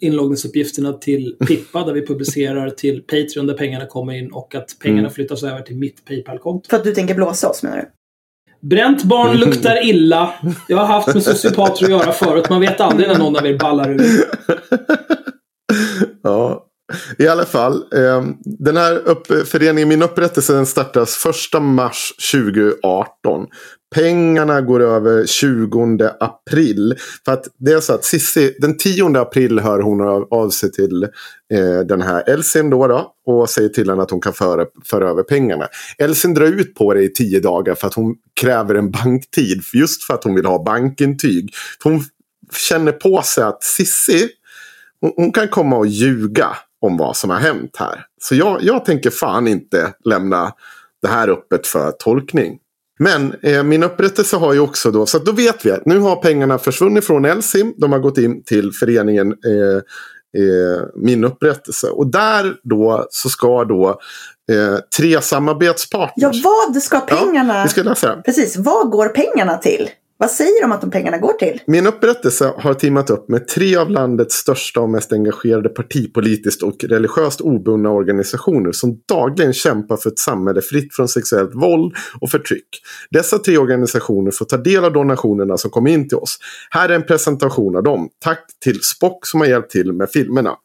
inloggningsuppgifterna 0.00 0.92
till 0.92 1.36
Pippa 1.46 1.84
där 1.84 1.92
vi 1.92 2.06
publicerar 2.06 2.70
till 2.70 3.02
Patreon 3.02 3.46
där 3.46 3.54
pengarna 3.54 3.86
kommer 3.86 4.12
in 4.12 4.32
och 4.32 4.54
att 4.54 4.76
pengarna 4.82 5.00
mm. 5.00 5.12
flyttas 5.12 5.42
över 5.42 5.62
till 5.62 5.76
mitt 5.76 6.04
Paypal-konto. 6.04 6.70
För 6.70 6.76
att 6.76 6.84
du 6.84 6.94
tänker 6.94 7.14
blåsa 7.14 7.48
oss 7.48 7.62
menar 7.62 7.76
du? 7.76 7.88
Bränt 8.68 9.04
barn 9.04 9.36
luktar 9.36 9.86
illa. 9.86 10.34
Jag 10.68 10.76
har 10.76 10.86
haft 10.86 11.14
med 11.14 11.22
sociopater 11.22 11.84
att 11.84 11.90
göra 11.90 12.12
förut. 12.12 12.50
Man 12.50 12.60
vet 12.60 12.80
aldrig 12.80 13.08
när 13.08 13.18
någon 13.18 13.36
av 13.36 13.46
er 13.46 13.58
ballar 13.58 13.90
ur. 13.90 14.00
Ja, 16.22 16.68
i 17.18 17.28
alla 17.28 17.44
fall. 17.44 17.74
Eh, 17.74 18.24
den 18.44 18.76
här 18.76 18.96
upp, 18.96 19.48
föreningen 19.48 19.88
Min 19.88 20.02
upprättelse 20.02 20.52
den 20.52 20.66
startas 20.66 21.26
1 21.54 21.62
mars 21.62 22.12
2018. 22.32 23.46
Pengarna 23.94 24.60
går 24.60 24.80
över 24.80 25.26
20 25.26 26.10
april. 26.20 26.94
För 27.24 27.32
att 27.32 27.48
det 27.56 27.72
är 27.72 27.80
så 27.80 27.94
att 27.94 28.04
Sissi, 28.04 28.56
den 28.58 28.76
10 28.76 29.18
april 29.18 29.58
hör 29.58 29.80
hon 29.80 30.00
av, 30.00 30.28
av 30.30 30.50
sig 30.50 30.72
till 30.72 31.02
eh, 31.54 31.80
den 31.88 32.02
här 32.02 32.30
Elsin 32.30 32.70
då, 32.70 32.86
då 32.86 33.12
och 33.26 33.50
säger 33.50 33.68
till 33.68 33.90
henne 33.90 34.02
att 34.02 34.10
hon 34.10 34.20
kan 34.20 34.32
föra, 34.32 34.66
föra 34.84 35.10
över 35.10 35.22
pengarna. 35.22 35.68
Elsin 35.98 36.34
drar 36.34 36.46
ut 36.46 36.74
på 36.74 36.94
det 36.94 37.02
i 37.02 37.12
tio 37.12 37.40
dagar 37.40 37.74
för 37.74 37.86
att 37.86 37.94
hon 37.94 38.14
kräver 38.40 38.74
en 38.74 38.90
banktid. 38.90 39.62
Just 39.74 40.04
för 40.04 40.14
att 40.14 40.24
hon 40.24 40.34
vill 40.34 40.46
ha 40.46 40.64
bankintyg. 40.64 41.54
För 41.82 41.90
hon 41.90 42.04
känner 42.52 42.92
på 42.92 43.22
sig 43.22 43.44
att 43.44 43.62
Sissi, 43.62 44.28
hon, 45.00 45.12
hon 45.16 45.32
kan 45.32 45.48
komma 45.48 45.76
och 45.76 45.86
ljuga 45.86 46.48
om 46.80 46.96
vad 46.96 47.16
som 47.16 47.30
har 47.30 47.38
hänt 47.38 47.76
här. 47.78 48.04
Så 48.20 48.34
jag, 48.34 48.62
jag 48.62 48.84
tänker 48.84 49.10
fan 49.10 49.48
inte 49.48 49.94
lämna 50.04 50.52
det 51.02 51.08
här 51.08 51.28
öppet 51.28 51.66
för 51.66 51.90
tolkning. 51.90 52.58
Men 52.98 53.34
eh, 53.42 53.62
min 53.62 53.82
upprättelse 53.82 54.36
har 54.36 54.52
ju 54.52 54.60
också 54.60 54.90
då, 54.90 55.06
så 55.06 55.18
då 55.18 55.32
vet 55.32 55.66
vi 55.66 55.70
att 55.70 55.86
nu 55.86 55.98
har 55.98 56.16
pengarna 56.16 56.58
försvunnit 56.58 57.04
från 57.04 57.24
Elsim. 57.24 57.74
De 57.76 57.92
har 57.92 57.98
gått 57.98 58.18
in 58.18 58.44
till 58.44 58.72
föreningen 58.72 59.32
eh, 59.32 59.76
eh, 60.42 60.82
Min 60.94 61.24
upprättelse. 61.24 61.86
Och 61.86 62.06
där 62.06 62.54
då 62.62 63.06
så 63.10 63.28
ska 63.28 63.64
då 63.64 63.88
eh, 64.52 64.78
tre 64.96 65.20
samarbetspartners. 65.20 66.36
Ja, 66.44 66.52
vad 66.66 66.82
ska 66.82 67.00
pengarna... 67.00 67.56
Ja, 67.56 67.62
vi 67.62 67.68
ska 67.68 67.82
läsa. 67.82 68.16
Precis, 68.24 68.56
vad 68.56 68.90
går 68.90 69.08
pengarna 69.08 69.56
till? 69.56 69.88
Vad 70.20 70.30
säger 70.30 70.62
de 70.62 70.72
att 70.72 70.80
de 70.80 70.90
pengarna 70.90 71.18
går 71.18 71.32
till? 71.32 71.60
Min 71.66 71.86
upprättelse 71.86 72.52
har 72.58 72.74
teamat 72.74 73.10
upp 73.10 73.28
med 73.28 73.48
tre 73.48 73.76
av 73.76 73.90
landets 73.90 74.34
största 74.34 74.80
och 74.80 74.90
mest 74.90 75.12
engagerade 75.12 75.68
partipolitiskt 75.68 76.62
och 76.62 76.84
religiöst 76.84 77.40
obundna 77.40 77.90
organisationer 77.90 78.72
som 78.72 79.00
dagligen 79.08 79.52
kämpar 79.52 79.96
för 79.96 80.10
ett 80.10 80.18
samhälle 80.18 80.60
fritt 80.60 80.94
från 80.94 81.08
sexuellt 81.08 81.54
våld 81.54 81.94
och 82.20 82.30
förtryck. 82.30 82.68
Dessa 83.10 83.38
tre 83.38 83.58
organisationer 83.58 84.30
får 84.30 84.44
ta 84.44 84.56
del 84.56 84.84
av 84.84 84.92
donationerna 84.92 85.58
som 85.58 85.70
kommer 85.70 85.90
in 85.90 86.08
till 86.08 86.18
oss. 86.18 86.38
Här 86.70 86.88
är 86.88 86.94
en 86.94 87.06
presentation 87.06 87.76
av 87.76 87.82
dem. 87.82 88.08
Tack 88.24 88.46
till 88.64 88.82
Spock 88.82 89.26
som 89.26 89.40
har 89.40 89.46
hjälpt 89.46 89.70
till 89.70 89.92
med 89.92 90.10
filmerna. 90.10 90.56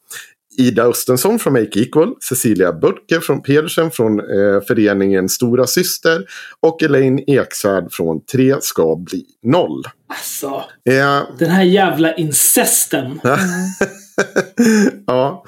Ida 0.58 0.82
Östensson 0.82 1.38
från 1.38 1.52
Make 1.52 1.80
Equal, 1.80 2.14
Cecilia 2.20 2.72
Börke 2.72 3.20
från 3.20 3.42
Pedersen 3.42 3.90
från 3.90 4.20
eh, 4.20 4.60
föreningen 4.68 5.28
Stora 5.28 5.66
Syster 5.66 6.24
och 6.60 6.82
Elaine 6.82 7.20
Eksvärd 7.26 7.92
från 7.92 8.24
Tre 8.24 8.54
ska 8.60 8.96
bli 8.96 9.24
noll. 9.42 9.84
Alltså, 10.06 10.64
eh, 10.90 11.22
den 11.38 11.50
här 11.50 11.64
jävla 11.64 12.14
incesten. 12.14 13.20
ja. 15.06 15.44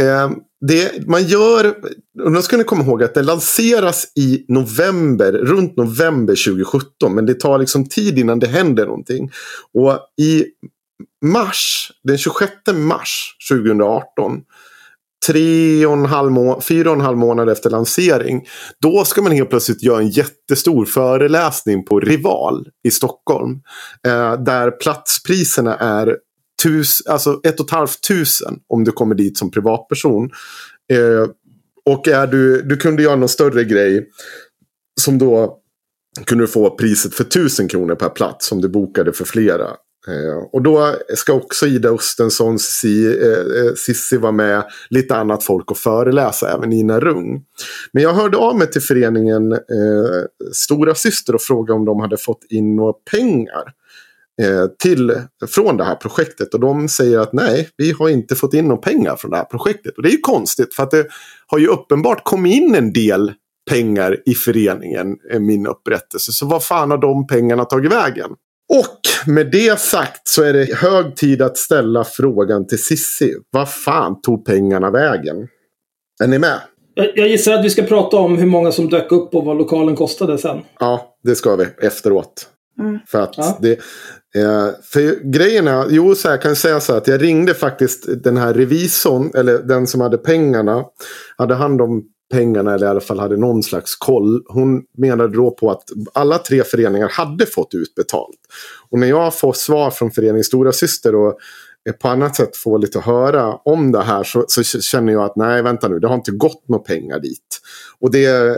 Eh, 0.00 0.30
det 0.66 1.06
man 1.06 1.24
gör, 1.24 1.74
och 2.24 2.32
då 2.32 2.42
ska 2.42 2.56
ni 2.56 2.64
komma 2.64 2.84
ihåg 2.84 3.02
att 3.02 3.14
det 3.14 3.22
lanseras 3.22 4.12
i 4.16 4.44
november, 4.48 5.32
runt 5.32 5.76
november 5.76 6.34
2017. 6.46 7.14
Men 7.14 7.26
det 7.26 7.34
tar 7.34 7.58
liksom 7.58 7.88
tid 7.88 8.18
innan 8.18 8.38
det 8.38 8.46
händer 8.46 8.86
någonting. 8.86 9.30
Och 9.74 9.98
i 10.22 10.44
mars, 11.24 11.92
den 12.04 12.18
26 12.18 12.52
mars 12.72 13.36
2018. 13.50 14.40
Tre 15.26 15.86
och 15.86 15.92
en 15.92 16.06
halv 16.06 16.32
må 16.32 16.60
fyra 16.60 16.90
och 16.90 16.96
en 16.96 17.02
halv 17.02 17.18
månad 17.18 17.48
efter 17.48 17.70
lansering. 17.70 18.46
Då 18.80 19.04
ska 19.04 19.22
man 19.22 19.32
helt 19.32 19.50
plötsligt 19.50 19.82
göra 19.82 20.00
en 20.00 20.08
jättestor 20.08 20.84
föreläsning 20.84 21.84
på 21.84 22.00
Rival 22.00 22.68
i 22.84 22.90
Stockholm. 22.90 23.60
Eh, 24.06 24.42
där 24.42 24.70
platspriserna 24.70 25.76
är 25.76 26.16
tus, 26.62 27.06
alltså 27.06 27.40
ett 27.44 27.60
och 27.60 27.66
ett 27.66 27.72
halvt 27.72 28.00
tusen 28.08 28.58
om 28.68 28.84
du 28.84 28.92
kommer 28.92 29.14
dit 29.14 29.38
som 29.38 29.50
privatperson. 29.50 30.30
Eh, 30.92 31.30
och 31.84 32.08
är 32.08 32.26
du, 32.26 32.62
du 32.62 32.76
kunde 32.76 33.02
göra 33.02 33.16
någon 33.16 33.28
större 33.28 33.64
grej 33.64 34.08
som 35.00 35.18
då 35.18 35.58
kunde 36.24 36.44
du 36.44 36.48
få 36.48 36.70
priset 36.70 37.14
för 37.14 37.24
tusen 37.24 37.68
kronor 37.68 37.94
per 37.94 38.08
plats 38.08 38.52
om 38.52 38.60
du 38.60 38.68
bokade 38.68 39.12
för 39.12 39.24
flera. 39.24 39.66
Eh, 40.08 40.44
och 40.52 40.62
då 40.62 40.94
ska 41.14 41.32
också 41.32 41.66
Ida 41.66 41.88
Östensson, 41.88 42.58
Cissi 42.58 44.12
eh, 44.12 44.18
eh, 44.18 44.20
vara 44.20 44.32
med, 44.32 44.64
lite 44.90 45.16
annat 45.16 45.44
folk 45.44 45.70
och 45.70 45.78
föreläsa, 45.78 46.52
även 46.52 46.70
Nina 46.70 47.00
Rung. 47.00 47.42
Men 47.92 48.02
jag 48.02 48.12
hörde 48.12 48.36
av 48.36 48.56
mig 48.56 48.70
till 48.70 48.82
föreningen 48.82 49.52
eh, 49.52 49.58
Stora 50.52 50.94
Syster 50.94 51.34
och 51.34 51.42
frågade 51.42 51.78
om 51.78 51.84
de 51.84 52.00
hade 52.00 52.16
fått 52.16 52.44
in 52.48 52.76
några 52.76 52.92
pengar 52.92 53.72
eh, 54.42 54.66
till, 54.78 55.12
från 55.46 55.76
det 55.76 55.84
här 55.84 55.94
projektet. 55.94 56.54
Och 56.54 56.60
de 56.60 56.88
säger 56.88 57.18
att 57.18 57.32
nej, 57.32 57.68
vi 57.76 57.92
har 57.92 58.08
inte 58.08 58.34
fått 58.34 58.54
in 58.54 58.68
några 58.68 58.82
pengar 58.82 59.16
från 59.16 59.30
det 59.30 59.36
här 59.36 59.44
projektet. 59.44 59.96
Och 59.96 60.02
det 60.02 60.08
är 60.08 60.12
ju 60.12 60.20
konstigt, 60.20 60.74
för 60.74 60.82
att 60.82 60.90
det 60.90 61.06
har 61.46 61.58
ju 61.58 61.66
uppenbart 61.66 62.24
kommit 62.24 62.54
in 62.54 62.74
en 62.74 62.92
del 62.92 63.32
pengar 63.70 64.22
i 64.26 64.34
föreningen, 64.34 65.16
min 65.40 65.66
upprättelse. 65.66 66.32
Så 66.32 66.46
vad 66.46 66.64
fan 66.64 66.90
har 66.90 66.98
de 66.98 67.26
pengarna 67.26 67.64
tagit 67.64 67.92
vägen? 67.92 68.30
Och 68.72 69.30
med 69.32 69.50
det 69.50 69.80
sagt 69.80 70.28
så 70.28 70.42
är 70.42 70.52
det 70.52 70.74
hög 70.74 71.16
tid 71.16 71.42
att 71.42 71.56
ställa 71.56 72.04
frågan 72.04 72.66
till 72.66 72.82
Sissi. 72.82 73.34
Vad 73.50 73.72
fan 73.72 74.20
tog 74.20 74.44
pengarna 74.44 74.90
vägen? 74.90 75.48
Är 76.22 76.26
ni 76.26 76.38
med? 76.38 76.60
Jag 76.94 77.28
gissar 77.28 77.52
att 77.52 77.64
vi 77.64 77.70
ska 77.70 77.82
prata 77.82 78.16
om 78.16 78.38
hur 78.38 78.46
många 78.46 78.72
som 78.72 78.88
dök 78.88 79.12
upp 79.12 79.34
och 79.34 79.44
vad 79.44 79.58
lokalen 79.58 79.96
kostade 79.96 80.38
sen. 80.38 80.58
Ja, 80.80 81.16
det 81.22 81.34
ska 81.34 81.56
vi 81.56 81.66
efteråt. 81.82 82.48
Mm. 82.80 82.98
För 83.06 83.20
att 83.20 83.34
ja. 83.36 83.58
det... 83.60 83.72
Eh, 84.36 84.68
för 84.82 85.30
grejen 85.32 85.68
är, 85.68 85.86
jo 85.90 86.14
så 86.14 86.28
här, 86.28 86.36
kan 86.36 86.50
jag 86.50 86.58
säga 86.58 86.80
så 86.80 86.92
här 86.92 86.98
att 86.98 87.08
jag 87.08 87.22
ringde 87.22 87.54
faktiskt 87.54 88.22
den 88.24 88.36
här 88.36 88.54
revisorn, 88.54 89.30
eller 89.34 89.58
den 89.58 89.86
som 89.86 90.00
hade 90.00 90.18
pengarna, 90.18 90.84
hade 91.36 91.54
hand 91.54 91.80
om 91.80 92.02
pengarna 92.34 92.74
eller 92.74 92.86
i 92.86 92.90
alla 92.90 93.00
fall 93.00 93.18
hade 93.18 93.36
någon 93.36 93.62
slags 93.62 93.96
koll. 93.96 94.42
Hon 94.46 94.82
menade 94.98 95.36
då 95.36 95.50
på 95.50 95.70
att 95.70 95.82
alla 96.14 96.38
tre 96.38 96.64
föreningar 96.64 97.08
hade 97.08 97.46
fått 97.46 97.74
utbetalt. 97.74 98.38
Och 98.90 98.98
när 98.98 99.06
jag 99.06 99.38
får 99.38 99.52
svar 99.52 99.90
från 99.90 100.10
föreningen 100.10 100.44
Stora 100.44 100.72
Syster 100.72 101.14
och 101.14 101.38
på 102.02 102.08
annat 102.08 102.36
sätt 102.36 102.56
får 102.56 102.78
lite 102.78 103.00
höra 103.00 103.54
om 103.54 103.92
det 103.92 104.02
här 104.02 104.24
så, 104.24 104.44
så, 104.48 104.62
känner 104.62 105.12
jag 105.12 105.24
att 105.24 105.36
nej 105.36 105.62
vänta 105.62 105.88
nu 105.88 105.98
det 105.98 106.08
har 106.08 106.14
inte 106.14 106.30
gått 106.30 106.68
några 106.68 106.84
pengar 106.84 107.20
dit. 107.20 107.60
Och 108.00 108.10
det 108.10 108.56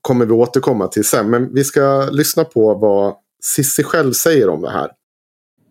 kommer 0.00 0.26
vi 0.26 0.32
återkomma 0.32 0.88
till 0.88 1.04
sen. 1.04 1.30
Men 1.30 1.54
vi 1.54 1.64
ska 1.64 2.08
lyssna 2.10 2.44
på 2.44 2.74
vad 2.74 3.14
Sissi 3.42 3.82
själv 3.82 4.12
säger 4.12 4.48
om 4.48 4.62
det 4.62 4.70
här. 4.70 4.90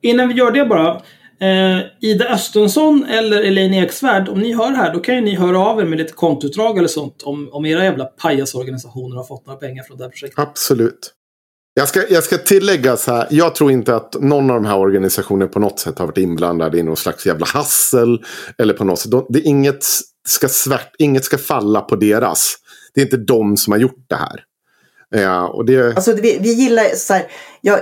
Innan 0.01 0.27
vi 0.27 0.33
gör 0.33 0.51
det 0.51 0.65
bara. 0.65 1.01
Eh, 1.39 1.81
Ida 2.01 2.25
Östensson 2.33 3.05
eller 3.05 3.43
Elaine 3.43 3.73
Eksvärd, 3.73 4.29
om 4.29 4.39
ni 4.39 4.53
hör 4.53 4.71
här, 4.71 4.93
då 4.93 4.99
kan 4.99 5.15
ju 5.15 5.21
ni 5.21 5.35
höra 5.35 5.59
av 5.59 5.79
er 5.79 5.85
med 5.85 5.97
lite 5.97 6.13
kontoutdrag 6.13 6.77
eller 6.77 6.87
sånt 6.87 7.23
om, 7.23 7.49
om 7.51 7.65
era 7.65 7.83
jävla 7.83 8.05
pajasorganisationer 8.05 9.15
har 9.15 9.23
fått 9.23 9.45
några 9.45 9.59
pengar 9.59 9.83
från 9.83 9.97
det 9.97 10.03
här 10.03 10.09
projektet. 10.09 10.39
Absolut. 10.39 11.13
Jag 11.73 11.87
ska, 11.87 12.09
jag 12.09 12.23
ska 12.23 12.37
tillägga 12.37 12.97
så 12.97 13.11
här, 13.11 13.27
jag 13.29 13.55
tror 13.55 13.71
inte 13.71 13.95
att 13.95 14.15
någon 14.21 14.49
av 14.49 14.55
de 14.55 14.65
här 14.65 14.77
organisationerna 14.77 15.51
på 15.51 15.59
något 15.59 15.79
sätt 15.79 15.99
har 15.99 16.05
varit 16.05 16.17
inblandad 16.17 16.75
i 16.75 16.83
någon 16.83 16.97
slags 16.97 17.25
jävla 17.25 17.45
hassel. 17.45 18.23
Eller 18.57 18.73
på 18.73 18.83
något 18.83 18.99
sätt, 18.99 19.11
det 19.29 19.39
är 19.39 19.47
inget 19.47 19.83
ska, 20.27 20.47
svärt, 20.47 20.95
inget 20.97 21.25
ska 21.25 21.37
falla 21.37 21.81
på 21.81 21.95
deras. 21.95 22.55
Det 22.93 23.01
är 23.01 23.05
inte 23.05 23.17
de 23.17 23.57
som 23.57 23.71
har 23.71 23.79
gjort 23.79 24.05
det 24.07 24.15
här. 24.15 24.43
Ja, 25.09 25.47
och 25.47 25.65
det... 25.65 25.95
Alltså, 25.95 26.13
vi, 26.13 26.37
vi 26.41 26.53
gillar 26.53 26.95
så 26.95 27.13
här, 27.13 27.27
ja, 27.61 27.79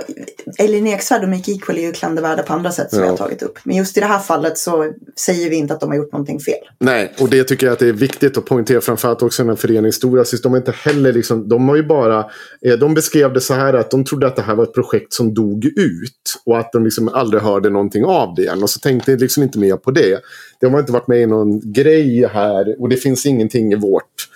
Elin 0.58 0.86
Eksvärd 0.86 1.22
och 1.22 1.28
Make 1.28 1.52
Equal 1.52 1.78
är 1.78 1.82
ju 1.82 1.92
klandervärda 1.92 2.42
på 2.42 2.52
andra 2.52 2.72
sätt 2.72 2.90
som 2.90 2.98
ja. 2.98 3.04
jag 3.04 3.12
har 3.12 3.16
tagit 3.16 3.42
upp. 3.42 3.58
Men 3.64 3.76
just 3.76 3.96
i 3.96 4.00
det 4.00 4.06
här 4.06 4.18
fallet 4.18 4.58
så 4.58 4.92
säger 5.18 5.50
vi 5.50 5.56
inte 5.56 5.74
att 5.74 5.80
de 5.80 5.88
har 5.88 5.96
gjort 5.96 6.12
någonting 6.12 6.40
fel. 6.40 6.54
Nej, 6.78 7.12
och 7.20 7.28
det 7.28 7.44
tycker 7.44 7.66
jag 7.66 7.72
att 7.72 7.78
det 7.78 7.88
är 7.88 7.92
viktigt 7.92 8.38
att 8.38 8.44
poängtera. 8.44 8.80
Framförallt 8.80 9.22
också 9.22 9.44
när 9.44 9.56
föreningen 9.56 9.92
Stora 9.92 10.24
de 10.42 10.48
har 10.48 10.56
inte 10.56 10.72
heller 10.72 11.12
liksom, 11.12 11.48
de 11.48 11.68
har 11.68 11.76
ju 11.76 11.82
bara, 11.82 12.18
eh, 12.66 12.74
de 12.78 12.94
beskrev 12.94 13.32
det 13.32 13.40
så 13.40 13.54
här 13.54 13.74
att 13.74 13.90
de 13.90 14.04
trodde 14.04 14.26
att 14.26 14.36
det 14.36 14.42
här 14.42 14.54
var 14.54 14.64
ett 14.64 14.74
projekt 14.74 15.12
som 15.12 15.34
dog 15.34 15.64
ut. 15.64 16.42
Och 16.46 16.58
att 16.58 16.72
de 16.72 16.84
liksom 16.84 17.08
aldrig 17.08 17.42
hörde 17.42 17.70
någonting 17.70 18.04
av 18.04 18.34
det 18.34 18.42
igen. 18.42 18.62
Och 18.62 18.70
så 18.70 18.80
tänkte 18.80 19.10
jag 19.10 19.20
liksom 19.20 19.42
inte 19.42 19.58
mer 19.58 19.76
på 19.76 19.90
det. 19.90 20.20
De 20.60 20.72
har 20.72 20.80
inte 20.80 20.92
varit 20.92 21.08
med 21.08 21.20
i 21.20 21.26
någon 21.26 21.72
grej 21.72 22.26
här 22.32 22.80
och 22.80 22.88
det 22.88 22.96
finns 22.96 23.26
ingenting 23.26 23.72
i 23.72 23.76
vårt 23.76 24.28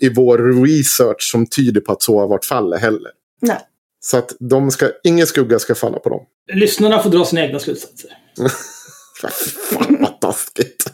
i 0.00 0.08
vår 0.08 0.64
research 0.66 1.30
som 1.30 1.46
tyder 1.46 1.80
på 1.80 1.92
att 1.92 2.02
så 2.02 2.18
har 2.20 2.28
varit 2.28 2.44
fallet 2.44 2.80
heller. 2.80 3.10
Nej. 3.42 3.58
Så 4.00 4.16
att 4.16 4.36
de 4.40 4.70
ska, 4.70 4.88
ingen 5.04 5.26
skugga 5.26 5.58
ska 5.58 5.74
falla 5.74 5.98
på 5.98 6.08
dem. 6.08 6.20
Lyssnarna 6.52 7.02
får 7.02 7.10
dra 7.10 7.24
sina 7.24 7.42
egna 7.42 7.58
slutsatser. 7.58 8.10
Fan 9.72 9.96
vad 10.00 10.20
taskigt. 10.20 10.84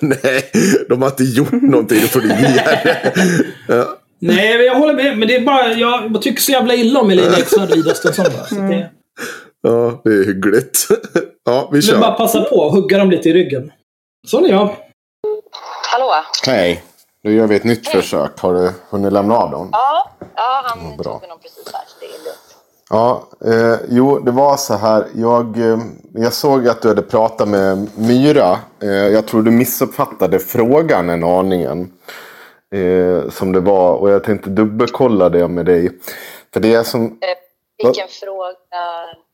Nej, 0.00 0.50
de 0.88 1.02
har 1.02 1.08
inte 1.08 1.24
gjort 1.24 1.52
någonting. 1.52 2.00
Då 2.00 2.06
får 2.06 2.20
du 2.20 2.28
ge 2.28 2.34
det. 3.66 3.86
Nej, 4.18 4.64
jag 4.64 4.74
håller 4.74 4.94
med. 4.94 5.18
Men 5.18 5.28
det 5.28 5.36
är 5.36 5.40
bara, 5.40 5.72
jag, 5.72 6.10
jag 6.14 6.22
tycker 6.22 6.42
så 6.42 6.52
jävla 6.52 6.74
illa 6.74 7.00
om 7.00 7.10
Elina 7.10 7.38
Eksvärd 7.38 7.70
och 7.70 7.76
Ida 7.76 7.90
Östensson. 7.90 8.26
Mm. 8.52 8.84
Ja, 9.62 10.00
det 10.04 10.10
är 10.10 10.24
hyggligt. 10.24 10.88
ja, 11.44 11.70
vi 11.72 11.82
kör. 11.82 11.92
Men 11.92 12.00
bara 12.00 12.12
passa 12.12 12.40
på 12.40 12.66
att 12.66 12.72
hugga 12.72 12.98
dem 12.98 13.10
lite 13.10 13.28
i 13.28 13.32
ryggen. 13.32 13.72
Sån 14.26 14.44
är 14.44 14.48
jag. 14.48 14.76
Hallå? 15.92 16.12
Hej. 16.46 16.82
Då 17.24 17.30
gör 17.30 17.46
vi 17.46 17.56
ett 17.56 17.64
nytt 17.64 17.88
Hej. 17.88 18.02
försök. 18.02 18.40
Har 18.40 18.54
du 18.54 18.72
hunnit 18.90 19.12
lämna 19.12 19.34
av 19.36 19.50
dem? 19.50 19.68
Ja, 19.72 20.10
ja 20.34 20.62
han 20.64 20.90
ja, 20.90 20.96
bra. 21.02 21.18
tog 21.18 21.28
dem 21.28 21.38
precis 21.42 21.72
här. 21.72 21.82
Det 22.00 22.06
är 22.06 22.24
lugnt. 22.24 22.56
Ja, 22.90 23.28
eh, 23.46 23.78
jo, 23.88 24.18
det 24.18 24.30
var 24.30 24.56
så 24.56 24.74
här. 24.74 25.06
Jag, 25.14 25.58
eh, 25.58 25.78
jag 26.14 26.32
såg 26.32 26.68
att 26.68 26.82
du 26.82 26.88
hade 26.88 27.02
pratat 27.02 27.48
med 27.48 27.88
Myra. 27.98 28.58
Eh, 28.82 28.88
jag 28.88 29.26
tror 29.26 29.42
du 29.42 29.50
missuppfattade 29.50 30.38
frågan 30.38 31.10
en 31.10 31.24
aningen. 31.24 31.92
Eh, 32.74 33.30
som 33.30 33.52
det 33.52 33.60
var. 33.60 33.94
Och 33.94 34.10
jag 34.10 34.24
tänkte 34.24 34.50
dubbelkolla 34.50 35.28
det 35.28 35.48
med 35.48 35.66
dig. 35.66 35.90
För 36.52 36.60
det 36.60 36.74
är 36.74 36.82
som... 36.82 37.18
Vilken 37.84 38.08
fråga? 38.08 38.56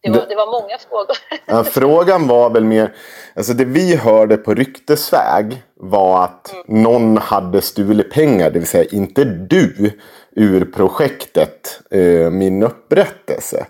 Det 0.02 0.10
var, 0.10 0.27
det 0.28 0.35
var 0.35 0.47
många 0.47 0.78
frågor. 0.78 1.16
Ja, 1.47 1.64
frågan 1.64 2.28
var 2.28 2.51
väl 2.51 2.64
mer, 2.64 2.94
alltså 3.36 3.52
det 3.52 3.64
vi 3.64 3.97
hörde 3.97 4.36
på 4.36 4.55
ryktesväg 4.55 5.62
var 5.74 6.24
att 6.24 6.52
mm. 6.52 6.82
någon 6.82 7.18
hade 7.18 7.62
stulit 7.62 8.10
pengar, 8.10 8.51
det 8.51 8.59
vill 8.59 8.68
säga 8.68 8.90
inte 8.90 9.24
du, 9.24 9.98
ur 10.36 10.64
projektet 10.64 11.81
eh, 11.90 12.31
Min 12.31 12.62
upprättelse. 12.62 13.66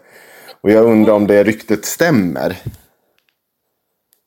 Och 0.61 0.71
jag 0.71 0.85
undrar 0.85 1.15
om 1.15 1.27
det 1.27 1.45
ryktet 1.45 1.85
stämmer. 1.85 2.57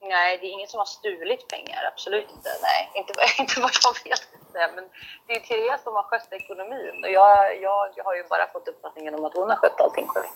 Nej, 0.09 0.37
det 0.41 0.47
är 0.47 0.51
ingen 0.51 0.67
som 0.67 0.77
har 0.77 0.85
stulit 0.85 1.47
pengar. 1.47 1.83
Absolut 1.93 2.27
inte. 2.35 2.49
Nej, 2.61 2.91
inte, 2.95 3.13
inte 3.41 3.61
vad 3.61 3.71
jag 3.83 4.09
vet. 4.09 4.38
Men 4.53 4.85
det 5.27 5.33
är 5.33 5.39
Therese 5.39 5.83
som 5.83 5.93
har 5.93 6.03
skött 6.03 6.27
ekonomin 6.31 6.95
och 7.03 7.11
jag, 7.19 7.61
jag 7.61 8.03
har 8.03 8.15
ju 8.15 8.23
bara 8.29 8.47
fått 8.53 8.67
uppfattningen 8.67 9.15
om 9.15 9.25
att 9.25 9.33
hon 9.33 9.49
har 9.49 9.55
skött 9.55 9.81
allting 9.81 10.07
själv. 10.07 10.31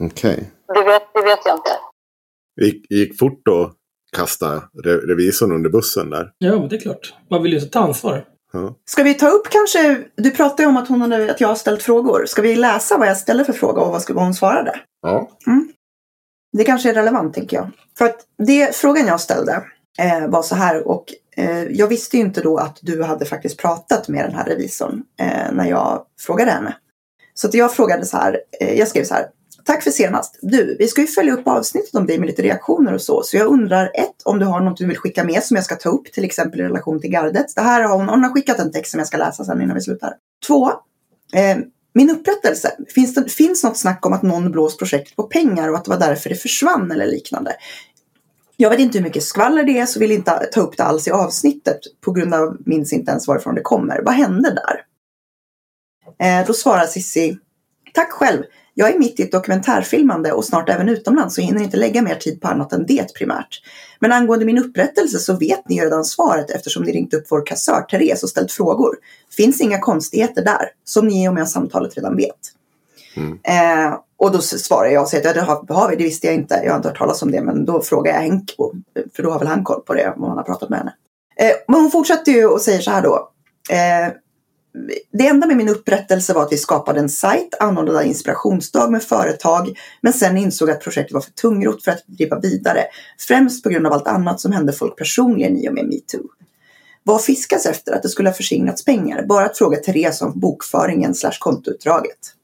Okej. 0.00 0.32
Okay. 0.32 0.44
Det, 0.76 0.84
vet, 0.90 1.02
det 1.14 1.22
vet 1.22 1.42
jag 1.44 1.56
inte. 1.56 1.74
Det 2.56 2.64
gick, 2.64 2.90
gick 2.90 3.18
fort 3.18 3.48
att 3.48 3.72
kasta 4.16 4.62
revisorn 4.84 5.52
under 5.52 5.70
bussen 5.70 6.10
där. 6.10 6.32
Ja, 6.38 6.58
men 6.58 6.68
det 6.68 6.76
är 6.76 6.80
klart. 6.80 7.14
Man 7.30 7.42
vill 7.42 7.52
ju 7.52 7.60
ta 7.60 7.80
ansvar. 7.80 8.24
Ja. 8.52 8.74
Ska 8.84 9.02
vi 9.02 9.14
ta 9.14 9.28
upp 9.28 9.48
kanske, 9.50 10.04
du 10.16 10.30
pratade 10.30 10.62
ju 10.62 10.68
om 10.68 10.76
att, 10.76 10.88
hon 10.88 11.00
hade, 11.00 11.30
att 11.30 11.40
jag 11.40 11.48
har 11.48 11.54
ställt 11.54 11.82
frågor. 11.82 12.26
Ska 12.26 12.42
vi 12.42 12.56
läsa 12.56 12.98
vad 12.98 13.08
jag 13.08 13.16
ställde 13.16 13.44
för 13.44 13.52
fråga 13.52 13.82
och 13.82 13.92
vad, 13.92 14.24
hon 14.24 14.34
svarade? 14.34 14.80
Ja. 15.02 15.30
Mm. 15.46 15.72
Det 16.52 16.64
kanske 16.64 16.90
är 16.90 16.94
relevant 16.94 17.34
tänker 17.34 17.56
jag. 17.56 17.70
För 17.98 18.04
att 18.04 18.20
det, 18.46 18.76
frågan 18.76 19.06
jag 19.06 19.20
ställde 19.20 19.52
eh, 19.98 20.28
var 20.28 20.42
så 20.42 20.54
här 20.54 20.88
och 20.88 21.04
Eh, 21.38 21.62
jag 21.62 21.88
visste 21.88 22.16
ju 22.16 22.22
inte 22.22 22.40
då 22.40 22.56
att 22.58 22.78
du 22.82 23.02
hade 23.02 23.24
faktiskt 23.24 23.58
pratat 23.58 24.08
med 24.08 24.24
den 24.24 24.34
här 24.34 24.44
revisorn 24.44 25.02
eh, 25.20 25.52
när 25.52 25.68
jag 25.68 26.02
frågade 26.20 26.50
henne. 26.50 26.76
Så 27.34 27.46
att 27.46 27.54
jag 27.54 27.74
frågade 27.74 28.06
så 28.06 28.16
här, 28.16 28.40
eh, 28.60 28.78
jag 28.78 28.88
skrev 28.88 29.04
så 29.04 29.14
här. 29.14 29.26
Tack 29.64 29.82
för 29.82 29.90
senast. 29.90 30.38
Du, 30.42 30.76
vi 30.78 30.88
ska 30.88 31.00
ju 31.00 31.06
följa 31.06 31.32
upp 31.32 31.48
avsnittet 31.48 31.94
om 31.94 32.06
dig 32.06 32.18
med 32.18 32.26
lite 32.26 32.42
reaktioner 32.42 32.94
och 32.94 33.02
så. 33.02 33.22
Så 33.22 33.36
jag 33.36 33.46
undrar 33.46 33.90
ett, 33.94 34.22
om 34.24 34.38
du 34.38 34.46
har 34.46 34.60
något 34.60 34.76
du 34.76 34.86
vill 34.86 34.96
skicka 34.96 35.24
med 35.24 35.42
som 35.42 35.56
jag 35.56 35.64
ska 35.64 35.76
ta 35.76 35.88
upp, 35.88 36.12
till 36.12 36.24
exempel 36.24 36.60
i 36.60 36.62
relation 36.62 37.00
till 37.00 37.10
gardet. 37.10 37.46
Det 37.54 37.60
här 37.60 37.82
har 37.82 37.96
hon, 37.96 38.08
hon 38.08 38.24
har 38.24 38.30
skickat 38.30 38.58
en 38.58 38.72
text 38.72 38.90
som 38.90 38.98
jag 38.98 39.06
ska 39.06 39.16
läsa 39.16 39.44
sen 39.44 39.62
innan 39.62 39.74
vi 39.74 39.80
slutar. 39.80 40.14
Två, 40.46 40.68
eh, 41.34 41.58
min 41.94 42.10
upprättelse. 42.10 42.72
Finns 42.94 43.14
det 43.14 43.28
finns 43.32 43.64
något 43.64 43.76
snack 43.76 44.06
om 44.06 44.12
att 44.12 44.22
någon 44.22 44.50
blåst 44.50 44.78
projektet 44.78 45.16
på 45.16 45.22
pengar 45.22 45.68
och 45.68 45.76
att 45.76 45.84
det 45.84 45.90
var 45.90 45.98
därför 45.98 46.30
det 46.30 46.36
försvann 46.36 46.92
eller 46.92 47.06
liknande? 47.06 47.52
Jag 48.60 48.70
vet 48.70 48.80
inte 48.80 48.98
hur 48.98 49.04
mycket 49.04 49.22
skvaller 49.22 49.64
det 49.64 49.78
är 49.78 49.86
så 49.86 50.00
vill 50.00 50.12
inte 50.12 50.48
ta 50.52 50.60
upp 50.60 50.76
det 50.76 50.82
alls 50.82 51.08
i 51.08 51.10
avsnittet 51.10 51.80
på 52.00 52.12
grund 52.12 52.34
av 52.34 52.56
minns 52.66 52.92
inte 52.92 53.10
ens 53.10 53.28
varifrån 53.28 53.54
det 53.54 53.60
kommer. 53.60 54.02
Vad 54.04 54.14
hände 54.14 54.50
där? 54.50 54.84
Eh, 56.26 56.46
då 56.46 56.52
svarar 56.52 56.86
Sissi 56.86 57.38
Tack 57.94 58.12
själv. 58.12 58.42
Jag 58.74 58.94
är 58.94 58.98
mitt 58.98 59.20
i 59.20 59.22
ett 59.22 59.32
dokumentärfilmande 59.32 60.32
och 60.32 60.44
snart 60.44 60.68
även 60.68 60.88
utomlands 60.88 61.34
så 61.34 61.40
hinner 61.40 61.62
inte 61.62 61.76
lägga 61.76 62.02
mer 62.02 62.14
tid 62.14 62.40
på 62.40 62.48
annat 62.48 62.72
än 62.72 62.86
det 62.86 63.14
primärt. 63.14 63.62
Men 64.00 64.12
angående 64.12 64.44
min 64.44 64.58
upprättelse 64.58 65.18
så 65.18 65.36
vet 65.36 65.68
ni 65.68 65.80
redan 65.80 66.04
svaret 66.04 66.50
eftersom 66.50 66.82
ni 66.82 66.92
ringt 66.92 67.14
upp 67.14 67.26
vår 67.28 67.46
kassör 67.46 67.82
Therese 67.82 68.22
och 68.22 68.28
ställt 68.28 68.52
frågor. 68.52 68.96
Finns 69.36 69.60
inga 69.60 69.78
konstigheter 69.78 70.44
där, 70.44 70.70
som 70.84 71.06
ni 71.06 71.28
och 71.28 71.34
med 71.34 71.48
samtalet 71.48 71.96
redan 71.96 72.16
vet. 72.16 72.38
Mm. 73.16 73.38
Eh, 73.42 73.98
och 74.18 74.32
då 74.32 74.38
svarar 74.38 74.88
jag 74.88 75.02
och 75.02 75.08
säger 75.08 75.30
att 75.30 75.36
ja, 75.36 75.42
det 75.42 75.46
har, 75.46 75.74
har 75.74 75.90
vi, 75.90 75.96
det 75.96 76.04
visste 76.04 76.26
jag 76.26 76.36
inte. 76.36 76.60
Jag 76.64 76.72
har 76.72 76.76
inte 76.76 76.88
hört 76.88 76.98
talas 76.98 77.22
om 77.22 77.30
det. 77.30 77.42
Men 77.42 77.64
då 77.64 77.80
frågar 77.82 78.12
jag 78.12 78.20
Henk, 78.20 78.50
för 79.16 79.22
då 79.22 79.30
har 79.30 79.38
väl 79.38 79.48
han 79.48 79.64
koll 79.64 79.80
på 79.80 79.94
det 79.94 80.14
om 80.16 80.22
han 80.22 80.36
har 80.36 80.44
pratat 80.44 80.68
med 80.68 80.78
henne. 80.78 80.94
Eh, 81.36 81.56
men 81.68 81.80
hon 81.80 81.90
fortsätter 81.90 82.32
ju 82.32 82.46
och 82.46 82.60
säger 82.60 82.80
så 82.80 82.90
här 82.90 83.02
då. 83.02 83.30
Eh, 83.70 84.12
det 85.12 85.26
enda 85.26 85.46
med 85.46 85.56
min 85.56 85.68
upprättelse 85.68 86.32
var 86.32 86.42
att 86.42 86.52
vi 86.52 86.56
skapade 86.56 87.00
en 87.00 87.08
sajt, 87.08 87.54
anordnade 87.60 88.04
inspirationsdag 88.04 88.90
med 88.90 89.02
företag, 89.02 89.78
men 90.00 90.12
sen 90.12 90.36
insåg 90.36 90.70
att 90.70 90.80
projektet 90.80 91.14
var 91.14 91.20
för 91.20 91.30
tungrot 91.30 91.84
för 91.84 91.90
att 91.90 92.06
driva 92.06 92.40
vidare. 92.40 92.84
Främst 93.28 93.62
på 93.62 93.68
grund 93.68 93.86
av 93.86 93.92
allt 93.92 94.08
annat 94.08 94.40
som 94.40 94.52
hände 94.52 94.72
folk 94.72 94.96
personligen 94.96 95.56
i 95.56 95.68
och 95.68 95.74
med 95.74 95.86
metoo. 95.86 96.28
Vad 97.02 97.24
fiskas 97.24 97.66
efter? 97.66 97.92
Att 97.92 98.02
det 98.02 98.08
skulle 98.08 98.28
ha 98.28 98.34
försingrats 98.34 98.84
pengar? 98.84 99.26
Bara 99.26 99.44
att 99.44 99.58
fråga 99.58 99.76
Therese 99.76 100.22
om 100.22 100.40
bokföringen 100.40 101.14
slash 101.14 101.38
kontoutdraget. 101.38 102.34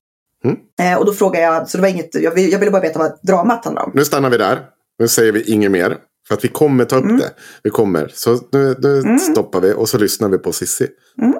Mm. 0.45 0.57
Eh, 0.81 0.99
och 0.99 1.07
då 1.07 1.13
frågar 1.13 1.41
jag, 1.41 1.69
så 1.69 1.79
det 1.79 1.83
var 1.83 1.89
inget, 1.89 2.15
jag, 2.15 2.39
jag 2.39 2.59
ville 2.59 2.71
bara 2.71 2.83
veta 2.83 2.99
vad 2.99 3.19
dramat 3.23 3.65
handlar 3.65 3.83
om. 3.83 3.91
Nu 3.95 4.05
stannar 4.05 4.31
vi 4.31 4.37
där. 4.37 4.61
Nu 4.99 5.09
säger 5.09 5.33
vi 5.33 5.53
inget 5.53 5.71
mer. 5.71 5.97
För 6.29 6.35
att 6.35 6.45
vi 6.45 6.49
kommer 6.49 6.85
ta 6.85 6.97
upp 6.97 7.05
mm. 7.05 7.19
det. 7.19 7.31
Vi 7.63 7.71
kommer. 7.71 8.11
Så 8.15 8.39
nu, 8.53 8.77
nu 8.79 8.99
mm. 8.99 9.19
stoppar 9.19 9.61
vi 9.61 9.73
och 9.73 9.89
så 9.89 9.99
lyssnar 9.99 10.29
vi 10.29 10.39
på 10.39 10.53
Sissi. 10.53 10.89
Mm. 11.23 11.35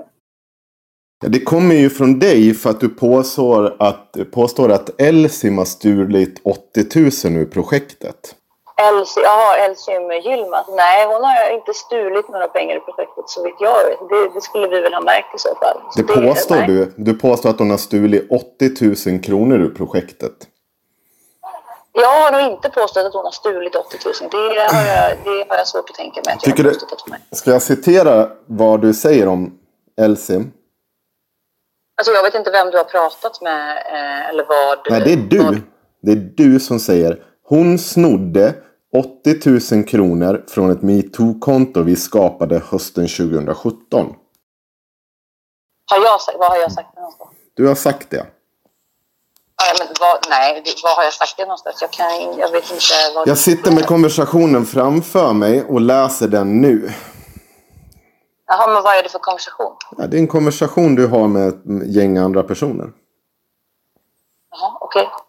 Det 1.27 1.41
kommer 1.41 1.75
ju 1.75 1.91
från 1.91 2.19
dig 2.19 2.55
för 2.55 2.71
att 2.71 2.81
du 2.81 2.89
påstår 2.89 3.77
att, 3.79 4.17
påstår 4.31 4.73
att 4.73 5.01
Elsim 5.01 5.59
har 5.59 5.65
stulit 5.65 6.41
80 6.43 7.29
000 7.29 7.37
ur 7.37 7.45
projektet. 7.45 8.35
Elsie, 8.77 9.23
jaha, 9.23 9.57
Elsim 9.57 10.11
Yilmaz. 10.11 10.67
Nej, 10.69 11.07
hon 11.07 11.25
har 11.25 11.51
inte 11.55 11.75
stulit 11.75 12.29
några 12.29 12.49
pengar 12.49 12.77
i 12.77 12.81
projektet 12.81 13.25
så 13.27 13.45
vitt 13.45 13.55
jag 13.59 13.85
vet. 13.85 13.99
Det, 14.09 14.35
det 14.35 14.41
skulle 14.41 14.69
vi 14.69 14.81
väl 14.81 14.95
ha 14.95 15.01
märkt 15.01 15.35
i 15.35 15.39
så 15.39 15.55
fall. 15.55 15.81
Så 15.91 16.03
det, 16.03 16.15
det 16.15 16.29
påstår 16.29 16.57
nej. 16.57 16.67
du. 16.67 16.93
Du 16.97 17.15
påstår 17.15 17.51
att 17.51 17.59
hon 17.59 17.71
har 17.71 17.79
stulit 17.79 18.27
80 18.31 19.11
000 19.11 19.23
kronor 19.23 19.59
ur 19.59 19.75
projektet. 19.75 20.33
Jag 21.93 22.09
har 22.09 22.33
nog 22.33 22.53
inte 22.53 22.71
påstått 22.71 23.07
att 23.07 23.15
hon 23.15 23.25
har 23.25 23.31
stulit 23.31 23.75
80 23.75 23.99
000. 24.05 24.15
Det 24.31 24.37
har 24.37 24.83
jag, 24.83 25.17
det 25.25 25.45
har 25.49 25.57
jag 25.57 25.69
svårt 25.69 25.91
att 25.91 25.97
tänka 25.97 26.21
mig. 26.27 26.35
Att 26.35 26.41
Tycker 26.41 26.65
jag 26.65 26.73
du, 26.73 27.37
ska 27.37 27.51
jag 27.51 27.63
citera 27.63 28.29
vad 28.47 28.81
du 28.81 28.95
säger 28.95 29.29
om 29.29 29.59
Elsim? 30.01 30.53
Alltså 31.97 32.13
jag 32.13 32.23
vet 32.23 32.35
inte 32.35 32.51
vem 32.51 32.71
du 32.71 32.77
har 32.77 32.85
pratat 32.85 33.41
med 33.43 33.77
eh, 33.77 34.29
eller 34.29 34.45
vad... 34.49 34.79
Nej, 34.91 35.01
det 35.01 35.13
är 35.13 35.17
du. 35.17 35.45
Vad... 35.45 35.61
Det 36.03 36.13
är 36.13 36.31
du 36.37 36.61
som 36.61 36.81
säger. 36.81 37.25
Hon 37.43 37.79
snodde 37.79 38.55
80 38.99 39.75
000 39.75 39.85
kronor 39.85 40.45
från 40.49 40.71
ett 40.71 40.83
metoo-konto 40.83 41.83
vi 41.83 41.97
skapade 41.97 42.63
hösten 42.71 43.09
2017. 43.09 44.15
Har 45.91 45.99
jag 46.05 46.39
vad 46.39 46.51
har 46.51 46.57
jag 46.57 46.73
sagt 46.73 46.97
någonstans? 46.97 47.31
Du 47.55 47.69
har 47.69 47.75
sagt 47.75 48.11
det. 48.11 48.27
Ja, 49.57 49.75
men 49.79 49.89
vad, 50.01 50.19
nej, 50.29 50.63
vad 50.83 50.97
har 50.97 51.03
jag 51.05 51.13
sagt 51.13 51.37
det 51.37 51.43
någonstans? 51.43 51.79
Jag, 51.81 51.91
kan, 51.91 52.39
jag 52.39 52.51
vet 52.51 52.71
inte. 52.71 52.83
Vad 53.15 53.29
jag 53.29 53.39
sitter 53.39 53.73
med 53.73 53.87
konversationen 53.87 54.67
framför 54.67 55.33
mig 55.33 55.65
och 55.65 55.81
läser 55.81 56.29
den 56.29 56.61
nu. 56.61 56.93
Jaha, 58.47 58.67
men 58.67 58.83
vad 58.83 58.97
är 58.97 59.03
det 59.03 59.09
för 59.09 59.19
konversation? 59.19 59.77
Ja, 59.99 60.07
det 60.07 60.17
är 60.17 60.21
en 60.21 60.29
konversation 60.29 60.95
du 60.95 61.07
har 61.07 61.29
med 61.29 61.49
ett 61.49 61.95
gäng 61.95 62.19
andra 62.19 62.43
personer. 62.43 62.93
Jaha, 64.51 64.79
okej. 64.81 65.03
Okay. 65.03 65.24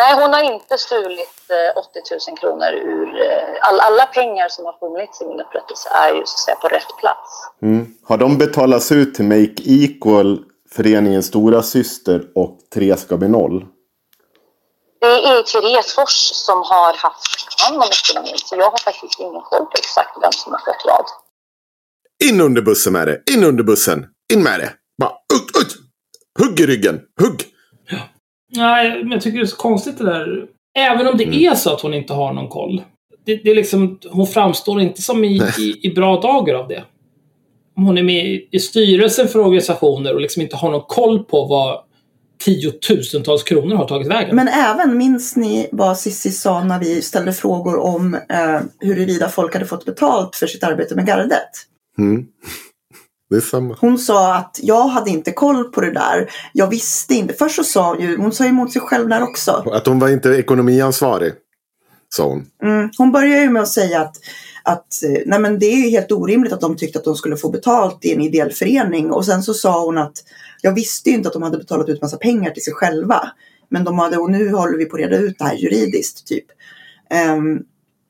Nej, 0.00 0.14
hon 0.14 0.32
har 0.32 0.42
inte 0.54 0.78
stulit 0.78 1.36
80 1.76 1.98
eh, 1.98 2.18
000 2.28 2.38
kronor 2.38 2.72
ur... 2.72 3.08
Eh, 3.22 3.68
all, 3.68 3.80
alla 3.80 4.06
pengar 4.06 4.48
som 4.48 4.64
har 4.64 4.76
funnits 4.78 5.22
i 5.22 5.24
min 5.24 5.40
upprättelse 5.40 5.88
är 5.88 6.14
ju 6.14 6.22
så 6.24 6.34
att 6.34 6.44
säga 6.44 6.56
på 6.56 6.68
rätt 6.68 6.96
plats. 7.00 7.30
Mm. 7.62 7.94
Har 8.04 8.16
de 8.16 8.38
betalats 8.38 8.92
ut 8.92 9.14
till 9.14 9.24
Make 9.24 9.62
Equal, 9.64 10.44
föreningens 10.70 11.26
stora 11.26 11.62
syster 11.62 12.22
och 12.34 12.58
Tre 12.74 12.96
ska 12.96 13.16
bli 13.16 13.28
noll? 13.28 13.66
Det 15.00 15.06
är 15.06 15.42
Therese 15.42 15.94
Fors 15.94 16.30
som 16.34 16.58
har 16.58 16.94
haft 16.94 17.62
hand 17.62 17.76
om 17.82 17.88
ekonomin. 18.00 18.38
Så 18.44 18.56
jag 18.56 18.70
har 18.70 18.78
faktiskt 18.78 19.20
ingen 19.20 19.42
koll 19.42 19.66
på 19.66 19.72
exakt 19.78 20.16
vem 20.22 20.32
som 20.32 20.52
har 20.52 20.58
skött 20.58 20.82
vad. 20.84 21.06
In 22.30 22.40
under 22.40 22.62
bussen 22.62 22.92
med 22.92 23.08
det. 23.08 23.22
In 23.34 23.44
under 23.44 23.64
bussen. 23.64 24.06
In 24.32 24.42
med 24.42 24.60
det. 24.60 24.72
Bara, 25.00 25.12
ut, 25.34 25.62
ut. 25.62 25.76
Hugg 26.38 26.60
i 26.60 26.66
ryggen. 26.66 27.00
Hugg. 27.20 27.46
Ja. 28.50 28.62
Nej, 28.62 29.02
men 29.02 29.12
jag 29.12 29.20
tycker 29.20 29.38
det 29.38 29.44
är 29.44 29.46
så 29.46 29.56
konstigt 29.56 29.98
det 29.98 30.04
där. 30.04 30.46
Även 30.78 31.06
om 31.06 31.16
det 31.16 31.24
mm. 31.24 31.52
är 31.52 31.54
så 31.54 31.74
att 31.74 31.80
hon 31.80 31.94
inte 31.94 32.12
har 32.12 32.32
någon 32.32 32.48
koll. 32.48 32.82
Det, 33.26 33.36
det 33.36 33.50
är 33.50 33.54
liksom, 33.54 33.98
hon 34.10 34.26
framstår 34.26 34.80
inte 34.80 35.02
som 35.02 35.24
i, 35.24 35.42
i, 35.58 35.80
i, 35.82 35.94
bra 35.94 36.20
dagar 36.20 36.54
av 36.54 36.68
det. 36.68 36.84
Om 37.76 37.84
hon 37.84 37.98
är 37.98 38.02
med 38.02 38.26
i, 38.26 38.48
i 38.50 38.58
styrelsen 38.60 39.28
för 39.28 39.38
organisationer 39.38 40.14
och 40.14 40.20
liksom 40.20 40.42
inte 40.42 40.56
har 40.56 40.70
någon 40.70 40.84
koll 40.88 41.24
på 41.24 41.44
vad 41.44 41.80
tiotusentals 42.44 43.42
kronor 43.42 43.76
har 43.76 43.88
tagit 43.88 44.08
vägen. 44.08 44.36
Men 44.36 44.48
även, 44.48 44.98
minns 44.98 45.36
ni 45.36 45.68
vad 45.72 45.98
Cissi 45.98 46.30
sa 46.30 46.64
när 46.64 46.78
vi 46.78 47.02
ställde 47.02 47.32
frågor 47.32 47.78
om 47.78 48.14
eh, 48.14 48.60
huruvida 48.80 49.28
folk 49.28 49.54
hade 49.54 49.66
fått 49.66 49.84
betalt 49.84 50.36
för 50.36 50.46
sitt 50.46 50.64
arbete 50.64 50.94
med 50.94 51.06
gardet? 51.06 51.50
Mm. 51.98 52.26
Hon 53.80 53.98
sa 53.98 54.34
att 54.34 54.60
jag 54.62 54.88
hade 54.88 55.10
inte 55.10 55.32
koll 55.32 55.64
på 55.64 55.80
det 55.80 55.92
där. 55.92 56.30
Jag 56.52 56.66
visste 56.66 57.14
inte. 57.14 57.34
Först 57.34 57.56
så 57.56 57.64
sa 57.64 57.88
hon 57.88 58.00
ju, 58.00 58.16
hon 58.16 58.32
sa 58.32 58.44
emot 58.44 58.72
sig 58.72 58.82
själv 58.82 59.08
där 59.08 59.22
också. 59.22 59.52
Att 59.72 59.86
hon 59.86 59.98
var 59.98 60.08
inte 60.08 60.28
ekonomiansvarig. 60.28 61.32
Sa 62.08 62.28
hon. 62.28 62.46
Mm, 62.62 62.90
hon 62.98 63.12
började 63.12 63.42
ju 63.42 63.50
med 63.50 63.62
att 63.62 63.68
säga 63.68 64.00
att, 64.00 64.16
att 64.62 64.86
nej 65.26 65.40
men 65.40 65.58
det 65.58 65.66
är 65.66 65.90
helt 65.90 66.12
orimligt 66.12 66.52
att 66.52 66.60
de 66.60 66.76
tyckte 66.76 66.98
att 66.98 67.04
de 67.04 67.14
skulle 67.14 67.36
få 67.36 67.50
betalt 67.50 68.04
i 68.04 68.14
en 68.14 68.20
ideell 68.20 68.52
förening. 68.52 69.10
Och 69.10 69.24
sen 69.24 69.42
så 69.42 69.54
sa 69.54 69.84
hon 69.84 69.98
att 69.98 70.24
jag 70.62 70.74
visste 70.74 71.10
ju 71.10 71.16
inte 71.16 71.28
att 71.28 71.32
de 71.32 71.42
hade 71.42 71.58
betalat 71.58 71.88
ut 71.88 72.02
massa 72.02 72.16
pengar 72.16 72.50
till 72.50 72.64
sig 72.64 72.74
själva. 72.74 73.30
Men 73.68 73.84
de 73.84 73.98
hade, 73.98 74.16
och 74.16 74.30
nu 74.30 74.52
håller 74.52 74.78
vi 74.78 74.84
på 74.84 74.96
att 74.96 75.02
reda 75.02 75.16
ut 75.16 75.38
det 75.38 75.44
här 75.44 75.54
juridiskt 75.54 76.26
typ. 76.26 76.44
Um, 77.36 77.62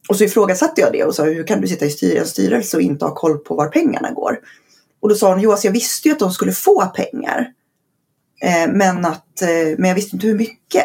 och 0.09 0.17
så 0.17 0.25
ifrågasatte 0.25 0.81
jag 0.81 0.93
det 0.93 1.05
och 1.05 1.15
sa 1.15 1.25
hur 1.25 1.47
kan 1.47 1.61
du 1.61 1.69
sitta 1.69 1.87
i 1.87 2.17
en 2.17 2.27
styrelse 2.27 2.77
och 2.77 2.83
inte 2.83 3.05
ha 3.05 3.15
koll 3.15 3.39
på 3.39 3.55
var 3.55 3.69
pengarna 3.69 4.11
går? 4.11 4.39
Och 5.01 5.09
då 5.09 5.15
sa 5.15 5.31
hon, 5.33 5.41
jo 5.41 5.51
alltså 5.51 5.67
jag 5.67 5.73
visste 5.73 6.09
ju 6.09 6.13
att 6.13 6.19
de 6.19 6.31
skulle 6.31 6.53
få 6.53 6.87
pengar. 6.87 7.53
Eh, 8.43 8.73
men, 8.73 9.05
att, 9.05 9.43
eh, 9.43 9.79
men 9.79 9.89
jag 9.89 9.95
visste 9.95 10.17
inte 10.17 10.27
hur 10.27 10.39
mycket. 10.39 10.85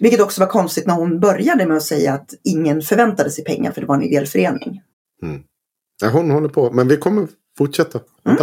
Vilket 0.00 0.20
också 0.20 0.40
var 0.40 0.48
konstigt 0.48 0.86
när 0.86 0.94
hon 0.94 1.20
började 1.20 1.66
med 1.66 1.76
att 1.76 1.82
säga 1.82 2.14
att 2.14 2.34
ingen 2.44 2.82
förväntade 2.82 3.30
sig 3.30 3.44
pengar 3.44 3.72
för 3.72 3.80
det 3.80 3.86
var 3.86 3.94
en 3.94 4.02
ideell 4.02 4.26
förening. 4.26 4.82
Mm. 5.22 5.42
Ja, 6.02 6.08
hon 6.08 6.30
håller 6.30 6.48
på, 6.48 6.70
men 6.72 6.88
vi 6.88 6.96
kommer 6.96 7.28
fortsätta. 7.58 8.00
Mm. 8.26 8.42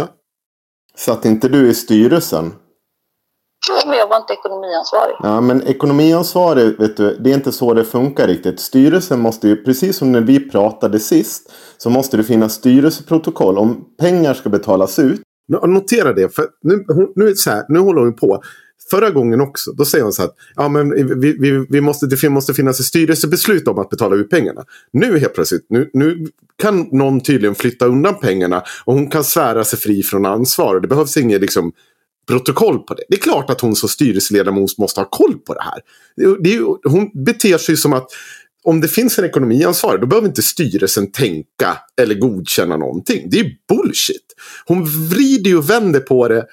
Satt 0.96 1.24
inte 1.24 1.48
du 1.48 1.70
i 1.70 1.74
styrelsen 1.74 2.52
men 3.86 3.98
jag 3.98 4.08
var 4.08 4.16
inte 4.16 4.32
ekonomiansvarig. 4.32 5.16
Ja, 5.22 5.40
men 5.40 5.62
ekonomiansvarig, 5.62 6.78
vet 6.78 6.96
du, 6.96 7.16
det 7.20 7.30
är 7.30 7.34
inte 7.34 7.52
så 7.52 7.74
det 7.74 7.84
funkar 7.84 8.26
riktigt. 8.26 8.60
Styrelsen 8.60 9.20
måste 9.20 9.48
ju, 9.48 9.56
precis 9.64 9.96
som 9.96 10.12
när 10.12 10.20
vi 10.20 10.50
pratade 10.50 11.00
sist, 11.00 11.52
så 11.78 11.90
måste 11.90 12.16
det 12.16 12.24
finnas 12.24 12.52
styrelseprotokoll 12.52 13.58
om 13.58 13.84
pengar 14.00 14.34
ska 14.34 14.48
betalas 14.48 14.98
ut. 14.98 15.20
Notera 15.66 16.12
det, 16.12 16.34
för 16.34 16.44
nu, 16.62 16.84
nu, 17.14 17.34
så 17.34 17.50
här, 17.50 17.64
nu 17.68 17.78
håller 17.78 18.00
hon 18.00 18.16
på. 18.16 18.42
Förra 18.90 19.10
gången 19.10 19.40
också, 19.40 19.72
då 19.72 19.84
säger 19.84 20.04
hon 20.04 20.12
så 20.12 20.22
här 20.22 20.28
att 20.28 20.36
ja, 20.56 20.68
men 20.68 20.90
vi, 21.20 21.36
vi, 21.38 21.66
vi 21.68 21.80
måste, 21.80 22.06
det 22.06 22.28
måste 22.30 22.54
finnas 22.54 22.80
ett 22.80 22.86
styrelsebeslut 22.86 23.68
om 23.68 23.78
att 23.78 23.90
betala 23.90 24.16
ut 24.16 24.30
pengarna. 24.30 24.64
Nu 24.92 25.18
helt 25.18 25.34
plötsligt, 25.34 25.66
nu, 25.68 25.90
nu 25.92 26.26
kan 26.62 26.88
någon 26.92 27.20
tydligen 27.20 27.54
flytta 27.54 27.86
undan 27.86 28.14
pengarna 28.14 28.62
och 28.84 28.94
hon 28.94 29.10
kan 29.10 29.24
svära 29.24 29.64
sig 29.64 29.78
fri 29.78 30.02
från 30.02 30.26
ansvar. 30.26 30.80
Det 30.80 30.88
behövs 30.88 31.16
inget 31.16 31.40
liksom, 31.40 31.72
protokoll 32.28 32.78
på 32.78 32.94
det. 32.94 33.02
Det 33.08 33.16
är 33.16 33.20
klart 33.20 33.50
att 33.50 33.60
hon 33.60 33.76
som 33.76 33.88
styrelseledamot 33.88 34.78
måste 34.78 35.00
ha 35.00 35.08
koll 35.10 35.38
på 35.38 35.54
det 35.54 35.62
här. 35.62 35.80
Det 36.42 36.54
är, 36.54 36.88
hon 36.88 37.24
beter 37.24 37.58
sig 37.58 37.76
som 37.76 37.92
att 37.92 38.10
om 38.64 38.80
det 38.80 38.88
finns 38.88 39.18
en 39.18 39.24
ekonomiansvarig 39.24 40.00
då 40.00 40.06
behöver 40.06 40.28
inte 40.28 40.42
styrelsen 40.42 41.12
tänka 41.12 41.78
eller 42.00 42.14
godkänna 42.14 42.76
någonting. 42.76 43.30
Det 43.30 43.40
är 43.40 43.52
bullshit. 43.68 44.34
Hon 44.66 44.84
vrider 45.08 45.56
och 45.56 45.70
vänder 45.70 46.00
på 46.00 46.28
det 46.28 46.46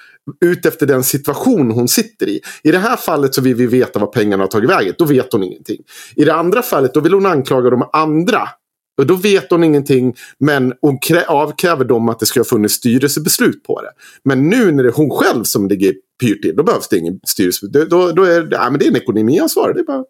utefter 0.45 0.85
den 0.85 1.03
situation 1.03 1.71
hon 1.71 1.87
sitter 1.87 2.29
i. 2.29 2.41
I 2.63 2.71
det 2.71 2.77
här 2.77 2.97
fallet 2.97 3.35
så 3.35 3.41
vill 3.41 3.55
vi 3.55 3.65
veta 3.65 3.99
vad 3.99 4.11
pengarna 4.11 4.43
har 4.43 4.47
tagit 4.47 4.69
vägen. 4.69 4.95
Då 4.97 5.05
vet 5.05 5.33
hon 5.33 5.43
ingenting. 5.43 5.81
I 6.15 6.23
det 6.23 6.33
andra 6.33 6.61
fallet 6.61 6.93
då 6.93 6.99
vill 6.99 7.13
hon 7.13 7.25
anklaga 7.25 7.69
de 7.69 7.89
andra 7.93 8.49
och 8.97 9.05
då 9.05 9.15
vet 9.15 9.51
hon 9.51 9.63
ingenting 9.63 10.15
men 10.37 10.73
hon 10.81 10.99
avkräver 11.27 11.85
dem 11.85 12.09
att 12.09 12.19
det 12.19 12.25
ska 12.25 12.39
ha 12.39 12.45
funnits 12.45 12.73
styrelsebeslut 12.73 13.63
på 13.63 13.81
det. 13.81 13.91
Men 14.23 14.49
nu 14.49 14.71
när 14.71 14.83
det 14.83 14.89
är 14.89 14.93
hon 14.93 15.09
själv 15.09 15.43
som 15.43 15.67
ligger 15.67 15.93
pyrt 16.21 16.41
till, 16.41 16.55
då 16.55 16.63
behövs 16.63 16.87
det 16.87 16.97
ingen 16.97 17.19
styrelsebeslut. 17.23 17.89
Då, 17.89 18.11
då 18.11 18.23
är 18.23 18.41
det, 18.41 18.55
ja, 18.55 18.69
men 18.69 18.79
det 18.79 18.85
är 18.85 18.89
en 18.89 18.95
ekonomiansvarig. 18.95 19.75
Det 19.75 19.81
är 19.81 19.85
bara, 19.85 20.05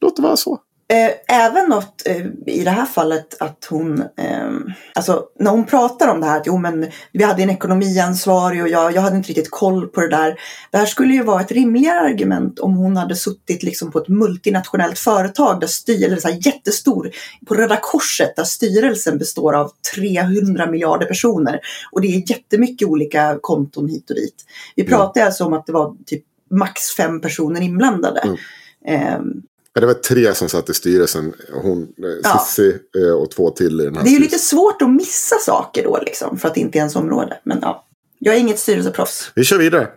låt 0.00 0.16
det 0.16 0.22
vara 0.22 0.36
så. 0.36 0.60
Eh, 0.90 1.36
även 1.36 1.68
något 1.68 2.02
eh, 2.06 2.26
i 2.46 2.64
det 2.64 2.70
här 2.70 2.86
fallet 2.86 3.36
att 3.40 3.66
hon, 3.70 4.00
eh, 4.00 4.50
alltså 4.94 5.24
när 5.38 5.50
hon 5.50 5.64
pratar 5.64 6.08
om 6.08 6.20
det 6.20 6.26
här 6.26 6.36
att 6.36 6.46
jo 6.46 6.58
men 6.58 6.86
vi 7.12 7.24
hade 7.24 7.42
en 7.42 7.50
ekonomiansvarig 7.50 8.62
och 8.62 8.68
jag, 8.68 8.94
jag 8.94 9.02
hade 9.02 9.16
inte 9.16 9.28
riktigt 9.28 9.50
koll 9.50 9.88
på 9.88 10.00
det 10.00 10.08
där. 10.08 10.40
Det 10.70 10.78
här 10.78 10.86
skulle 10.86 11.14
ju 11.14 11.22
vara 11.22 11.40
ett 11.40 11.52
rimligare 11.52 12.00
argument 12.00 12.58
om 12.58 12.76
hon 12.76 12.96
hade 12.96 13.16
suttit 13.16 13.62
liksom 13.62 13.90
på 13.90 13.98
ett 13.98 14.08
multinationellt 14.08 14.98
företag 14.98 15.60
där 15.60 15.66
styrelsen, 15.66 16.32
så 16.32 16.48
jättestor, 16.48 17.10
på 17.46 17.54
Röda 17.54 17.78
Korset 17.82 18.36
där 18.36 18.44
styrelsen 18.44 19.18
består 19.18 19.52
av 19.52 19.72
300 19.94 20.70
miljarder 20.70 21.06
personer 21.06 21.60
och 21.92 22.00
det 22.00 22.08
är 22.08 22.30
jättemycket 22.30 22.88
olika 22.88 23.38
konton 23.40 23.88
hit 23.88 24.10
och 24.10 24.16
dit. 24.16 24.44
Vi 24.76 24.84
pratar 24.84 25.20
mm. 25.20 25.26
alltså 25.26 25.44
om 25.44 25.52
att 25.52 25.66
det 25.66 25.72
var 25.72 25.96
typ 26.06 26.24
max 26.50 26.96
fem 26.96 27.20
personer 27.20 27.60
inblandade. 27.60 28.36
Mm. 28.84 29.42
Det 29.80 29.86
var 29.86 29.94
tre 29.94 30.34
som 30.34 30.48
satt 30.48 30.70
i 30.70 30.74
styrelsen. 30.74 31.32
Hon, 31.52 31.82
eh, 31.82 32.08
ja. 32.22 32.38
Sissi 32.38 32.76
eh, 32.98 33.12
och 33.12 33.30
två 33.30 33.50
till 33.50 33.80
i 33.80 33.84
den 33.84 33.96
här 33.96 34.04
Det 34.04 34.10
är 34.10 34.12
ju 34.12 34.18
lite 34.18 34.38
svårt 34.38 34.82
att 34.82 34.90
missa 34.90 35.36
saker 35.36 35.84
då 35.84 35.98
liksom. 36.06 36.38
För 36.38 36.48
att 36.48 36.54
det 36.54 36.60
inte 36.60 36.78
är 36.78 36.80
ens 36.80 36.96
område. 36.96 37.40
Men 37.44 37.58
ja. 37.62 37.84
Jag 38.18 38.34
är 38.34 38.38
inget 38.38 38.58
styrelseproffs. 38.58 39.30
Vi 39.34 39.44
kör 39.44 39.58
vidare. 39.58 39.88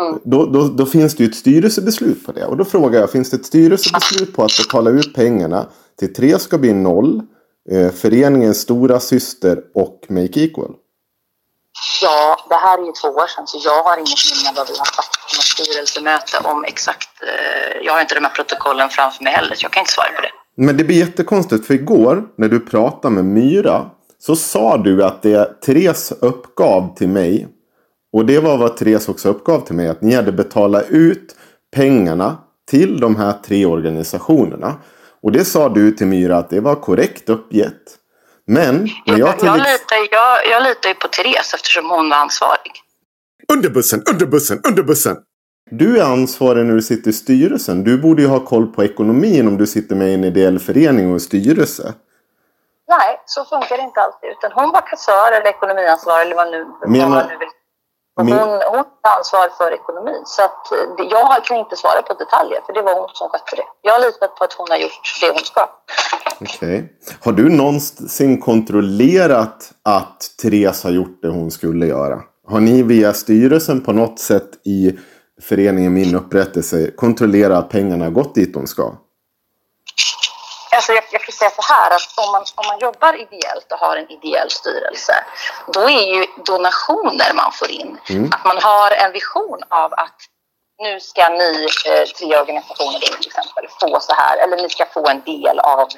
Mm. 0.00 0.20
Då, 0.24 0.46
då, 0.46 0.68
då, 0.68 0.86
finns 0.86 1.14
det 1.14 1.24
ju 1.24 1.30
ett 1.30 1.36
styrelsebeslut 1.36 2.26
på 2.26 2.32
det. 2.32 2.46
Och 2.46 2.56
då 2.56 2.64
frågar 2.64 3.00
jag, 3.00 3.10
finns 3.10 3.30
det 3.30 3.36
ett 3.36 3.46
styrelsebeslut 3.46 4.34
på 4.34 4.44
att 4.44 4.56
betala 4.58 4.90
ut 4.90 5.14
pengarna 5.14 5.66
till 5.98 6.14
tre 6.14 6.38
ska 6.38 6.58
bli 6.58 6.72
noll, 6.72 7.22
eh, 7.70 7.90
föreningens 7.90 8.60
stora 8.60 9.00
syster 9.00 9.62
och 9.74 10.06
Make 10.08 10.40
Equal? 10.40 10.74
Ja, 12.02 12.46
det 12.48 12.54
här 12.54 12.78
är 12.78 12.86
ju 12.86 12.92
två 12.92 13.08
år 13.08 13.26
sedan 13.26 13.46
så 13.46 13.58
jag 13.64 13.82
har 13.82 13.96
inget 13.96 14.22
minne 14.32 14.50
vad 14.56 14.66
vi 14.70 14.78
har 14.78 14.90
sagt 14.98 15.14
på 15.28 15.36
något 15.36 15.50
styrelsemöte 15.54 16.36
om 16.44 16.64
exakt. 16.64 17.08
Eh, 17.22 17.86
jag 17.86 17.92
har 17.92 18.00
inte 18.00 18.14
de 18.14 18.24
här 18.24 18.34
protokollen 18.38 18.88
framför 18.90 19.24
mig 19.24 19.32
heller 19.32 19.54
så 19.54 19.64
jag 19.64 19.72
kan 19.72 19.80
inte 19.80 19.92
svara 19.92 20.12
på 20.16 20.22
det. 20.22 20.32
Men 20.56 20.76
det 20.76 20.84
blir 20.84 20.96
jättekonstigt 20.96 21.66
för 21.66 21.74
igår 21.74 22.24
när 22.36 22.48
du 22.48 22.60
pratade 22.60 23.14
med 23.14 23.24
Myra 23.24 23.90
så 24.18 24.36
sa 24.36 24.76
du 24.76 25.04
att 25.04 25.22
det 25.22 25.60
Therese 25.60 26.12
uppgav 26.20 26.94
till 26.96 27.08
mig 27.08 27.48
och 28.12 28.26
det 28.26 28.38
var 28.38 28.58
vad 28.58 28.76
Therese 28.76 29.08
också 29.08 29.28
uppgav 29.28 29.60
till 29.60 29.74
mig 29.74 29.88
att 29.88 30.02
ni 30.02 30.14
hade 30.14 30.32
betalat 30.32 30.84
ut 30.88 31.36
pengarna 31.74 32.36
till 32.70 33.00
de 33.00 33.16
här 33.16 33.32
tre 33.32 33.66
organisationerna. 33.66 34.74
Och 35.22 35.32
det 35.32 35.44
sa 35.44 35.68
du 35.68 35.92
till 35.92 36.06
Myra 36.06 36.36
att 36.36 36.50
det 36.50 36.60
var 36.60 36.74
korrekt 36.74 37.28
uppgett. 37.28 37.98
Men 38.46 38.88
när 39.06 39.18
jag, 39.18 39.34
jag, 39.42 39.56
litar, 39.56 39.96
jag, 40.10 40.46
jag 40.50 40.62
litar 40.62 40.88
ju 40.88 40.94
på 40.94 41.08
Therese 41.08 41.54
eftersom 41.54 41.90
hon 41.90 42.08
var 42.08 42.16
ansvarig. 42.16 42.72
Under 43.52 43.70
bussen, 43.70 44.02
under 44.10 44.26
bussen, 44.26 44.60
under 44.68 44.82
bussen! 44.82 45.16
Du 45.70 45.98
är 45.98 46.04
ansvarig 46.04 46.66
när 46.66 46.74
du 46.74 46.82
sitter 46.82 47.10
i 47.10 47.12
styrelsen. 47.12 47.84
Du 47.84 47.98
borde 47.98 48.22
ju 48.22 48.28
ha 48.28 48.40
koll 48.40 48.66
på 48.66 48.84
ekonomin 48.84 49.48
om 49.48 49.56
du 49.56 49.66
sitter 49.66 49.96
med 49.96 50.08
i 50.08 50.14
en 50.14 50.24
ideell 50.24 50.58
förening 50.58 51.06
och 51.06 51.12
en 51.12 51.20
styrelse. 51.20 51.94
Nej, 52.88 53.20
så 53.26 53.44
funkar 53.44 53.76
det 53.76 53.82
inte 53.82 54.00
alltid. 54.00 54.30
Utan 54.30 54.52
hon 54.52 54.70
var 54.72 54.86
kassör 54.86 55.32
eller 55.32 55.46
ekonomiansvarig 55.46 56.26
eller 56.26 56.36
vad, 56.36 56.50
nu, 56.50 56.66
Menar, 56.86 57.08
vad 57.08 57.10
man 57.10 57.28
nu 57.28 57.38
vill 57.38 57.48
och 58.16 58.26
hon, 58.26 58.38
hon 58.72 58.84
har 59.02 59.18
ansvar 59.18 59.48
för 59.58 59.72
ekonomin. 59.72 60.22
Så 60.24 60.44
att 60.44 60.72
eh, 60.72 61.06
jag 61.10 61.44
kan 61.44 61.56
inte 61.56 61.76
svara 61.76 62.02
på 62.02 62.14
detaljer, 62.14 62.60
för 62.66 62.72
det 62.72 62.82
var 62.82 62.94
hon 63.00 63.08
som 63.12 63.28
skötte 63.28 63.56
det. 63.56 63.62
Jag 63.82 63.92
har 63.92 64.00
litat 64.00 64.36
på 64.36 64.44
att 64.44 64.52
hon 64.52 64.66
har 64.70 64.78
gjort 64.78 65.18
det 65.20 65.30
hon 65.30 65.44
ska. 65.44 65.68
Okej. 66.40 66.78
Okay. 66.78 66.88
Har 67.24 67.32
du 67.32 67.48
någonsin 67.48 68.40
kontrollerat 68.40 69.72
att 69.84 70.20
Therese 70.42 70.84
har 70.84 70.90
gjort 70.90 71.22
det 71.22 71.28
hon 71.28 71.50
skulle 71.50 71.86
göra? 71.86 72.20
Har 72.48 72.60
ni 72.60 72.82
via 72.82 73.12
styrelsen 73.12 73.80
på 73.80 73.92
något 73.92 74.18
sätt 74.18 74.50
i 74.64 74.98
föreningen 75.42 75.94
Min 75.94 76.14
upprättelse 76.14 76.90
kontrollerat 76.90 77.58
att 77.58 77.68
pengarna 77.68 78.04
har 78.04 78.12
gått 78.12 78.34
dit 78.34 78.54
de 78.54 78.66
ska? 78.66 78.92
Alltså 80.76 80.92
jag, 80.92 81.04
jag 81.10 81.22
kan 81.22 81.32
säga 81.32 81.50
så 81.50 81.62
här 81.62 81.90
att 81.90 82.26
om 82.26 82.32
man, 82.32 82.44
om 82.54 82.66
man 82.66 82.78
jobbar 82.78 83.14
ideellt 83.14 83.72
och 83.72 83.78
har 83.78 83.96
en 83.96 84.10
ideell 84.10 84.50
styrelse 84.50 85.24
då 85.66 85.80
är 85.80 86.14
ju 86.14 86.26
donationer 86.44 87.34
man 87.34 87.52
får 87.52 87.70
in 87.70 87.98
mm. 88.08 88.30
att 88.32 88.44
man 88.44 88.58
har 88.62 88.90
en 88.90 89.12
vision 89.12 89.60
av 89.68 89.92
att 89.92 90.16
nu 90.78 91.00
ska 91.00 91.28
ni 91.28 91.68
eh, 91.86 92.04
tre 92.18 92.38
organisationer 92.38 92.98
till 92.98 93.26
exempel 93.26 93.66
få 93.80 94.00
så 94.00 94.14
här 94.14 94.36
eller 94.38 94.56
ni 94.56 94.68
ska 94.70 94.86
få 94.86 95.08
en 95.08 95.22
del 95.22 95.58
av 95.58 95.88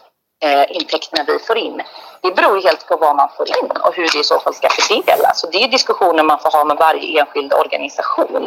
eh, 0.45 0.77
intäkterna 0.79 1.25
vi 1.27 1.39
får 1.39 1.59
in. 1.59 1.83
Det 2.25 2.33
beror 2.37 2.63
helt 2.63 2.87
på 2.89 2.97
vad 2.97 3.17
man 3.17 3.29
får 3.37 3.47
in 3.49 3.71
och 3.85 3.95
hur 3.97 4.09
det 4.13 4.21
i 4.21 4.25
så 4.25 4.41
fall 4.41 4.55
ska 4.55 4.69
fördelas. 4.69 5.41
Så 5.41 5.47
det 5.53 5.63
är 5.65 5.69
diskussioner 5.69 6.23
man 6.23 6.39
får 6.39 6.51
ha 6.51 6.65
med 6.65 6.77
varje 6.77 7.21
enskild 7.21 7.53
organisation. 7.53 8.43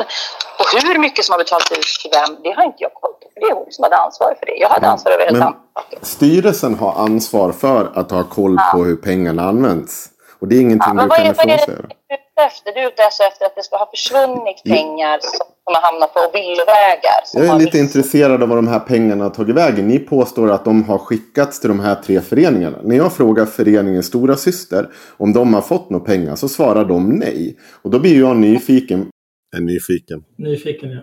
Och 0.59 0.67
hur 0.83 0.99
mycket 0.99 1.25
som 1.25 1.33
har 1.33 1.39
betalats 1.39 1.71
ut 1.71 2.01
till 2.01 2.11
vem, 2.17 2.43
det 2.43 2.51
har 2.57 2.63
inte 2.63 2.81
jag 2.85 2.93
koll 2.93 3.13
på. 3.21 3.29
För 3.33 3.39
det 3.41 3.47
är 3.47 3.53
hon 3.53 3.71
som 3.71 3.83
hade 3.83 3.97
ansvar 3.97 4.35
för 4.39 4.45
det. 4.45 4.55
Jag 4.55 4.69
hade 4.69 4.87
ansvar 4.87 5.11
över 5.11 5.27
annat. 5.27 5.55
Styrelsen 6.01 6.75
har 6.79 6.93
ansvar 6.93 7.51
för 7.51 7.91
att 7.95 8.11
ha 8.11 8.23
koll 8.23 8.55
ja. 8.57 8.69
på 8.73 8.83
hur 8.83 8.95
pengarna 8.95 9.43
används. 9.43 10.09
Och 10.39 10.47
det 10.47 10.55
är 10.55 10.61
ingenting 10.61 10.93
ja, 10.95 11.03
du 11.03 11.09
kan 11.09 12.26
ifrågasätta 12.37 12.45
efter? 12.45 12.73
Du 12.73 12.79
är 12.79 12.87
ute 12.87 13.03
efter 13.03 13.45
att 13.45 13.55
det 13.55 13.63
ska 13.63 13.77
ha 13.77 13.89
försvunnit 13.89 14.63
pengar 14.63 15.19
som 15.21 15.73
har 15.75 15.81
hamnat 15.81 16.13
på 16.13 16.19
villovägar. 16.33 17.21
Jag 17.33 17.45
är 17.45 17.65
lite 17.65 17.77
intresserad 17.77 18.43
av 18.43 18.49
vad 18.49 18.57
de 18.57 18.67
här 18.67 18.79
pengarna 18.79 19.23
har 19.23 19.31
tagit 19.31 19.55
vägen. 19.55 19.87
Ni 19.87 19.99
påstår 19.99 20.51
att 20.51 20.65
de 20.65 20.83
har 20.83 20.97
skickats 20.97 21.59
till 21.59 21.69
de 21.69 21.79
här 21.79 21.95
tre 21.95 22.21
föreningarna. 22.21 22.77
När 22.83 22.95
jag 22.95 23.13
frågar 23.13 23.45
föreningen 23.45 24.03
Stora 24.03 24.35
Syster 24.35 24.89
om 25.17 25.33
de 25.33 25.53
har 25.53 25.61
fått 25.61 25.89
några 25.89 26.05
pengar 26.05 26.35
så 26.35 26.49
svarar 26.49 26.85
de 26.85 27.09
nej. 27.09 27.57
Och 27.81 27.91
då 27.91 27.99
blir 27.99 28.19
jag 28.19 28.37
nyfiken. 28.37 29.09
En 29.57 29.65
nyfiken. 29.65 30.23
Nyfiken 30.37 30.89
ja. 30.91 31.01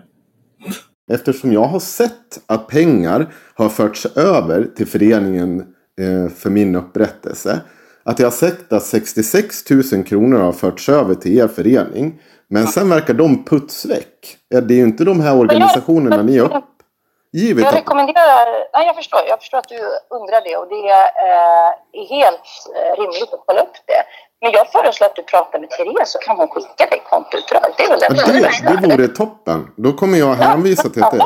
Eftersom 1.13 1.53
jag 1.53 1.63
har 1.63 1.79
sett 1.79 2.41
att 2.47 2.67
pengar 2.67 3.33
har 3.55 3.69
förts 3.69 4.05
över 4.05 4.67
till 4.75 4.87
föreningen 4.87 5.59
eh, 6.01 6.31
för 6.35 6.49
min 6.49 6.75
upprättelse 6.75 7.61
att 8.05 8.19
jag 8.19 8.25
har 8.25 8.31
sett 8.31 8.73
att 8.73 8.83
66 8.83 9.69
000 9.69 10.03
kronor 10.03 10.39
har 10.39 10.51
förts 10.51 10.89
över 10.89 11.15
till 11.15 11.39
er 11.39 11.47
förening. 11.47 12.21
Men 12.47 12.67
sen 12.67 12.89
verkar 12.89 13.13
de 13.13 13.45
putsväck. 13.45 14.37
Ja, 14.49 14.61
det 14.61 14.73
är 14.73 14.75
ju 14.75 14.83
inte 14.83 15.03
de 15.03 15.21
här 15.21 15.37
organisationerna 15.37 16.23
ni 16.23 16.37
har 16.37 16.45
uppgivit. 16.45 17.65
Jag 17.65 17.75
rekommenderar, 17.75 18.47
nej 18.73 18.85
jag 18.87 18.95
förstår, 18.95 19.19
jag 19.27 19.39
förstår 19.39 19.57
att 19.57 19.69
du 19.69 19.79
undrar 20.09 20.41
det 20.47 20.57
och 20.57 20.67
det 20.67 20.89
eh, 21.27 22.01
är 22.01 22.07
helt 22.09 22.47
eh, 22.75 23.01
rimligt 23.01 23.33
att 23.33 23.43
kolla 23.45 23.61
upp 23.61 23.77
det. 23.85 24.01
Men 24.41 24.51
jag 24.51 24.71
föreslår 24.71 25.07
att 25.07 25.15
du 25.15 25.23
pratar 25.23 25.59
med 25.59 25.69
Therese 25.69 26.09
så 26.11 26.19
kan 26.19 26.37
hon 26.37 26.47
skicka 26.47 26.85
dig 26.85 27.01
kontoutdrag. 27.09 27.73
Det 27.77 27.83
är 27.83 27.89
väl 27.89 27.99
det, 27.99 28.71
det, 28.71 28.87
det 28.87 28.95
vore 28.95 29.07
toppen. 29.07 29.73
Då 29.77 29.93
kommer 29.93 30.17
jag 30.17 30.33
hänvisa 30.33 30.89
till 30.89 31.01
det. 31.01 31.25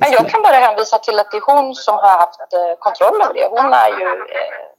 Men 0.00 0.12
jag 0.12 0.28
kan 0.30 0.42
bara 0.42 0.56
hänvisa 0.66 0.98
till 0.98 1.18
att 1.18 1.30
det 1.30 1.36
är 1.36 1.54
hon 1.54 1.74
som 1.74 1.94
har 1.94 2.20
haft 2.20 2.40
eh, 2.40 2.74
kontroll 2.78 3.22
över 3.22 3.34
det. 3.34 3.46
Hon 3.50 3.72
är 3.72 3.88
ju, 3.88 4.08
eh, 4.38 4.73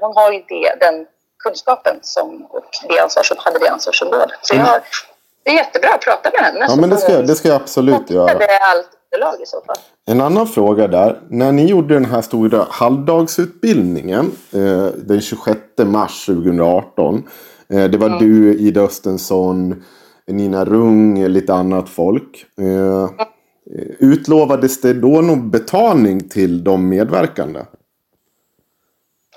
hon 0.00 0.16
har 0.16 0.32
ju 0.32 0.42
det, 0.48 0.74
den 0.80 1.06
kunskapen 1.44 1.98
som, 2.02 2.46
och 2.50 2.64
det 2.88 2.98
ansvars, 2.98 3.32
hade 3.36 3.58
det 3.58 3.68
ansvarsområdet. 3.68 4.38
Så 4.42 4.56
jag, 4.56 4.80
det 5.42 5.50
är 5.50 5.54
jättebra 5.54 5.88
att 5.94 6.00
prata 6.00 6.30
med 6.30 6.40
henne. 6.40 6.66
Ja, 6.68 6.76
men 6.76 6.90
det 6.90 6.96
ska, 6.96 7.22
det 7.22 7.34
ska 7.34 7.48
jag 7.48 7.56
absolut 7.62 8.10
göra. 8.10 8.30
Allt 8.60 8.88
underlag 9.12 9.42
i 9.42 9.46
så 9.46 9.60
fall. 9.66 9.76
En 10.06 10.20
annan 10.20 10.46
fråga 10.46 10.88
där. 10.88 11.20
När 11.28 11.52
ni 11.52 11.66
gjorde 11.66 11.94
den 11.94 12.04
här 12.04 12.22
stora 12.22 12.66
halvdagsutbildningen 12.70 14.32
eh, 14.52 14.86
den 14.96 15.20
26 15.20 15.60
mars 15.78 16.26
2018. 16.26 17.28
Eh, 17.68 17.84
det 17.84 17.98
var 17.98 18.06
mm. 18.06 18.18
du, 18.18 18.58
Ida 18.58 18.80
Östensson, 18.80 19.84
Nina 20.26 20.64
Rung, 20.64 21.26
lite 21.28 21.54
annat 21.54 21.88
folk. 21.88 22.46
Eh, 22.58 22.64
mm. 22.64 23.08
Utlovades 23.98 24.80
det 24.80 24.92
då 24.92 25.20
någon 25.20 25.50
betalning 25.50 26.28
till 26.28 26.64
de 26.64 26.88
medverkande? 26.88 27.60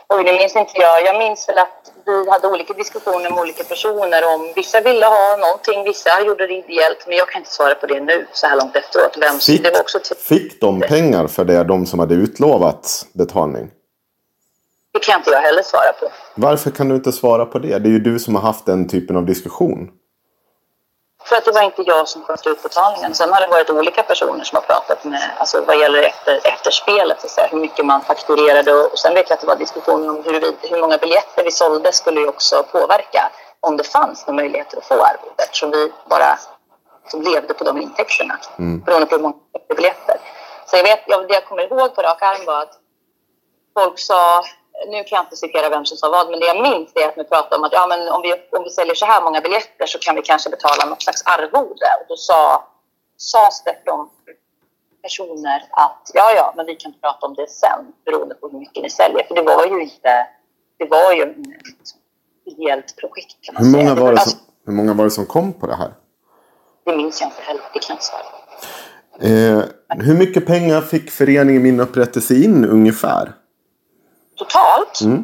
Oj, 0.10 0.24
det 0.24 0.34
minns 0.34 0.56
inte 0.56 0.74
jag. 0.76 1.06
Jag 1.06 1.18
minns 1.18 1.50
väl 1.50 1.58
att 1.58 1.92
vi 2.06 2.30
hade 2.30 2.48
olika 2.48 2.74
diskussioner 2.74 3.30
med 3.30 3.40
olika 3.40 3.64
personer 3.64 4.36
om 4.36 4.54
vissa 4.56 4.82
ville 4.82 5.06
ha 5.06 5.38
någonting, 5.38 5.84
vissa 5.84 6.22
gjorde 6.22 6.48
det 6.48 6.54
ideellt. 6.54 7.06
Men 7.08 7.18
jag 7.18 7.30
kan 7.30 7.40
inte 7.42 7.52
svara 7.52 7.76
på 7.76 7.86
det 7.86 8.00
nu 8.00 8.28
så 8.34 8.48
här 8.48 8.58
långt 8.58 8.76
efteråt. 8.76 9.18
Vem, 9.22 9.40
fick, 9.40 9.64
det 9.64 9.72
var 9.72 9.80
också 9.80 10.00
fick 10.16 10.62
de 10.62 10.82
pengar 10.82 11.28
för 11.28 11.46
det, 11.46 11.64
de 11.64 11.86
som 11.86 12.00
hade 12.00 12.16
utlovat 12.16 13.06
betalning? 13.14 13.72
Det 14.94 15.00
kan 15.00 15.20
inte 15.20 15.32
jag 15.32 15.42
heller 15.42 15.64
svara 15.64 15.94
på. 16.00 16.12
Varför 16.36 16.72
kan 16.72 16.90
du 16.90 16.96
inte 16.96 17.12
svara 17.12 17.46
på 17.46 17.60
det? 17.60 17.80
Det 17.80 17.90
är 17.90 17.92
ju 17.92 18.00
du 18.00 18.20
som 18.20 18.36
har 18.36 18.42
haft 18.42 18.66
den 18.66 18.88
typen 18.88 19.18
av 19.18 19.26
diskussion. 19.26 19.90
För 21.26 21.36
att 21.36 21.46
det 21.46 21.52
var 21.52 21.62
inte 21.62 21.82
jag 21.82 22.08
som 22.08 22.24
skötte 22.24 22.50
utbetalningen. 22.50 23.16
Sen 23.16 23.34
har 23.34 23.42
det 23.42 23.48
varit 23.48 23.70
olika 23.70 24.04
personer 24.04 24.44
som 24.44 24.56
har 24.56 24.62
pratat 24.62 25.04
med, 25.04 25.32
alltså 25.38 25.62
vad 25.62 25.80
gäller 25.80 26.04
efter, 26.04 26.40
efterspelet, 26.44 27.32
så 27.32 27.42
hur 27.42 27.58
mycket 27.58 27.86
man 27.86 28.02
fakturerade. 28.02 28.74
Och 28.74 29.00
sen 29.00 29.14
vet 29.14 29.30
jag 29.30 29.36
att 29.36 29.42
det 29.42 29.48
var 29.48 29.56
diskussioner 29.56 30.10
om 30.10 30.24
hur, 30.26 30.40
vi, 30.42 30.56
hur 30.62 30.82
många 30.82 30.98
biljetter 30.98 31.44
vi 31.44 31.52
sålde 31.52 31.92
skulle 31.92 32.20
ju 32.20 32.28
också 32.28 32.64
påverka 32.72 33.32
om 33.60 33.78
det 33.78 33.84
fanns 33.84 34.28
några 34.28 34.42
möjligheter 34.42 34.78
att 34.78 34.86
få 34.86 34.94
arvode. 34.94 35.44
Eftersom 35.44 35.72
vi 35.72 35.92
bara 36.10 36.40
som 37.08 37.22
levde 37.22 37.54
på 37.54 37.64
de 37.64 37.82
intäkterna 37.82 38.38
mm. 38.60 38.80
beroende 38.80 39.08
på 39.08 39.16
hur 39.16 39.22
många 39.22 39.36
biljetter. 39.76 40.18
Så 40.66 40.78
jag 40.78 40.84
vet, 40.84 41.04
jag, 41.08 41.28
det 41.28 41.34
jag 41.34 41.46
kommer 41.46 41.64
ihåg 41.64 41.96
på 41.96 42.02
rak 42.02 42.22
arm 42.22 42.46
var 42.46 42.62
att 42.62 42.74
folk 43.74 44.00
sa 44.00 44.44
nu 44.88 45.04
kan 45.04 45.16
jag 45.16 45.26
inte 45.26 45.36
citera 45.36 45.70
vem 45.70 45.86
som 45.86 45.98
sa 45.98 46.10
vad, 46.10 46.30
men 46.30 46.40
det 46.40 46.46
jag 46.46 46.62
minns 46.62 46.92
är 46.96 47.08
att 47.08 47.18
vi 47.18 47.24
pratade 47.24 47.56
om 47.56 47.64
att 47.64 47.74
ja, 47.74 47.88
men 47.88 48.10
om, 48.16 48.22
vi, 48.22 48.32
om 48.58 48.64
vi 48.64 48.70
säljer 48.70 48.96
så 48.96 49.06
här 49.06 49.22
många 49.22 49.42
biljetter 49.42 49.86
så 49.86 50.00
kan 50.00 50.16
vi 50.16 50.22
kanske 50.22 50.50
betala 50.50 50.86
något 50.86 51.04
slags 51.04 51.22
arvode. 51.26 51.90
Och 52.00 52.06
då 52.08 52.16
sa, 52.18 52.68
sades 53.18 53.64
det 53.64 53.76
från 53.84 54.10
personer 55.02 55.60
att 55.72 56.12
ja, 56.14 56.28
ja, 56.36 56.54
men 56.58 56.66
vi 56.66 56.76
kan 56.76 56.94
prata 57.02 57.26
om 57.28 57.34
det 57.34 57.50
sen 57.50 57.94
beroende 58.06 58.36
på 58.36 58.48
hur 58.50 58.60
mycket 58.60 58.84
ni 58.84 58.90
säljer. 58.90 59.24
För 59.28 59.36
det 59.36 59.42
var 59.42 59.66
ju 59.66 59.82
inte, 59.82 60.28
det 60.80 60.86
var 60.86 61.12
ju 61.14 61.22
ett 61.22 62.58
helt 62.58 62.96
projekt 62.96 63.38
kan 63.42 63.54
man 63.54 63.64
hur 63.64 63.72
många, 63.72 63.96
säga. 63.96 64.06
Var 64.06 64.12
det 64.12 64.20
som, 64.20 64.40
hur 64.66 64.74
många 64.74 64.94
var 64.94 65.04
det 65.04 65.12
som 65.12 65.26
kom 65.26 65.54
på 65.54 65.68
det 65.68 65.76
här? 65.76 65.94
Det 66.86 66.98
minns 66.98 67.22
jag 67.22 67.28
inte 67.28 67.42
heller, 67.42 67.62
det 67.74 67.80
kan 67.80 67.88
jag 67.88 67.96
inte 67.96 68.06
svara 68.06 68.24
eh, 69.20 69.64
Hur 70.06 70.18
mycket 70.18 70.46
pengar 70.46 70.82
fick 70.82 71.12
föreningen 71.12 71.64
Min 71.64 71.80
Upprättelse 71.80 72.36
in 72.36 72.66
ungefär? 72.66 73.34
Totalt. 74.36 75.02
Mm. 75.02 75.24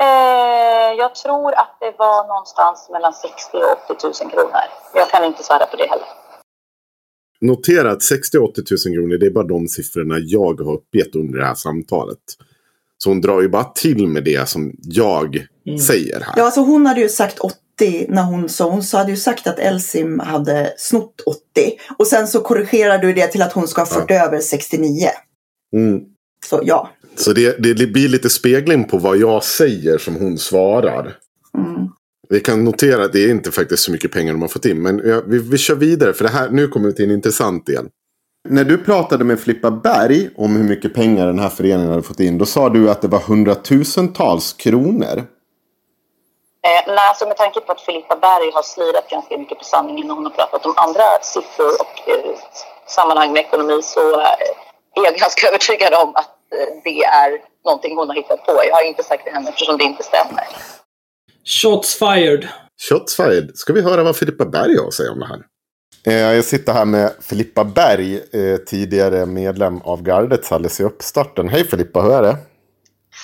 Eh, 0.00 0.90
jag 0.98 1.14
tror 1.14 1.52
att 1.52 1.76
det 1.80 1.94
var 1.98 2.28
någonstans 2.28 2.88
mellan 2.92 3.12
60 3.12 3.56
och 3.56 3.94
80 3.94 4.06
000 4.24 4.30
kronor. 4.32 4.64
Jag 4.94 5.10
kan 5.10 5.24
inte 5.24 5.42
svära 5.42 5.66
på 5.66 5.76
det 5.76 5.86
heller. 5.86 6.06
Notera 7.40 7.90
att 7.90 8.02
60 8.02 8.38
80 8.38 8.62
000 8.86 8.94
kronor 8.94 9.18
det 9.18 9.26
är 9.26 9.30
bara 9.30 9.46
de 9.46 9.68
siffrorna 9.68 10.18
jag 10.18 10.60
har 10.60 10.72
uppgett 10.72 11.14
under 11.14 11.38
det 11.38 11.46
här 11.46 11.54
samtalet. 11.54 12.18
Så 12.98 13.10
hon 13.10 13.20
drar 13.20 13.42
ju 13.42 13.48
bara 13.48 13.64
till 13.64 14.08
med 14.08 14.24
det 14.24 14.48
som 14.48 14.72
jag 14.82 15.46
mm. 15.66 15.78
säger 15.78 16.20
här. 16.20 16.34
Ja, 16.36 16.44
alltså 16.44 16.60
hon 16.60 16.86
hade 16.86 17.00
ju 17.00 17.08
sagt 17.08 17.38
80 17.38 18.06
när 18.08 18.22
hon 18.22 18.48
sa, 18.48 18.70
hon 18.70 18.82
hade 18.92 19.10
ju 19.10 19.16
sagt 19.16 19.46
att 19.46 19.58
Elsim 19.58 20.18
hade 20.20 20.74
snott 20.76 21.20
80. 21.26 21.40
Och 21.98 22.06
sen 22.06 22.28
så 22.28 22.40
korrigerar 22.40 22.98
du 22.98 23.12
det 23.12 23.26
till 23.26 23.42
att 23.42 23.52
hon 23.52 23.68
ska 23.68 23.80
ha 23.80 23.86
fört 23.86 24.10
ja. 24.10 24.26
över 24.26 24.40
69. 24.40 25.08
Mm. 25.76 26.00
Så 26.46 26.60
ja. 26.62 26.90
Så 27.16 27.32
det, 27.32 27.58
det 27.58 27.86
blir 27.86 28.08
lite 28.08 28.30
spegling 28.30 28.84
på 28.84 28.98
vad 28.98 29.16
jag 29.16 29.44
säger 29.44 29.98
som 29.98 30.16
hon 30.16 30.38
svarar. 30.38 31.16
Mm. 31.58 31.88
Vi 32.28 32.40
kan 32.40 32.64
notera 32.64 33.04
att 33.04 33.12
det 33.12 33.24
är 33.24 33.30
inte 33.30 33.50
faktiskt 33.50 33.82
så 33.82 33.92
mycket 33.92 34.12
pengar 34.12 34.32
de 34.32 34.42
har 34.42 34.48
fått 34.48 34.64
in. 34.64 34.82
Men 34.82 34.96
vi, 35.30 35.38
vi 35.38 35.58
kör 35.58 35.74
vidare 35.74 36.12
för 36.12 36.24
det 36.24 36.30
här, 36.30 36.50
nu 36.50 36.68
kommer 36.68 36.88
vi 36.88 36.94
till 36.94 37.04
en 37.04 37.10
intressant 37.10 37.66
del. 37.66 37.86
När 38.48 38.64
du 38.64 38.78
pratade 38.78 39.24
med 39.24 39.40
Flippa 39.40 39.70
Berg 39.70 40.30
om 40.36 40.56
hur 40.56 40.64
mycket 40.64 40.94
pengar 40.94 41.26
den 41.26 41.38
här 41.38 41.48
föreningen 41.48 41.90
hade 41.90 42.02
fått 42.02 42.20
in. 42.20 42.38
Då 42.38 42.46
sa 42.46 42.68
du 42.68 42.90
att 42.90 43.02
det 43.02 43.08
var 43.08 43.20
hundratusentals 43.20 44.52
kronor. 44.52 45.16
Eh, 46.68 46.82
nej, 46.86 47.08
alltså 47.08 47.26
med 47.26 47.36
tanke 47.36 47.60
på 47.60 47.72
att 47.72 47.80
Filippa 47.80 48.16
Berg 48.16 48.50
har 48.54 48.62
slirat 48.62 49.10
ganska 49.10 49.38
mycket 49.38 49.58
på 49.58 49.64
sanningen 49.64 50.06
när 50.06 50.14
hon 50.14 50.24
har 50.24 50.32
pratat 50.32 50.66
om 50.66 50.74
andra 50.76 51.02
siffror 51.22 51.72
och 51.80 52.08
eh, 52.08 52.38
sammanhang 52.86 53.32
med 53.32 53.40
ekonomi 53.40 53.82
så 53.82 54.20
eh, 54.20 54.26
är 55.00 55.04
jag 55.04 55.14
ganska 55.14 55.48
övertygad 55.48 55.94
om 55.94 56.16
att 56.16 56.30
eh, 56.52 56.82
det 56.84 57.04
är 57.04 57.30
någonting 57.64 57.96
hon 57.96 58.08
har 58.08 58.16
hittat 58.16 58.46
på. 58.46 58.62
Jag 58.68 58.74
har 58.74 58.82
inte 58.82 59.02
sagt 59.02 59.24
det 59.24 59.30
henne 59.30 59.48
eftersom 59.48 59.78
det 59.78 59.84
inte 59.84 60.02
stämmer. 60.02 60.44
Shots 61.44 61.98
fired. 61.98 62.48
Shots 62.88 63.16
fired. 63.16 63.50
Ska 63.54 63.72
vi 63.72 63.82
höra 63.82 64.02
vad 64.02 64.16
Filippa 64.16 64.44
Berg 64.44 64.78
har 64.78 64.86
att 64.86 64.94
säga 64.94 65.12
om 65.12 65.18
det 65.18 65.26
här? 65.26 65.42
Eh, 66.06 66.34
jag 66.34 66.44
sitter 66.44 66.72
här 66.72 66.84
med 66.84 67.12
Filippa 67.20 67.64
Berg, 67.64 68.16
eh, 68.16 68.56
tidigare 68.56 69.26
medlem 69.26 69.82
av 69.82 70.02
gardet 70.02 70.52
alldeles 70.52 70.80
i 70.80 70.84
uppstarten. 70.84 71.48
Hej 71.48 71.64
Filippa, 71.68 72.00
hur 72.00 72.12
är 72.12 72.22
det? 72.22 72.36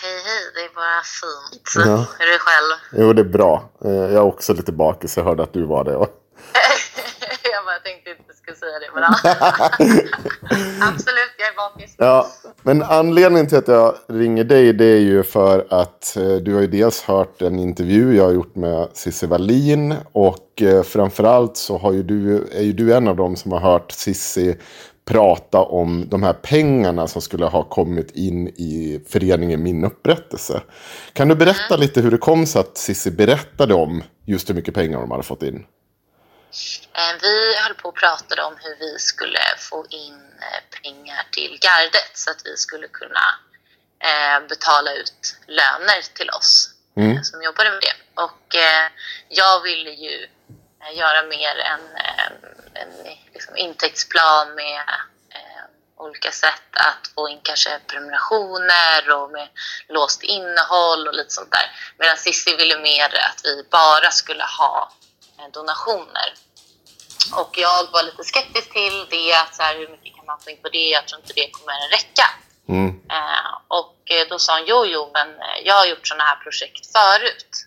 Hej, 0.03 0.19
hej. 0.25 0.45
Det 0.55 0.61
är 0.61 0.75
bara 0.75 1.03
fint. 1.03 1.87
Ja. 1.87 2.07
Hur 2.19 2.29
är 2.29 2.33
det 2.33 2.39
själv? 2.39 3.03
Jo, 3.07 3.13
det 3.13 3.23
är 3.23 3.33
bra. 3.39 3.71
Jag 3.81 4.13
är 4.13 4.21
också 4.21 4.55
lite 4.55 4.73
bakis. 4.73 5.17
Jag 5.17 5.25
hörde 5.25 5.43
att 5.43 5.53
du 5.53 5.65
var 5.65 5.85
det. 5.85 5.93
jag 7.53 7.65
bara 7.65 7.79
tänkte 7.79 8.11
inte 8.11 8.35
skulle 8.55 8.71
säga 8.71 8.79
det, 8.79 8.91
men 8.95 9.05
absolut, 10.89 11.35
jag 11.39 11.49
är 11.49 11.57
bakis. 11.57 11.95
Ja, 11.99 12.27
men 12.63 12.83
anledningen 12.83 13.47
till 13.47 13.59
att 13.59 13.69
jag 13.69 13.95
ringer 14.09 14.45
dig 14.45 14.73
det 14.73 14.85
är 14.85 15.01
ju 15.01 15.23
för 15.23 15.67
att 15.71 16.17
eh, 16.17 16.35
du 16.35 16.55
har 16.55 16.61
ju 16.61 16.67
dels 16.67 17.03
hört 17.03 17.43
en 17.43 17.59
intervju 17.59 18.17
jag 18.17 18.25
har 18.25 18.33
gjort 18.33 18.55
med 18.55 18.89
Cissi 18.93 19.27
Wallin 19.27 19.95
och 20.13 20.63
eh, 20.63 20.83
framförallt 20.83 21.57
så 21.57 21.79
har 21.79 21.93
ju 21.93 22.03
du, 22.03 22.49
är 22.53 22.63
ju 22.63 22.73
du 22.73 22.95
en 22.95 23.09
av 23.09 23.17
dem 23.17 23.37
som 23.37 23.53
har 23.53 23.61
hört 23.61 23.93
Cissi 23.93 24.57
prata 25.05 25.59
om 25.61 26.09
de 26.09 26.23
här 26.23 26.33
pengarna 26.33 27.07
som 27.07 27.23
skulle 27.23 27.47
ha 27.47 27.63
kommit 27.63 28.11
in 28.11 28.49
i 28.49 29.01
föreningen 29.09 29.63
Min 29.63 29.85
Upprättelse. 29.85 30.63
Kan 31.13 31.29
du 31.29 31.35
berätta 31.35 31.75
mm. 31.75 31.81
lite 31.81 32.01
hur 32.01 32.11
det 32.11 32.19
kom 32.19 32.47
sig 32.47 32.61
att 32.61 32.79
Cissi 32.79 33.11
berättade 33.11 33.75
om 33.75 34.03
just 34.25 34.51
hur 34.51 34.55
mycket 34.55 34.75
pengar 34.75 35.01
de 35.01 35.11
hade 35.11 35.23
fått 35.23 35.43
in? 35.43 35.65
Eh, 36.93 37.17
vi 37.21 37.57
höll 37.57 37.75
på 37.75 37.89
och 37.89 37.97
pratade 37.97 38.43
om 38.43 38.57
hur 38.61 38.77
vi 38.79 38.99
skulle 38.99 39.41
få 39.59 39.87
in 39.91 40.33
eh, 40.41 40.81
pengar 40.83 41.27
till 41.31 41.59
gardet 41.61 42.11
så 42.15 42.31
att 42.31 42.43
vi 42.45 42.57
skulle 42.57 42.89
kunna 42.89 43.39
eh, 44.05 44.49
betala 44.49 44.93
ut 44.93 45.37
löner 45.47 46.03
till 46.15 46.31
oss 46.31 46.71
mm. 46.97 47.25
som 47.25 47.43
jobbade 47.43 47.71
med 47.71 47.81
det. 47.81 48.23
Och 48.23 48.55
jag 49.29 49.63
ville 49.63 49.91
ju 49.91 50.29
göra 50.95 51.23
mer 51.23 51.59
en, 51.59 51.81
en 52.75 53.17
liksom 53.35 53.57
intäktsplan 53.57 54.55
med 54.55 54.85
olika 55.97 56.31
sätt 56.31 56.71
att 56.73 57.11
få 57.15 57.29
in 57.29 57.41
kanske 57.43 57.79
prenumerationer 57.87 59.11
och 59.11 59.31
med 59.31 59.49
låst 59.89 60.23
innehåll 60.23 61.09
och 61.09 61.15
lite 61.15 61.31
sånt 61.31 61.53
där. 61.53 61.95
Medan 61.99 62.17
Cissi 62.17 62.57
ville 62.57 62.79
mer 62.79 63.05
att 63.05 63.41
vi 63.45 63.63
bara 63.71 64.11
skulle 64.11 64.45
ha 64.45 64.93
donationer. 65.53 66.35
Och 67.33 67.59
jag 67.59 67.93
var 67.93 68.03
lite 68.03 68.25
skeptisk 68.25 68.73
till 68.73 69.07
det, 69.11 69.37
så 69.53 69.63
här, 69.63 69.75
hur 69.75 69.89
mycket 69.89 70.17
kan 70.17 70.27
man 70.27 70.41
få 70.41 70.51
in 70.51 70.63
på 70.63 70.69
det? 70.69 70.89
Jag 70.89 71.07
tror 71.09 71.21
inte 71.21 71.33
det 71.33 71.51
kommer 71.51 71.91
räcka. 71.91 72.31
Mm. 72.69 73.01
Eh, 73.11 73.51
och 73.69 73.97
då 74.29 74.39
sa 74.39 74.53
han, 74.53 74.65
jo, 74.67 74.87
jo, 74.87 75.11
men 75.13 75.29
jag 75.65 75.75
har 75.75 75.87
gjort 75.87 76.07
sådana 76.07 76.25
här 76.25 76.37
projekt 76.37 76.93
förut. 76.93 77.67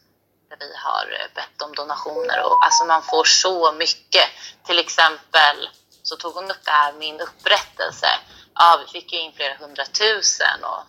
Där 0.50 0.58
vi 0.60 0.74
har 0.76 1.30
bett 1.36 1.62
om 1.62 1.76
donationer 1.76 2.44
och 2.44 2.66
alltså 2.66 2.86
man 2.86 3.04
får 3.04 3.24
så 3.24 3.72
mycket. 3.72 4.30
Till 4.66 4.80
exempel 4.80 5.70
så 6.04 6.16
tog 6.16 6.34
hon 6.34 6.52
upp 6.52 6.64
det 6.64 6.72
här 6.72 6.94
min 6.94 7.20
upprättelse. 7.22 8.08
Ja, 8.54 8.80
vi 8.86 8.92
fick 8.92 9.14
ju 9.14 9.20
in 9.20 9.34
flera 9.34 9.56
hundratusen 9.56 10.64
och 10.64 10.84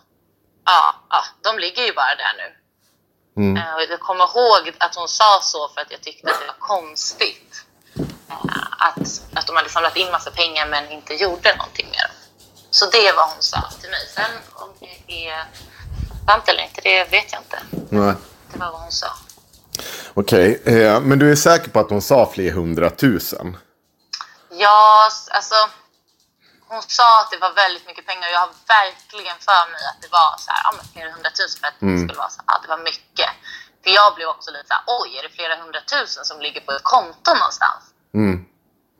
ja, 0.65 0.95
ja, 1.09 1.23
de 1.43 1.59
ligger 1.59 1.85
ju 1.85 1.93
bara 1.93 2.15
där 2.15 2.33
nu. 2.37 2.58
Mm. 3.37 3.57
Uh, 3.57 3.73
och 3.75 3.81
jag 3.89 3.99
kommer 3.99 4.23
ihåg 4.23 4.75
att 4.77 4.95
hon 4.95 5.07
sa 5.07 5.39
så 5.43 5.69
för 5.73 5.81
att 5.81 5.91
jag 5.91 6.01
tyckte 6.01 6.31
att 6.31 6.39
det 6.39 6.47
var 6.47 6.59
konstigt. 6.59 7.65
Uh, 7.99 8.05
att, 8.79 9.21
att 9.33 9.47
de 9.47 9.55
hade 9.55 9.69
samlat 9.69 9.97
in 9.97 10.11
massa 10.11 10.31
pengar 10.31 10.67
men 10.67 10.91
inte 10.91 11.13
gjorde 11.13 11.55
någonting 11.55 11.85
med 11.85 11.99
dem. 11.99 12.15
Så 12.71 12.85
det 12.85 13.11
var 13.15 13.23
hon 13.33 13.43
sa 13.43 13.69
till 13.81 13.89
mig. 13.89 13.99
Sen 14.15 14.31
om 14.53 14.69
det 14.79 15.27
är 15.27 15.45
sant 16.27 16.49
eller 16.49 16.63
inte, 16.63 16.81
det 16.81 17.03
vet 17.03 17.31
jag 17.31 17.41
inte. 17.41 17.59
Nej. 17.89 18.13
Det 18.53 18.59
var 18.59 18.71
vad 18.71 18.81
hon 18.81 18.91
sa. 18.91 19.07
Okej, 20.13 20.59
okay. 20.61 20.81
eh, 20.81 21.01
men 21.01 21.19
du 21.19 21.31
är 21.31 21.35
säker 21.35 21.69
på 21.69 21.79
att 21.79 21.89
hon 21.89 22.01
sa 22.01 22.31
fler 22.33 22.51
hundratusen? 22.51 23.57
Ja, 24.51 25.09
alltså. 25.31 25.55
Hon 26.71 26.81
sa 26.81 27.09
att 27.21 27.31
det 27.31 27.37
var 27.45 27.53
väldigt 27.63 27.85
mycket 27.89 28.05
pengar 28.05 28.27
och 28.27 28.33
jag 28.37 28.39
har 28.47 28.53
verkligen 28.79 29.37
för 29.49 29.63
mig 29.73 29.83
att 29.91 30.01
det 30.03 30.11
var 30.19 30.31
så 30.43 30.47
här, 30.51 30.61
ja, 30.65 30.69
flera 30.93 31.09
hundratusen 31.15 31.57
för 31.61 31.67
att 31.67 31.81
mm. 31.81 31.93
det 31.93 31.99
skulle 32.03 32.19
vara 32.25 32.29
så 32.29 32.41
ja, 32.47 32.53
det 32.63 32.69
var 32.75 32.81
mycket. 32.91 33.31
För 33.83 33.89
jag 33.99 34.15
blev 34.15 34.27
också 34.35 34.51
lite 34.51 34.67
så 34.67 34.73
här, 34.73 34.83
oj, 34.99 35.09
är 35.17 35.23
det 35.23 35.33
flera 35.37 35.55
hundratusen 35.63 36.25
som 36.25 36.37
ligger 36.45 36.61
på 36.61 36.71
ett 36.71 36.83
konto 36.83 37.29
någonstans? 37.41 37.81
Mm. 38.13 38.35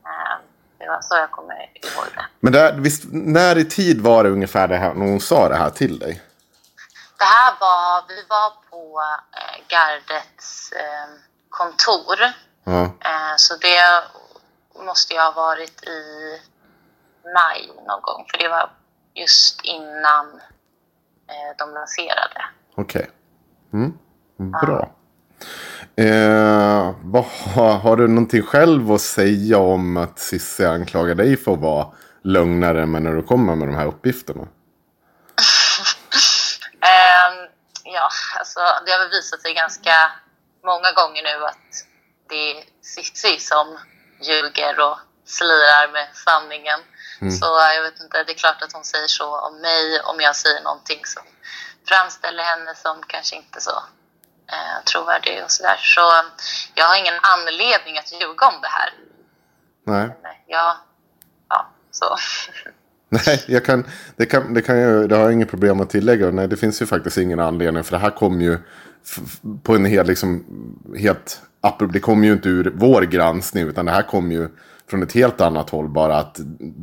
Eh, 0.10 0.36
det 0.80 0.88
var 0.88 1.02
så 1.02 1.16
jag 1.16 1.32
kommer 1.32 1.56
ihåg 1.56 2.06
det. 2.16 2.26
Men 2.40 2.54
där, 2.54 2.74
visst, 2.74 3.04
när 3.12 3.58
i 3.58 3.66
tid 3.66 4.02
var 4.02 4.24
det 4.24 4.30
ungefär 4.30 4.68
det 4.68 4.78
här, 4.78 4.94
när 4.94 5.06
hon 5.06 5.22
sa 5.22 5.50
det 5.50 5.56
här 5.56 5.70
till 5.70 6.00
dig? 6.00 6.22
Det 7.18 7.30
här 7.38 7.54
var, 7.60 8.08
vi 8.08 8.26
var 8.30 8.50
på 8.70 9.02
eh, 9.40 9.58
Gardets 9.68 10.72
eh, 10.72 11.10
kontor. 11.50 12.18
Mm. 12.68 12.86
Eh, 12.86 13.36
så 13.38 13.56
det 13.56 14.04
måste 14.86 15.14
jag 15.14 15.24
ha 15.24 15.32
varit 15.32 15.84
i 15.84 16.02
maj 17.24 17.68
någon 17.88 18.02
gång. 18.02 18.26
För 18.32 18.38
det 18.38 18.48
var 18.50 18.70
just 19.14 19.62
innan 19.64 20.41
eh, 21.28 21.58
de 21.58 21.74
lanserade. 21.74 22.41
Okej. 22.76 23.10
Okay. 23.72 23.82
Mm. 23.82 23.98
Bra. 24.52 24.90
Ja. 25.96 26.04
Eh, 26.04 26.96
vad, 27.04 27.26
har 27.56 27.98
du 27.98 28.08
någonting 28.08 28.44
själv 28.44 28.91
att 28.91 29.02
säga 29.02 29.58
om 29.58 29.98
att 29.98 30.20
Cissi 30.20 30.66
anklagar 30.66 31.16
dig 31.16 31.38
för 31.38 31.54
att 31.54 31.60
vara 31.60 31.88
lögnare 32.24 32.86
men 32.86 33.04
när 33.04 33.16
du 33.16 33.24
kommer 33.24 33.56
med 33.56 33.68
de 33.68 33.76
här 33.76 33.86
uppgifterna? 33.86 34.41
Um, 34.41 34.48
ja, 37.84 38.10
alltså 38.40 38.60
det 38.86 38.91
har 38.91 39.00
väl 39.00 39.10
visat 39.10 39.41
sig 39.41 39.54
ganska 39.54 40.12
många 40.66 40.91
gånger 40.91 41.24
nu 41.24 41.46
att 41.46 41.86
det 42.30 42.52
är 42.52 42.64
Cissi 42.82 43.40
som 43.40 43.78
ljuger 44.22 44.80
och 44.80 44.98
slirar 45.26 45.91
med 45.94 46.08
sanningen. 46.14 46.80
Mm. 47.22 47.32
Så 47.32 47.46
jag 47.76 47.84
vet 47.84 48.00
inte, 48.00 48.24
det 48.24 48.32
är 48.32 48.38
klart 48.38 48.62
att 48.62 48.74
hon 48.74 48.84
säger 48.84 49.08
så 49.08 49.40
om 49.40 49.62
mig 49.62 50.02
om 50.04 50.20
jag 50.20 50.36
säger 50.36 50.62
någonting 50.64 51.02
som 51.06 51.24
framställer 51.88 52.44
henne 52.44 52.76
som 52.76 52.96
kanske 53.08 53.36
inte 53.36 53.62
så 53.62 53.76
eh, 54.52 54.84
trovärdig 54.91 55.44
och 55.44 55.52
sådär. 55.52 55.78
Så 55.78 56.02
jag 56.76 56.86
har 56.86 56.98
ingen 56.98 57.20
anledning 57.22 57.98
att 57.98 58.12
ljuga 58.12 58.48
om 58.48 58.62
det 58.62 58.68
här. 58.68 58.94
Nej. 59.88 60.18
Ja, 60.48 60.78
ja, 61.50 61.70
så. 61.91 62.06
Nej, 63.10 63.44
jag 63.48 63.66
kan, 63.66 63.86
det, 64.16 64.26
kan, 64.26 64.54
det, 64.54 64.62
kan 64.62 64.78
jag, 64.78 65.10
det 65.10 65.16
har 65.16 65.24
jag 65.24 65.34
inget 65.34 65.50
problem 65.50 65.82
att 65.82 65.90
tillägga. 65.90 66.32
Nej, 66.32 66.48
det 66.48 66.58
finns 66.58 66.82
ju 66.82 66.86
faktiskt 66.86 67.18
ingen 67.18 67.40
anledning. 67.40 67.84
För 67.84 67.91
det 67.91 67.98
här 67.98 68.12
kom 68.12 68.41
ju 68.41 68.60
på 69.64 69.76
en 69.76 69.86
hel, 69.86 70.08
liksom, 70.08 70.46
helt... 70.98 71.41
Det 71.94 72.00
kom 72.00 72.24
ju 72.24 72.34
inte 72.34 72.50
ur 72.50 72.72
vår 72.76 73.02
granskning. 73.02 73.68
Utan 73.68 73.86
det 73.86 73.91
här 73.91 74.04
kom 74.04 74.32
ju 74.32 74.50
från 74.90 75.03
ett 75.03 75.14
helt 75.14 75.41
annat 75.41 75.70
håll. 75.70 75.90
Bara 75.90 76.18
att 76.18 76.36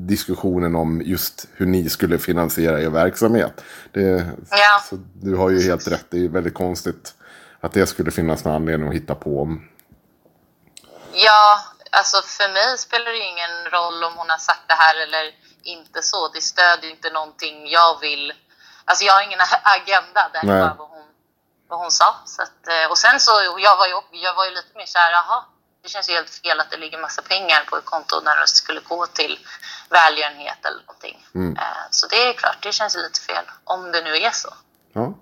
diskussionen 0.09 0.77
om 0.77 1.03
just 1.05 1.47
hur 1.53 1.66
ni 1.66 1.91
skulle 1.91 2.19
finansiera 2.19 2.81
er 2.81 2.91
verksamhet. 2.91 3.65
Det, 3.93 4.27
ja. 4.51 4.83
så 4.91 4.97
du 5.15 5.37
har 5.37 5.51
ju 5.51 5.62
helt 5.62 5.89
rätt. 5.89 6.07
Det 6.11 6.24
är 6.24 6.28
väldigt 6.28 6.55
konstigt 6.55 7.15
att 7.61 7.73
det 7.73 7.87
skulle 7.87 8.11
finnas 8.11 8.45
någon 8.45 8.55
anledning 8.55 8.89
att 8.89 8.95
hitta 8.95 9.15
på. 9.15 9.59
Ja, 11.12 11.61
alltså 11.91 12.16
för 12.23 12.49
mig 12.53 12.78
spelar 12.78 13.11
det 13.12 13.19
ingen 13.19 13.55
roll 13.73 14.05
om 14.05 14.12
hon 14.16 14.31
har 14.31 14.39
sagt 14.39 14.69
det 14.69 14.74
här 14.74 15.03
eller 15.03 15.24
inte 15.62 16.03
så. 16.03 16.28
Det 16.28 16.41
stödjer 16.41 16.91
inte 16.91 17.11
någonting 17.11 17.69
jag 17.69 18.01
vill. 18.01 18.33
Alltså 18.85 19.05
jag 19.05 19.12
har 19.12 19.23
ingen 19.23 19.41
agenda. 19.78 20.31
Det 20.33 20.39
här 20.39 20.49
är 20.49 20.61
bara 20.61 20.74
vad 20.78 20.89
hon, 20.89 21.07
vad 21.69 21.78
hon 21.78 21.91
sa. 21.91 22.11
Att, 22.45 22.62
eh, 22.69 22.91
och 22.91 22.99
sen 22.99 23.20
så, 23.20 23.33
jag 23.66 23.77
var 23.77 23.87
ju, 23.87 23.97
jag 24.27 24.35
var 24.35 24.45
ju 24.45 24.51
lite 24.51 24.73
mer 24.78 24.87
såhär, 24.87 25.12
jaha, 25.12 25.45
det 25.87 25.91
känns 25.91 26.11
ju 26.11 26.15
helt 26.15 26.31
fel 26.31 26.61
att 26.61 26.71
det 26.71 26.77
ligger 26.77 26.99
massa 27.01 27.23
pengar 27.23 27.61
på 27.71 27.77
ett 27.77 27.85
konto 27.85 28.15
när 28.25 28.37
det 28.41 28.47
skulle 28.47 28.81
gå 28.81 29.07
till 29.07 29.35
välgörenhet 29.91 30.61
eller 30.69 30.83
någonting. 30.87 31.17
Mm. 31.35 31.57
Eh, 31.57 31.85
så 31.91 32.07
det 32.07 32.21
är 32.29 32.33
klart, 32.33 32.63
det 32.63 32.73
känns 32.73 32.97
lite 32.97 33.21
fel. 33.21 33.45
Om 33.65 33.93
det 33.93 34.03
nu 34.05 34.11
är 34.11 34.31
så. 34.31 34.49
Ja. 34.93 35.15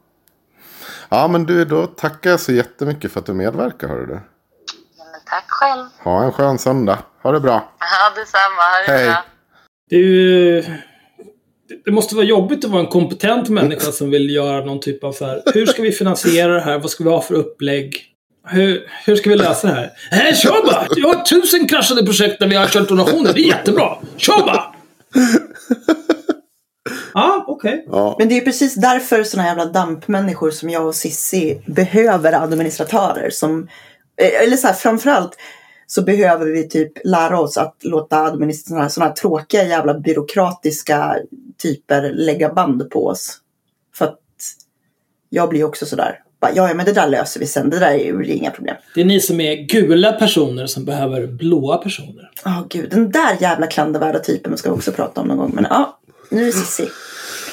Ja 1.09 1.29
men 1.29 1.47
du, 1.47 1.65
då 1.65 1.87
tackar 1.87 2.31
jag 2.31 2.41
så 2.41 2.53
jättemycket 2.53 3.13
för 3.13 3.21
att 3.21 3.27
du 3.27 3.35
medverkar, 3.35 3.89
hör 3.89 4.07
du. 4.07 4.21
Ja, 4.99 5.05
men 5.13 5.21
tack 5.27 5.45
själv. 5.49 5.87
Ha 6.05 6.25
en 6.25 6.33
skön 6.33 6.59
söndag. 6.59 6.99
Ha 7.23 7.33
det 7.33 7.41
bra. 7.41 7.73
Ja, 7.79 8.21
detsamma. 8.21 8.63
Ha 8.73 8.79
det 8.87 8.93
Hej. 8.93 9.09
bra. 9.09 9.25
Det, 9.91 9.97
är 9.97 10.85
det 11.85 11.91
måste 11.91 12.15
vara 12.15 12.27
jobbigt 12.27 12.65
att 12.65 12.71
vara 12.71 12.81
en 12.81 12.87
kompetent 12.89 13.49
människa 13.49 13.93
som 13.93 14.11
vill 14.11 14.31
göra 14.31 14.65
någon 14.65 14.81
typ 14.81 15.05
av 15.05 15.13
så 15.13 15.27
här. 15.27 15.43
Hur 15.55 15.67
ska 15.67 15.83
vi 15.83 15.93
finansiera 15.93 16.53
det 16.53 16.61
här? 16.61 16.79
Vad 16.79 16.91
ska 16.91 17.05
vi 17.05 17.11
ha 17.11 17.21
för 17.21 17.35
upplägg? 17.35 18.14
Hur, 18.47 18.91
hur 19.07 19.17
ska 19.17 19.31
vi 19.31 19.37
lösa 19.37 19.67
det 19.67 19.75
här? 19.75 19.91
Hej, 20.11 20.35
kör 20.35 20.67
bara! 20.67 20.87
Jag 20.97 21.09
har 21.09 21.23
tusen 21.23 21.69
kraschade 21.69 22.05
projekt 22.05 22.41
där 22.41 22.47
vi 22.47 22.57
har 22.57 22.67
kört 22.67 22.89
donationer. 22.89 23.33
Det 23.33 23.41
är 23.41 23.47
jättebra! 23.47 23.97
Kör 24.17 24.47
bara! 24.47 24.65
Ja, 27.15 27.45
okej. 27.49 27.73
Okay. 27.73 27.85
Ja. 27.91 28.17
Men 28.19 28.29
det 28.29 28.37
är 28.37 28.41
precis 28.41 28.75
därför 28.75 29.25
såna 29.25 29.45
jävla 29.45 29.65
dampmänniskor 29.65 30.51
som 30.51 30.71
jag 30.71 30.87
och 30.87 30.95
Sissi 30.95 31.63
behöver 31.67 32.33
administratörer 32.33 33.31
som, 33.31 33.69
eh, 34.17 34.43
eller 34.43 34.57
så 34.57 34.67
här, 34.67 34.75
framförallt 34.75 35.37
så 35.87 36.03
behöver 36.03 36.47
vi 36.47 36.69
typ 36.69 36.93
lära 37.05 37.41
oss 37.41 37.57
att 37.57 37.77
låta 37.81 38.19
administratörer, 38.19 38.89
sådana 38.89 39.09
här 39.09 39.17
tråkiga 39.17 39.65
jävla 39.65 39.95
byråkratiska 39.95 41.17
typer 41.59 42.13
lägga 42.13 42.53
band 42.53 42.91
på 42.91 43.07
oss. 43.07 43.39
För 43.95 44.05
att 44.05 44.21
jag 45.29 45.49
blir 45.49 45.65
också 45.65 45.87
sådär. 45.87 46.24
Ja, 46.55 46.69
ja, 46.69 46.75
men 46.75 46.87
det 46.87 46.93
där 46.93 47.09
löser 47.09 47.41
vi 47.41 47.47
sen. 47.47 47.71
Det 47.71 47.79
där 47.79 47.91
är 47.91 47.99
ju 47.99 48.27
inga 48.27 48.51
problem. 48.51 48.77
Det 48.95 49.01
är 49.01 49.05
ni 49.05 49.21
som 49.21 49.41
är 49.41 49.55
gula 49.55 50.13
personer 50.13 50.67
som 50.67 50.85
behöver 50.85 51.27
blåa 51.27 51.77
personer. 51.77 52.31
Ja, 52.45 52.51
oh, 52.51 52.67
gud. 52.69 52.91
Den 52.91 53.11
där 53.11 53.37
jävla 53.41 53.67
klandervärda 53.67 54.19
typen 54.19 54.57
ska 54.57 54.71
vi 54.71 54.77
också 54.77 54.93
prata 54.93 55.21
om 55.21 55.29
någon 55.29 55.39
gång. 55.39 55.53
Men 55.55 55.67
ja, 55.71 55.99
nu 56.29 56.43
är 56.43 56.47
det 56.47 56.53
Cissi. 56.53 56.89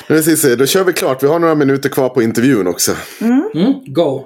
Nu 0.07 0.17
är 0.17 0.21
Cissi. 0.21 0.55
Då 0.55 0.65
kör 0.65 0.83
vi 0.83 0.93
klart. 0.93 1.23
Vi 1.23 1.27
har 1.27 1.39
några 1.39 1.55
minuter 1.55 1.89
kvar 1.89 2.09
på 2.09 2.21
intervjun 2.21 2.67
också. 2.67 2.91
Mm. 3.21 3.49
Mm, 3.55 3.73
go. 3.85 4.23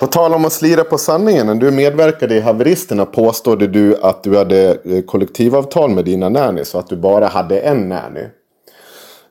På 0.00 0.06
tal 0.06 0.34
om 0.34 0.44
att 0.44 0.52
slira 0.52 0.84
på 0.84 0.98
sanningen. 0.98 1.46
När 1.46 1.54
du 1.54 1.70
medverkade 1.70 2.34
i 2.34 2.40
Haveristerna 2.40 3.06
påstod 3.06 3.72
du 3.72 3.96
att 4.02 4.22
du 4.22 4.36
hade 4.36 4.78
eh, 4.84 5.02
kollektivavtal 5.06 5.90
med 5.90 6.04
dina 6.04 6.28
nannys. 6.28 6.74
Och 6.74 6.80
att 6.80 6.88
du 6.88 6.96
bara 6.96 7.26
hade 7.26 7.60
en 7.60 7.88
nanny. 7.88 8.24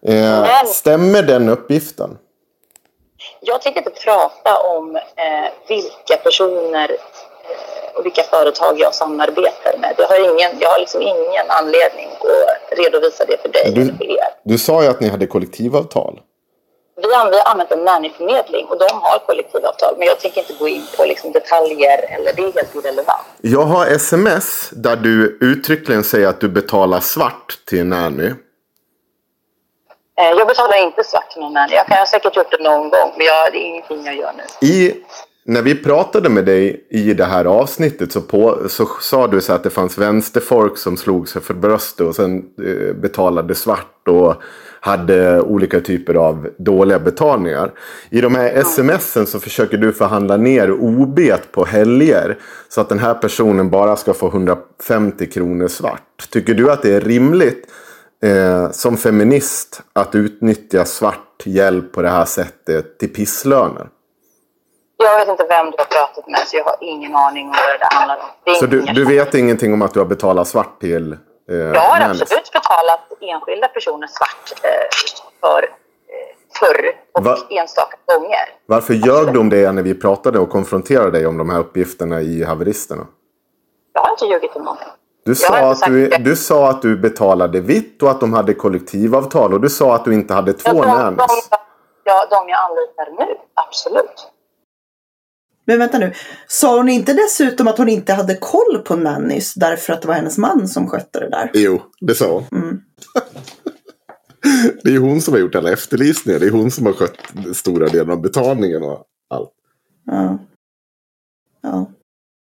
Eh, 0.06 0.45
stämmer 0.65 1.23
den 1.23 1.49
uppgiften? 1.49 2.10
Jag 3.41 3.61
tänker 3.61 3.80
inte 3.80 4.02
prata 4.06 4.57
om 4.57 4.95
eh, 4.95 5.02
vilka 5.68 6.18
personer 6.24 6.91
eh, 6.91 7.95
och 7.95 8.06
vilka 8.06 8.24
företag 8.24 8.80
jag 8.80 8.95
samarbetar 8.95 9.78
med. 9.78 9.95
Jag 9.98 10.07
har, 10.07 10.20
ingen, 10.20 10.60
jag 10.60 10.70
har 10.70 10.80
liksom 10.80 11.02
ingen 11.02 11.45
anledning 11.48 12.07
att 12.07 12.78
redovisa 12.78 13.26
det 13.26 13.41
för 13.41 13.49
dig 13.49 13.72
du, 13.76 13.86
för 13.86 14.03
er. 14.03 14.30
Du 14.44 14.57
sa 14.57 14.84
ju 14.84 14.90
att 14.90 14.99
ni 14.99 15.10
hade 15.10 15.28
kollektivavtal. 15.28 16.20
Vi 17.02 17.14
har 17.14 17.52
använt 17.52 17.72
en 17.72 17.86
nannyförmedling 17.86 18.66
och 18.66 18.80
de 18.80 18.90
har 18.91 19.20
kollektivavtal. 19.20 19.95
Men 19.98 20.07
jag 20.07 20.20
tänker 20.20 20.41
inte 20.41 20.53
gå 20.60 20.68
in 20.68 20.84
på 20.98 21.06
liksom 21.06 21.32
detaljer 21.32 22.06
eller 22.10 22.34
det 22.34 22.41
är 22.41 22.53
helt 22.53 22.76
irrelevant. 22.76 23.22
Jag 23.41 23.64
har 23.64 23.86
sms 23.86 24.70
där 24.72 24.95
du 24.95 25.38
uttryckligen 25.41 26.03
säger 26.03 26.28
att 26.28 26.41
du 26.41 26.49
betalar 26.49 26.99
svart 26.99 27.60
till 27.66 27.80
en 27.80 27.90
nanny. 27.90 28.32
Eh, 30.20 30.38
jag 30.38 30.48
betalar 30.48 30.86
inte 30.86 31.04
svart 31.04 31.36
någon 31.38 31.54
nanny. 31.54 31.74
Jag 31.74 31.88
kan 31.88 31.98
ha 31.98 32.06
säkert 32.06 32.36
gjort 32.36 32.52
det 32.52 32.64
någon 32.64 32.90
gång 32.90 33.14
men 33.18 33.26
jag, 33.26 33.54
det 33.54 33.58
är 33.58 33.66
ingenting 33.66 34.06
jag 34.06 34.16
gör 34.16 34.32
nu. 34.38 34.68
I, 34.68 34.94
när 35.44 35.62
vi 35.62 35.76
pratade 35.76 36.30
med 36.30 36.46
dig 36.46 36.86
i 36.90 37.14
det 37.14 37.26
här 37.26 37.46
avsnittet 37.46 38.12
så, 38.12 38.22
på, 38.22 38.70
så 38.70 38.86
sa 39.02 39.28
du 39.28 39.41
så 39.41 39.54
att 39.54 39.64
det 39.64 39.70
fanns 39.70 39.98
vänsterfolk 39.98 40.78
som 40.78 40.98
slog 40.98 41.30
sig 41.30 41.41
för 41.41 41.54
bröstet 41.54 42.08
och 42.08 42.16
sen 42.16 42.44
eh, 42.66 42.96
betalade 42.96 43.56
svart. 43.56 44.08
och 44.08 44.36
hade 44.82 45.41
olika 45.41 45.80
typer 45.80 46.16
av 46.16 46.50
dåliga 46.58 47.00
betalningar. 47.00 47.72
I 48.10 48.22
de 48.22 48.36
här 48.36 48.64
smsen 48.64 49.26
så 49.26 49.40
försöker 49.40 49.78
du 49.78 49.94
förhandla 49.94 50.38
ner 50.38 50.72
OB 50.72 51.20
på 51.52 51.66
helger. 51.66 52.38
Så 52.70 52.82
att 52.82 52.90
den 52.90 53.00
här 53.00 53.14
personen 53.14 53.70
bara 53.70 53.96
ska 53.96 54.14
få 54.14 54.28
150 54.28 55.26
kronor 55.26 55.68
svart. 55.68 56.30
Tycker 56.30 56.54
du 56.54 56.72
att 56.72 56.82
det 56.82 56.94
är 56.94 57.02
rimligt 57.02 57.68
eh, 58.24 58.72
som 58.72 58.98
feminist 58.98 59.82
att 59.94 60.16
utnyttja 60.16 60.86
svart 60.86 61.44
hjälp 61.46 61.91
på 61.91 62.02
det 62.02 62.10
här 62.10 62.26
sättet 62.26 63.00
till 63.00 63.14
pisslöner? 63.14 63.90
Jag 64.98 65.20
vet 65.20 65.28
inte 65.28 65.46
vem 65.50 65.66
du 65.66 65.76
har 65.78 65.86
pratat 65.86 66.28
med 66.28 66.40
så 66.48 66.58
jag 66.58 66.64
har 66.64 66.78
ingen 66.82 67.16
aning 67.16 67.46
om 67.46 67.52
vad 67.52 67.80
det 67.80 67.96
handlar 67.96 68.18
om. 68.18 68.56
så 68.56 68.66
du, 68.66 68.82
du 68.82 69.06
vet 69.06 69.36
ingenting 69.36 69.74
om 69.74 69.82
att 69.82 69.94
du 69.94 70.00
har 70.00 70.06
betalat 70.08 70.48
svart 70.48 70.80
till 70.82 71.18
Eh, 71.52 71.58
jag 71.58 71.82
har 71.82 72.02
absolut 72.10 72.52
betalat 72.54 73.00
enskilda 73.22 73.68
personer 73.68 74.08
svart 74.08 74.64
eh, 74.64 74.70
för 75.40 75.64
eh, 75.64 75.70
förr 76.60 76.91
och 77.14 77.24
Va? 77.24 77.38
enstaka 77.50 77.98
gånger. 78.06 78.56
Varför 78.66 78.94
ljög 78.94 79.34
du 79.34 79.40
om 79.40 79.50
det 79.50 79.72
när 79.72 79.84
vi 79.84 79.94
pratade 79.94 80.40
och 80.40 80.50
konfronterade 80.50 81.12
dig 81.12 81.28
om 81.28 81.38
de 81.38 81.50
här 81.50 81.60
uppgifterna 81.60 82.22
i 82.22 82.44
haveristerna? 82.44 83.08
Jag 83.94 84.02
har 84.02 84.12
inte 84.12 84.26
ljugit 84.26 84.56
om 84.56 84.64
någonting. 84.64 84.88
Du 85.30 85.36
sa, 85.36 85.72
att 85.72 85.82
du, 85.86 86.10
du 86.10 86.36
sa 86.36 86.70
att 86.70 86.82
du 86.82 86.98
betalade 86.98 87.62
vitt 87.62 88.04
och 88.04 88.12
att 88.12 88.20
de 88.20 88.34
hade 88.34 88.54
kollektivavtal 88.54 89.54
och 89.54 89.62
du 89.62 89.70
sa 89.70 89.96
att 89.96 90.06
du 90.06 90.14
inte 90.14 90.34
hade 90.34 90.54
två 90.54 90.86
ja, 90.86 91.04
de, 91.04 91.16
de, 91.16 91.28
ja, 92.04 92.28
de 92.30 92.50
jag 92.50 92.60
anlitar 92.60 93.26
nu, 93.26 93.36
absolut. 93.54 94.32
Men 95.66 95.80
vänta 95.80 95.98
nu, 95.98 96.14
sa 96.48 96.78
hon 96.78 96.90
inte 96.90 97.14
dessutom 97.14 97.68
att 97.68 97.78
hon 97.78 97.90
inte 97.90 98.14
hade 98.14 98.36
koll 98.36 98.82
på 98.86 98.96
nannys 98.96 99.54
därför 99.54 99.94
att 99.94 100.02
det 100.02 100.08
var 100.08 100.16
hennes 100.16 100.38
man 100.38 100.68
som 100.68 100.90
skötte 100.90 101.20
det 101.20 101.30
där? 101.30 101.52
Jo, 101.54 101.82
det 102.00 102.16
sa 102.16 102.32
hon. 102.32 102.62
Mm. 102.62 102.82
det 104.84 104.96
är 104.96 105.00
hon 105.00 105.22
som 105.22 105.34
har 105.34 105.42
gjort 105.42 105.56
alla 105.56 105.72
efterlysningar. 105.72 106.40
Det 106.40 106.46
är 106.46 106.52
hon 106.52 106.72
som 106.72 106.86
har 106.86 106.94
skött 106.94 107.18
stora 107.56 107.88
delen 107.88 108.12
av 108.12 108.22
betalningen 108.22 108.84
och 108.84 109.06
allt. 109.30 109.54
Ja. 110.06 110.40
Ja, 111.62 111.92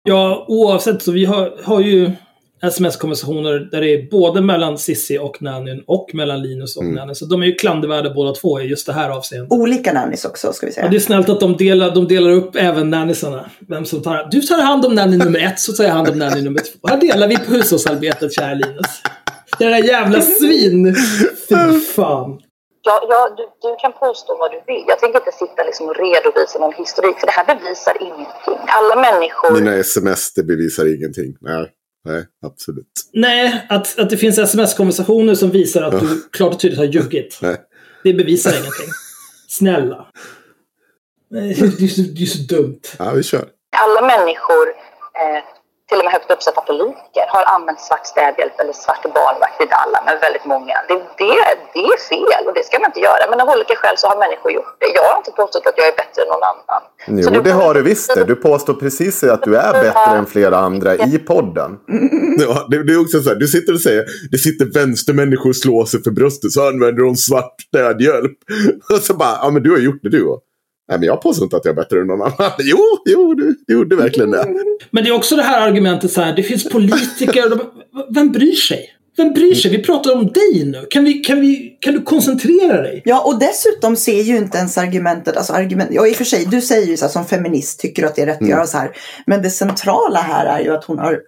ja 0.02 0.44
oavsett 0.48 1.02
så 1.02 1.12
vi 1.12 1.24
har, 1.24 1.62
har 1.64 1.80
ju 1.80 2.12
sms-konversationer 2.62 3.68
där 3.70 3.80
det 3.80 3.94
är 3.94 4.10
både 4.10 4.40
mellan 4.40 4.78
Sissi 4.78 5.18
och 5.18 5.42
Nannyn 5.42 5.84
och 5.86 6.10
mellan 6.14 6.42
Linus 6.42 6.76
och 6.76 6.82
mm. 6.82 6.94
Nanny. 6.94 7.14
Så 7.14 7.24
de 7.26 7.42
är 7.42 7.46
ju 7.46 7.54
klandervärda 7.54 8.10
båda 8.14 8.32
två 8.32 8.60
i 8.60 8.64
just 8.64 8.86
det 8.86 8.92
här 8.92 9.10
avseendet. 9.10 9.52
Olika 9.52 9.92
nannys 9.92 10.24
också, 10.24 10.52
ska 10.52 10.66
vi 10.66 10.72
säga. 10.72 10.84
Och 10.84 10.90
det 10.90 10.96
är 10.96 11.00
snällt 11.00 11.28
att 11.28 11.40
de 11.40 11.56
delar, 11.56 11.94
de 11.94 12.08
delar 12.08 12.30
upp 12.30 12.56
även 12.56 12.90
nannysarna. 12.90 13.50
Vem 13.68 13.84
som 13.84 14.02
tar, 14.02 14.28
du 14.30 14.40
tar 14.40 14.62
hand 14.62 14.84
om 14.84 14.94
nanny 14.94 15.16
nummer 15.16 15.38
ett, 15.38 15.60
så 15.60 15.72
tar 15.72 15.84
jag 15.84 15.92
hand 15.92 16.08
om 16.08 16.18
nanny 16.18 16.42
nummer 16.42 16.60
två. 16.60 16.88
Här 16.88 17.00
delar 17.00 17.28
vi 17.28 17.38
på 17.38 17.52
hushållsarbetet, 17.52 18.34
kära 18.34 18.54
Linus. 18.54 19.02
Det 19.58 19.64
där 19.64 19.84
jävla 19.84 20.20
svin! 20.20 20.94
Fy 21.48 21.80
fan. 21.80 22.40
Ja, 22.82 23.06
ja 23.08 23.34
du, 23.36 23.68
du, 23.68 23.76
kan 23.82 23.92
påstå 23.92 24.36
vad 24.38 24.50
du 24.50 24.60
vill. 24.66 24.84
Jag 24.88 24.98
tänker 24.98 25.18
inte 25.18 25.32
sitta 25.32 25.62
liksom 25.68 25.88
och 25.88 25.96
redovisa 25.96 26.58
någon 26.58 26.74
historik, 26.74 27.16
för 27.20 27.26
det 27.26 27.32
här 27.32 27.46
bevisar 27.54 27.94
ingenting. 28.00 28.60
Alla 28.78 28.96
människor... 29.06 29.50
Mina 29.60 29.74
sms, 29.74 30.34
det 30.34 30.42
bevisar 30.42 30.96
ingenting. 30.96 31.36
Nej. 31.40 31.72
Nej, 32.06 32.24
absolut. 32.42 32.86
Nej, 33.12 33.66
att, 33.68 33.98
att 33.98 34.10
det 34.10 34.16
finns 34.16 34.38
sms-konversationer 34.38 35.34
som 35.34 35.50
visar 35.50 35.82
att 35.82 36.00
du 36.00 36.28
klart 36.32 36.54
och 36.54 36.60
tydligt 36.60 36.78
har 36.78 36.86
ljugit. 36.86 37.38
Nej. 37.42 37.56
Det 38.04 38.14
bevisar 38.14 38.50
ingenting. 38.50 38.88
Snälla. 39.48 40.06
Det 41.30 41.38
är, 41.38 41.54
så, 41.54 42.02
det 42.02 42.22
är 42.22 42.26
så 42.26 42.54
dumt. 42.54 42.80
Ja, 42.98 43.12
vi 43.12 43.22
kör. 43.22 43.48
Alla 43.76 44.06
människor 44.06 44.68
eh, 45.14 45.44
till 45.88 45.98
och 46.00 46.04
med 46.06 46.12
högt 46.16 46.30
uppsatta 46.34 46.60
politiker 46.70 47.24
har 47.34 47.44
använt 47.54 47.80
svart 47.88 48.06
städhjälp 48.12 48.60
eller 48.60 48.74
svart 48.84 49.02
barnvakt 49.02 49.58
i 49.64 49.66
Dallas 49.74 50.02
med 50.08 50.16
väldigt 50.26 50.46
många. 50.54 50.74
Det, 50.88 50.94
det, 51.20 51.34
det 51.74 51.84
är 51.94 51.98
fel 52.12 52.42
och 52.48 52.54
det 52.58 52.64
ska 52.66 52.74
man 52.82 52.88
inte 52.90 53.02
göra. 53.08 53.22
Men 53.30 53.38
av 53.44 53.48
olika 53.54 53.74
skäl 53.80 53.96
så 54.02 54.06
har 54.10 54.18
människor 54.24 54.50
gjort 54.58 54.74
det. 54.82 54.88
Jag 54.98 55.04
har 55.10 55.16
inte 55.22 55.32
påstått 55.40 55.66
att 55.70 55.78
jag 55.80 55.86
är 55.92 55.96
bättre 56.02 56.18
än 56.22 56.28
någon 56.34 56.46
annan. 56.52 56.80
Jo, 57.22 57.30
du, 57.30 57.40
det 57.48 57.54
har 57.62 57.74
du 57.74 57.82
visst 57.82 58.14
det. 58.14 58.24
Du 58.24 58.36
påstår 58.36 58.74
precis 58.74 59.24
att 59.24 59.42
du 59.42 59.56
är 59.56 59.72
bättre 59.72 60.16
än 60.18 60.26
flera 60.26 60.56
andra 60.56 60.94
i 60.94 61.18
podden. 61.18 61.70
Ja, 62.38 62.66
det, 62.70 62.82
det, 62.82 62.92
är 62.92 63.00
också 63.00 63.22
så 63.22 63.28
här, 63.28 63.36
du 63.36 63.48
sitter 63.48 63.72
och 63.72 63.80
säger 63.80 64.04
det 64.30 64.38
sitter 64.38 64.64
vänstermänniskor 64.80 65.48
och 65.48 65.56
slår 65.56 65.84
sig 65.84 66.02
för 66.02 66.10
bröstet 66.10 66.52
så 66.52 66.68
använder 66.68 67.02
de 67.02 67.16
svart 67.16 67.54
städhjälp. 67.68 68.32
Och 68.92 68.98
så 68.98 69.14
bara, 69.14 69.38
ja 69.42 69.50
men 69.50 69.62
du 69.62 69.70
har 69.70 69.78
gjort 69.78 70.00
det 70.02 70.08
du. 70.08 70.38
Nej, 70.88 70.98
men 70.98 71.06
jag 71.06 71.22
påstår 71.22 71.44
inte 71.44 71.56
att 71.56 71.64
jag 71.64 71.72
är 71.72 71.76
bättre 71.76 72.00
än 72.00 72.06
någon 72.06 72.22
annan. 72.22 72.52
Jo, 72.58 72.78
jo, 73.04 73.34
du, 73.34 73.56
du 73.66 73.74
gjorde 73.74 73.96
verkligen 73.96 74.30
det. 74.30 74.46
Men 74.90 75.04
det 75.04 75.10
är 75.10 75.14
också 75.14 75.36
det 75.36 75.42
här 75.42 75.68
argumentet 75.68 76.12
så 76.12 76.20
här, 76.20 76.36
det 76.36 76.42
finns 76.42 76.68
politiker, 76.68 77.50
de, 77.50 77.60
vem 78.14 78.32
bryr 78.32 78.54
sig? 78.54 78.92
Vem 79.16 79.32
bryr 79.32 79.54
sig? 79.54 79.70
Vi 79.70 79.82
pratar 79.82 80.12
om 80.12 80.26
dig 80.26 80.64
nu. 80.64 80.86
Kan, 80.90 81.04
vi, 81.04 81.14
kan, 81.14 81.40
vi, 81.40 81.76
kan 81.80 81.94
du 81.94 82.02
koncentrera 82.02 82.82
dig? 82.82 83.02
Ja, 83.04 83.24
och 83.24 83.38
dessutom 83.38 83.96
ser 83.96 84.22
ju 84.22 84.36
inte 84.36 84.58
ens 84.58 84.78
argumentet, 84.78 85.36
alltså 85.36 85.52
argument, 85.52 85.90
ja 85.92 86.06
i 86.06 86.12
och 86.12 86.16
för 86.16 86.24
sig, 86.24 86.46
du 86.50 86.60
säger 86.60 86.86
ju 86.86 86.96
så 86.96 87.04
här, 87.04 87.12
som 87.12 87.24
feminist 87.24 87.80
tycker 87.80 88.02
du 88.02 88.08
att 88.08 88.16
det 88.16 88.22
är 88.22 88.26
rätt 88.26 88.40
mm. 88.40 88.52
att 88.52 88.56
göra 88.56 88.66
så 88.66 88.78
här. 88.78 88.90
Men 89.26 89.42
det 89.42 89.50
centrala 89.50 90.18
här 90.18 90.46
är 90.46 90.64
ju 90.64 90.74
att 90.74 90.84
hon 90.84 90.98
har, 90.98 91.20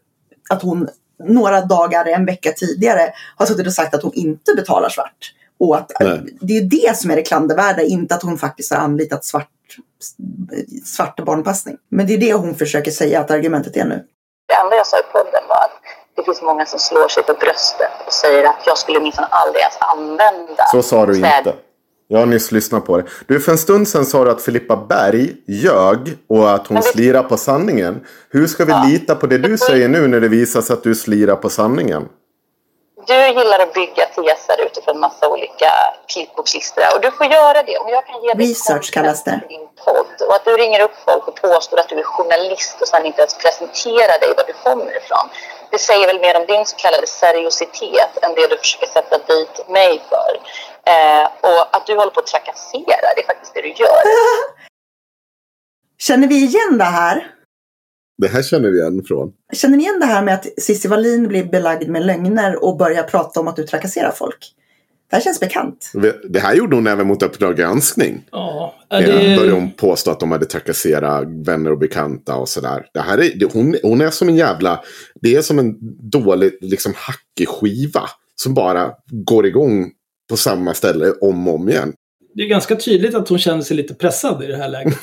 att 0.50 0.62
hon 0.62 0.88
några 1.28 1.60
dagar, 1.60 2.06
en 2.06 2.26
vecka 2.26 2.52
tidigare 2.52 3.12
har 3.36 3.46
suttit 3.46 3.66
och 3.66 3.72
sagt 3.72 3.94
att 3.94 4.02
hon 4.02 4.14
inte 4.14 4.54
betalar 4.56 4.88
svart. 4.88 5.32
Och 5.60 5.76
att, 5.76 5.92
det 6.40 6.56
är 6.56 6.62
det 6.62 6.96
som 6.96 7.10
är 7.10 7.16
det 7.16 7.22
klandervärda, 7.22 7.82
inte 7.82 8.14
att 8.14 8.22
hon 8.22 8.38
faktiskt 8.38 8.72
har 8.72 8.78
anlitat 8.78 9.24
svart, 9.24 9.48
svart 10.84 11.24
barnpassning. 11.24 11.76
Men 11.88 12.06
det 12.06 12.14
är 12.14 12.18
det 12.18 12.32
hon 12.32 12.54
försöker 12.54 12.90
säga 12.90 13.20
att 13.20 13.30
argumentet 13.30 13.76
är 13.76 13.84
nu. 13.84 14.04
Det 14.48 14.54
enda 14.54 14.76
jag 14.76 14.86
sa 14.86 14.98
i 14.98 15.02
podden 15.12 15.42
var 15.48 15.56
att 15.56 15.80
det 16.16 16.24
finns 16.24 16.42
många 16.42 16.66
som 16.66 16.78
slår 16.78 17.08
sig 17.08 17.24
för 17.24 17.34
bröstet 17.34 17.90
och 18.06 18.12
säger 18.12 18.44
att 18.44 18.62
jag 18.66 18.78
skulle 18.78 19.00
minsann 19.00 19.26
aldrig 19.30 19.60
ens 19.60 19.76
använda 19.80 20.64
Så 20.72 20.82
sa 20.82 21.06
du 21.06 21.16
inte. 21.16 21.54
Jag 22.10 22.18
har 22.18 22.26
nyss 22.26 22.52
lyssnat 22.52 22.86
på 22.86 22.96
det. 22.96 23.04
Du, 23.26 23.40
för 23.40 23.52
en 23.52 23.58
stund 23.58 23.88
sedan 23.88 24.06
sa 24.06 24.24
du 24.24 24.30
att 24.30 24.42
Filippa 24.42 24.76
Berg 24.76 25.36
ljög 25.46 26.16
och 26.28 26.54
att 26.54 26.66
hon 26.66 26.76
det... 26.76 26.82
slirar 26.82 27.22
på 27.22 27.36
sanningen. 27.36 28.00
Hur 28.30 28.46
ska 28.46 28.64
vi 28.64 28.72
ja. 28.72 28.84
lita 28.88 29.14
på 29.14 29.26
det 29.26 29.38
du 29.38 29.58
säger 29.58 29.88
nu 29.88 30.06
när 30.08 30.20
det 30.20 30.28
visar 30.28 30.60
sig 30.60 30.74
att 30.74 30.82
du 30.82 30.94
slirar 30.94 31.36
på 31.36 31.48
sanningen? 31.48 32.08
Du 33.08 33.26
gillar 33.38 33.58
att 33.58 33.74
bygga 33.74 34.06
teser 34.06 34.60
utifrån 34.66 35.00
massa 35.00 35.28
olika 35.28 35.70
klippbokslistor 36.06 36.84
och 36.94 37.00
du 37.00 37.10
får 37.10 37.26
göra 37.26 37.62
det. 37.62 37.78
Om 37.78 37.88
jag 37.88 38.06
kan 38.06 38.22
ge 38.22 38.34
dig 38.34 38.46
Research 38.48 38.92
kallas 38.92 39.24
det. 39.24 39.40
din 39.48 39.68
podd 39.84 40.28
och 40.28 40.34
att 40.34 40.44
du 40.44 40.56
ringer 40.56 40.80
upp 40.80 40.96
folk 41.04 41.28
och 41.28 41.34
påstår 41.34 41.80
att 41.80 41.88
du 41.88 41.98
är 41.98 42.02
journalist 42.02 42.76
och 42.80 42.88
sen 42.88 43.06
inte 43.06 43.20
ens 43.20 43.34
presenterar 43.38 44.20
dig 44.20 44.34
var 44.36 44.44
du 44.46 44.52
kommer 44.52 44.96
ifrån. 44.96 45.28
Det 45.70 45.78
säger 45.78 46.06
väl 46.06 46.20
mer 46.20 46.40
om 46.40 46.46
din 46.46 46.66
så 46.66 46.76
kallade 46.76 47.06
seriositet 47.06 48.12
än 48.22 48.34
det 48.34 48.46
du 48.46 48.56
försöker 48.58 48.86
sätta 48.86 49.18
dit 49.18 49.68
mig 49.68 50.02
för. 50.08 50.40
Eh, 50.92 51.26
och 51.40 51.76
att 51.76 51.86
du 51.86 51.96
håller 51.96 52.10
på 52.10 52.20
att 52.20 52.26
trakassera, 52.26 53.06
det 53.16 53.22
är 53.22 53.26
faktiskt 53.26 53.54
det 53.54 53.62
du 53.62 53.72
gör. 53.72 54.02
Känner 55.98 56.28
vi 56.28 56.34
igen 56.34 56.78
det 56.78 56.84
här? 56.84 57.37
Det 58.18 58.28
här 58.28 58.42
känner 58.42 58.70
vi 58.70 58.78
igen 58.78 59.04
från. 59.04 59.32
Känner 59.52 59.76
ni 59.76 59.82
igen 59.82 60.00
det 60.00 60.06
här 60.06 60.22
med 60.22 60.34
att 60.34 60.46
Cissi 60.60 60.88
Wallin 60.88 61.28
blir 61.28 61.44
belagd 61.44 61.88
med 61.88 62.06
lögner 62.06 62.64
och 62.64 62.76
börjar 62.76 63.02
prata 63.02 63.40
om 63.40 63.48
att 63.48 63.56
du 63.56 63.66
trakasserar 63.66 64.10
folk? 64.10 64.54
Det 65.10 65.16
här 65.16 65.22
känns 65.22 65.40
bekant. 65.40 65.92
Det 66.28 66.38
här 66.38 66.54
gjorde 66.54 66.76
hon 66.76 66.86
även 66.86 67.06
mot 67.06 67.22
Uppdrag 67.22 67.56
granskning. 67.56 68.24
Ja, 68.30 68.74
det... 68.88 69.36
Började 69.38 69.52
hon 69.52 69.70
påstå 69.72 70.10
att 70.10 70.20
de 70.20 70.32
hade 70.32 70.46
trakasserat 70.46 71.24
vänner 71.46 71.72
och 71.72 71.78
bekanta 71.78 72.36
och 72.36 72.48
sådär. 72.48 72.86
Det 72.94 73.00
här 73.00 73.18
är, 73.18 73.52
hon, 73.52 73.76
hon 73.82 74.00
är 74.00 74.10
som 74.10 74.28
en 74.28 74.36
jävla... 74.36 74.80
Det 75.20 75.36
är 75.36 75.42
som 75.42 75.58
en 75.58 75.76
dålig 76.10 76.58
liksom, 76.60 76.92
hackig 76.96 77.48
skiva. 77.48 78.02
Som 78.34 78.54
bara 78.54 78.90
går 79.06 79.46
igång 79.46 79.90
på 80.30 80.36
samma 80.36 80.74
ställe 80.74 81.12
om 81.20 81.48
och 81.48 81.54
om 81.54 81.68
igen. 81.68 81.92
Det 82.34 82.42
är 82.42 82.48
ganska 82.48 82.76
tydligt 82.76 83.14
att 83.14 83.28
hon 83.28 83.38
känner 83.38 83.62
sig 83.62 83.76
lite 83.76 83.94
pressad 83.94 84.44
i 84.44 84.46
det 84.46 84.56
här 84.56 84.68
läget. 84.68 84.98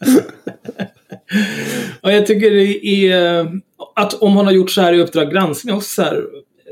och 2.00 2.12
jag 2.12 2.26
tycker 2.26 2.50
det 2.50 2.86
är 2.86 3.46
att 3.94 4.14
om 4.14 4.34
hon 4.36 4.46
har 4.46 4.52
gjort 4.52 4.70
så 4.70 4.80
här 4.80 4.92
i 4.92 5.00
Uppdrag 5.00 5.30
granskning 5.32 5.74
också 5.74 5.88
så 5.88 6.02
här, 6.02 6.24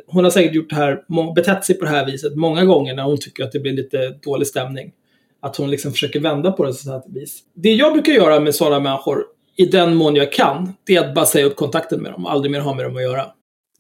Hon 0.07 0.25
har 0.25 0.31
säkert 0.31 0.55
gjort 0.55 0.71
det 0.71 0.77
här, 0.77 1.35
betett 1.35 1.65
sig 1.65 1.79
på 1.79 1.85
det 1.85 1.91
här 1.91 2.07
viset 2.07 2.37
många 2.37 2.65
gånger 2.65 2.95
när 2.95 3.03
hon 3.03 3.19
tycker 3.19 3.45
att 3.45 3.53
det 3.53 3.61
blir 3.61 3.73
lite 3.73 4.19
dålig 4.23 4.47
stämning. 4.47 4.93
Att 5.41 5.57
hon 5.57 5.71
liksom 5.71 5.93
försöker 5.93 6.21
vända 6.21 6.53
på 6.53 6.65
det 6.65 6.75
så 6.75 6.91
här 6.91 7.03
vis. 7.07 7.41
Det 7.55 7.75
jag 7.75 7.93
brukar 7.93 8.13
göra 8.13 8.41
med 8.41 8.55
sådana 8.55 8.81
människor, 8.81 9.25
i 9.57 9.67
den 9.67 9.95
mån 9.95 10.17
jag 10.17 10.33
kan, 10.33 10.73
det 10.87 10.97
är 10.97 11.09
att 11.09 11.15
bara 11.15 11.27
säga 11.27 11.47
upp 11.47 11.57
kontakten 11.57 12.03
med 12.03 12.13
dem 12.13 12.25
och 12.25 12.33
aldrig 12.33 12.53
mer 12.53 12.61
ha 12.61 12.75
med 12.75 12.85
dem 12.85 12.97
att 12.97 13.03
göra. 13.03 13.27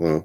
Mm. 0.00 0.22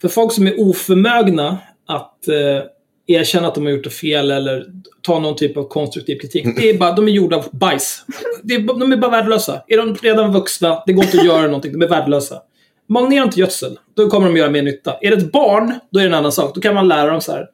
För 0.00 0.08
folk 0.08 0.32
som 0.32 0.46
är 0.46 0.60
oförmögna 0.60 1.58
att 1.86 2.28
eh, 2.28 2.62
erkänna 3.10 3.48
att 3.48 3.54
de 3.54 3.64
har 3.64 3.72
gjort 3.72 3.84
det 3.84 3.90
fel 3.90 4.30
eller 4.30 4.66
ta 5.02 5.18
någon 5.18 5.36
typ 5.36 5.56
av 5.56 5.68
konstruktiv 5.68 6.18
kritik. 6.18 6.46
Det 6.56 6.70
är 6.70 6.78
bara, 6.78 6.92
de 6.92 7.08
är 7.08 7.12
gjorda 7.12 7.36
av 7.36 7.48
bajs. 7.52 8.04
Det 8.42 8.54
är, 8.54 8.78
de 8.80 8.92
är 8.92 8.96
bara 8.96 9.10
värdelösa. 9.10 9.62
Är 9.68 9.76
de 9.76 9.94
redan 9.94 10.32
vuxna, 10.32 10.82
det 10.86 10.92
går 10.92 11.04
inte 11.04 11.18
att 11.18 11.26
göra 11.26 11.42
någonting, 11.42 11.72
de 11.72 11.82
är 11.82 11.88
värdelösa. 11.88 12.42
Magnera 12.88 13.24
inte 13.24 13.40
gödsel, 13.40 13.78
då 13.96 14.10
kommer 14.10 14.26
de 14.26 14.36
göra 14.36 14.50
mer 14.50 14.62
nytta. 14.62 14.96
Är 15.00 15.10
det 15.10 15.16
ett 15.16 15.32
barn, 15.32 15.74
då 15.90 15.98
är 16.00 16.04
det 16.04 16.08
en 16.08 16.14
annan 16.14 16.32
sak. 16.32 16.54
Då 16.54 16.60
kan 16.60 16.74
man 16.74 16.88
lära 16.88 17.10
dem 17.10 17.20
så 17.20 17.32
här. 17.32 17.46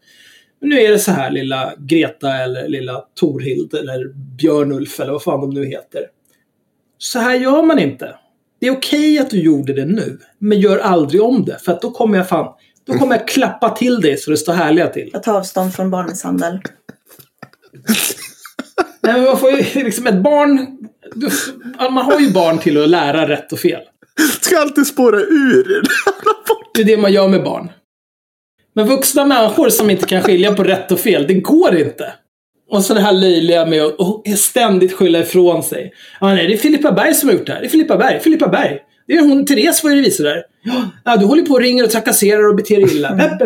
Nu 0.60 0.80
är 0.80 0.90
det 0.90 0.98
så 0.98 1.10
här 1.10 1.30
lilla 1.30 1.72
Greta 1.78 2.32
eller 2.32 2.68
lilla 2.68 3.04
Torhild 3.20 3.74
eller 3.74 4.12
Björnulf 4.14 5.00
eller 5.00 5.12
vad 5.12 5.22
fan 5.22 5.40
de 5.40 5.50
nu 5.50 5.66
heter. 5.66 6.06
Så 6.98 7.18
här 7.18 7.34
gör 7.34 7.62
man 7.62 7.78
inte. 7.78 8.14
Det 8.60 8.66
är 8.66 8.72
okej 8.72 9.12
okay 9.12 9.18
att 9.18 9.30
du 9.30 9.42
gjorde 9.42 9.72
det 9.72 9.84
nu, 9.84 10.18
men 10.38 10.60
gör 10.60 10.78
aldrig 10.78 11.22
om 11.22 11.44
det. 11.44 11.58
För 11.64 11.72
att 11.72 11.82
då 11.82 11.90
kommer 11.90 12.18
jag 12.18 12.28
fan 12.28 12.54
då 12.86 12.98
kommer 12.98 13.16
jag 13.16 13.28
klappa 13.28 13.70
till 13.70 14.00
dig 14.00 14.16
så 14.16 14.30
det 14.30 14.36
står 14.36 14.52
härliga 14.52 14.86
till. 14.86 15.10
Jag 15.12 15.22
tar 15.22 15.34
avstånd 15.34 15.74
från 15.74 15.90
barnmisshandel. 15.90 16.60
Nej, 19.00 19.12
men 19.12 19.24
man 19.24 19.38
får 19.38 19.50
ju 19.50 19.84
liksom 19.84 20.06
ett 20.06 20.22
barn... 20.22 20.78
Man 21.78 22.04
har 22.04 22.20
ju 22.20 22.30
barn 22.30 22.58
till 22.58 22.82
att 22.82 22.88
lära 22.88 23.28
rätt 23.28 23.52
och 23.52 23.58
fel. 23.58 23.82
Ska 24.40 24.58
alltid 24.58 24.86
spåra 24.86 25.20
ur 25.20 25.82
Det 26.74 26.80
är 26.80 26.84
det 26.84 26.96
man 26.96 27.12
gör 27.12 27.28
med 27.28 27.44
barn. 27.44 27.70
Men 28.74 28.86
vuxna 28.86 29.24
människor 29.24 29.68
som 29.68 29.90
inte 29.90 30.06
kan 30.06 30.22
skilja 30.22 30.54
på 30.54 30.64
rätt 30.64 30.92
och 30.92 31.00
fel, 31.00 31.26
det 31.26 31.34
går 31.34 31.76
inte. 31.76 32.12
Och 32.70 32.84
så 32.84 32.94
det 32.94 33.00
här 33.00 33.12
löjliga 33.12 33.66
med 33.66 33.82
att 33.82 34.38
ständigt 34.38 34.92
skylla 34.92 35.18
ifrån 35.18 35.62
sig. 35.62 35.92
Ja, 36.20 36.26
nej, 36.26 36.46
det 36.46 36.52
är 36.54 36.58
Filippa 36.58 36.92
Berg 36.92 37.14
som 37.14 37.28
har 37.28 37.36
gjort 37.36 37.46
det 37.46 37.52
här. 37.52 37.60
Det 37.60 37.66
är 37.66 37.70
Filippa 37.70 37.96
Berg. 37.96 38.20
Filippa 38.20 38.48
Berg. 38.48 38.78
Det 39.06 39.12
är 39.12 39.28
hon, 39.28 39.46
Therese 39.46 39.84
var 39.84 39.90
ju 39.90 39.96
revisor 39.96 40.24
där. 40.24 40.42
Ja, 41.04 41.16
du 41.16 41.26
håller 41.26 41.42
på 41.42 41.54
och 41.54 41.60
ringer 41.60 41.84
och 41.84 41.90
trakasserar 41.90 42.48
och 42.48 42.56
beter 42.56 42.76
dig 42.76 42.96
illa. 42.96 43.08
Mm. 43.08 43.38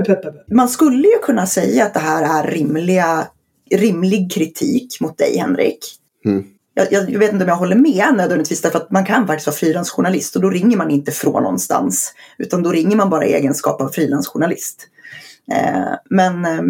Man 0.52 0.68
skulle 0.68 1.08
ju 1.08 1.18
kunna 1.22 1.46
säga 1.46 1.84
att 1.84 1.94
det 1.94 2.00
här 2.00 2.44
är 2.44 2.50
rimliga 2.50 3.26
rimlig 3.70 4.32
kritik 4.32 5.00
mot 5.00 5.18
dig 5.18 5.38
Henrik. 5.38 5.78
Mm. 6.24 6.44
Jag, 6.74 6.92
jag, 6.92 7.18
vet 7.18 7.32
inte 7.32 7.44
om 7.44 7.48
jag 7.48 7.56
håller 7.56 7.76
med 7.76 8.14
nödvändigtvis 8.16 8.62
därför 8.62 8.78
att 8.78 8.90
man 8.90 9.04
kan 9.04 9.26
faktiskt 9.26 9.46
vara 9.46 9.56
frilansjournalist 9.56 10.36
och 10.36 10.42
då 10.42 10.50
ringer 10.50 10.76
man 10.76 10.90
inte 10.90 11.12
från 11.12 11.42
någonstans. 11.42 12.14
Utan 12.38 12.62
då 12.62 12.72
ringer 12.72 12.96
man 12.96 13.10
bara 13.10 13.26
i 13.26 13.32
egenskap 13.32 13.80
av 13.80 13.88
frilansjournalist. 13.88 14.86
Eh, 15.52 15.94
men 16.10 16.44
eh, 16.44 16.62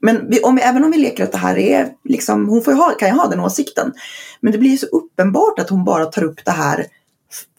men 0.00 0.30
vi, 0.30 0.40
om, 0.40 0.58
även 0.62 0.84
om 0.84 0.90
vi 0.90 0.98
leker 0.98 1.24
att 1.24 1.32
det 1.32 1.38
här 1.38 1.58
är, 1.58 1.88
liksom, 2.04 2.48
hon 2.48 2.62
får 2.62 2.72
ha, 2.72 2.90
kan 2.90 3.08
ju 3.08 3.14
ha 3.14 3.26
den 3.26 3.40
åsikten. 3.40 3.92
Men 4.40 4.52
det 4.52 4.58
blir 4.58 4.70
ju 4.70 4.76
så 4.76 4.86
uppenbart 4.86 5.58
att 5.58 5.70
hon 5.70 5.84
bara 5.84 6.04
tar 6.04 6.24
upp 6.24 6.44
det 6.44 6.50
här 6.50 6.86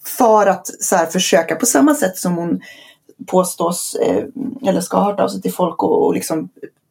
för 0.08 0.48
att 0.48 0.68
så 0.80 0.96
här, 0.96 1.06
försöka 1.06 1.56
på 1.56 1.66
samma 1.66 1.96
sätt 1.96 2.18
som 2.18 2.36
hon 2.36 2.62
påstås, 3.28 3.96
eh, 4.02 4.24
eller 4.70 4.82
ska 4.82 4.98
ha 4.98 5.12
hört 5.12 5.20
av 5.20 5.28
sig 5.28 5.42
till 5.42 5.54
folk 5.54 5.84
och, 5.84 6.06
och 6.06 6.14
liksom 6.14 6.50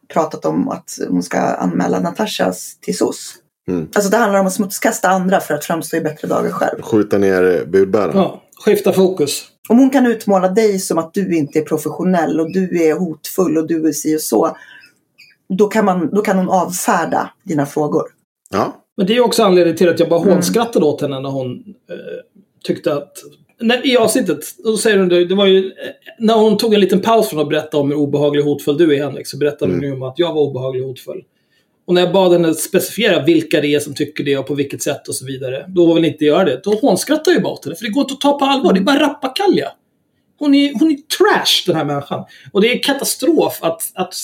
pratat 0.08 0.44
om 0.44 0.68
att 0.68 0.98
hon 1.08 1.22
ska 1.22 1.38
anmäla 1.38 2.00
Natasha 2.00 2.52
till 2.80 2.96
SOS. 2.96 3.34
Mm. 3.68 3.88
Alltså 3.94 4.10
det 4.10 4.16
handlar 4.16 4.40
om 4.40 4.46
att 4.46 4.52
smutskasta 4.52 5.08
andra 5.08 5.40
för 5.40 5.54
att 5.54 5.64
framstå 5.64 5.96
i 5.96 6.00
bättre 6.00 6.28
dagar 6.28 6.50
själv. 6.50 6.82
Skjuta 6.82 7.18
ner 7.18 7.64
budbäraren. 7.66 8.16
Ja, 8.16 8.42
skifta 8.64 8.92
fokus. 8.92 9.44
Om 9.68 9.78
hon 9.78 9.90
kan 9.90 10.06
utmåla 10.06 10.48
dig 10.48 10.78
som 10.78 10.98
att 10.98 11.14
du 11.14 11.36
inte 11.36 11.58
är 11.58 11.62
professionell 11.62 12.40
och 12.40 12.52
du 12.52 12.82
är 12.82 12.94
hotfull 12.94 13.58
och 13.58 13.66
du 13.66 13.88
är 13.88 13.92
si 13.92 14.16
och 14.16 14.20
så. 14.20 14.56
Då 15.48 15.66
kan, 15.66 15.84
man, 15.84 16.10
då 16.14 16.22
kan 16.22 16.38
hon 16.38 16.48
avfärda 16.48 17.30
dina 17.42 17.66
frågor. 17.66 18.04
Ja. 18.50 18.82
Men 18.96 19.06
det 19.06 19.16
är 19.16 19.20
också 19.20 19.42
anledningen 19.42 19.76
till 19.76 19.88
att 19.88 20.00
jag 20.00 20.08
bara 20.08 20.20
mm. 20.20 20.32
hånskrattade 20.32 20.84
åt 20.84 21.00
henne 21.00 21.20
när 21.20 21.30
hon 21.30 21.50
eh, 21.90 22.35
tyckte 22.64 22.94
att 22.94 23.12
när, 23.60 23.86
I 23.86 23.96
avsnittet, 23.96 24.38
då 24.64 24.76
säger 24.76 24.98
hon 24.98 25.08
det, 25.08 25.34
var 25.34 25.46
ju, 25.46 25.72
när 26.18 26.34
hon 26.34 26.56
tog 26.56 26.74
en 26.74 26.80
liten 26.80 27.00
paus 27.00 27.28
från 27.28 27.40
att 27.40 27.48
berätta 27.48 27.76
om 27.76 27.90
hur 27.90 27.98
obehaglig 27.98 28.44
och 28.44 28.50
hotfull 28.50 28.78
du 28.78 28.96
är 28.96 29.02
Henrik, 29.02 29.26
så 29.26 29.36
berättade 29.36 29.72
mm. 29.72 29.84
hon 29.84 30.02
om 30.02 30.08
att 30.08 30.18
jag 30.18 30.34
var 30.34 30.42
obehaglig 30.42 30.82
och 30.82 30.88
hotfull. 30.88 31.22
Och 31.86 31.94
när 31.94 32.02
jag 32.02 32.12
bad 32.12 32.32
henne 32.32 32.54
specificera 32.54 33.24
vilka 33.24 33.60
det 33.60 33.74
är 33.74 33.80
som 33.80 33.94
tycker 33.94 34.24
det 34.24 34.38
och 34.38 34.46
på 34.46 34.54
vilket 34.54 34.82
sätt 34.82 35.08
och 35.08 35.14
så 35.14 35.26
vidare, 35.26 35.64
då 35.68 35.94
vill 35.94 36.04
inte 36.04 36.24
göra 36.24 36.44
det. 36.44 36.60
Då 36.64 36.74
hånskrattar 36.74 37.32
jag 37.32 37.42
bara 37.42 37.52
åt 37.52 37.64
henne, 37.64 37.76
för 37.76 37.84
det 37.84 37.90
går 37.90 38.00
inte 38.00 38.14
att 38.14 38.20
ta 38.20 38.38
på 38.38 38.44
allvar. 38.44 38.72
Det 38.72 38.80
är 38.80 38.84
bara 38.84 39.00
rappakalja. 39.00 39.68
Hon 40.38 40.54
är, 40.54 40.78
hon 40.78 40.90
är 40.90 40.96
trash, 40.96 41.64
den 41.66 41.76
här 41.76 41.84
människan. 41.84 42.24
Och 42.52 42.60
det 42.60 42.72
är 42.72 42.82
katastrof 42.82 43.58
att, 43.62 43.82
att 43.94 44.14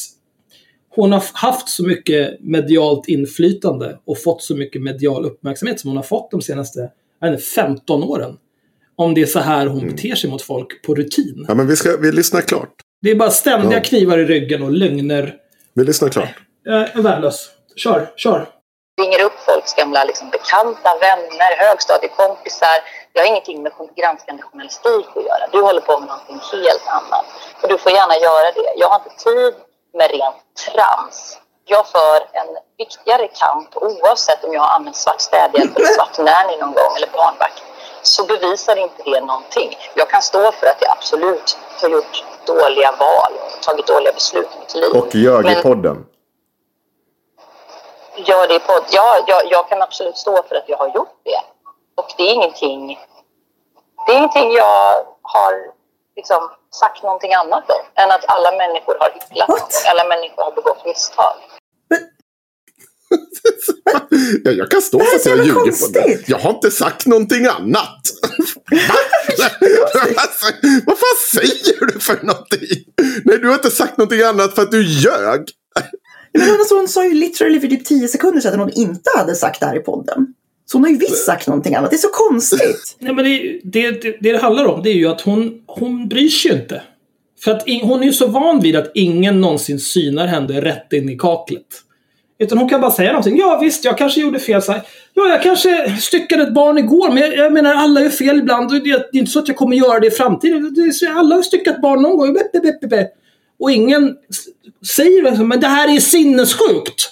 hon 0.89 1.13
har 1.13 1.25
haft 1.33 1.69
så 1.69 1.87
mycket 1.87 2.41
medialt 2.41 3.09
inflytande 3.09 3.99
och 4.05 4.23
fått 4.23 4.43
så 4.43 4.57
mycket 4.57 4.83
medial 4.83 5.25
uppmärksamhet 5.25 5.81
som 5.81 5.91
hon 5.91 5.97
har 5.97 6.05
fått 6.05 6.31
de 6.31 6.43
senaste 6.43 6.91
inte, 7.29 7.43
15 7.43 8.03
åren. 8.03 8.39
Om 8.97 9.15
det 9.15 9.23
är 9.23 9.27
så 9.27 9.39
här 9.39 9.67
hon 9.67 9.81
mm. 9.81 9.95
beter 9.95 10.15
sig 10.15 10.31
mot 10.31 10.43
folk 10.43 10.83
på 10.83 10.95
rutin. 10.95 11.45
Ja, 11.49 11.55
men 11.55 11.67
vi, 11.67 11.77
ska, 11.77 11.97
vi 11.97 12.13
lyssnar 12.13 12.41
klart. 12.41 12.75
Det 13.03 13.11
är 13.11 13.15
bara 13.15 13.31
ständiga 13.31 13.79
ja. 13.79 13.83
knivar 13.83 14.19
i 14.19 14.25
ryggen 14.25 14.63
och 14.63 14.73
lögner. 14.73 15.35
Vi 15.75 15.85
lyssnar 15.85 16.09
klart. 16.09 16.35
Jag 16.65 16.97
är 16.97 17.03
värdelös. 17.03 17.51
Kör, 17.77 18.13
kör. 18.17 18.49
Ringer 19.01 19.25
upp 19.25 19.39
folks 19.49 19.75
gamla 19.75 20.05
liksom, 20.05 20.31
bekanta, 20.31 20.91
vänner, 21.07 21.53
högstadiekompisar. 21.65 22.79
Det 23.13 23.21
har 23.21 23.27
ingenting 23.27 23.63
med 23.63 23.73
granskande 23.97 24.43
journalistik 24.43 25.07
att 25.17 25.25
göra. 25.31 25.45
Du 25.53 25.61
håller 25.69 25.81
på 25.81 26.01
med 26.01 26.09
någonting 26.09 26.41
helt 26.53 26.87
annat. 26.99 27.27
Och 27.63 27.69
du 27.69 27.79
får 27.79 27.93
gärna 27.93 28.17
göra 28.29 28.49
det. 28.59 28.71
Jag 28.83 28.89
har 28.89 28.99
inte 29.03 29.15
tid 29.25 29.55
med 29.99 30.11
rent 30.17 30.41
trams. 30.65 31.39
Jag 31.65 31.87
för 31.87 32.17
en 32.33 32.49
viktigare 32.79 33.29
kamp 33.29 33.77
oavsett 33.77 34.45
om 34.45 34.53
jag 34.53 34.61
har 34.61 34.75
använt 34.77 34.97
svart 34.97 35.21
städhjälp 35.21 35.77
eller 35.77 35.87
svart 35.99 36.19
nanny 36.19 36.57
någon 36.57 36.73
gång 36.73 36.97
eller 36.97 37.11
barnvakt 37.13 37.63
så 38.03 38.25
bevisar 38.25 38.77
inte 38.77 39.03
det 39.03 39.21
någonting. 39.21 39.79
Jag 39.95 40.11
kan 40.11 40.23
stå 40.23 40.53
för 40.53 40.67
att 40.67 40.77
jag 40.81 40.91
absolut 40.91 41.59
har 41.83 41.89
gjort 41.89 42.25
dåliga 42.47 42.93
val 42.93 43.33
och 43.47 43.63
tagit 43.63 43.87
dåliga 43.87 44.13
beslut 44.13 44.49
i 44.57 44.59
mitt 44.59 44.75
liv. 44.75 45.03
Och 45.03 45.15
ljög 45.15 45.51
i 45.51 45.63
podden. 45.63 46.07
Gör 48.17 48.49
det 48.49 48.55
i 48.55 48.61
podd. 48.61 48.85
Ja, 48.91 49.25
jag, 49.27 49.43
jag, 49.51 49.69
kan 49.69 49.83
absolut 49.83 50.17
stå 50.17 50.43
för 50.43 50.55
att 50.55 50.69
jag 50.69 50.79
har 50.79 50.89
gjort 50.95 51.21
det. 51.25 51.41
Och 51.95 52.13
det 52.17 52.23
är 52.23 52.35
ingenting, 52.35 52.99
det 54.07 54.13
är 54.13 54.17
ingenting 54.17 54.53
jag 54.53 55.07
har 55.23 55.73
liksom 56.17 56.51
sagt 56.71 57.03
någonting 57.03 57.35
annat 57.35 57.71
om 57.71 58.03
än 58.03 58.11
att 58.11 58.25
alla 58.29 58.53
människor 58.53 58.97
har 59.01 59.11
hycklat. 59.11 59.85
Alla 59.91 60.05
människor 60.05 60.43
har 60.43 60.53
begått 60.53 60.85
misstag. 60.85 61.35
ja, 64.45 64.51
jag 64.51 64.71
kan 64.71 64.83
stå 64.83 65.01
för 65.01 65.17
att 65.17 65.27
jag 65.27 65.47
ljuger 65.47 65.87
på 65.87 65.93
det. 65.93 66.29
Jag 66.29 66.39
har 66.39 66.51
inte 66.51 66.71
sagt 66.71 67.07
någonting 67.07 67.47
annat. 67.47 68.01
alltså, 70.17 70.47
vad 70.87 70.99
fan 70.99 71.43
säger 71.43 71.87
du 71.87 72.01
för 72.01 72.27
någonting? 72.27 72.85
Nej, 73.25 73.39
du 73.39 73.47
har 73.47 73.55
inte 73.55 73.71
sagt 73.71 73.99
någonting 73.99 74.23
annat 74.23 74.55
för 74.55 74.63
att 74.63 74.71
du 74.71 74.83
ljög. 74.83 75.49
Men 76.33 76.51
alltså, 76.51 76.75
hon 76.75 76.89
sa 76.89 77.05
ju 77.05 77.15
literally 77.15 77.61
för 77.61 77.69
typ 77.69 77.85
tio 77.85 78.09
sekunder 78.09 78.41
sedan 78.41 78.53
att 78.53 78.61
hon 78.61 78.71
inte 78.71 79.11
hade 79.17 79.35
sagt 79.35 79.61
det 79.61 79.67
här 79.67 79.77
i 79.77 79.81
podden. 79.81 80.27
Så 80.67 80.79
hon 80.79 80.85
har 80.85 80.91
ju 80.91 80.97
visst 80.97 81.25
sagt 81.25 81.47
någonting 81.47 81.75
annat. 81.75 81.91
Det 81.91 81.97
är 81.97 81.99
så 81.99 82.09
konstigt. 82.09 82.97
Nej, 82.99 83.15
men 83.15 83.25
det, 83.25 83.61
det, 83.65 84.03
det, 84.03 84.17
det 84.21 84.43
handlar 84.43 84.65
om 84.65 84.83
det 84.83 84.91
är 84.91 84.95
ju 84.95 85.09
att 85.09 85.21
hon, 85.21 85.63
hon 85.67 86.09
bryr 86.09 86.29
sig 86.29 86.51
ju 86.51 86.57
inte. 86.57 86.83
För 87.45 87.51
att 87.51 87.69
in, 87.69 87.81
hon 87.81 88.03
är 88.03 88.07
ju 88.07 88.13
så 88.13 88.27
van 88.27 88.61
vid 88.61 88.77
att 88.77 88.91
ingen 88.95 89.41
någonsin 89.41 89.81
synar 89.81 90.27
henne 90.27 90.61
rätt 90.61 90.93
in 90.93 91.09
i 91.09 91.19
kaklet. 91.19 91.67
Utan 92.43 92.59
hon 92.59 92.69
kan 92.69 92.81
bara 92.81 92.91
säga 92.91 93.13
någonting. 93.13 93.39
Ja 93.39 93.59
visst, 93.63 93.85
jag 93.85 93.99
kanske 93.99 94.21
gjorde 94.21 94.39
fel. 94.39 94.63
Så 94.63 94.73
här, 94.73 94.83
ja, 95.15 95.29
jag 95.29 95.43
kanske 95.43 95.97
styckade 96.01 96.43
ett 96.43 96.55
barn 96.55 96.79
igår. 96.79 97.09
Men 97.09 97.23
jag, 97.23 97.37
jag 97.37 97.53
menar, 97.53 97.75
alla 97.75 98.01
gör 98.01 98.11
fel 98.11 98.39
ibland. 98.39 98.71
Det, 98.71 98.81
det, 98.81 98.91
är 98.91 99.17
inte 99.17 99.31
så 99.31 99.39
att 99.39 99.49
jag 99.49 99.57
kommer 99.57 99.77
göra 99.77 100.01
det 100.01 100.07
i 100.07 100.11
framtiden. 100.11 100.75
Det, 100.75 101.09
alla 101.09 101.35
har 101.35 101.43
styckat 101.43 101.81
barn 101.81 102.03
någon 102.03 102.17
gång. 102.17 102.37
Och 103.59 103.71
ingen 103.71 104.17
säger 104.97 105.23
liksom, 105.23 105.49
men 105.49 105.61
det 105.61 105.67
här 105.67 105.97
är 105.97 106.01
sinnessjukt. 106.01 107.11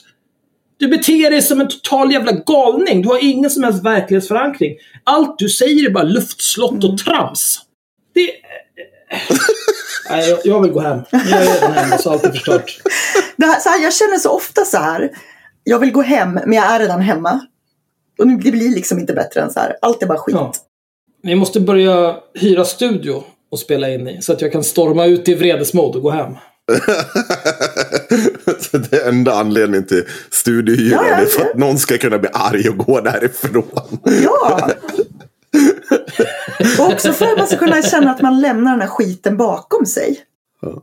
Du 0.76 0.88
beter 0.88 1.30
dig 1.30 1.42
som 1.42 1.60
en 1.60 1.68
total 1.68 2.12
jävla 2.12 2.32
galning. 2.32 3.02
Du 3.02 3.08
har 3.08 3.24
ingen 3.24 3.50
som 3.50 3.64
helst 3.64 3.84
verklighetsförankring. 3.84 4.76
Allt 5.04 5.38
du 5.38 5.48
säger 5.48 5.86
är 5.86 5.90
bara 5.90 6.04
luftslott 6.04 6.84
och 6.84 6.98
trams. 6.98 7.60
Det... 8.14 8.30
Nej, 10.10 10.40
jag, 10.44 10.62
vill 10.62 10.70
gå 10.70 10.80
hem. 10.80 11.00
Jag 11.10 11.22
är 11.22 11.54
redan 11.54 11.72
hemma 11.72 11.98
så 11.98 12.10
allt 12.10 12.24
är 12.24 12.30
förstört. 12.30 12.80
Det 13.36 13.46
här, 13.46 13.60
så 13.60 13.68
här, 13.68 13.82
jag 13.82 13.94
känner 13.94 14.16
så 14.16 14.30
ofta 14.30 14.64
så 14.64 14.76
här. 14.76 15.10
Jag 15.64 15.78
vill 15.78 15.92
gå 15.92 16.02
hem, 16.02 16.32
men 16.32 16.52
jag 16.52 16.64
är 16.64 16.78
redan 16.78 17.00
hemma. 17.00 17.40
Och 18.18 18.26
det 18.26 18.50
blir 18.50 18.74
liksom 18.74 18.98
inte 18.98 19.12
bättre 19.12 19.40
än 19.40 19.50
så 19.50 19.60
här. 19.60 19.76
Allt 19.82 20.02
är 20.02 20.06
bara 20.06 20.18
skit. 20.18 20.34
Ja. 20.34 20.52
Vi 21.22 21.34
måste 21.34 21.60
börja 21.60 22.16
hyra 22.34 22.64
studio 22.64 23.22
och 23.50 23.58
spela 23.58 23.90
in 23.90 24.08
i. 24.08 24.22
Så 24.22 24.32
att 24.32 24.40
jag 24.40 24.52
kan 24.52 24.64
storma 24.64 25.06
ut 25.06 25.28
i 25.28 25.34
vredesmod 25.34 25.96
och 25.96 26.02
gå 26.02 26.10
hem. 26.10 26.34
det 28.72 28.92
är 28.92 29.08
enda 29.08 29.34
anledningen 29.34 29.86
till 29.86 30.04
studiohyran 30.30 31.04
ja, 31.04 31.10
ja, 31.10 31.16
är 31.16 31.26
för 31.26 31.50
att 31.50 31.56
någon 31.56 31.78
ska 31.78 31.98
kunna 31.98 32.18
bli 32.18 32.28
arg 32.32 32.68
och 32.68 32.76
gå 32.76 33.00
därifrån. 33.00 33.98
Ja! 34.24 34.70
och 36.78 36.92
också 36.92 37.12
för 37.12 37.26
att 37.26 37.38
man 37.38 37.46
ska 37.46 37.56
kunna 37.56 37.82
känna 37.82 38.10
att 38.10 38.22
man 38.22 38.40
lämnar 38.40 38.70
den 38.70 38.80
här 38.80 38.88
skiten 38.88 39.36
bakom 39.36 39.86
sig. 39.86 40.20
Ja. 40.62 40.82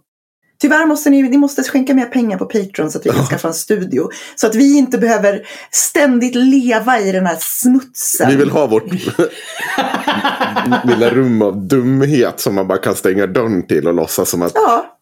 Tyvärr 0.59 0.85
måste 0.85 1.09
ni, 1.09 1.21
ni 1.21 1.37
måste 1.37 1.63
skänka 1.63 1.93
mer 1.93 2.05
pengar 2.05 2.37
på 2.37 2.45
Patreon 2.45 2.91
så 2.91 2.97
att 2.97 3.05
vi 3.05 3.09
kan 3.09 3.25
skaffa 3.25 3.47
en 3.47 3.53
studio. 3.53 4.09
Så 4.35 4.47
att 4.47 4.55
vi 4.55 4.77
inte 4.77 4.97
behöver 4.97 5.47
ständigt 5.71 6.35
leva 6.35 6.99
i 6.99 7.11
den 7.11 7.25
här 7.25 7.37
smutsen. 7.39 8.29
Vi 8.29 8.35
vill 8.35 8.49
ha 8.49 8.67
vårt 8.67 8.91
lilla 10.83 11.09
rum 11.09 11.41
av 11.41 11.67
dumhet 11.67 12.39
som 12.39 12.55
man 12.55 12.67
bara 12.67 12.77
kan 12.77 12.95
stänga 12.95 13.27
dörren 13.27 13.67
till 13.67 13.87
och 13.87 13.93
låtsas 13.93 14.29
som 14.29 14.41
att 14.41 14.51
ja. 14.55 14.93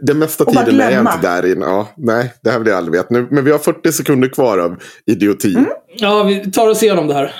Den 0.00 0.18
mesta 0.18 0.44
tiden 0.44 0.80
är 0.80 0.90
jag 0.90 1.00
inte 1.00 1.18
där 1.22 1.52
inne. 1.52 1.66
Ja, 1.66 1.88
nej, 1.96 2.34
det 2.42 2.50
här 2.50 2.58
vill 2.58 2.68
jag 2.68 2.76
aldrig 2.76 2.92
veta. 2.92 3.06
Nu, 3.10 3.28
men 3.30 3.44
vi 3.44 3.50
har 3.50 3.58
40 3.58 3.92
sekunder 3.92 4.28
kvar 4.28 4.58
av 4.58 4.76
idioti. 5.06 5.54
Mm. 5.54 5.66
Ja, 5.96 6.22
vi 6.22 6.50
tar 6.50 6.68
oss 6.68 6.82
igenom 6.82 7.06
det 7.06 7.14
här. 7.14 7.32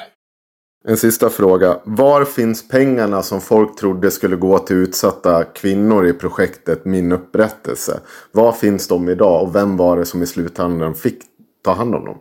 En 0.89 0.97
sista 0.97 1.31
fråga. 1.31 1.79
Var 1.85 2.25
finns 2.25 2.69
pengarna 2.69 3.23
som 3.23 3.41
folk 3.41 3.79
trodde 3.79 4.11
skulle 4.11 4.37
gå 4.37 4.59
till 4.59 4.77
utsatta 4.77 5.45
kvinnor 5.45 6.07
i 6.07 6.13
projektet 6.13 6.85
Min 6.85 7.13
upprättelse? 7.13 8.01
Var 8.33 8.53
finns 8.53 8.89
de 8.89 9.09
idag 9.09 9.43
och 9.43 9.57
vem 9.57 9.77
var 9.77 9.97
det 9.97 10.07
som 10.07 10.23
i 10.23 10.27
slutändan 10.27 10.95
fick 10.95 11.19
ta 11.65 11.73
hand 11.73 11.95
om 11.95 12.05
dem? 12.05 12.19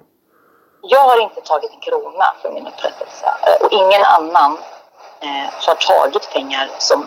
Jag 0.82 1.00
har 1.00 1.22
inte 1.22 1.42
tagit 1.42 1.72
en 1.72 1.80
krona 1.80 2.28
för 2.42 2.52
min 2.52 2.68
upprättelse 2.68 3.26
eh, 3.48 3.66
och 3.66 3.72
ingen 3.72 4.04
annan 4.04 4.52
eh, 5.20 5.48
har 5.68 5.76
tagit 5.76 6.30
pengar 6.34 6.70
som, 6.80 7.00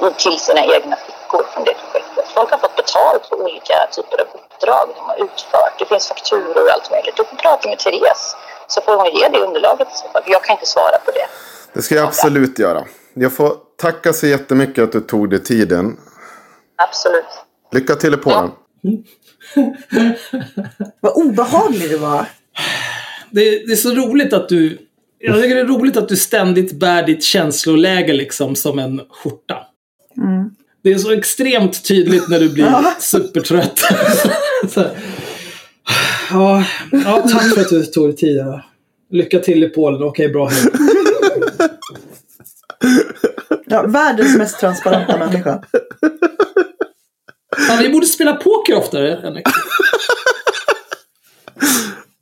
eh, 0.00 0.12
till 0.16 0.38
sina 0.40 0.60
egna 0.60 0.96
fickor 0.96 1.42
från 1.52 1.64
det 1.64 1.74
projektet. 1.74 2.24
Folk 2.34 2.50
har 2.50 2.58
fått 2.58 2.76
betalt 2.76 3.26
för 3.28 3.42
olika 3.42 3.74
typer 3.90 4.20
av 4.20 4.26
uppdrag 4.34 4.88
de 4.96 5.04
har 5.10 5.16
utfört. 5.24 5.78
Det 5.78 5.84
finns 5.84 6.08
fakturor 6.08 6.64
och 6.64 6.70
allt 6.74 6.90
möjligt. 6.90 7.16
Du 7.16 7.24
får 7.24 7.36
prata 7.36 7.68
med 7.68 7.78
Therese 7.78 8.36
så 8.68 8.80
får 8.80 8.96
hon 8.96 9.20
ge 9.20 9.28
det 9.28 9.38
underlaget 9.38 9.88
i 9.88 9.96
så 9.96 10.08
fall. 10.08 10.22
Jag 10.26 10.44
kan 10.44 10.54
inte 10.54 10.66
svara 10.66 10.98
på 11.04 11.10
det. 11.10 11.26
Det 11.72 11.82
ska 11.82 11.94
jag 11.94 12.04
absolut 12.04 12.58
göra. 12.58 12.84
Jag 13.14 13.32
får 13.32 13.52
tacka 13.76 14.12
så 14.12 14.26
jättemycket 14.26 14.84
att 14.84 14.92
du 14.92 15.00
tog 15.00 15.30
dig 15.30 15.42
tiden. 15.42 15.96
Absolut. 16.76 17.24
Lycka 17.72 17.94
till 17.94 18.14
i 18.14 18.16
Polen. 18.16 18.50
Ja. 18.80 18.90
Vad 21.00 21.12
obehaglig 21.12 21.90
du 21.90 21.98
var. 21.98 22.26
Det, 23.30 23.66
det, 23.66 23.72
är 23.72 23.76
så 23.76 23.90
roligt 23.90 24.32
att 24.32 24.48
du... 24.48 24.78
Jag 25.18 25.42
tycker 25.42 25.54
det 25.54 25.60
är 25.60 25.64
roligt 25.64 25.96
att 25.96 26.08
du 26.08 26.16
ständigt 26.16 26.72
bär 26.72 27.02
ditt 27.02 27.24
känsloläge 27.24 28.12
liksom 28.12 28.56
som 28.56 28.78
en 28.78 29.00
skjorta. 29.10 29.56
Mm. 30.16 30.50
Det 30.82 30.92
är 30.92 30.98
så 30.98 31.12
extremt 31.12 31.84
tydligt 31.84 32.28
när 32.28 32.40
du 32.40 32.48
blir 32.48 33.00
supertrött. 33.00 33.80
Ja, 36.30 36.64
ja, 36.92 37.28
tack 37.32 37.54
för 37.54 37.60
att 37.60 37.68
du 37.68 37.84
tog 37.84 38.08
dig 38.08 38.16
tid. 38.16 38.42
Lycka 39.10 39.38
till 39.38 39.64
i 39.64 39.68
Polen. 39.68 40.02
Okej, 40.02 40.28
bra. 40.28 40.50
Ja, 43.66 43.82
världens 43.82 44.36
mest 44.36 44.60
transparenta 44.60 45.16
människa. 45.18 45.62
Ja, 47.68 47.78
vi 47.82 47.88
borde 47.88 48.06
spela 48.06 48.32
poker 48.32 48.76
oftare, 48.76 49.18
Henrik. 49.22 49.46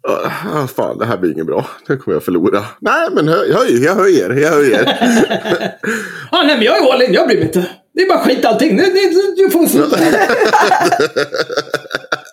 Ah, 0.08 0.66
fan, 0.66 0.98
det 0.98 1.06
här 1.06 1.16
blir 1.16 1.32
inget 1.32 1.46
bra. 1.46 1.66
Nu 1.88 1.96
kommer 1.96 2.16
jag 2.16 2.24
förlora. 2.24 2.64
Nej, 2.80 3.08
men 3.12 3.28
höj, 3.28 3.52
höj 3.52 3.84
jag 3.84 3.94
höjer. 3.94 4.30
Jag 4.30 4.50
höjer. 4.50 4.98
ah, 6.30 6.42
nej, 6.42 6.56
men 6.56 6.62
jag 6.62 6.78
är 6.78 6.92
all 6.92 7.02
in. 7.02 7.12
Jag 7.12 7.26
bryr 7.26 7.36
mig 7.36 7.46
inte. 7.46 7.66
Det 7.94 8.02
är 8.02 8.08
bara 8.08 8.24
skit 8.24 8.44
allting. 8.44 8.76
Du, 8.76 8.82
du, 8.84 9.34
du 9.36 9.50
får 9.50 9.66
sluta. 9.66 9.98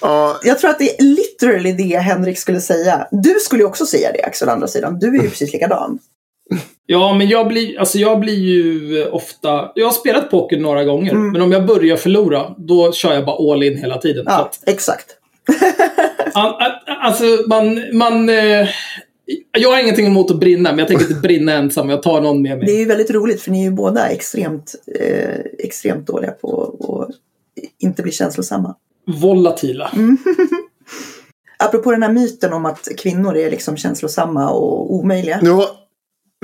ja. 0.00 0.40
Jag 0.44 0.58
tror 0.58 0.70
att 0.70 0.78
det 0.78 1.00
är 1.00 1.02
literally 1.02 1.72
det 1.72 1.98
Henrik 1.98 2.38
skulle 2.38 2.60
säga. 2.60 3.08
Du 3.10 3.34
skulle 3.40 3.62
ju 3.62 3.66
också 3.66 3.86
säga 3.86 4.12
det 4.12 4.22
Axel, 4.22 4.48
å 4.48 4.52
andra 4.52 4.66
sidan. 4.66 4.98
Du 4.98 5.08
är 5.18 5.22
ju 5.22 5.30
precis 5.30 5.52
likadan. 5.52 5.98
Ja, 6.86 7.14
men 7.14 7.28
jag 7.28 7.48
blir, 7.48 7.78
alltså 7.78 7.98
jag 7.98 8.20
blir 8.20 8.34
ju 8.34 9.04
ofta... 9.06 9.72
Jag 9.74 9.86
har 9.86 9.92
spelat 9.92 10.30
poker 10.30 10.56
några 10.56 10.84
gånger, 10.84 11.12
mm. 11.12 11.32
men 11.32 11.42
om 11.42 11.52
jag 11.52 11.66
börjar 11.66 11.96
förlora, 11.96 12.54
då 12.58 12.92
kör 12.92 13.14
jag 13.14 13.24
bara 13.26 13.52
all 13.52 13.62
in 13.62 13.76
hela 13.76 13.98
tiden. 13.98 14.24
Ja, 14.28 14.40
att, 14.40 14.68
exakt. 14.68 15.06
alltså, 16.86 17.24
man... 17.46 17.82
man 17.92 18.28
eh, 18.28 18.68
jag 19.58 19.70
har 19.70 19.82
ingenting 19.82 20.06
emot 20.06 20.30
att 20.30 20.40
brinna, 20.40 20.70
men 20.70 20.78
jag 20.78 20.88
tänker 20.88 21.04
inte 21.04 21.20
brinna 21.20 21.52
ensam. 21.52 21.90
Jag 21.90 22.02
tar 22.02 22.20
någon 22.20 22.42
med 22.42 22.58
mig. 22.58 22.66
Det 22.66 22.72
är 22.72 22.78
ju 22.78 22.84
väldigt 22.84 23.10
roligt, 23.10 23.42
för 23.42 23.50
ni 23.50 23.60
är 23.60 23.64
ju 23.64 23.70
båda 23.70 24.08
extremt, 24.08 24.74
eh, 25.00 25.40
extremt 25.58 26.06
dåliga 26.06 26.30
på 26.30 27.06
att 27.08 27.16
inte 27.78 28.02
bli 28.02 28.12
känslosamma. 28.12 28.74
Volatila. 29.06 29.90
Mm. 29.94 30.18
Apropå 31.58 31.92
den 31.92 32.02
här 32.02 32.12
myten 32.12 32.52
om 32.52 32.66
att 32.66 32.88
kvinnor 32.98 33.36
är 33.36 33.50
liksom 33.50 33.76
känslosamma 33.76 34.50
och 34.50 34.94
omöjliga. 34.94 35.38
Ja, 35.42 35.84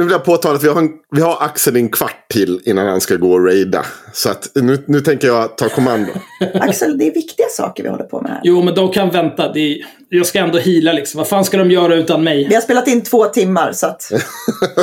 nu 0.01 0.05
vill 0.05 0.13
jag 0.13 0.25
påtala 0.25 0.55
att 0.55 0.65
vi 0.65 0.69
har, 0.69 0.79
en, 0.79 0.91
vi 1.11 1.21
har 1.21 1.37
Axel 1.41 1.77
en 1.77 1.89
kvart 1.89 2.29
till 2.29 2.61
innan 2.65 2.87
han 2.87 3.01
ska 3.01 3.17
gå 3.17 3.33
och 3.33 3.47
raida. 3.47 3.85
Så 4.13 4.31
att 4.31 4.51
nu, 4.55 4.85
nu 4.87 5.01
tänker 5.01 5.27
jag 5.27 5.57
ta 5.57 5.69
kommando. 5.69 6.13
Axel, 6.55 6.99
det 6.99 7.07
är 7.07 7.15
viktiga 7.15 7.47
saker 7.51 7.83
vi 7.83 7.89
håller 7.89 8.05
på 8.05 8.21
med 8.21 8.31
här. 8.31 8.41
Jo, 8.45 8.63
men 8.63 8.75
de 8.75 8.93
kan 8.93 9.11
vänta. 9.11 9.53
Det 9.53 9.61
är, 9.61 9.87
jag 10.09 10.27
ska 10.27 10.39
ändå 10.39 10.59
hila 10.59 10.93
liksom. 10.93 11.19
Vad 11.19 11.29
fan 11.29 11.45
ska 11.45 11.57
de 11.57 11.71
göra 11.71 11.95
utan 11.95 12.25
mig? 12.25 12.47
Vi 12.49 12.55
har 12.55 12.63
spelat 12.63 12.89
in 12.89 13.03
två 13.03 13.25
timmar, 13.25 13.73
så 13.73 13.87
att... 13.87 14.13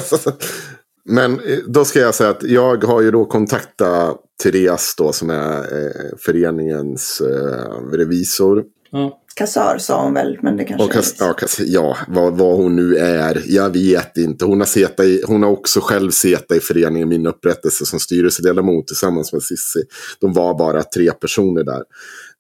men 1.06 1.34
eh, 1.34 1.58
då 1.68 1.86
ska 1.86 2.00
jag 2.00 2.16
säga 2.16 2.30
att 2.30 2.44
jag 2.44 2.84
har 2.84 3.02
ju 3.02 3.12
då 3.12 3.26
kontaktat 3.26 4.18
Therese 4.44 4.96
då 4.98 5.12
som 5.14 5.30
är 5.30 5.58
eh, 5.58 6.18
föreningens 6.18 7.22
eh, 7.22 7.92
revisor. 7.92 8.64
Ja. 8.92 9.22
Kassör 9.36 9.78
sa 9.78 10.04
hon 10.04 10.14
väl, 10.14 10.40
men 10.42 10.58
det 10.58 10.64
kanske 10.64 10.94
kass, 10.94 11.16
ja, 11.20 11.34
kass, 11.34 11.60
ja 11.60 11.98
vad, 12.08 12.38
vad, 12.38 12.58
hon 12.58 12.76
nu 12.76 12.98
är. 12.98 13.44
Jag 13.46 13.70
vet 13.70 14.18
inte. 14.18 14.46
Hon 14.46 14.60
har, 14.60 14.66
seta 14.66 15.06
i, 15.06 15.24
hon 15.28 15.44
har 15.44 15.50
också 15.50 15.80
själv 15.80 16.12
seta 16.12 16.56
i 16.56 16.60
föreningen 16.60 17.10
Min 17.10 17.28
upprättelse 17.28 17.86
som 17.86 18.00
styrelseledamot 18.00 18.88
tillsammans 18.88 19.34
med 19.34 19.44
Sissi. 19.44 19.84
De 20.20 20.34
var 20.34 20.58
bara 20.58 20.84
tre 20.84 21.12
personer 21.12 21.64
där. 21.64 21.84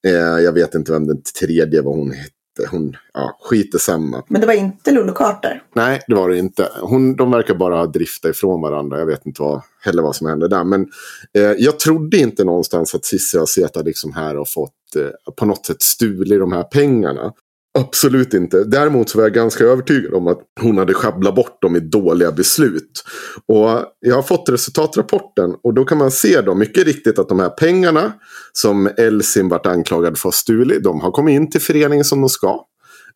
Eh, 0.07 0.43
jag 0.43 0.53
vet 0.53 0.75
inte 0.75 0.91
vem 0.91 1.07
den 1.07 1.21
tredje 1.39 1.81
var 1.81 1.95
hon 1.95 2.13
hon, 2.71 2.97
ja, 3.13 3.37
skit 3.41 3.81
samma. 3.81 4.23
Men 4.27 4.41
det 4.41 4.47
var 4.47 4.53
inte 4.53 4.91
Lollo 4.91 5.13
Carter? 5.13 5.63
Nej, 5.75 6.01
det 6.07 6.15
var 6.15 6.29
det 6.29 6.37
inte. 6.37 6.69
Hon, 6.81 7.15
de 7.15 7.31
verkar 7.31 7.55
bara 7.55 7.85
drifta 7.85 8.29
ifrån 8.29 8.61
varandra. 8.61 8.99
Jag 8.99 9.05
vet 9.05 9.25
inte 9.25 9.41
vad, 9.41 9.61
heller 9.81 10.03
vad 10.03 10.15
som 10.15 10.27
hände 10.27 10.47
där. 10.47 10.63
Men 10.63 10.81
eh, 11.33 11.41
jag 11.41 11.79
trodde 11.79 12.17
inte 12.17 12.43
någonstans 12.43 12.95
att 12.95 13.05
Cissi 13.05 13.37
har 13.37 13.45
suttit 13.45 13.85
liksom 13.85 14.13
här 14.13 14.37
och 14.37 14.49
fått 14.49 14.95
eh, 14.95 15.33
på 15.35 15.45
något 15.45 15.65
sätt 15.65 15.81
stulit 15.81 16.39
de 16.39 16.51
här 16.51 16.63
pengarna. 16.63 17.33
Absolut 17.77 18.33
inte. 18.33 18.63
Däremot 18.63 19.09
så 19.09 19.17
var 19.17 19.25
jag 19.25 19.33
ganska 19.33 19.63
övertygad 19.63 20.13
om 20.13 20.27
att 20.27 20.39
hon 20.61 20.77
hade 20.77 20.93
schabblat 20.93 21.35
bort 21.35 21.61
dem 21.61 21.75
i 21.75 21.79
dåliga 21.79 22.31
beslut. 22.31 23.03
Och 23.47 23.69
jag 23.99 24.15
har 24.15 24.21
fått 24.21 24.49
resultatrapporten 24.49 25.55
och 25.63 25.73
då 25.73 25.85
kan 25.85 25.97
man 25.97 26.11
se 26.11 26.41
då 26.41 26.55
mycket 26.55 26.85
riktigt 26.85 27.19
att 27.19 27.29
de 27.29 27.39
här 27.39 27.49
pengarna 27.49 28.13
som 28.53 28.89
Elsin 28.97 29.49
vart 29.49 29.65
anklagad 29.65 30.17
för 30.17 30.29
att 30.29 30.35
ha 30.35 30.37
stulit, 30.37 30.83
de 30.83 31.01
har 31.01 31.11
kommit 31.11 31.35
in 31.35 31.49
till 31.49 31.61
föreningen 31.61 32.05
som 32.05 32.21
de 32.21 32.29
ska. 32.29 32.59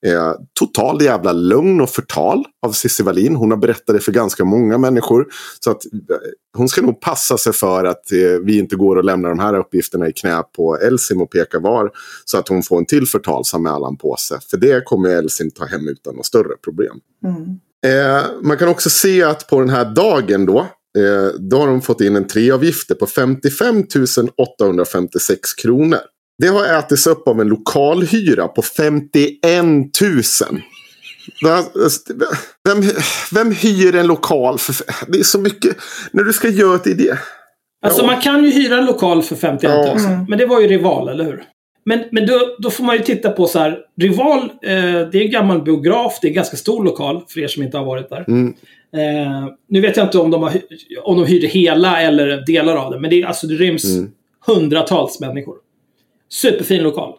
Eh, 0.05 0.33
total 0.59 1.01
jävla 1.01 1.31
lögn 1.31 1.81
och 1.81 1.89
förtal 1.89 2.45
av 2.65 2.71
Cissi 2.71 3.03
Wallin. 3.03 3.35
Hon 3.35 3.51
har 3.51 3.57
berättat 3.57 3.95
det 3.95 3.99
för 3.99 4.11
ganska 4.11 4.45
många 4.45 4.77
människor. 4.77 5.27
Så 5.59 5.71
att 5.71 5.85
eh, 5.85 6.17
hon 6.57 6.69
ska 6.69 6.81
nog 6.81 7.01
passa 7.01 7.37
sig 7.37 7.53
för 7.53 7.85
att 7.85 8.11
eh, 8.11 8.39
vi 8.43 8.57
inte 8.57 8.75
går 8.75 8.95
och 8.95 9.03
lämnar 9.03 9.29
de 9.29 9.39
här 9.39 9.59
uppgifterna 9.59 10.07
i 10.07 10.13
knä 10.13 10.43
på 10.55 10.77
Elsim 10.77 11.21
och 11.21 11.31
pekar 11.31 11.59
var. 11.59 11.91
Så 12.25 12.37
att 12.37 12.47
hon 12.47 12.63
får 12.63 12.77
en 12.77 12.85
till 12.85 13.07
förtalsanmälan 13.07 13.97
på 13.97 14.15
sig. 14.15 14.37
För 14.49 14.57
det 14.57 14.85
kommer 14.85 15.09
Elsim 15.09 15.51
ta 15.51 15.65
hem 15.65 15.87
utan 15.87 16.13
några 16.13 16.23
större 16.23 16.57
problem. 16.63 16.99
Mm. 17.25 17.59
Eh, 17.85 18.23
man 18.41 18.57
kan 18.57 18.67
också 18.67 18.89
se 18.89 19.23
att 19.23 19.47
på 19.47 19.59
den 19.59 19.69
här 19.69 19.85
dagen 19.85 20.45
då. 20.45 20.59
Eh, 20.97 21.39
då 21.39 21.57
har 21.57 21.67
de 21.67 21.81
fått 21.81 22.01
in 22.01 22.15
en 22.15 22.27
treavgifter 22.27 22.95
på 22.95 23.07
55 23.07 23.83
856 24.37 25.53
kronor. 25.53 25.99
Det 26.37 26.47
har 26.47 26.79
ätits 26.79 27.07
upp 27.07 27.27
av 27.27 27.41
en 27.41 27.47
lokalhyra 27.47 28.47
på 28.47 28.61
51 28.61 29.63
000. 29.63 29.81
Vem, 32.63 32.83
vem 33.31 33.51
hyr 33.51 33.95
en 33.95 34.07
lokal 34.07 34.57
för... 34.57 34.75
Det 35.11 35.19
är 35.19 35.23
så 35.23 35.39
mycket. 35.39 35.77
När 36.11 36.23
du 36.23 36.33
ska 36.33 36.49
göra 36.49 36.75
ett 36.75 36.87
idé. 36.87 37.13
Alltså 37.85 38.01
ja. 38.01 38.07
man 38.07 38.21
kan 38.21 38.43
ju 38.43 38.51
hyra 38.51 38.77
en 38.77 38.85
lokal 38.85 39.21
för 39.21 39.35
51 39.35 39.71
000. 39.71 39.85
Ja. 39.97 40.25
Men 40.27 40.39
det 40.39 40.45
var 40.45 40.61
ju 40.61 40.67
Rival, 40.67 41.09
eller 41.09 41.23
hur? 41.23 41.43
Men, 41.85 42.03
men 42.11 42.27
då, 42.27 42.55
då 42.59 42.69
får 42.69 42.83
man 42.83 42.97
ju 42.97 43.03
titta 43.03 43.29
på 43.29 43.47
så 43.47 43.59
här. 43.59 43.79
Rival, 44.01 44.39
eh, 44.39 44.71
det 45.11 45.17
är 45.17 45.21
en 45.21 45.31
gammal 45.31 45.61
biograf. 45.61 46.19
Det 46.21 46.27
är 46.27 46.29
en 46.29 46.35
ganska 46.35 46.57
stor 46.57 46.83
lokal 46.83 47.23
för 47.27 47.39
er 47.39 47.47
som 47.47 47.63
inte 47.63 47.77
har 47.77 47.85
varit 47.85 48.09
där. 48.09 48.25
Mm. 48.27 48.53
Eh, 48.93 49.47
nu 49.69 49.81
vet 49.81 49.97
jag 49.97 50.05
inte 50.05 50.17
om 50.17 50.31
de, 50.31 50.43
har, 50.43 50.51
om 51.03 51.17
de 51.17 51.25
hyrde 51.25 51.47
hela 51.47 52.01
eller 52.01 52.45
delar 52.45 52.75
av 52.75 52.91
det. 52.91 52.99
Men 52.99 53.09
det, 53.09 53.23
alltså, 53.23 53.47
det 53.47 53.55
ryms 53.55 53.85
mm. 53.85 54.11
hundratals 54.45 55.19
människor. 55.19 55.55
Superfin 56.33 56.83
lokal. 56.83 57.13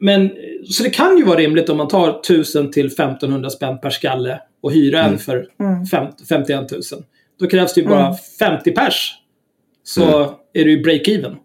Men, 0.00 0.30
så 0.70 0.82
det 0.82 0.90
kan 0.90 1.18
ju 1.18 1.24
vara 1.24 1.38
rimligt 1.38 1.68
om 1.68 1.76
man 1.76 1.88
tar 1.88 2.20
1000 2.20 2.70
till 2.70 2.86
1500 2.86 3.50
spänn 3.50 3.80
per 3.80 3.90
skalle 3.90 4.40
och 4.62 4.72
hyra 4.72 5.00
en 5.00 5.06
mm. 5.06 5.18
för 5.18 5.46
mm. 5.60 5.86
51 6.28 6.70
000. 6.70 6.80
Då 7.40 7.46
krävs 7.46 7.74
det 7.74 7.80
ju 7.80 7.86
bara 7.86 8.06
mm. 8.06 8.16
50 8.38 8.70
pers. 8.70 9.14
Så 9.84 10.16
mm. 10.18 10.30
är 10.52 10.64
det 10.64 10.70
ju 10.70 10.82
break-even. 10.82 11.36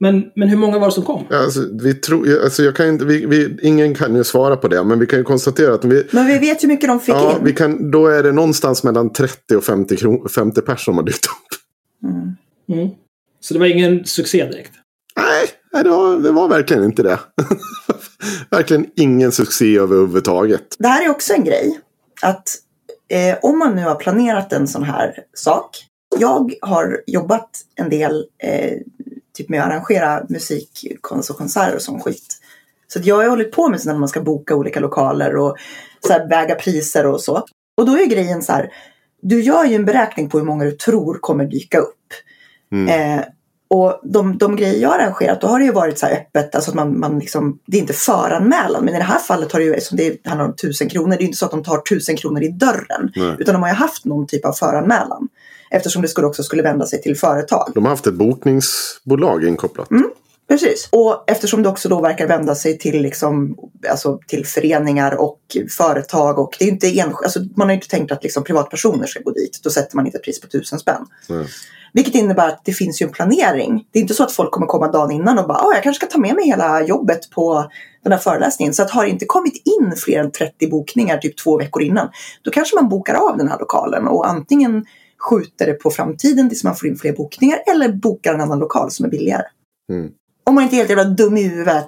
Men, 0.00 0.30
men 0.34 0.48
hur 0.48 0.56
många 0.56 0.78
var 0.78 0.86
det 0.86 0.92
som 0.92 1.04
kom? 1.04 1.24
Alltså, 1.30 1.60
vi 1.82 1.94
tror, 1.94 2.42
alltså 2.42 2.62
jag 2.62 2.76
kan 2.76 2.88
inte, 2.88 3.04
vi, 3.04 3.26
vi, 3.26 3.58
ingen 3.62 3.94
kan 3.94 4.16
ju 4.16 4.24
svara 4.24 4.56
på 4.56 4.68
det. 4.68 4.84
Men 4.84 4.98
vi 4.98 5.06
kan 5.06 5.18
ju 5.18 5.24
konstatera 5.24 5.74
att 5.74 5.84
vi... 5.84 6.06
Men 6.10 6.26
vi 6.26 6.38
vet 6.38 6.64
ju 6.64 6.68
hur 6.68 6.74
mycket 6.74 6.88
de 6.88 7.00
fick 7.00 7.14
ja, 7.14 7.36
in. 7.36 7.44
Vi 7.44 7.52
kan, 7.52 7.90
då 7.90 8.06
är 8.06 8.22
det 8.22 8.32
någonstans 8.32 8.84
mellan 8.84 9.12
30 9.12 9.56
och 9.56 9.64
50, 9.64 9.96
kron, 9.96 10.28
50 10.28 10.60
personer 10.60 10.76
som 10.76 10.96
har 10.96 11.02
dykt 11.02 11.26
upp. 11.26 12.10
Mm. 12.10 12.36
Mm. 12.82 12.94
Så 13.40 13.54
det 13.54 13.60
var 13.60 13.66
ingen 13.66 14.04
succé 14.04 14.44
direkt? 14.44 14.72
Nej, 15.16 15.48
Nej, 15.72 15.84
det 15.84 15.90
var, 15.90 16.16
det 16.16 16.32
var 16.32 16.48
verkligen 16.48 16.84
inte 16.84 17.02
det. 17.02 17.18
verkligen 18.50 18.86
ingen 18.96 19.32
succé 19.32 19.78
överhuvudtaget. 19.78 20.76
Det 20.78 20.88
här 20.88 21.04
är 21.04 21.10
också 21.10 21.34
en 21.34 21.44
grej. 21.44 21.80
Att 22.22 22.48
eh, 23.08 23.38
om 23.42 23.58
man 23.58 23.76
nu 23.76 23.82
har 23.82 23.94
planerat 23.94 24.52
en 24.52 24.68
sån 24.68 24.82
här 24.82 25.14
sak. 25.34 25.86
Jag 26.18 26.52
har 26.62 27.02
jobbat 27.06 27.50
en 27.74 27.90
del 27.90 28.26
eh, 28.38 28.78
typ 29.34 29.48
med 29.48 29.60
att 29.60 29.66
arrangera 29.66 30.22
musik 30.28 30.86
och 30.94 31.36
konserter 31.36 31.74
och 31.74 31.82
sån 31.82 32.00
skit. 32.00 32.40
Så 32.88 33.00
jag 33.02 33.16
har 33.16 33.28
hållit 33.28 33.52
på 33.52 33.68
med 33.68 33.80
sånt 33.80 33.92
när 33.92 34.00
man 34.00 34.08
ska 34.08 34.20
boka 34.20 34.54
olika 34.54 34.80
lokaler 34.80 35.36
och 35.36 35.56
så 36.06 36.12
här, 36.12 36.28
väga 36.28 36.54
priser 36.54 37.06
och 37.06 37.20
så. 37.20 37.44
Och 37.76 37.86
då 37.86 37.98
är 37.98 38.06
grejen 38.06 38.42
så 38.42 38.52
här. 38.52 38.72
Du 39.22 39.42
gör 39.42 39.64
ju 39.64 39.74
en 39.74 39.84
beräkning 39.84 40.28
på 40.28 40.38
hur 40.38 40.44
många 40.44 40.64
du 40.64 40.72
tror 40.72 41.14
kommer 41.14 41.44
dyka 41.44 41.78
upp. 41.78 41.96
Mm. 42.72 43.18
Eh, 43.18 43.24
och 43.70 44.00
de, 44.02 44.38
de 44.38 44.56
grejer 44.56 44.82
jag 44.82 44.88
har 44.88 44.98
arrangerat, 44.98 45.40
då 45.40 45.46
har 45.46 45.58
det 45.58 45.64
ju 45.64 45.72
varit 45.72 45.98
så 45.98 46.06
här 46.06 46.12
öppet, 46.12 46.54
alltså 46.54 46.70
att 46.70 46.74
man, 46.74 46.98
man 47.00 47.18
liksom, 47.18 47.58
det 47.66 47.76
är 47.76 47.80
inte 47.80 47.92
föranmälan. 47.92 48.84
Men 48.84 48.94
i 48.94 48.98
det 48.98 49.04
här 49.04 49.18
fallet 49.18 49.52
har 49.52 49.60
det 49.60 49.64
ju, 49.64 49.74
eftersom 49.74 49.96
det 49.96 50.26
handlar 50.26 50.46
om 50.46 50.56
tusen 50.56 50.88
kronor, 50.88 51.08
det 51.10 51.16
är 51.16 51.20
ju 51.20 51.26
inte 51.26 51.38
så 51.38 51.44
att 51.44 51.50
de 51.50 51.62
tar 51.62 51.78
tusen 51.78 52.16
kronor 52.16 52.42
i 52.42 52.48
dörren. 52.48 53.12
Nej. 53.16 53.36
Utan 53.38 53.54
de 53.54 53.62
har 53.62 53.68
ju 53.68 53.74
haft 53.74 54.04
någon 54.04 54.26
typ 54.26 54.44
av 54.44 54.52
föranmälan. 54.52 55.28
Eftersom 55.70 56.02
det 56.02 56.08
skulle 56.08 56.26
också 56.26 56.42
skulle 56.42 56.62
vända 56.62 56.86
sig 56.86 57.02
till 57.02 57.16
företag. 57.16 57.70
De 57.74 57.84
har 57.84 57.90
haft 57.90 58.06
ett 58.06 58.14
bokningsbolag 58.14 59.44
inkopplat. 59.44 59.90
Mm, 59.90 60.10
precis. 60.50 60.88
Och 60.92 61.24
eftersom 61.26 61.62
det 61.62 61.68
också 61.68 61.88
då 61.88 62.00
verkar 62.00 62.26
vända 62.26 62.54
sig 62.54 62.78
till, 62.78 63.02
liksom, 63.02 63.56
alltså 63.90 64.20
till 64.26 64.46
föreningar 64.46 65.20
och 65.20 65.40
företag. 65.78 66.38
Och 66.38 66.56
det 66.58 66.64
är 66.64 66.68
inte 66.68 66.86
ensk- 66.86 67.24
alltså 67.24 67.40
man 67.56 67.68
har 67.68 67.74
inte 67.74 67.88
tänkt 67.88 68.12
att 68.12 68.22
liksom 68.22 68.44
privatpersoner 68.44 69.06
ska 69.06 69.20
gå 69.20 69.30
dit. 69.30 69.60
Då 69.62 69.70
sätter 69.70 69.96
man 69.96 70.06
inte 70.06 70.18
ett 70.18 70.24
pris 70.24 70.40
på 70.40 70.46
tusen 70.46 70.78
spänn. 70.78 71.06
Nej. 71.28 71.46
Vilket 71.92 72.14
innebär 72.14 72.48
att 72.48 72.64
det 72.64 72.72
finns 72.72 73.02
ju 73.02 73.06
en 73.06 73.12
planering. 73.12 73.86
Det 73.92 73.98
är 73.98 74.00
inte 74.00 74.14
så 74.14 74.22
att 74.22 74.32
folk 74.32 74.50
kommer 74.50 74.66
komma 74.66 74.88
dagen 74.88 75.10
innan 75.10 75.38
och 75.38 75.48
bara, 75.48 75.74
jag 75.74 75.82
kanske 75.82 76.06
ska 76.06 76.12
ta 76.12 76.20
med 76.20 76.34
mig 76.34 76.46
hela 76.46 76.82
jobbet 76.82 77.30
på 77.30 77.70
den 78.02 78.12
här 78.12 78.18
föreläsningen. 78.18 78.74
Så 78.74 78.82
att 78.82 78.90
har 78.90 79.04
det 79.04 79.10
inte 79.10 79.24
kommit 79.24 79.54
in 79.54 79.92
fler 79.96 80.20
än 80.20 80.32
30 80.32 80.70
bokningar 80.70 81.18
typ 81.18 81.36
två 81.36 81.58
veckor 81.58 81.82
innan, 81.82 82.08
då 82.42 82.50
kanske 82.50 82.76
man 82.76 82.88
bokar 82.88 83.14
av 83.14 83.36
den 83.38 83.48
här 83.48 83.58
lokalen 83.58 84.08
och 84.08 84.28
antingen 84.28 84.84
skjuter 85.18 85.66
det 85.66 85.72
på 85.72 85.90
framtiden 85.90 86.48
tills 86.48 86.64
man 86.64 86.76
får 86.76 86.88
in 86.88 86.96
fler 86.96 87.12
bokningar 87.12 87.58
eller 87.72 87.92
bokar 87.92 88.34
en 88.34 88.40
annan 88.40 88.58
lokal 88.58 88.90
som 88.90 89.06
är 89.06 89.10
billigare. 89.10 89.44
Mm. 89.92 90.10
Om 90.50 90.54
man 90.54 90.64
inte 90.64 90.76
är 90.76 90.78
helt 90.78 90.90
jävla 90.90 91.04
dum 91.04 91.36
i 91.36 91.42
huvudet. 91.42 91.86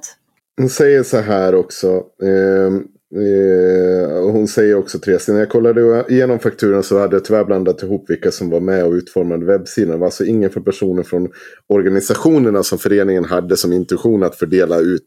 Hon 0.61 0.69
säger 0.69 1.03
så 1.03 1.17
här 1.17 1.55
också. 1.55 2.03
Ehm, 2.23 2.85
eh, 3.17 4.03
eh, 4.03 4.33
hon 4.33 4.49
säger 4.49 4.75
också 4.75 4.99
Therese, 4.99 5.29
när 5.29 5.39
jag 5.39 5.49
kollade 5.49 6.05
igenom 6.09 6.39
fakturan 6.39 6.83
så 6.83 6.99
hade 6.99 7.17
jag 7.17 7.25
tyvärr 7.25 7.45
blandat 7.45 7.83
ihop 7.83 8.11
vilka 8.11 8.31
som 8.31 8.51
var 8.51 8.61
med 8.61 8.85
och 8.85 8.93
utformade 8.93 9.47
webbsidan. 9.47 9.91
Det 9.91 9.99
var 9.99 10.07
alltså 10.07 10.25
ingen 10.25 10.51
för 10.51 10.61
personer 10.61 11.03
från 11.03 11.29
organisationerna 11.69 12.63
som 12.63 12.79
föreningen 12.79 13.25
hade 13.25 13.57
som 13.57 13.73
intention 13.73 14.23
att 14.23 14.37
fördela 14.37 14.79
ut 14.79 15.05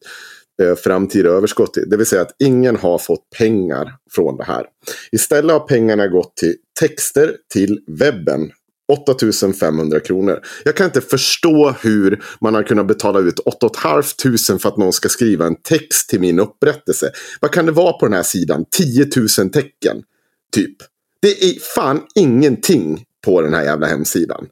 eh, 0.61 0.75
framtida 0.75 1.29
överskott. 1.29 1.77
Det 1.87 1.97
vill 1.97 2.05
säga 2.05 2.21
att 2.21 2.35
ingen 2.39 2.75
har 2.75 2.97
fått 2.97 3.29
pengar 3.37 3.93
från 4.11 4.37
det 4.37 4.43
här. 4.43 4.65
Istället 5.11 5.51
har 5.51 5.67
pengarna 5.67 6.07
gått 6.07 6.37
till 6.37 6.55
texter 6.79 7.35
till 7.53 7.79
webben 7.99 8.51
8500 8.87 9.99
kronor. 9.99 10.39
Jag 10.65 10.75
kan 10.75 10.85
inte 10.85 11.01
förstå 11.01 11.75
hur 11.81 12.23
man 12.41 12.53
har 12.53 12.63
kunnat 12.63 12.87
betala 12.87 13.19
ut 13.19 13.39
8 13.39 13.69
500 13.81 14.59
för 14.59 14.69
att 14.69 14.77
någon 14.77 14.93
ska 14.93 15.09
skriva 15.09 15.45
en 15.45 15.55
text 15.55 16.09
till 16.09 16.19
min 16.19 16.39
upprättelse. 16.39 17.11
Vad 17.39 17.51
kan 17.51 17.65
det 17.65 17.71
vara 17.71 17.93
på 17.93 18.05
den 18.05 18.13
här 18.13 18.23
sidan? 18.23 18.65
10 18.71 19.07
000 19.39 19.49
tecken. 19.49 20.03
Typ. 20.51 20.75
Det 21.21 21.43
är 21.43 21.59
fan 21.75 22.01
ingenting 22.15 23.03
på 23.25 23.41
den 23.41 23.53
här 23.53 23.63
jävla 23.63 23.87
hemsidan. 23.87 24.47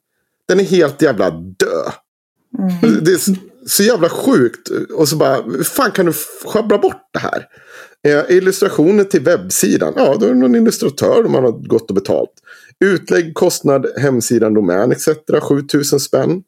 Den 0.47 0.60
är 0.60 0.64
helt 0.64 1.01
jävla 1.01 1.30
död. 1.31 1.93
Mm. 2.60 3.03
Det 3.03 3.11
är 3.11 3.19
så 3.65 3.84
jävla 3.84 4.10
sjukt. 4.10 4.69
Och 4.93 5.10
så 5.10 5.15
bara, 5.15 5.41
hur 5.41 5.64
fan 5.64 5.91
kan 5.91 6.05
du 6.05 6.14
sjabbla 6.45 6.77
bort 6.77 7.10
det 7.14 7.19
här? 7.19 7.47
Eh, 8.07 8.38
illustrationer 8.38 9.03
till 9.03 9.22
webbsidan. 9.22 9.93
Ja, 9.97 10.18
då 10.19 10.26
är 10.26 10.30
det 10.30 10.39
någon 10.39 10.55
illustratör 10.55 11.23
man 11.23 11.43
har 11.43 11.51
gått 11.51 11.89
och 11.89 11.95
betalt. 11.95 12.31
Utlägg, 12.84 13.34
kostnad, 13.34 13.88
hemsidan, 13.97 14.53
domän 14.53 14.91
etc. 14.91 15.07
7000 15.41 15.99
spänn. 15.99 16.43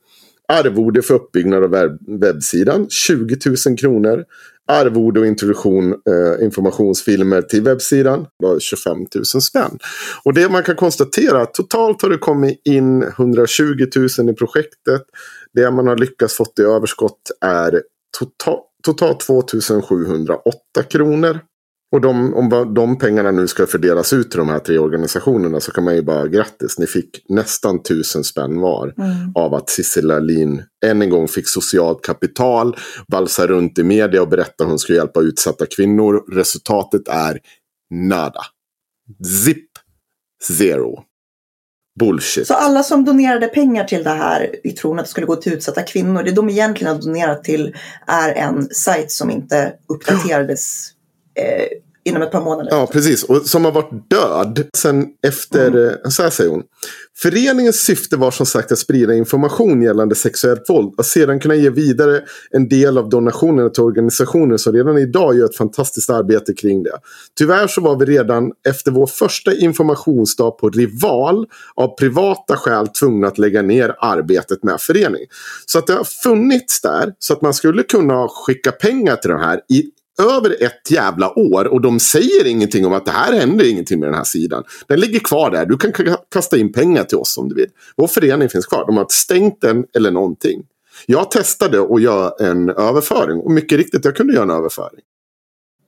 Arvode 0.47 1.01
för 1.01 1.13
uppbyggnad 1.13 1.63
av 1.63 1.69
webb 1.69 1.99
webbsidan 2.07 2.89
20 2.89 3.37
000 3.67 3.77
kronor. 3.77 4.23
Arvode 4.67 5.19
och 5.19 5.25
introduktion, 5.25 5.91
eh, 5.91 6.45
informationsfilmer 6.45 7.41
till 7.41 7.63
webbsidan 7.63 8.25
var 8.37 8.59
25 8.59 8.97
000 9.15 9.25
spänn. 9.25 9.79
Och 10.23 10.33
det 10.33 10.49
man 10.49 10.63
kan 10.63 10.75
konstatera 10.75 11.41
att 11.41 11.53
totalt 11.53 12.01
har 12.01 12.09
det 12.09 12.17
kommit 12.17 12.61
in 12.65 13.03
120 13.03 13.63
000 14.19 14.29
i 14.29 14.33
projektet. 14.33 15.01
Det 15.53 15.71
man 15.71 15.87
har 15.87 15.97
lyckats 15.97 16.33
fått 16.33 16.59
i 16.59 16.61
överskott 16.61 17.31
är 17.41 17.81
total, 18.19 18.59
totalt 18.83 19.19
2 19.19 19.43
708 19.81 20.51
kronor. 20.89 21.39
Och 21.95 22.01
de, 22.01 22.33
om 22.33 22.73
de 22.73 22.97
pengarna 22.97 23.31
nu 23.31 23.47
ska 23.47 23.65
fördelas 23.65 24.13
ut 24.13 24.31
till 24.31 24.37
de 24.37 24.49
här 24.49 24.59
tre 24.59 24.77
organisationerna 24.79 25.59
så 25.59 25.71
kan 25.71 25.83
man 25.83 25.95
ju 25.95 26.01
bara 26.01 26.27
grattis. 26.27 26.79
Ni 26.79 26.87
fick 26.87 27.25
nästan 27.29 27.83
tusen 27.83 28.23
spänn 28.23 28.59
var. 28.59 28.93
Mm. 28.97 29.31
Av 29.35 29.53
att 29.53 29.69
Cissi 29.69 30.01
Lin 30.01 30.63
än 30.85 31.01
en 31.01 31.09
gång 31.09 31.27
fick 31.27 31.49
socialt 31.49 32.01
kapital. 32.01 32.77
Valsa 33.07 33.47
runt 33.47 33.79
i 33.79 33.83
media 33.83 34.21
och 34.21 34.27
berätta 34.27 34.63
att 34.63 34.69
hon 34.69 34.79
skulle 34.79 34.97
hjälpa 34.97 35.21
utsatta 35.21 35.65
kvinnor. 35.65 36.23
Resultatet 36.31 37.07
är 37.07 37.39
nada. 37.89 38.41
Zip. 39.45 39.69
Zero. 40.43 41.03
Bullshit. 41.99 42.47
Så 42.47 42.53
alla 42.53 42.83
som 42.83 43.05
donerade 43.05 43.47
pengar 43.47 43.83
till 43.83 44.03
det 44.03 44.09
här 44.09 44.55
i 44.63 44.71
tron 44.71 44.99
att 44.99 45.05
det 45.05 45.11
skulle 45.11 45.27
gå 45.27 45.35
till 45.35 45.53
utsatta 45.53 45.83
kvinnor. 45.83 46.23
Det 46.23 46.31
de 46.31 46.49
egentligen 46.49 46.95
har 46.95 47.01
donerat 47.01 47.43
till 47.43 47.75
är 48.07 48.33
en 48.33 48.69
sajt 48.69 49.11
som 49.11 49.31
inte 49.31 49.73
uppdaterades 49.87 50.91
eh, 51.35 51.84
inom 52.05 52.21
ett 52.21 52.31
par 52.31 52.41
månader. 52.41 52.69
Ja, 52.71 52.87
precis. 52.91 53.23
Och 53.23 53.41
som 53.41 53.65
har 53.65 53.71
varit 53.71 54.09
död 54.09 54.67
sen 54.77 55.07
efter, 55.27 55.67
mm. 55.67 55.87
Eh, 55.87 56.09
så 56.09 56.23
här 56.23 56.29
säger 56.29 56.49
hon. 56.49 56.63
Föreningens 57.17 57.75
syfte 57.75 58.17
var 58.17 58.31
som 58.31 58.45
sagt 58.45 58.71
att 58.71 58.79
sprida 58.79 59.13
information 59.13 59.81
gällande 59.81 60.15
sexuellt 60.15 60.69
våld 60.69 60.93
och 60.97 61.05
sedan 61.05 61.39
kunna 61.39 61.55
ge 61.55 61.69
vidare 61.69 62.21
en 62.51 62.69
del 62.69 62.97
av 62.97 63.09
donationerna 63.09 63.69
till 63.69 63.83
organisationer 63.83 64.57
som 64.57 64.73
redan 64.73 64.97
idag 64.97 65.37
gör 65.37 65.45
ett 65.45 65.55
fantastiskt 65.55 66.09
arbete 66.09 66.53
kring 66.53 66.83
det. 66.83 66.97
Tyvärr 67.37 67.67
så 67.67 67.81
var 67.81 67.99
vi 67.99 68.05
redan 68.05 68.51
efter 68.67 68.91
vår 68.91 69.07
första 69.07 69.53
informationsdag 69.53 70.51
på 70.51 70.69
Rival 70.69 71.47
av 71.75 71.95
privata 71.95 72.57
skäl 72.57 72.87
tvungna 72.87 73.27
att 73.27 73.37
lägga 73.37 73.61
ner 73.61 73.95
arbetet 73.99 74.63
med 74.63 74.81
föreningen. 74.81 75.27
Så 75.65 75.79
att 75.79 75.87
det 75.87 75.93
har 75.93 76.03
funnits 76.03 76.81
där 76.81 77.13
så 77.19 77.33
att 77.33 77.41
man 77.41 77.53
skulle 77.53 77.83
kunna 77.83 78.27
skicka 78.27 78.71
pengar 78.71 79.15
till 79.15 79.29
de 79.29 79.39
här 79.39 79.61
i 79.69 79.83
över 80.19 80.63
ett 80.63 80.91
jävla 80.91 81.39
år 81.39 81.67
och 81.67 81.81
de 81.81 81.99
säger 81.99 82.47
ingenting 82.47 82.85
om 82.85 82.93
att 82.93 83.05
det 83.05 83.11
här 83.11 83.33
händer 83.33 83.69
ingenting 83.69 83.99
med 83.99 84.09
den 84.09 84.15
här 84.15 84.23
sidan. 84.23 84.63
Den 84.87 84.99
ligger 84.99 85.19
kvar 85.19 85.51
där. 85.51 85.65
Du 85.65 85.77
kan 85.77 85.91
kasta 86.31 86.57
in 86.57 86.73
pengar 86.73 87.03
till 87.03 87.17
oss 87.17 87.37
om 87.37 87.49
du 87.49 87.55
vill. 87.55 87.69
Vår 87.95 88.07
förening 88.07 88.49
finns 88.49 88.65
kvar. 88.65 88.85
De 88.85 88.97
har 88.97 89.07
stängt 89.09 89.61
den 89.61 89.85
eller 89.95 90.11
någonting. 90.11 90.63
Jag 91.05 91.31
testade 91.31 91.95
att 91.95 92.01
göra 92.01 92.47
en 92.47 92.69
överföring 92.69 93.39
och 93.39 93.51
mycket 93.51 93.77
riktigt 93.77 94.05
jag 94.05 94.15
kunde 94.15 94.33
göra 94.33 94.43
en 94.43 94.49
överföring. 94.49 95.01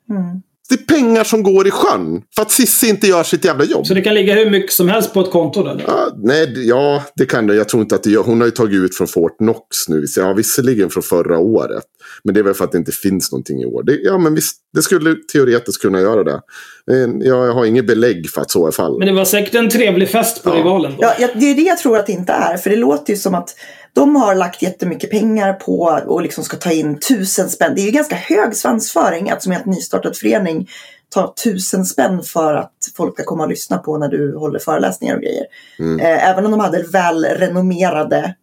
Mm. 0.09 0.41
Det 0.69 0.75
är 0.75 0.95
pengar 0.95 1.23
som 1.23 1.43
går 1.43 1.67
i 1.67 1.71
sjön. 1.71 2.21
För 2.35 2.41
att 2.41 2.51
Cissi 2.51 2.89
inte 2.89 3.07
gör 3.07 3.23
sitt 3.23 3.45
jävla 3.45 3.65
jobb. 3.65 3.87
Så 3.87 3.93
det 3.93 4.01
kan 4.01 4.13
ligga 4.13 4.35
hur 4.35 4.49
mycket 4.49 4.71
som 4.71 4.89
helst 4.89 5.13
på 5.13 5.21
ett 5.21 5.31
konto? 5.31 5.63
Där? 5.63 5.83
Ja, 5.87 6.09
nej, 6.23 6.67
ja, 6.67 7.03
det 7.15 7.25
kan 7.25 7.47
det. 7.47 7.55
Jag 7.55 7.69
tror 7.69 7.81
inte 7.81 7.95
att 7.95 8.03
det 8.03 8.09
gör. 8.09 8.23
Hon 8.23 8.39
har 8.39 8.47
ju 8.47 8.51
tagit 8.51 8.79
ut 8.79 8.97
från 8.97 9.07
Fort 9.07 9.37
Knox 9.37 9.87
nu. 9.87 10.05
Ja, 10.17 10.33
visserligen 10.33 10.89
från 10.89 11.03
förra 11.03 11.39
året. 11.39 11.83
Men 12.23 12.33
det 12.33 12.39
är 12.39 12.43
väl 12.43 12.53
för 12.53 12.63
att 12.65 12.71
det 12.71 12.77
inte 12.77 12.91
finns 12.91 13.31
någonting 13.31 13.61
i 13.61 13.65
år. 13.65 13.83
Det, 13.83 13.99
ja, 14.03 14.17
men 14.17 14.35
visst, 14.35 14.57
det 14.73 14.81
skulle 14.81 15.15
teoretiskt 15.33 15.81
kunna 15.81 16.01
göra 16.01 16.23
det. 16.23 16.41
Jag 17.21 17.53
har 17.53 17.65
inget 17.65 17.87
belägg 17.87 18.29
för 18.29 18.41
att 18.41 18.51
så 18.51 18.67
är 18.67 18.71
fallet. 18.71 18.99
Men 18.99 19.07
det 19.07 19.13
var 19.13 19.25
säkert 19.25 19.55
en 19.55 19.69
trevlig 19.69 20.09
fest 20.09 20.43
på 20.43 20.49
ja. 20.49 20.55
rivalen. 20.55 20.91
Då. 20.97 21.13
Ja, 21.19 21.29
det 21.35 21.45
är 21.51 21.55
det 21.55 21.61
jag 21.61 21.77
tror 21.77 21.97
att 21.97 22.05
det 22.05 22.11
inte 22.11 22.33
är. 22.33 22.57
För 22.57 22.69
det 22.69 22.75
låter 22.75 23.13
ju 23.13 23.19
som 23.19 23.35
att 23.35 23.55
de 23.97 24.15
har 24.15 24.35
lagt 24.35 24.61
jättemycket 24.61 25.11
pengar 25.11 25.53
på 25.53 26.01
och 26.07 26.21
liksom 26.21 26.43
ska 26.43 26.57
ta 26.57 26.71
in 26.71 26.99
tusen 26.99 27.49
spänn. 27.49 27.73
Det 27.75 27.81
är 27.81 27.85
ju 27.85 27.91
ganska 27.91 28.15
hög 28.15 28.55
svansföring 28.55 29.29
att 29.29 29.43
som 29.43 29.51
helt 29.51 29.65
nystartad 29.65 30.17
förening 30.17 30.69
ta 31.09 31.33
tusen 31.43 31.85
spänn 31.85 32.23
för 32.23 32.53
att 32.53 32.73
folk 32.97 33.13
ska 33.13 33.23
komma 33.23 33.43
och 33.43 33.49
lyssna 33.49 33.77
på 33.77 33.97
när 33.97 34.07
du 34.07 34.37
håller 34.37 34.59
föreläsningar 34.59 35.15
och 35.15 35.21
grejer. 35.21 35.45
Mm. 35.79 35.99
Eh, 35.99 36.29
även 36.29 36.45
om 36.45 36.51
de 36.51 36.59
hade 36.59 36.83
välrenommerade 36.83 38.35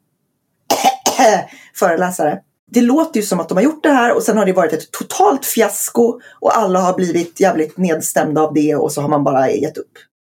föreläsare. 1.74 2.38
Det 2.70 2.80
låter 2.80 3.20
ju 3.20 3.26
som 3.26 3.40
att 3.40 3.48
de 3.48 3.56
har 3.56 3.64
gjort 3.64 3.82
det 3.82 3.92
här 3.92 4.16
och 4.16 4.22
sen 4.22 4.38
har 4.38 4.46
det 4.46 4.52
varit 4.52 4.72
ett 4.72 4.90
totalt 4.90 5.46
fiasko 5.46 6.20
och 6.40 6.56
alla 6.56 6.80
har 6.80 6.94
blivit 6.94 7.40
jävligt 7.40 7.76
nedstämda 7.76 8.40
av 8.40 8.54
det 8.54 8.74
och 8.74 8.92
så 8.92 9.00
har 9.00 9.08
man 9.08 9.24
bara 9.24 9.50
gett 9.50 9.78
upp. 9.78 9.92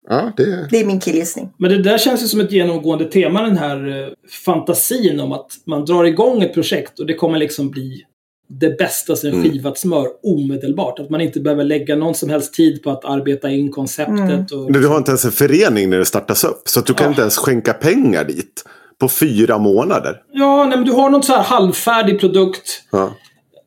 Ja, 0.09 0.31
det... 0.37 0.67
det 0.71 0.79
är 0.79 0.85
min 0.85 0.99
killgissning. 0.99 1.49
Men 1.57 1.71
det 1.71 1.83
där 1.83 1.97
känns 1.97 2.23
ju 2.23 2.27
som 2.27 2.39
ett 2.39 2.51
genomgående 2.51 3.05
tema, 3.05 3.41
den 3.41 3.57
här 3.57 4.03
eh, 4.03 4.07
fantasin 4.45 5.19
om 5.19 5.31
att 5.31 5.51
man 5.65 5.85
drar 5.85 6.03
igång 6.03 6.41
ett 6.41 6.53
projekt 6.53 6.99
och 6.99 7.05
det 7.05 7.13
kommer 7.13 7.39
liksom 7.39 7.69
bli 7.69 8.03
det 8.49 8.77
bästa 8.77 9.15
sen 9.15 9.33
mm. 9.33 9.43
skivat 9.43 9.77
smör 9.77 10.07
omedelbart. 10.23 10.99
Att 10.99 11.09
man 11.09 11.21
inte 11.21 11.39
behöver 11.39 11.63
lägga 11.63 11.95
någon 11.95 12.15
som 12.15 12.29
helst 12.29 12.53
tid 12.53 12.83
på 12.83 12.91
att 12.91 13.05
arbeta 13.05 13.49
in 13.49 13.71
konceptet. 13.71 14.51
Mm. 14.51 14.65
Och... 14.65 14.71
Du 14.71 14.87
har 14.87 14.97
inte 14.97 15.11
ens 15.11 15.25
en 15.25 15.31
förening 15.31 15.89
när 15.89 15.97
det 15.97 16.05
startas 16.05 16.43
upp. 16.43 16.61
Så 16.65 16.79
att 16.79 16.85
du 16.85 16.93
ja. 16.93 16.97
kan 16.97 17.09
inte 17.09 17.21
ens 17.21 17.37
skänka 17.37 17.73
pengar 17.73 18.23
dit. 18.23 18.63
På 18.99 19.09
fyra 19.09 19.57
månader. 19.57 20.21
Ja, 20.31 20.65
nej, 20.65 20.77
men 20.77 20.85
du 20.85 20.91
har 20.91 21.09
någon 21.09 21.23
så 21.23 21.33
här 21.33 21.43
halvfärdig 21.43 22.19
produkt. 22.19 22.83
Ja. 22.91 23.13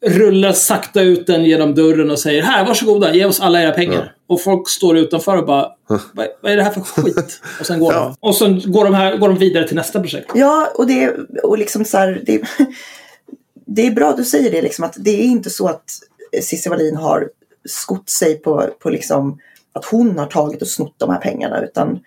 Rullar 0.06 0.52
sakta 0.52 1.02
ut 1.02 1.26
den 1.26 1.44
genom 1.44 1.74
dörren 1.74 2.10
och 2.10 2.18
säger 2.18 2.42
här, 2.42 2.66
varsågoda, 2.66 3.14
ge 3.14 3.24
oss 3.24 3.40
alla 3.40 3.62
era 3.62 3.72
pengar. 3.72 4.14
Ja. 4.16 4.34
Och 4.34 4.42
folk 4.42 4.68
står 4.68 4.98
utanför 4.98 5.36
och 5.36 5.46
bara, 5.46 5.68
vad, 6.14 6.26
vad 6.40 6.52
är 6.52 6.56
det 6.56 6.62
här 6.62 6.70
för 6.70 6.80
skit? 6.80 7.40
Och 7.60 7.66
sen 7.66 7.80
går 7.80 7.92
ja. 7.92 8.00
de. 8.20 8.28
Och 8.28 8.36
sen 8.36 8.72
går 8.72 8.84
de, 8.84 8.94
här, 8.94 9.16
går 9.16 9.28
de 9.28 9.38
vidare 9.38 9.68
till 9.68 9.76
nästa 9.76 10.00
projekt. 10.00 10.30
Ja, 10.34 10.72
och 10.74 10.86
det 10.86 11.16
och 11.42 11.58
liksom 11.58 11.84
så 11.84 11.98
här, 11.98 12.22
det, 12.26 12.42
det 13.66 13.86
är 13.86 13.90
bra 13.90 14.14
du 14.16 14.24
säger 14.24 14.50
det, 14.50 14.62
liksom, 14.62 14.84
att 14.84 14.96
det 14.98 15.10
är 15.10 15.24
inte 15.24 15.50
så 15.50 15.68
att 15.68 15.84
Cissi 16.42 16.68
Wallin 16.68 16.96
har 16.96 17.28
skott 17.64 18.10
sig 18.10 18.34
på, 18.34 18.68
på 18.78 18.90
liksom, 18.90 19.38
att 19.72 19.84
hon 19.84 20.18
har 20.18 20.26
tagit 20.26 20.62
och 20.62 20.68
snott 20.68 20.94
de 20.98 21.10
här 21.10 21.18
pengarna. 21.18 21.64
Utan 21.64 22.00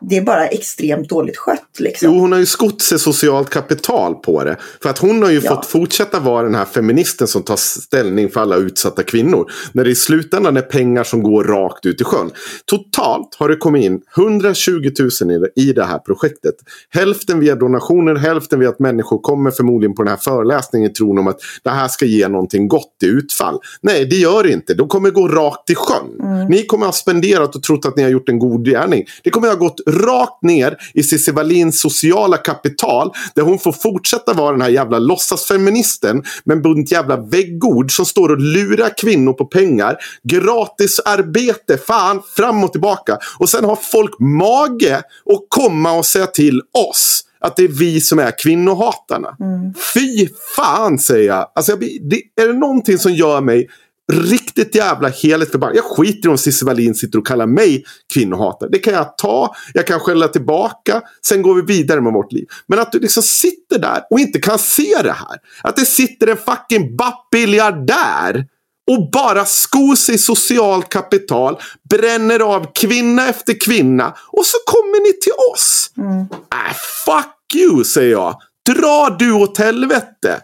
det 0.00 0.16
är 0.16 0.22
bara 0.22 0.46
extremt 0.46 1.08
dåligt 1.08 1.36
skött. 1.36 1.80
Liksom. 1.80 2.08
Jo, 2.12 2.20
hon 2.20 2.32
har 2.32 2.38
ju 2.38 2.46
skott 2.46 2.82
sig 2.82 2.98
socialt 2.98 3.50
kapital 3.50 4.14
på 4.14 4.44
det. 4.44 4.56
För 4.82 4.90
att 4.90 4.98
hon 4.98 5.22
har 5.22 5.30
ju 5.30 5.40
ja. 5.40 5.54
fått 5.54 5.66
fortsätta 5.66 6.20
vara 6.20 6.42
den 6.42 6.54
här 6.54 6.64
feministen 6.64 7.28
som 7.28 7.42
tar 7.42 7.56
ställning 7.56 8.28
för 8.30 8.40
alla 8.40 8.56
utsatta 8.56 9.02
kvinnor. 9.02 9.50
När 9.72 9.84
det 9.84 9.90
i 9.90 9.94
slutändan 9.94 10.56
är 10.56 10.62
pengar 10.62 11.04
som 11.04 11.22
går 11.22 11.44
rakt 11.44 11.86
ut 11.86 12.00
i 12.00 12.04
sjön. 12.04 12.30
Totalt 12.64 13.34
har 13.38 13.48
det 13.48 13.56
kommit 13.56 13.84
in 13.84 14.00
120 14.16 14.90
000 15.20 15.46
i 15.56 15.72
det 15.72 15.84
här 15.84 15.98
projektet. 15.98 16.54
Hälften 16.90 17.40
via 17.40 17.54
donationer, 17.54 18.14
hälften 18.14 18.60
via 18.60 18.68
att 18.68 18.78
människor 18.78 19.18
kommer 19.18 19.50
förmodligen 19.50 19.94
på 19.94 20.02
den 20.02 20.10
här 20.10 20.16
föreläsningen 20.16 20.90
i 20.90 20.94
tron 20.94 21.18
om 21.18 21.28
att 21.28 21.40
det 21.62 21.70
här 21.70 21.88
ska 21.88 22.04
ge 22.04 22.28
någonting 22.28 22.68
gott 22.68 22.96
i 23.02 23.06
utfall. 23.06 23.58
Nej, 23.80 24.04
det 24.04 24.16
gör 24.16 24.42
det 24.42 24.52
inte. 24.52 24.74
De 24.74 24.88
kommer 24.88 25.10
gå 25.10 25.28
rakt 25.28 25.70
i 25.70 25.74
sjön. 25.74 26.20
Mm. 26.20 26.48
Ni 26.48 26.66
kommer 26.66 26.86
ha 26.86 26.92
spenderat 26.92 27.56
och 27.56 27.62
trott 27.62 27.86
att 27.86 27.96
ni 27.96 28.02
har 28.02 28.10
gjort 28.10 28.28
en 28.28 28.38
god 28.38 28.64
gärning. 28.64 29.04
Det 29.22 29.30
kommer 29.30 29.48
ha 29.48 29.54
gått 29.54 29.80
rakt 29.88 30.42
ner 30.42 30.76
i 30.94 31.02
Cissi 31.02 31.32
Wallins 31.32 31.80
sociala 31.80 32.36
kapital. 32.36 33.12
Där 33.34 33.42
hon 33.42 33.58
får 33.58 33.72
fortsätta 33.72 34.32
vara 34.32 34.52
den 34.52 34.62
här 34.62 34.68
jävla 34.68 34.98
låtsasfeministen 34.98 36.22
med 36.44 36.56
en 36.56 36.62
bunt 36.62 36.92
jävla 36.92 37.16
väggord 37.16 37.92
som 37.92 38.06
står 38.06 38.28
och 38.28 38.40
lurar 38.40 38.90
kvinnor 38.98 39.32
på 39.32 39.44
pengar. 39.44 39.96
Gratis 40.22 41.00
arbete, 41.00 41.78
fan, 41.78 42.22
fram 42.36 42.64
och 42.64 42.72
tillbaka. 42.72 43.18
Och 43.38 43.48
sen 43.48 43.64
har 43.64 43.78
folk 43.92 44.18
mage 44.18 44.96
att 44.96 45.46
komma 45.48 45.92
och 45.92 46.06
säga 46.06 46.26
till 46.26 46.62
oss 46.90 47.24
att 47.40 47.56
det 47.56 47.64
är 47.64 47.68
vi 47.68 48.00
som 48.00 48.18
är 48.18 48.38
kvinnohatarna. 48.38 49.36
Mm. 49.40 49.74
Fy 49.94 50.28
fan 50.56 50.98
säger 50.98 51.28
jag. 51.28 51.50
Alltså, 51.54 51.72
jag 51.72 51.80
det, 51.80 52.42
är 52.42 52.46
det 52.46 52.52
någonting 52.52 52.98
som 52.98 53.12
gör 53.12 53.40
mig 53.40 53.68
riktigt 54.12 54.74
jävla 54.74 55.08
heligt 55.08 55.50
förbannad. 55.50 55.76
Jag 55.76 55.84
skiter 55.84 56.28
i 56.28 56.32
om 56.32 56.38
Cissi 56.38 56.64
Wallin 56.64 56.94
sitter 56.94 57.18
och 57.18 57.26
kallar 57.26 57.46
mig 57.46 57.84
kvinnohatare. 58.14 58.70
Det 58.70 58.78
kan 58.78 58.94
jag 58.94 59.18
ta, 59.18 59.54
jag 59.74 59.86
kan 59.86 60.00
skälla 60.00 60.28
tillbaka, 60.28 61.02
sen 61.26 61.42
går 61.42 61.54
vi 61.54 61.62
vidare 61.62 62.00
med 62.00 62.12
vårt 62.12 62.32
liv. 62.32 62.46
Men 62.66 62.78
att 62.78 62.92
du 62.92 63.00
liksom 63.00 63.22
sitter 63.22 63.78
där 63.78 64.02
och 64.10 64.20
inte 64.20 64.40
kan 64.40 64.58
se 64.58 65.02
det 65.02 65.12
här. 65.12 65.36
Att 65.62 65.76
det 65.76 65.84
sitter 65.86 66.26
en 66.26 66.36
fucking 66.36 66.96
bapp-biljardär 66.96 68.46
och 68.90 69.10
bara 69.10 69.44
skor 69.44 69.96
sig 69.96 70.18
socialt 70.18 70.88
kapital, 70.88 71.60
bränner 71.90 72.40
av 72.40 72.66
kvinna 72.74 73.28
efter 73.28 73.60
kvinna 73.60 74.14
och 74.26 74.46
så 74.46 74.56
kommer 74.66 75.02
ni 75.02 75.12
till 75.12 75.32
oss. 75.54 75.90
Mm. 75.98 76.20
Äh, 76.20 76.76
fuck 77.04 77.62
you 77.62 77.84
säger 77.84 78.10
jag. 78.10 78.40
Dra 78.74 79.16
du 79.18 79.32
åt 79.32 79.58
helvete. 79.58 80.40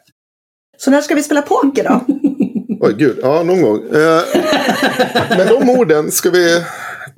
Så 0.79 0.91
när 0.91 1.01
ska 1.01 1.15
vi 1.15 1.23
spela 1.23 1.43
poker 1.43 1.85
då? 1.85 2.05
Oj, 2.87 2.95
gud. 2.99 3.19
Ja, 3.23 3.43
någon 3.43 3.63
gång. 3.63 3.77
Eh, 3.77 4.23
med 5.37 5.47
de 5.49 5.71
orden 5.71 6.11
ska 6.11 6.31
vi 6.31 6.63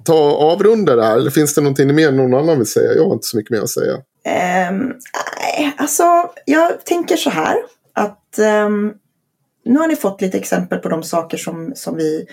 ta 0.04 0.36
avrunda 0.36 0.96
det 0.96 1.04
här. 1.04 1.16
Eller 1.16 1.30
finns 1.30 1.54
det 1.54 1.60
någonting 1.60 1.94
mer 1.94 2.12
någon 2.12 2.34
annan 2.34 2.58
vill 2.58 2.66
säga? 2.66 2.92
Jag 2.92 3.04
har 3.04 3.12
inte 3.12 3.26
så 3.26 3.36
mycket 3.36 3.50
mer 3.50 3.60
att 3.60 3.70
säga. 3.70 3.92
Um, 3.92 4.94
nej, 5.40 5.74
alltså 5.76 6.04
jag 6.44 6.84
tänker 6.84 7.16
så 7.16 7.30
här. 7.30 7.56
Att 7.92 8.38
um, 8.66 8.94
nu 9.64 9.78
har 9.78 9.88
ni 9.88 9.96
fått 9.96 10.20
lite 10.20 10.38
exempel 10.38 10.78
på 10.78 10.88
de 10.88 11.02
saker 11.02 11.36
som, 11.36 11.72
som 11.74 11.96
vi 11.96 12.26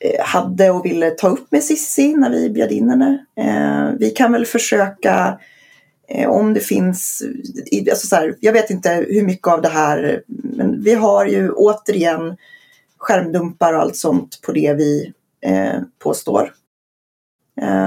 eh, 0.00 0.24
hade 0.24 0.70
och 0.70 0.84
ville 0.84 1.10
ta 1.10 1.28
upp 1.28 1.52
med 1.52 1.64
Sissi 1.64 2.14
när 2.14 2.30
vi 2.30 2.50
bjöd 2.50 2.72
in 2.72 2.90
henne. 2.90 3.24
Eh, 3.40 3.98
vi 3.98 4.10
kan 4.10 4.32
väl 4.32 4.46
försöka 4.46 5.38
om 6.28 6.54
det 6.54 6.60
finns, 6.60 7.22
alltså 7.90 8.06
så 8.06 8.16
här, 8.16 8.36
jag 8.40 8.52
vet 8.52 8.70
inte 8.70 9.06
hur 9.08 9.26
mycket 9.26 9.48
av 9.48 9.62
det 9.62 9.68
här, 9.68 10.22
men 10.26 10.82
vi 10.82 10.94
har 10.94 11.26
ju 11.26 11.50
återigen 11.50 12.36
skärmdumpar 12.98 13.74
och 13.74 13.80
allt 13.80 13.96
sånt 13.96 14.40
på 14.42 14.52
det 14.52 14.74
vi 14.74 15.12
eh, 15.40 15.80
påstår. 15.98 16.52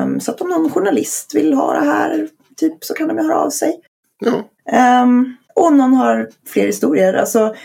Um, 0.04 0.20
så 0.20 0.32
att 0.32 0.42
om 0.42 0.50
någon 0.50 0.70
journalist 0.70 1.36
vill 1.36 1.54
ha 1.54 1.74
det 1.74 1.86
här, 1.86 2.28
typ, 2.56 2.84
så 2.84 2.94
kan 2.94 3.08
de 3.08 3.18
ju 3.18 3.24
höra 3.24 3.40
av 3.40 3.50
sig. 3.50 3.80
Ja. 4.20 5.02
Um, 5.04 5.38
och 5.56 5.68
om 5.68 5.78
någon 5.78 5.94
har 5.94 6.30
fler 6.46 6.66
historier, 6.66 7.14
alltså 7.14 7.56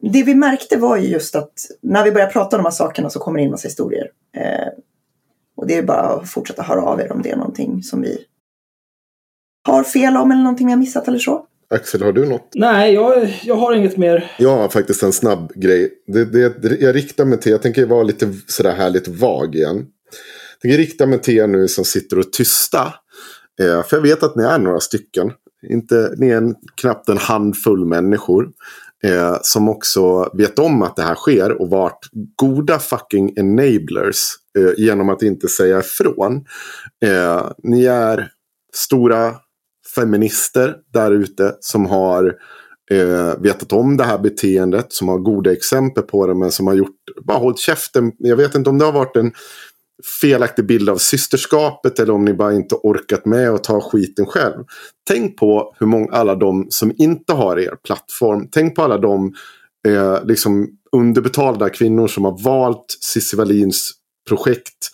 det 0.00 0.22
vi 0.22 0.34
märkte 0.34 0.76
var 0.76 0.96
ju 0.96 1.08
just 1.08 1.34
att 1.34 1.52
när 1.80 2.04
vi 2.04 2.12
började 2.12 2.32
prata 2.32 2.56
om 2.56 2.62
de 2.62 2.66
här 2.66 2.70
sakerna 2.70 3.10
så 3.10 3.18
kommer 3.18 3.38
det 3.38 3.44
in 3.44 3.50
massa 3.50 3.68
historier. 3.68 4.10
Eh, 4.36 4.68
och 5.56 5.66
det 5.66 5.76
är 5.76 5.82
bara 5.82 6.00
att 6.00 6.30
fortsätta 6.30 6.62
höra 6.62 6.82
av 6.82 7.00
er 7.00 7.12
om 7.12 7.22
det 7.22 7.30
är 7.30 7.36
någonting 7.36 7.82
som 7.82 8.02
vi 8.02 8.24
har 9.62 9.84
fel 9.84 10.16
om 10.16 10.30
eller 10.30 10.42
någonting 10.42 10.66
vi 10.66 10.72
har 10.72 10.78
missat 10.78 11.08
eller 11.08 11.18
så. 11.18 11.46
Axel, 11.74 12.02
har 12.02 12.12
du 12.12 12.26
något? 12.26 12.50
Nej, 12.54 12.94
jag, 12.94 13.40
jag 13.42 13.56
har 13.56 13.74
inget 13.74 13.96
mer. 13.96 14.32
Jag 14.38 14.56
har 14.56 14.68
faktiskt 14.68 15.02
en 15.02 15.12
snabb 15.12 15.52
grej. 15.54 15.92
Det, 16.06 16.24
det, 16.24 16.80
jag 16.80 16.94
riktar 16.94 17.24
mig 17.24 17.40
till, 17.40 17.52
jag 17.52 17.62
tänker 17.62 17.86
vara 17.86 18.02
lite 18.02 18.34
sådär 18.46 18.72
härligt 18.72 19.08
vag 19.08 19.54
igen. 19.54 19.76
Jag 19.76 20.60
tänker 20.62 20.78
rikta 20.78 21.06
mig 21.06 21.18
till 21.18 21.38
er 21.38 21.46
nu 21.46 21.68
som 21.68 21.84
sitter 21.84 22.18
och 22.18 22.32
tysta. 22.32 22.94
Eh, 23.60 23.82
för 23.82 23.96
jag 23.96 24.02
vet 24.02 24.22
att 24.22 24.36
ni 24.36 24.42
är 24.42 24.58
några 24.58 24.80
stycken. 24.80 25.32
Inte, 25.68 26.14
ni 26.16 26.28
är 26.28 26.36
en, 26.36 26.54
knappt 26.80 27.08
en 27.08 27.18
handfull 27.18 27.84
människor. 27.84 28.50
Eh, 29.04 29.36
som 29.42 29.68
också 29.68 30.30
vet 30.34 30.58
om 30.58 30.82
att 30.82 30.96
det 30.96 31.02
här 31.02 31.14
sker 31.14 31.62
och 31.62 31.70
varit 31.70 32.08
goda 32.36 32.78
fucking 32.78 33.32
enablers 33.36 34.16
eh, 34.58 34.72
genom 34.76 35.08
att 35.08 35.22
inte 35.22 35.48
säga 35.48 35.78
ifrån. 35.78 36.44
Eh, 37.04 37.50
ni 37.62 37.84
är 37.84 38.30
stora 38.74 39.34
feminister 39.94 40.76
där 40.92 41.10
ute 41.10 41.54
som 41.60 41.86
har 41.86 42.34
eh, 42.90 43.40
vetat 43.40 43.72
om 43.72 43.96
det 43.96 44.04
här 44.04 44.18
beteendet, 44.18 44.92
som 44.92 45.08
har 45.08 45.18
goda 45.18 45.52
exempel 45.52 46.02
på 46.02 46.26
det 46.26 46.34
men 46.34 46.52
som 46.52 46.66
har 46.66 46.74
gjort, 46.74 46.96
bara 47.26 47.38
hållit 47.38 47.58
käften. 47.58 48.12
Jag 48.18 48.36
vet 48.36 48.54
inte 48.54 48.70
om 48.70 48.78
det 48.78 48.84
har 48.84 48.92
varit 48.92 49.16
en 49.16 49.32
felaktig 50.20 50.66
bild 50.66 50.88
av 50.88 50.96
systerskapet 50.96 51.98
eller 51.98 52.12
om 52.12 52.24
ni 52.24 52.34
bara 52.34 52.52
inte 52.52 52.74
orkat 52.74 53.26
med 53.26 53.50
att 53.50 53.64
ta 53.64 53.80
skiten 53.80 54.26
själv. 54.26 54.64
Tänk 55.08 55.36
på 55.36 55.74
hur 55.78 55.86
många, 55.86 56.12
alla 56.12 56.34
de 56.34 56.66
som 56.70 56.92
inte 56.98 57.32
har 57.32 57.58
er 57.58 57.76
plattform. 57.84 58.48
Tänk 58.50 58.74
på 58.74 58.82
alla 58.82 58.98
de 58.98 59.34
eh, 59.88 60.24
liksom 60.24 60.68
underbetalda 60.92 61.70
kvinnor 61.70 62.08
som 62.08 62.24
har 62.24 62.42
valt 62.44 62.86
Cissi 63.00 63.36
Wallins 63.36 63.92
projekt. 64.28 64.90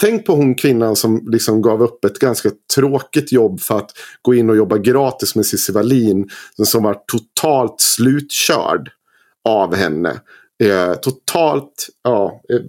Tänk 0.00 0.26
på 0.26 0.34
hon 0.34 0.54
kvinnan 0.54 0.96
som 0.96 1.28
liksom 1.30 1.62
gav 1.62 1.82
upp 1.82 2.04
ett 2.04 2.18
ganska 2.18 2.50
tråkigt 2.74 3.32
jobb 3.32 3.60
för 3.60 3.78
att 3.78 3.90
gå 4.22 4.34
in 4.34 4.50
och 4.50 4.56
jobba 4.56 4.78
gratis 4.78 5.36
med 5.36 5.46
Cissi 5.46 5.72
Wallin. 5.72 6.28
Som 6.64 6.82
var 6.82 6.96
totalt 7.06 7.80
slutkörd 7.80 8.90
av 9.48 9.74
henne. 9.74 10.20
Eh, 10.62 10.94
totalt, 10.94 11.88
ja, 12.02 12.40
eh, 12.48 12.60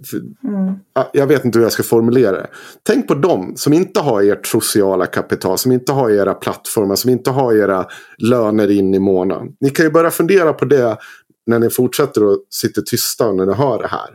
mm. 0.50 0.74
jag 1.12 1.26
vet 1.26 1.44
inte 1.44 1.58
hur 1.58 1.64
jag 1.64 1.72
ska 1.72 1.82
formulera 1.82 2.32
det. 2.32 2.46
Tänk 2.82 3.08
på 3.08 3.14
dem 3.14 3.52
som 3.56 3.72
inte 3.72 4.00
har 4.00 4.22
ert 4.22 4.46
sociala 4.46 5.06
kapital, 5.06 5.58
som 5.58 5.72
inte 5.72 5.92
har 5.92 6.10
era 6.10 6.34
plattformar, 6.34 6.96
som 6.96 7.10
inte 7.10 7.30
har 7.30 7.54
era 7.54 7.86
löner 8.18 8.70
in 8.70 8.94
i 8.94 8.98
månaden. 8.98 9.48
Ni 9.60 9.70
kan 9.70 9.86
ju 9.86 9.92
börja 9.92 10.10
fundera 10.10 10.52
på 10.52 10.64
det 10.64 10.96
när 11.46 11.58
ni 11.58 11.70
fortsätter 11.70 12.32
att 12.32 12.38
sitta 12.50 12.82
tysta 12.82 13.32
när 13.32 13.46
ni 13.46 13.52
hör 13.52 13.82
det 13.82 13.88
här. 13.88 14.08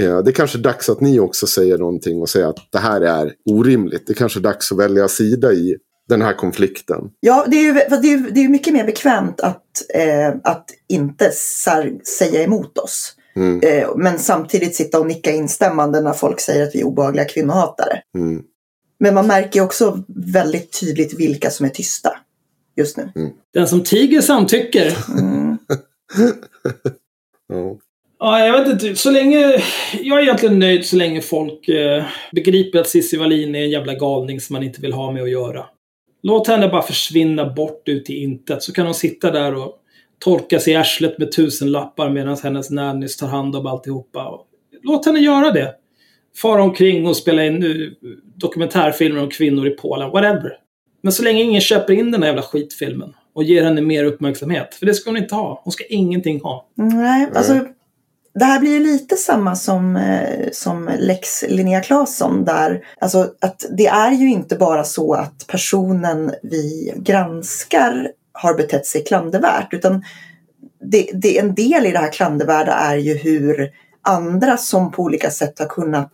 Eh, 0.00 0.18
det 0.18 0.30
är 0.30 0.34
kanske 0.34 0.58
dags 0.58 0.88
att 0.88 1.00
ni 1.00 1.20
också 1.20 1.46
säger 1.46 1.78
någonting 1.78 2.20
och 2.20 2.28
säger 2.28 2.46
att 2.46 2.58
det 2.70 2.78
här 2.78 3.00
är 3.00 3.32
orimligt. 3.50 4.06
Det 4.06 4.12
är 4.12 4.14
kanske 4.14 4.40
dags 4.40 4.72
att 4.72 4.78
välja 4.78 5.08
sida 5.08 5.52
i 5.52 5.76
den 6.08 6.22
här 6.22 6.32
konflikten. 6.32 7.10
Ja, 7.20 7.46
det 7.48 7.56
är 7.56 7.62
ju 7.62 7.72
det 7.72 8.12
är, 8.12 8.30
det 8.30 8.44
är 8.44 8.48
mycket 8.48 8.72
mer 8.72 8.84
bekvämt 8.84 9.40
att, 9.40 9.62
eh, 9.94 10.28
att 10.44 10.70
inte 10.88 11.30
säga 12.18 12.42
emot 12.42 12.78
oss. 12.78 13.12
Mm. 13.36 13.60
Eh, 13.62 13.96
men 13.96 14.18
samtidigt 14.18 14.76
sitta 14.76 15.00
och 15.00 15.06
nicka 15.06 15.30
instämmande 15.30 16.00
när 16.00 16.12
folk 16.12 16.40
säger 16.40 16.62
att 16.62 16.74
vi 16.74 16.80
är 16.80 16.84
obehagliga 16.84 17.24
kvinnohatare. 17.24 18.02
Mm. 18.14 18.42
Men 19.00 19.14
man 19.14 19.26
märker 19.26 19.60
också 19.60 20.04
väldigt 20.08 20.80
tydligt 20.80 21.20
vilka 21.20 21.50
som 21.50 21.66
är 21.66 21.70
tysta 21.70 22.16
just 22.76 22.96
nu. 22.96 23.12
Mm. 23.16 23.30
Den 23.52 23.68
som 23.68 23.84
tiger 23.84 24.20
samtycker. 24.20 24.96
Mm. 25.18 25.58
ja. 27.48 27.78
Ja, 28.18 28.46
jag 28.46 28.58
vet 28.58 28.68
inte. 28.72 28.96
Så 28.96 29.10
länge... 29.10 29.62
Jag 30.02 30.18
är 30.18 30.22
egentligen 30.22 30.58
nöjd 30.58 30.86
så 30.86 30.96
länge 30.96 31.20
folk 31.20 31.68
eh, 31.68 32.04
begriper 32.32 32.78
att 32.78 32.88
Cissi 32.88 33.16
Wallin 33.16 33.54
är 33.54 33.62
en 33.62 33.70
jävla 33.70 33.94
galning 33.94 34.40
som 34.40 34.54
man 34.54 34.62
inte 34.62 34.80
vill 34.80 34.92
ha 34.92 35.12
med 35.12 35.22
att 35.22 35.30
göra. 35.30 35.66
Låt 36.22 36.48
henne 36.48 36.68
bara 36.68 36.82
försvinna 36.82 37.52
bort 37.52 37.88
ut 37.88 38.10
i 38.10 38.22
intet 38.22 38.62
så 38.62 38.72
kan 38.72 38.86
hon 38.86 38.94
sitta 38.94 39.30
där 39.30 39.54
och 39.54 39.72
torka 40.18 40.60
sig 40.60 40.72
i 40.72 40.76
arslet 40.76 41.18
med 41.18 41.32
tusen 41.32 41.72
lappar 41.72 42.10
medan 42.10 42.36
hennes 42.42 42.70
nannys 42.70 43.16
tar 43.16 43.26
hand 43.26 43.56
om 43.56 43.66
alltihopa. 43.66 44.40
Låt 44.82 45.06
henne 45.06 45.20
göra 45.20 45.50
det. 45.50 45.74
Fara 46.36 46.62
omkring 46.62 47.06
och 47.06 47.16
spela 47.16 47.44
in 47.44 47.64
uh, 47.64 47.90
dokumentärfilmer 48.36 49.22
om 49.22 49.30
kvinnor 49.30 49.66
i 49.66 49.70
Polen, 49.70 50.10
whatever. 50.10 50.52
Men 51.02 51.12
så 51.12 51.22
länge 51.22 51.42
ingen 51.42 51.60
köper 51.60 51.92
in 51.92 52.10
den 52.10 52.22
här 52.22 52.28
jävla 52.28 52.42
skitfilmen 52.42 53.14
och 53.34 53.44
ger 53.44 53.64
henne 53.64 53.80
mer 53.80 54.04
uppmärksamhet, 54.04 54.74
för 54.74 54.86
det 54.86 54.94
ska 54.94 55.10
hon 55.10 55.16
inte 55.16 55.34
ha. 55.34 55.60
Hon 55.64 55.72
ska 55.72 55.84
ingenting 55.84 56.40
ha. 56.40 56.66
Nej, 56.74 57.28
alltså 57.34 57.60
det 58.38 58.44
här 58.44 58.60
blir 58.60 58.72
ju 58.72 58.80
lite 58.80 59.16
samma 59.16 59.56
som, 59.56 59.96
eh, 59.96 60.48
som 60.52 60.90
lex 60.98 61.44
Linnea 61.48 61.80
Claesson 61.80 62.44
där, 62.44 62.84
alltså 63.00 63.30
att 63.40 63.64
det 63.70 63.86
är 63.86 64.12
ju 64.12 64.30
inte 64.30 64.56
bara 64.56 64.84
så 64.84 65.14
att 65.14 65.46
personen 65.46 66.32
vi 66.42 66.92
granskar 66.96 68.10
har 68.32 68.54
betett 68.54 68.86
sig 68.86 69.04
klandervärt 69.04 69.74
utan 69.74 70.04
det, 70.80 71.10
det, 71.12 71.38
en 71.38 71.54
del 71.54 71.86
i 71.86 71.90
det 71.92 71.98
här 71.98 72.12
klandervärda 72.12 72.72
är 72.72 72.96
ju 72.96 73.14
hur 73.14 73.70
andra 74.02 74.56
som 74.56 74.92
på 74.92 75.02
olika 75.02 75.30
sätt 75.30 75.58
har 75.58 75.66
kunnat 75.66 76.12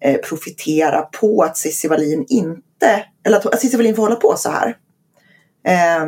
eh, 0.00 0.20
profitera 0.20 1.02
på 1.02 1.42
att 1.42 1.56
Cissi 1.56 1.88
Wallin 1.88 2.26
inte, 2.28 3.04
eller 3.26 3.36
att, 3.36 3.46
att 3.46 3.60
Cissi 3.60 3.76
Wallin 3.76 3.96
får 3.96 4.02
hålla 4.02 4.16
på 4.16 4.34
så 4.36 4.50
här. 4.50 4.76
Eh, 5.66 6.06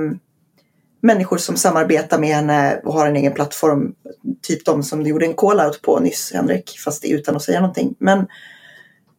människor 1.03 1.37
som 1.37 1.57
samarbetar 1.57 2.19
med 2.19 2.35
henne 2.35 2.73
eh, 2.73 2.79
och 2.79 2.93
har 2.93 3.07
en 3.07 3.17
egen 3.17 3.33
plattform. 3.33 3.95
Typ 4.43 4.65
de 4.65 4.83
som 4.83 5.05
du 5.05 5.11
gjorde 5.11 5.27
en 5.27 5.35
call-out 5.35 5.83
på 5.83 6.01
nyss, 6.01 6.33
Henrik, 6.35 6.79
fast 6.85 7.05
utan 7.05 7.37
att 7.37 7.43
säga 7.43 7.61
någonting. 7.61 7.95
Men, 7.99 8.27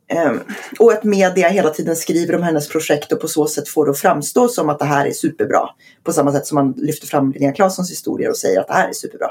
ehm, 0.07 0.39
och 0.79 0.91
att 0.91 1.03
media 1.03 1.49
hela 1.49 1.69
tiden 1.69 1.95
skriver 1.95 2.35
om 2.35 2.43
hennes 2.43 2.69
projekt 2.69 3.11
och 3.11 3.21
på 3.21 3.27
så 3.27 3.47
sätt 3.47 3.69
får 3.69 3.85
det 3.85 3.91
att 3.91 3.99
framstå 3.99 4.47
som 4.47 4.69
att 4.69 4.79
det 4.79 4.85
här 4.85 5.05
är 5.05 5.11
superbra. 5.11 5.69
På 6.03 6.13
samma 6.13 6.31
sätt 6.31 6.47
som 6.47 6.55
man 6.55 6.73
lyfter 6.77 7.07
fram 7.07 7.31
Linnea 7.31 7.51
Claessons 7.51 7.91
historier 7.91 8.29
och 8.29 8.37
säger 8.37 8.59
att 8.59 8.67
det 8.67 8.73
här 8.73 8.89
är 8.89 8.93
superbra. 8.93 9.27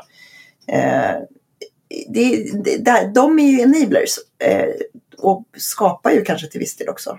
Eh, 0.66 1.22
det, 2.08 2.50
det, 2.78 3.12
de 3.14 3.38
är 3.38 3.50
ju 3.50 3.60
enablers 3.60 4.18
eh, 4.38 4.68
och 5.18 5.44
skapar 5.56 6.10
ju 6.10 6.24
kanske 6.24 6.46
till 6.46 6.60
viss 6.60 6.76
del 6.76 6.88
också 6.88 7.18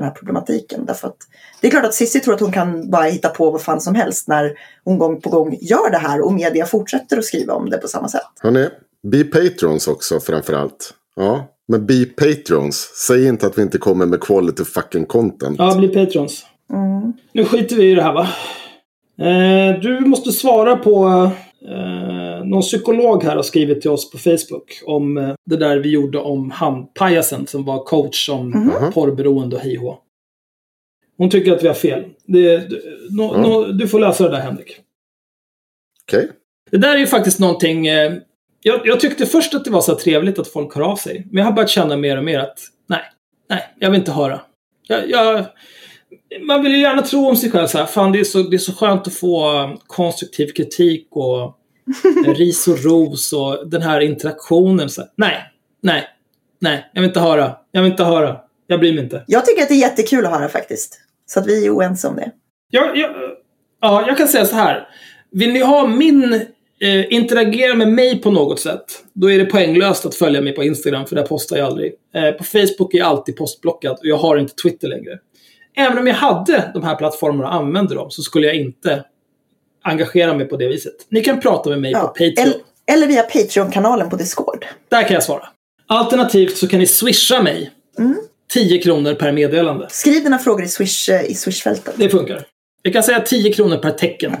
den 0.00 0.08
här 0.08 0.14
problematiken. 0.14 0.86
Därför 0.86 1.08
att 1.08 1.16
det 1.60 1.66
är 1.66 1.70
klart 1.70 1.84
att 1.84 1.94
Cissi 1.94 2.20
tror 2.20 2.34
att 2.34 2.40
hon 2.40 2.52
kan 2.52 2.90
bara 2.90 3.04
hitta 3.04 3.28
på 3.28 3.50
vad 3.50 3.62
fan 3.62 3.80
som 3.80 3.94
helst 3.94 4.28
när 4.28 4.52
hon 4.84 4.98
gång 4.98 5.20
på 5.20 5.30
gång 5.30 5.58
gör 5.60 5.90
det 5.90 5.98
här 5.98 6.24
och 6.24 6.32
media 6.32 6.66
fortsätter 6.66 7.18
att 7.18 7.24
skriva 7.24 7.54
om 7.54 7.70
det 7.70 7.78
på 7.78 7.88
samma 7.88 8.08
sätt. 8.08 8.22
Hörrni, 8.40 8.68
be 9.02 9.24
patrons 9.24 9.88
också 9.88 10.20
framförallt. 10.20 10.94
Ja, 11.16 11.48
men 11.68 11.86
be 11.86 12.04
patrons. 12.04 12.76
Säg 13.06 13.26
inte 13.26 13.46
att 13.46 13.58
vi 13.58 13.62
inte 13.62 13.78
kommer 13.78 14.06
med 14.06 14.20
quality 14.20 14.64
fucking 14.64 15.06
content. 15.06 15.56
Ja, 15.58 15.74
bli 15.74 15.88
patrons. 15.88 16.46
Mm. 16.72 17.12
Nu 17.32 17.44
skiter 17.44 17.76
vi 17.76 17.90
i 17.90 17.94
det 17.94 18.02
här 18.02 18.12
va? 18.12 18.28
Eh, 19.18 19.80
du 19.80 20.00
måste 20.00 20.32
svara 20.32 20.76
på 20.76 21.30
eh, 21.68 22.05
någon 22.50 22.62
psykolog 22.62 23.24
här 23.24 23.36
har 23.36 23.42
skrivit 23.42 23.80
till 23.80 23.90
oss 23.90 24.10
på 24.10 24.18
Facebook 24.18 24.82
om 24.86 25.18
eh, 25.18 25.34
det 25.50 25.56
där 25.56 25.78
vi 25.78 25.90
gjorde 25.90 26.18
om 26.18 26.50
han, 26.50 26.86
pajasen 26.86 27.46
som 27.46 27.64
var 27.64 27.84
coach 27.84 28.26
som 28.26 28.54
mm. 28.54 28.92
porrberoende 28.92 29.56
och 29.56 29.62
hej 29.62 29.80
Hon 31.18 31.30
tycker 31.30 31.52
att 31.52 31.62
vi 31.62 31.68
har 31.68 31.74
fel. 31.74 32.04
Det, 32.24 32.68
no, 33.10 33.34
mm. 33.34 33.42
no, 33.42 33.72
du 33.72 33.88
får 33.88 34.00
läsa 34.00 34.24
det 34.24 34.30
där 34.30 34.40
Henrik. 34.40 34.80
Okej. 36.02 36.18
Okay. 36.18 36.28
Det 36.70 36.76
där 36.76 36.94
är 36.94 36.98
ju 36.98 37.06
faktiskt 37.06 37.40
någonting... 37.40 37.86
Eh, 37.86 38.12
jag, 38.62 38.86
jag, 38.86 39.00
tyckte 39.00 39.26
först 39.26 39.54
att 39.54 39.64
det 39.64 39.70
var 39.70 39.80
så 39.80 39.94
trevligt 39.94 40.38
att 40.38 40.48
folk 40.48 40.74
hör 40.74 40.82
av 40.82 40.96
sig. 40.96 41.26
Men 41.30 41.38
jag 41.38 41.44
har 41.44 41.52
börjat 41.52 41.70
känna 41.70 41.96
mer 41.96 42.16
och 42.16 42.24
mer 42.24 42.38
att 42.38 42.58
nej, 42.88 43.02
nej, 43.50 43.74
jag 43.78 43.90
vill 43.90 43.98
inte 43.98 44.12
höra. 44.12 44.40
Jag, 44.88 45.10
jag, 45.10 45.44
man 46.42 46.62
vill 46.62 46.72
ju 46.72 46.80
gärna 46.80 47.02
tro 47.02 47.28
om 47.28 47.36
sig 47.36 47.50
själv 47.50 47.66
så 47.66 47.78
här, 47.78 47.86
fan 47.86 48.12
det 48.12 48.20
är 48.20 48.24
så, 48.24 48.42
det 48.42 48.56
är 48.56 48.58
så 48.58 48.72
skönt 48.72 49.06
att 49.06 49.14
få 49.14 49.70
konstruktiv 49.86 50.46
kritik 50.46 51.08
och 51.10 51.55
ris 52.26 52.68
och 52.68 52.84
ros 52.84 53.32
och 53.32 53.68
den 53.70 53.82
här 53.82 54.00
interaktionen. 54.00 54.90
Så 54.90 55.00
här. 55.00 55.10
Nej, 55.16 55.42
nej, 55.82 56.04
nej, 56.60 56.90
jag 56.94 57.02
vill 57.02 57.08
inte 57.08 57.20
höra. 57.20 57.56
Jag 57.72 57.82
vill 57.82 57.90
inte 57.90 58.04
höra. 58.04 58.36
Jag 58.66 58.80
bryr 58.80 58.94
mig 58.94 59.04
inte. 59.04 59.24
Jag 59.26 59.46
tycker 59.46 59.62
att 59.62 59.68
det 59.68 59.74
är 59.74 59.80
jättekul 59.80 60.26
att 60.26 60.32
höra 60.32 60.48
faktiskt. 60.48 61.00
Så 61.26 61.40
att 61.40 61.46
vi 61.46 61.66
är 61.66 61.76
oense 61.76 62.08
om 62.08 62.16
det. 62.16 62.30
Ja, 62.70 62.92
jag, 62.94 63.10
ja, 63.80 64.04
jag 64.06 64.16
kan 64.16 64.28
säga 64.28 64.44
så 64.44 64.56
här. 64.56 64.88
Vill 65.30 65.52
ni 65.52 65.60
ha 65.60 65.86
min 65.86 66.32
eh, 66.80 67.12
interagera 67.12 67.74
med 67.74 67.88
mig 67.88 68.22
på 68.22 68.30
något 68.30 68.60
sätt, 68.60 68.84
då 69.12 69.30
är 69.30 69.38
det 69.38 69.44
poänglöst 69.44 70.06
att 70.06 70.14
följa 70.14 70.40
mig 70.40 70.52
på 70.54 70.64
Instagram, 70.64 71.06
för 71.06 71.16
där 71.16 71.26
postar 71.26 71.56
jag 71.56 71.66
aldrig. 71.66 71.92
Eh, 72.14 72.30
på 72.30 72.44
Facebook 72.44 72.94
är 72.94 72.98
jag 72.98 73.06
alltid 73.06 73.36
postblockad 73.36 73.92
och 73.92 74.06
jag 74.06 74.16
har 74.16 74.36
inte 74.36 74.54
Twitter 74.54 74.88
längre. 74.88 75.18
Även 75.76 75.98
om 75.98 76.06
jag 76.06 76.14
hade 76.14 76.70
de 76.74 76.82
här 76.82 76.96
plattformarna 76.96 77.48
och 77.48 77.54
använde 77.54 77.94
dem 77.94 78.10
så 78.10 78.22
skulle 78.22 78.46
jag 78.46 78.56
inte 78.56 79.04
engagera 79.86 80.34
mig 80.34 80.46
på 80.46 80.56
det 80.56 80.68
viset. 80.68 80.94
Ni 81.08 81.20
kan 81.20 81.40
prata 81.40 81.70
med 81.70 81.80
mig 81.80 81.90
ja, 81.92 82.00
på 82.00 82.06
Patreon. 82.06 82.32
Eller, 82.38 82.56
eller 82.86 83.06
via 83.06 83.22
Patreon-kanalen 83.22 84.10
på 84.10 84.16
Discord. 84.16 84.66
Där 84.88 85.02
kan 85.02 85.14
jag 85.14 85.22
svara. 85.22 85.48
Alternativt 85.86 86.56
så 86.56 86.68
kan 86.68 86.78
ni 86.78 86.86
swisha 86.86 87.42
mig. 87.42 87.70
Mm. 87.98 88.16
10 88.52 88.82
kronor 88.82 89.14
per 89.14 89.32
meddelande. 89.32 89.86
Skriv 89.90 90.22
dina 90.22 90.38
frågor 90.38 90.64
i, 90.64 90.68
swish, 90.68 91.08
eh, 91.10 91.30
i 91.30 91.34
swishfältet. 91.34 91.94
Det 91.96 92.08
funkar. 92.08 92.44
Jag 92.82 92.92
kan 92.92 93.02
säga 93.02 93.20
10 93.20 93.52
kronor 93.52 93.76
per 93.76 93.90
tecken. 93.90 94.36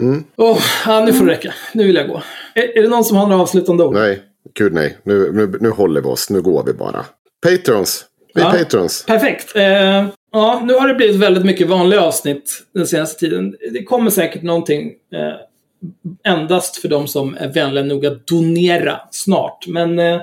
Mm. 0.00 0.24
Oh, 0.36 0.58
ja, 0.86 1.04
nu 1.04 1.12
får 1.12 1.26
det 1.26 1.32
räcka. 1.32 1.54
Nu 1.74 1.86
vill 1.86 1.96
jag 1.96 2.08
gå. 2.08 2.22
Är, 2.54 2.78
är 2.78 2.82
det 2.82 2.88
någon 2.88 3.04
som 3.04 3.16
har 3.16 3.26
några 3.26 3.42
avslutande 3.42 3.84
ord? 3.84 3.94
Nej, 3.94 4.22
gud 4.54 4.72
nej. 4.72 4.98
Nu, 5.02 5.32
nu, 5.32 5.58
nu 5.60 5.70
håller 5.70 6.00
vi 6.00 6.06
oss. 6.06 6.30
Nu 6.30 6.42
går 6.42 6.64
vi 6.64 6.72
bara. 6.72 7.04
Patrons. 7.42 8.04
Vi 8.34 8.40
är 8.40 8.46
ja, 8.46 8.52
patrons. 8.52 9.04
Perfekt. 9.06 9.56
Eh, 9.56 10.06
ja, 10.32 10.62
nu 10.64 10.74
har 10.74 10.88
det 10.88 10.94
blivit 10.94 11.16
väldigt 11.16 11.44
mycket 11.44 11.68
vanliga 11.68 12.00
avsnitt 12.00 12.62
den 12.74 12.86
senaste 12.86 13.20
tiden. 13.20 13.56
Det 13.72 13.84
kommer 13.84 14.10
säkert 14.10 14.42
någonting 14.42 14.92
eh, 15.12 16.32
endast 16.32 16.76
för 16.76 16.88
de 16.88 17.08
som 17.08 17.36
är 17.40 17.48
vänliga 17.48 17.84
nog 17.84 18.06
att 18.06 18.26
donera 18.26 19.00
snart. 19.10 19.66
Men 19.66 19.98
eh, 19.98 20.20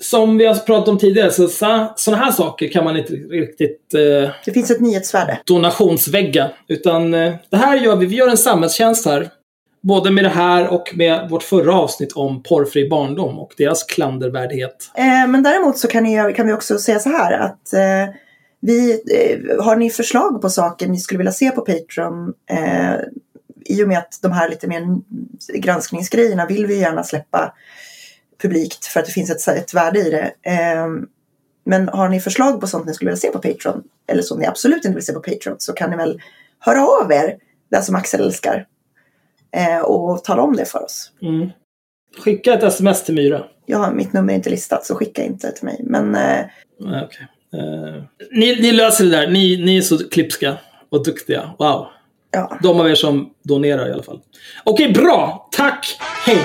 som 0.00 0.38
vi 0.38 0.46
har 0.46 0.54
pratat 0.54 0.88
om 0.88 0.98
tidigare, 0.98 1.30
så 1.30 1.48
sådana 1.48 2.24
här 2.24 2.32
saker 2.32 2.68
kan 2.68 2.84
man 2.84 2.96
inte 2.96 3.12
riktigt... 3.12 3.94
Eh, 3.94 4.30
det 4.44 4.52
finns 4.52 4.70
ett 4.70 4.80
nyhetsvärde. 4.80 5.40
Donationsvägga. 5.44 6.50
Utan 6.68 7.14
eh, 7.14 7.34
det 7.50 7.56
här 7.56 7.76
gör 7.76 7.96
vi, 7.96 8.06
vi 8.06 8.16
gör 8.16 8.28
en 8.28 8.36
samhällstjänst 8.36 9.06
här. 9.06 9.30
Både 9.80 10.10
med 10.10 10.24
det 10.24 10.28
här 10.28 10.68
och 10.68 10.92
med 10.94 11.30
vårt 11.30 11.42
förra 11.42 11.74
avsnitt 11.74 12.12
om 12.12 12.42
porrfri 12.42 12.88
barndom 12.88 13.38
och 13.38 13.54
deras 13.56 13.84
klandervärdhet. 13.84 14.90
Eh, 14.94 15.28
men 15.28 15.42
däremot 15.42 15.78
så 15.78 15.88
kan, 15.88 16.02
ni, 16.02 16.34
kan 16.36 16.46
vi 16.46 16.52
också 16.52 16.78
säga 16.78 16.98
så 16.98 17.08
här 17.08 17.38
att 17.38 17.72
eh, 17.72 18.14
vi, 18.60 18.92
eh, 18.92 19.64
har 19.64 19.76
ni 19.76 19.90
förslag 19.90 20.42
på 20.42 20.50
saker 20.50 20.88
ni 20.88 20.98
skulle 20.98 21.18
vilja 21.18 21.32
se 21.32 21.50
på 21.50 21.60
Patreon 21.60 22.34
eh, 22.50 22.94
i 23.64 23.84
och 23.84 23.88
med 23.88 23.98
att 23.98 24.18
de 24.22 24.32
här 24.32 24.48
lite 24.48 24.68
mer 24.68 25.00
granskningsgrejerna 25.54 26.46
vill 26.46 26.66
vi 26.66 26.80
gärna 26.80 27.04
släppa 27.04 27.54
publikt 28.42 28.86
för 28.86 29.00
att 29.00 29.06
det 29.06 29.12
finns 29.12 29.30
ett, 29.30 29.56
ett 29.56 29.74
värde 29.74 29.98
i 29.98 30.10
det. 30.10 30.32
Eh, 30.42 30.86
men 31.64 31.88
har 31.88 32.08
ni 32.08 32.20
förslag 32.20 32.60
på 32.60 32.66
sånt 32.66 32.86
ni 32.86 32.94
skulle 32.94 33.10
vilja 33.10 33.20
se 33.20 33.30
på 33.30 33.38
Patreon 33.38 33.82
eller 34.06 34.22
som 34.22 34.38
ni 34.38 34.46
absolut 34.46 34.84
inte 34.84 34.94
vill 34.94 35.06
se 35.06 35.12
på 35.12 35.20
Patreon 35.20 35.56
så 35.58 35.72
kan 35.72 35.90
ni 35.90 35.96
väl 35.96 36.20
höra 36.58 36.86
av 36.86 37.12
er, 37.12 37.38
det 37.70 37.82
som 37.82 37.94
Axel 37.94 38.20
älskar, 38.20 38.66
eh, 39.56 39.80
och 39.80 40.24
tala 40.24 40.42
om 40.42 40.56
det 40.56 40.64
för 40.64 40.84
oss. 40.84 41.12
Mm. 41.22 41.48
Skicka 42.24 42.54
ett 42.54 42.62
sms 42.62 43.04
till 43.04 43.14
Myra. 43.14 43.44
Ja, 43.66 43.90
mitt 43.90 44.12
nummer 44.12 44.32
är 44.32 44.36
inte 44.36 44.50
listat 44.50 44.86
så 44.86 44.94
skicka 44.94 45.22
inte 45.22 45.52
till 45.52 45.64
mig. 45.64 45.80
Men... 45.84 46.14
Eh, 46.14 46.44
okay. 46.80 47.26
Uh, 47.54 48.02
ni, 48.32 48.60
ni, 48.60 48.72
löser 48.72 49.04
det 49.04 49.10
där. 49.10 49.26
Ni, 49.26 49.56
ni 49.64 49.76
är 49.76 49.82
så 49.82 50.08
klipska 50.08 50.56
och 50.90 51.04
duktiga. 51.04 51.50
Wow. 51.58 51.86
Ja. 52.30 52.58
De 52.62 52.80
av 52.80 52.90
er 52.90 52.94
som 52.94 53.30
donerar 53.42 53.88
i 53.88 53.92
alla 53.92 54.02
fall. 54.02 54.20
Okej, 54.64 54.92
bra. 54.92 55.48
Tack. 55.52 55.96
Hej. 56.26 56.38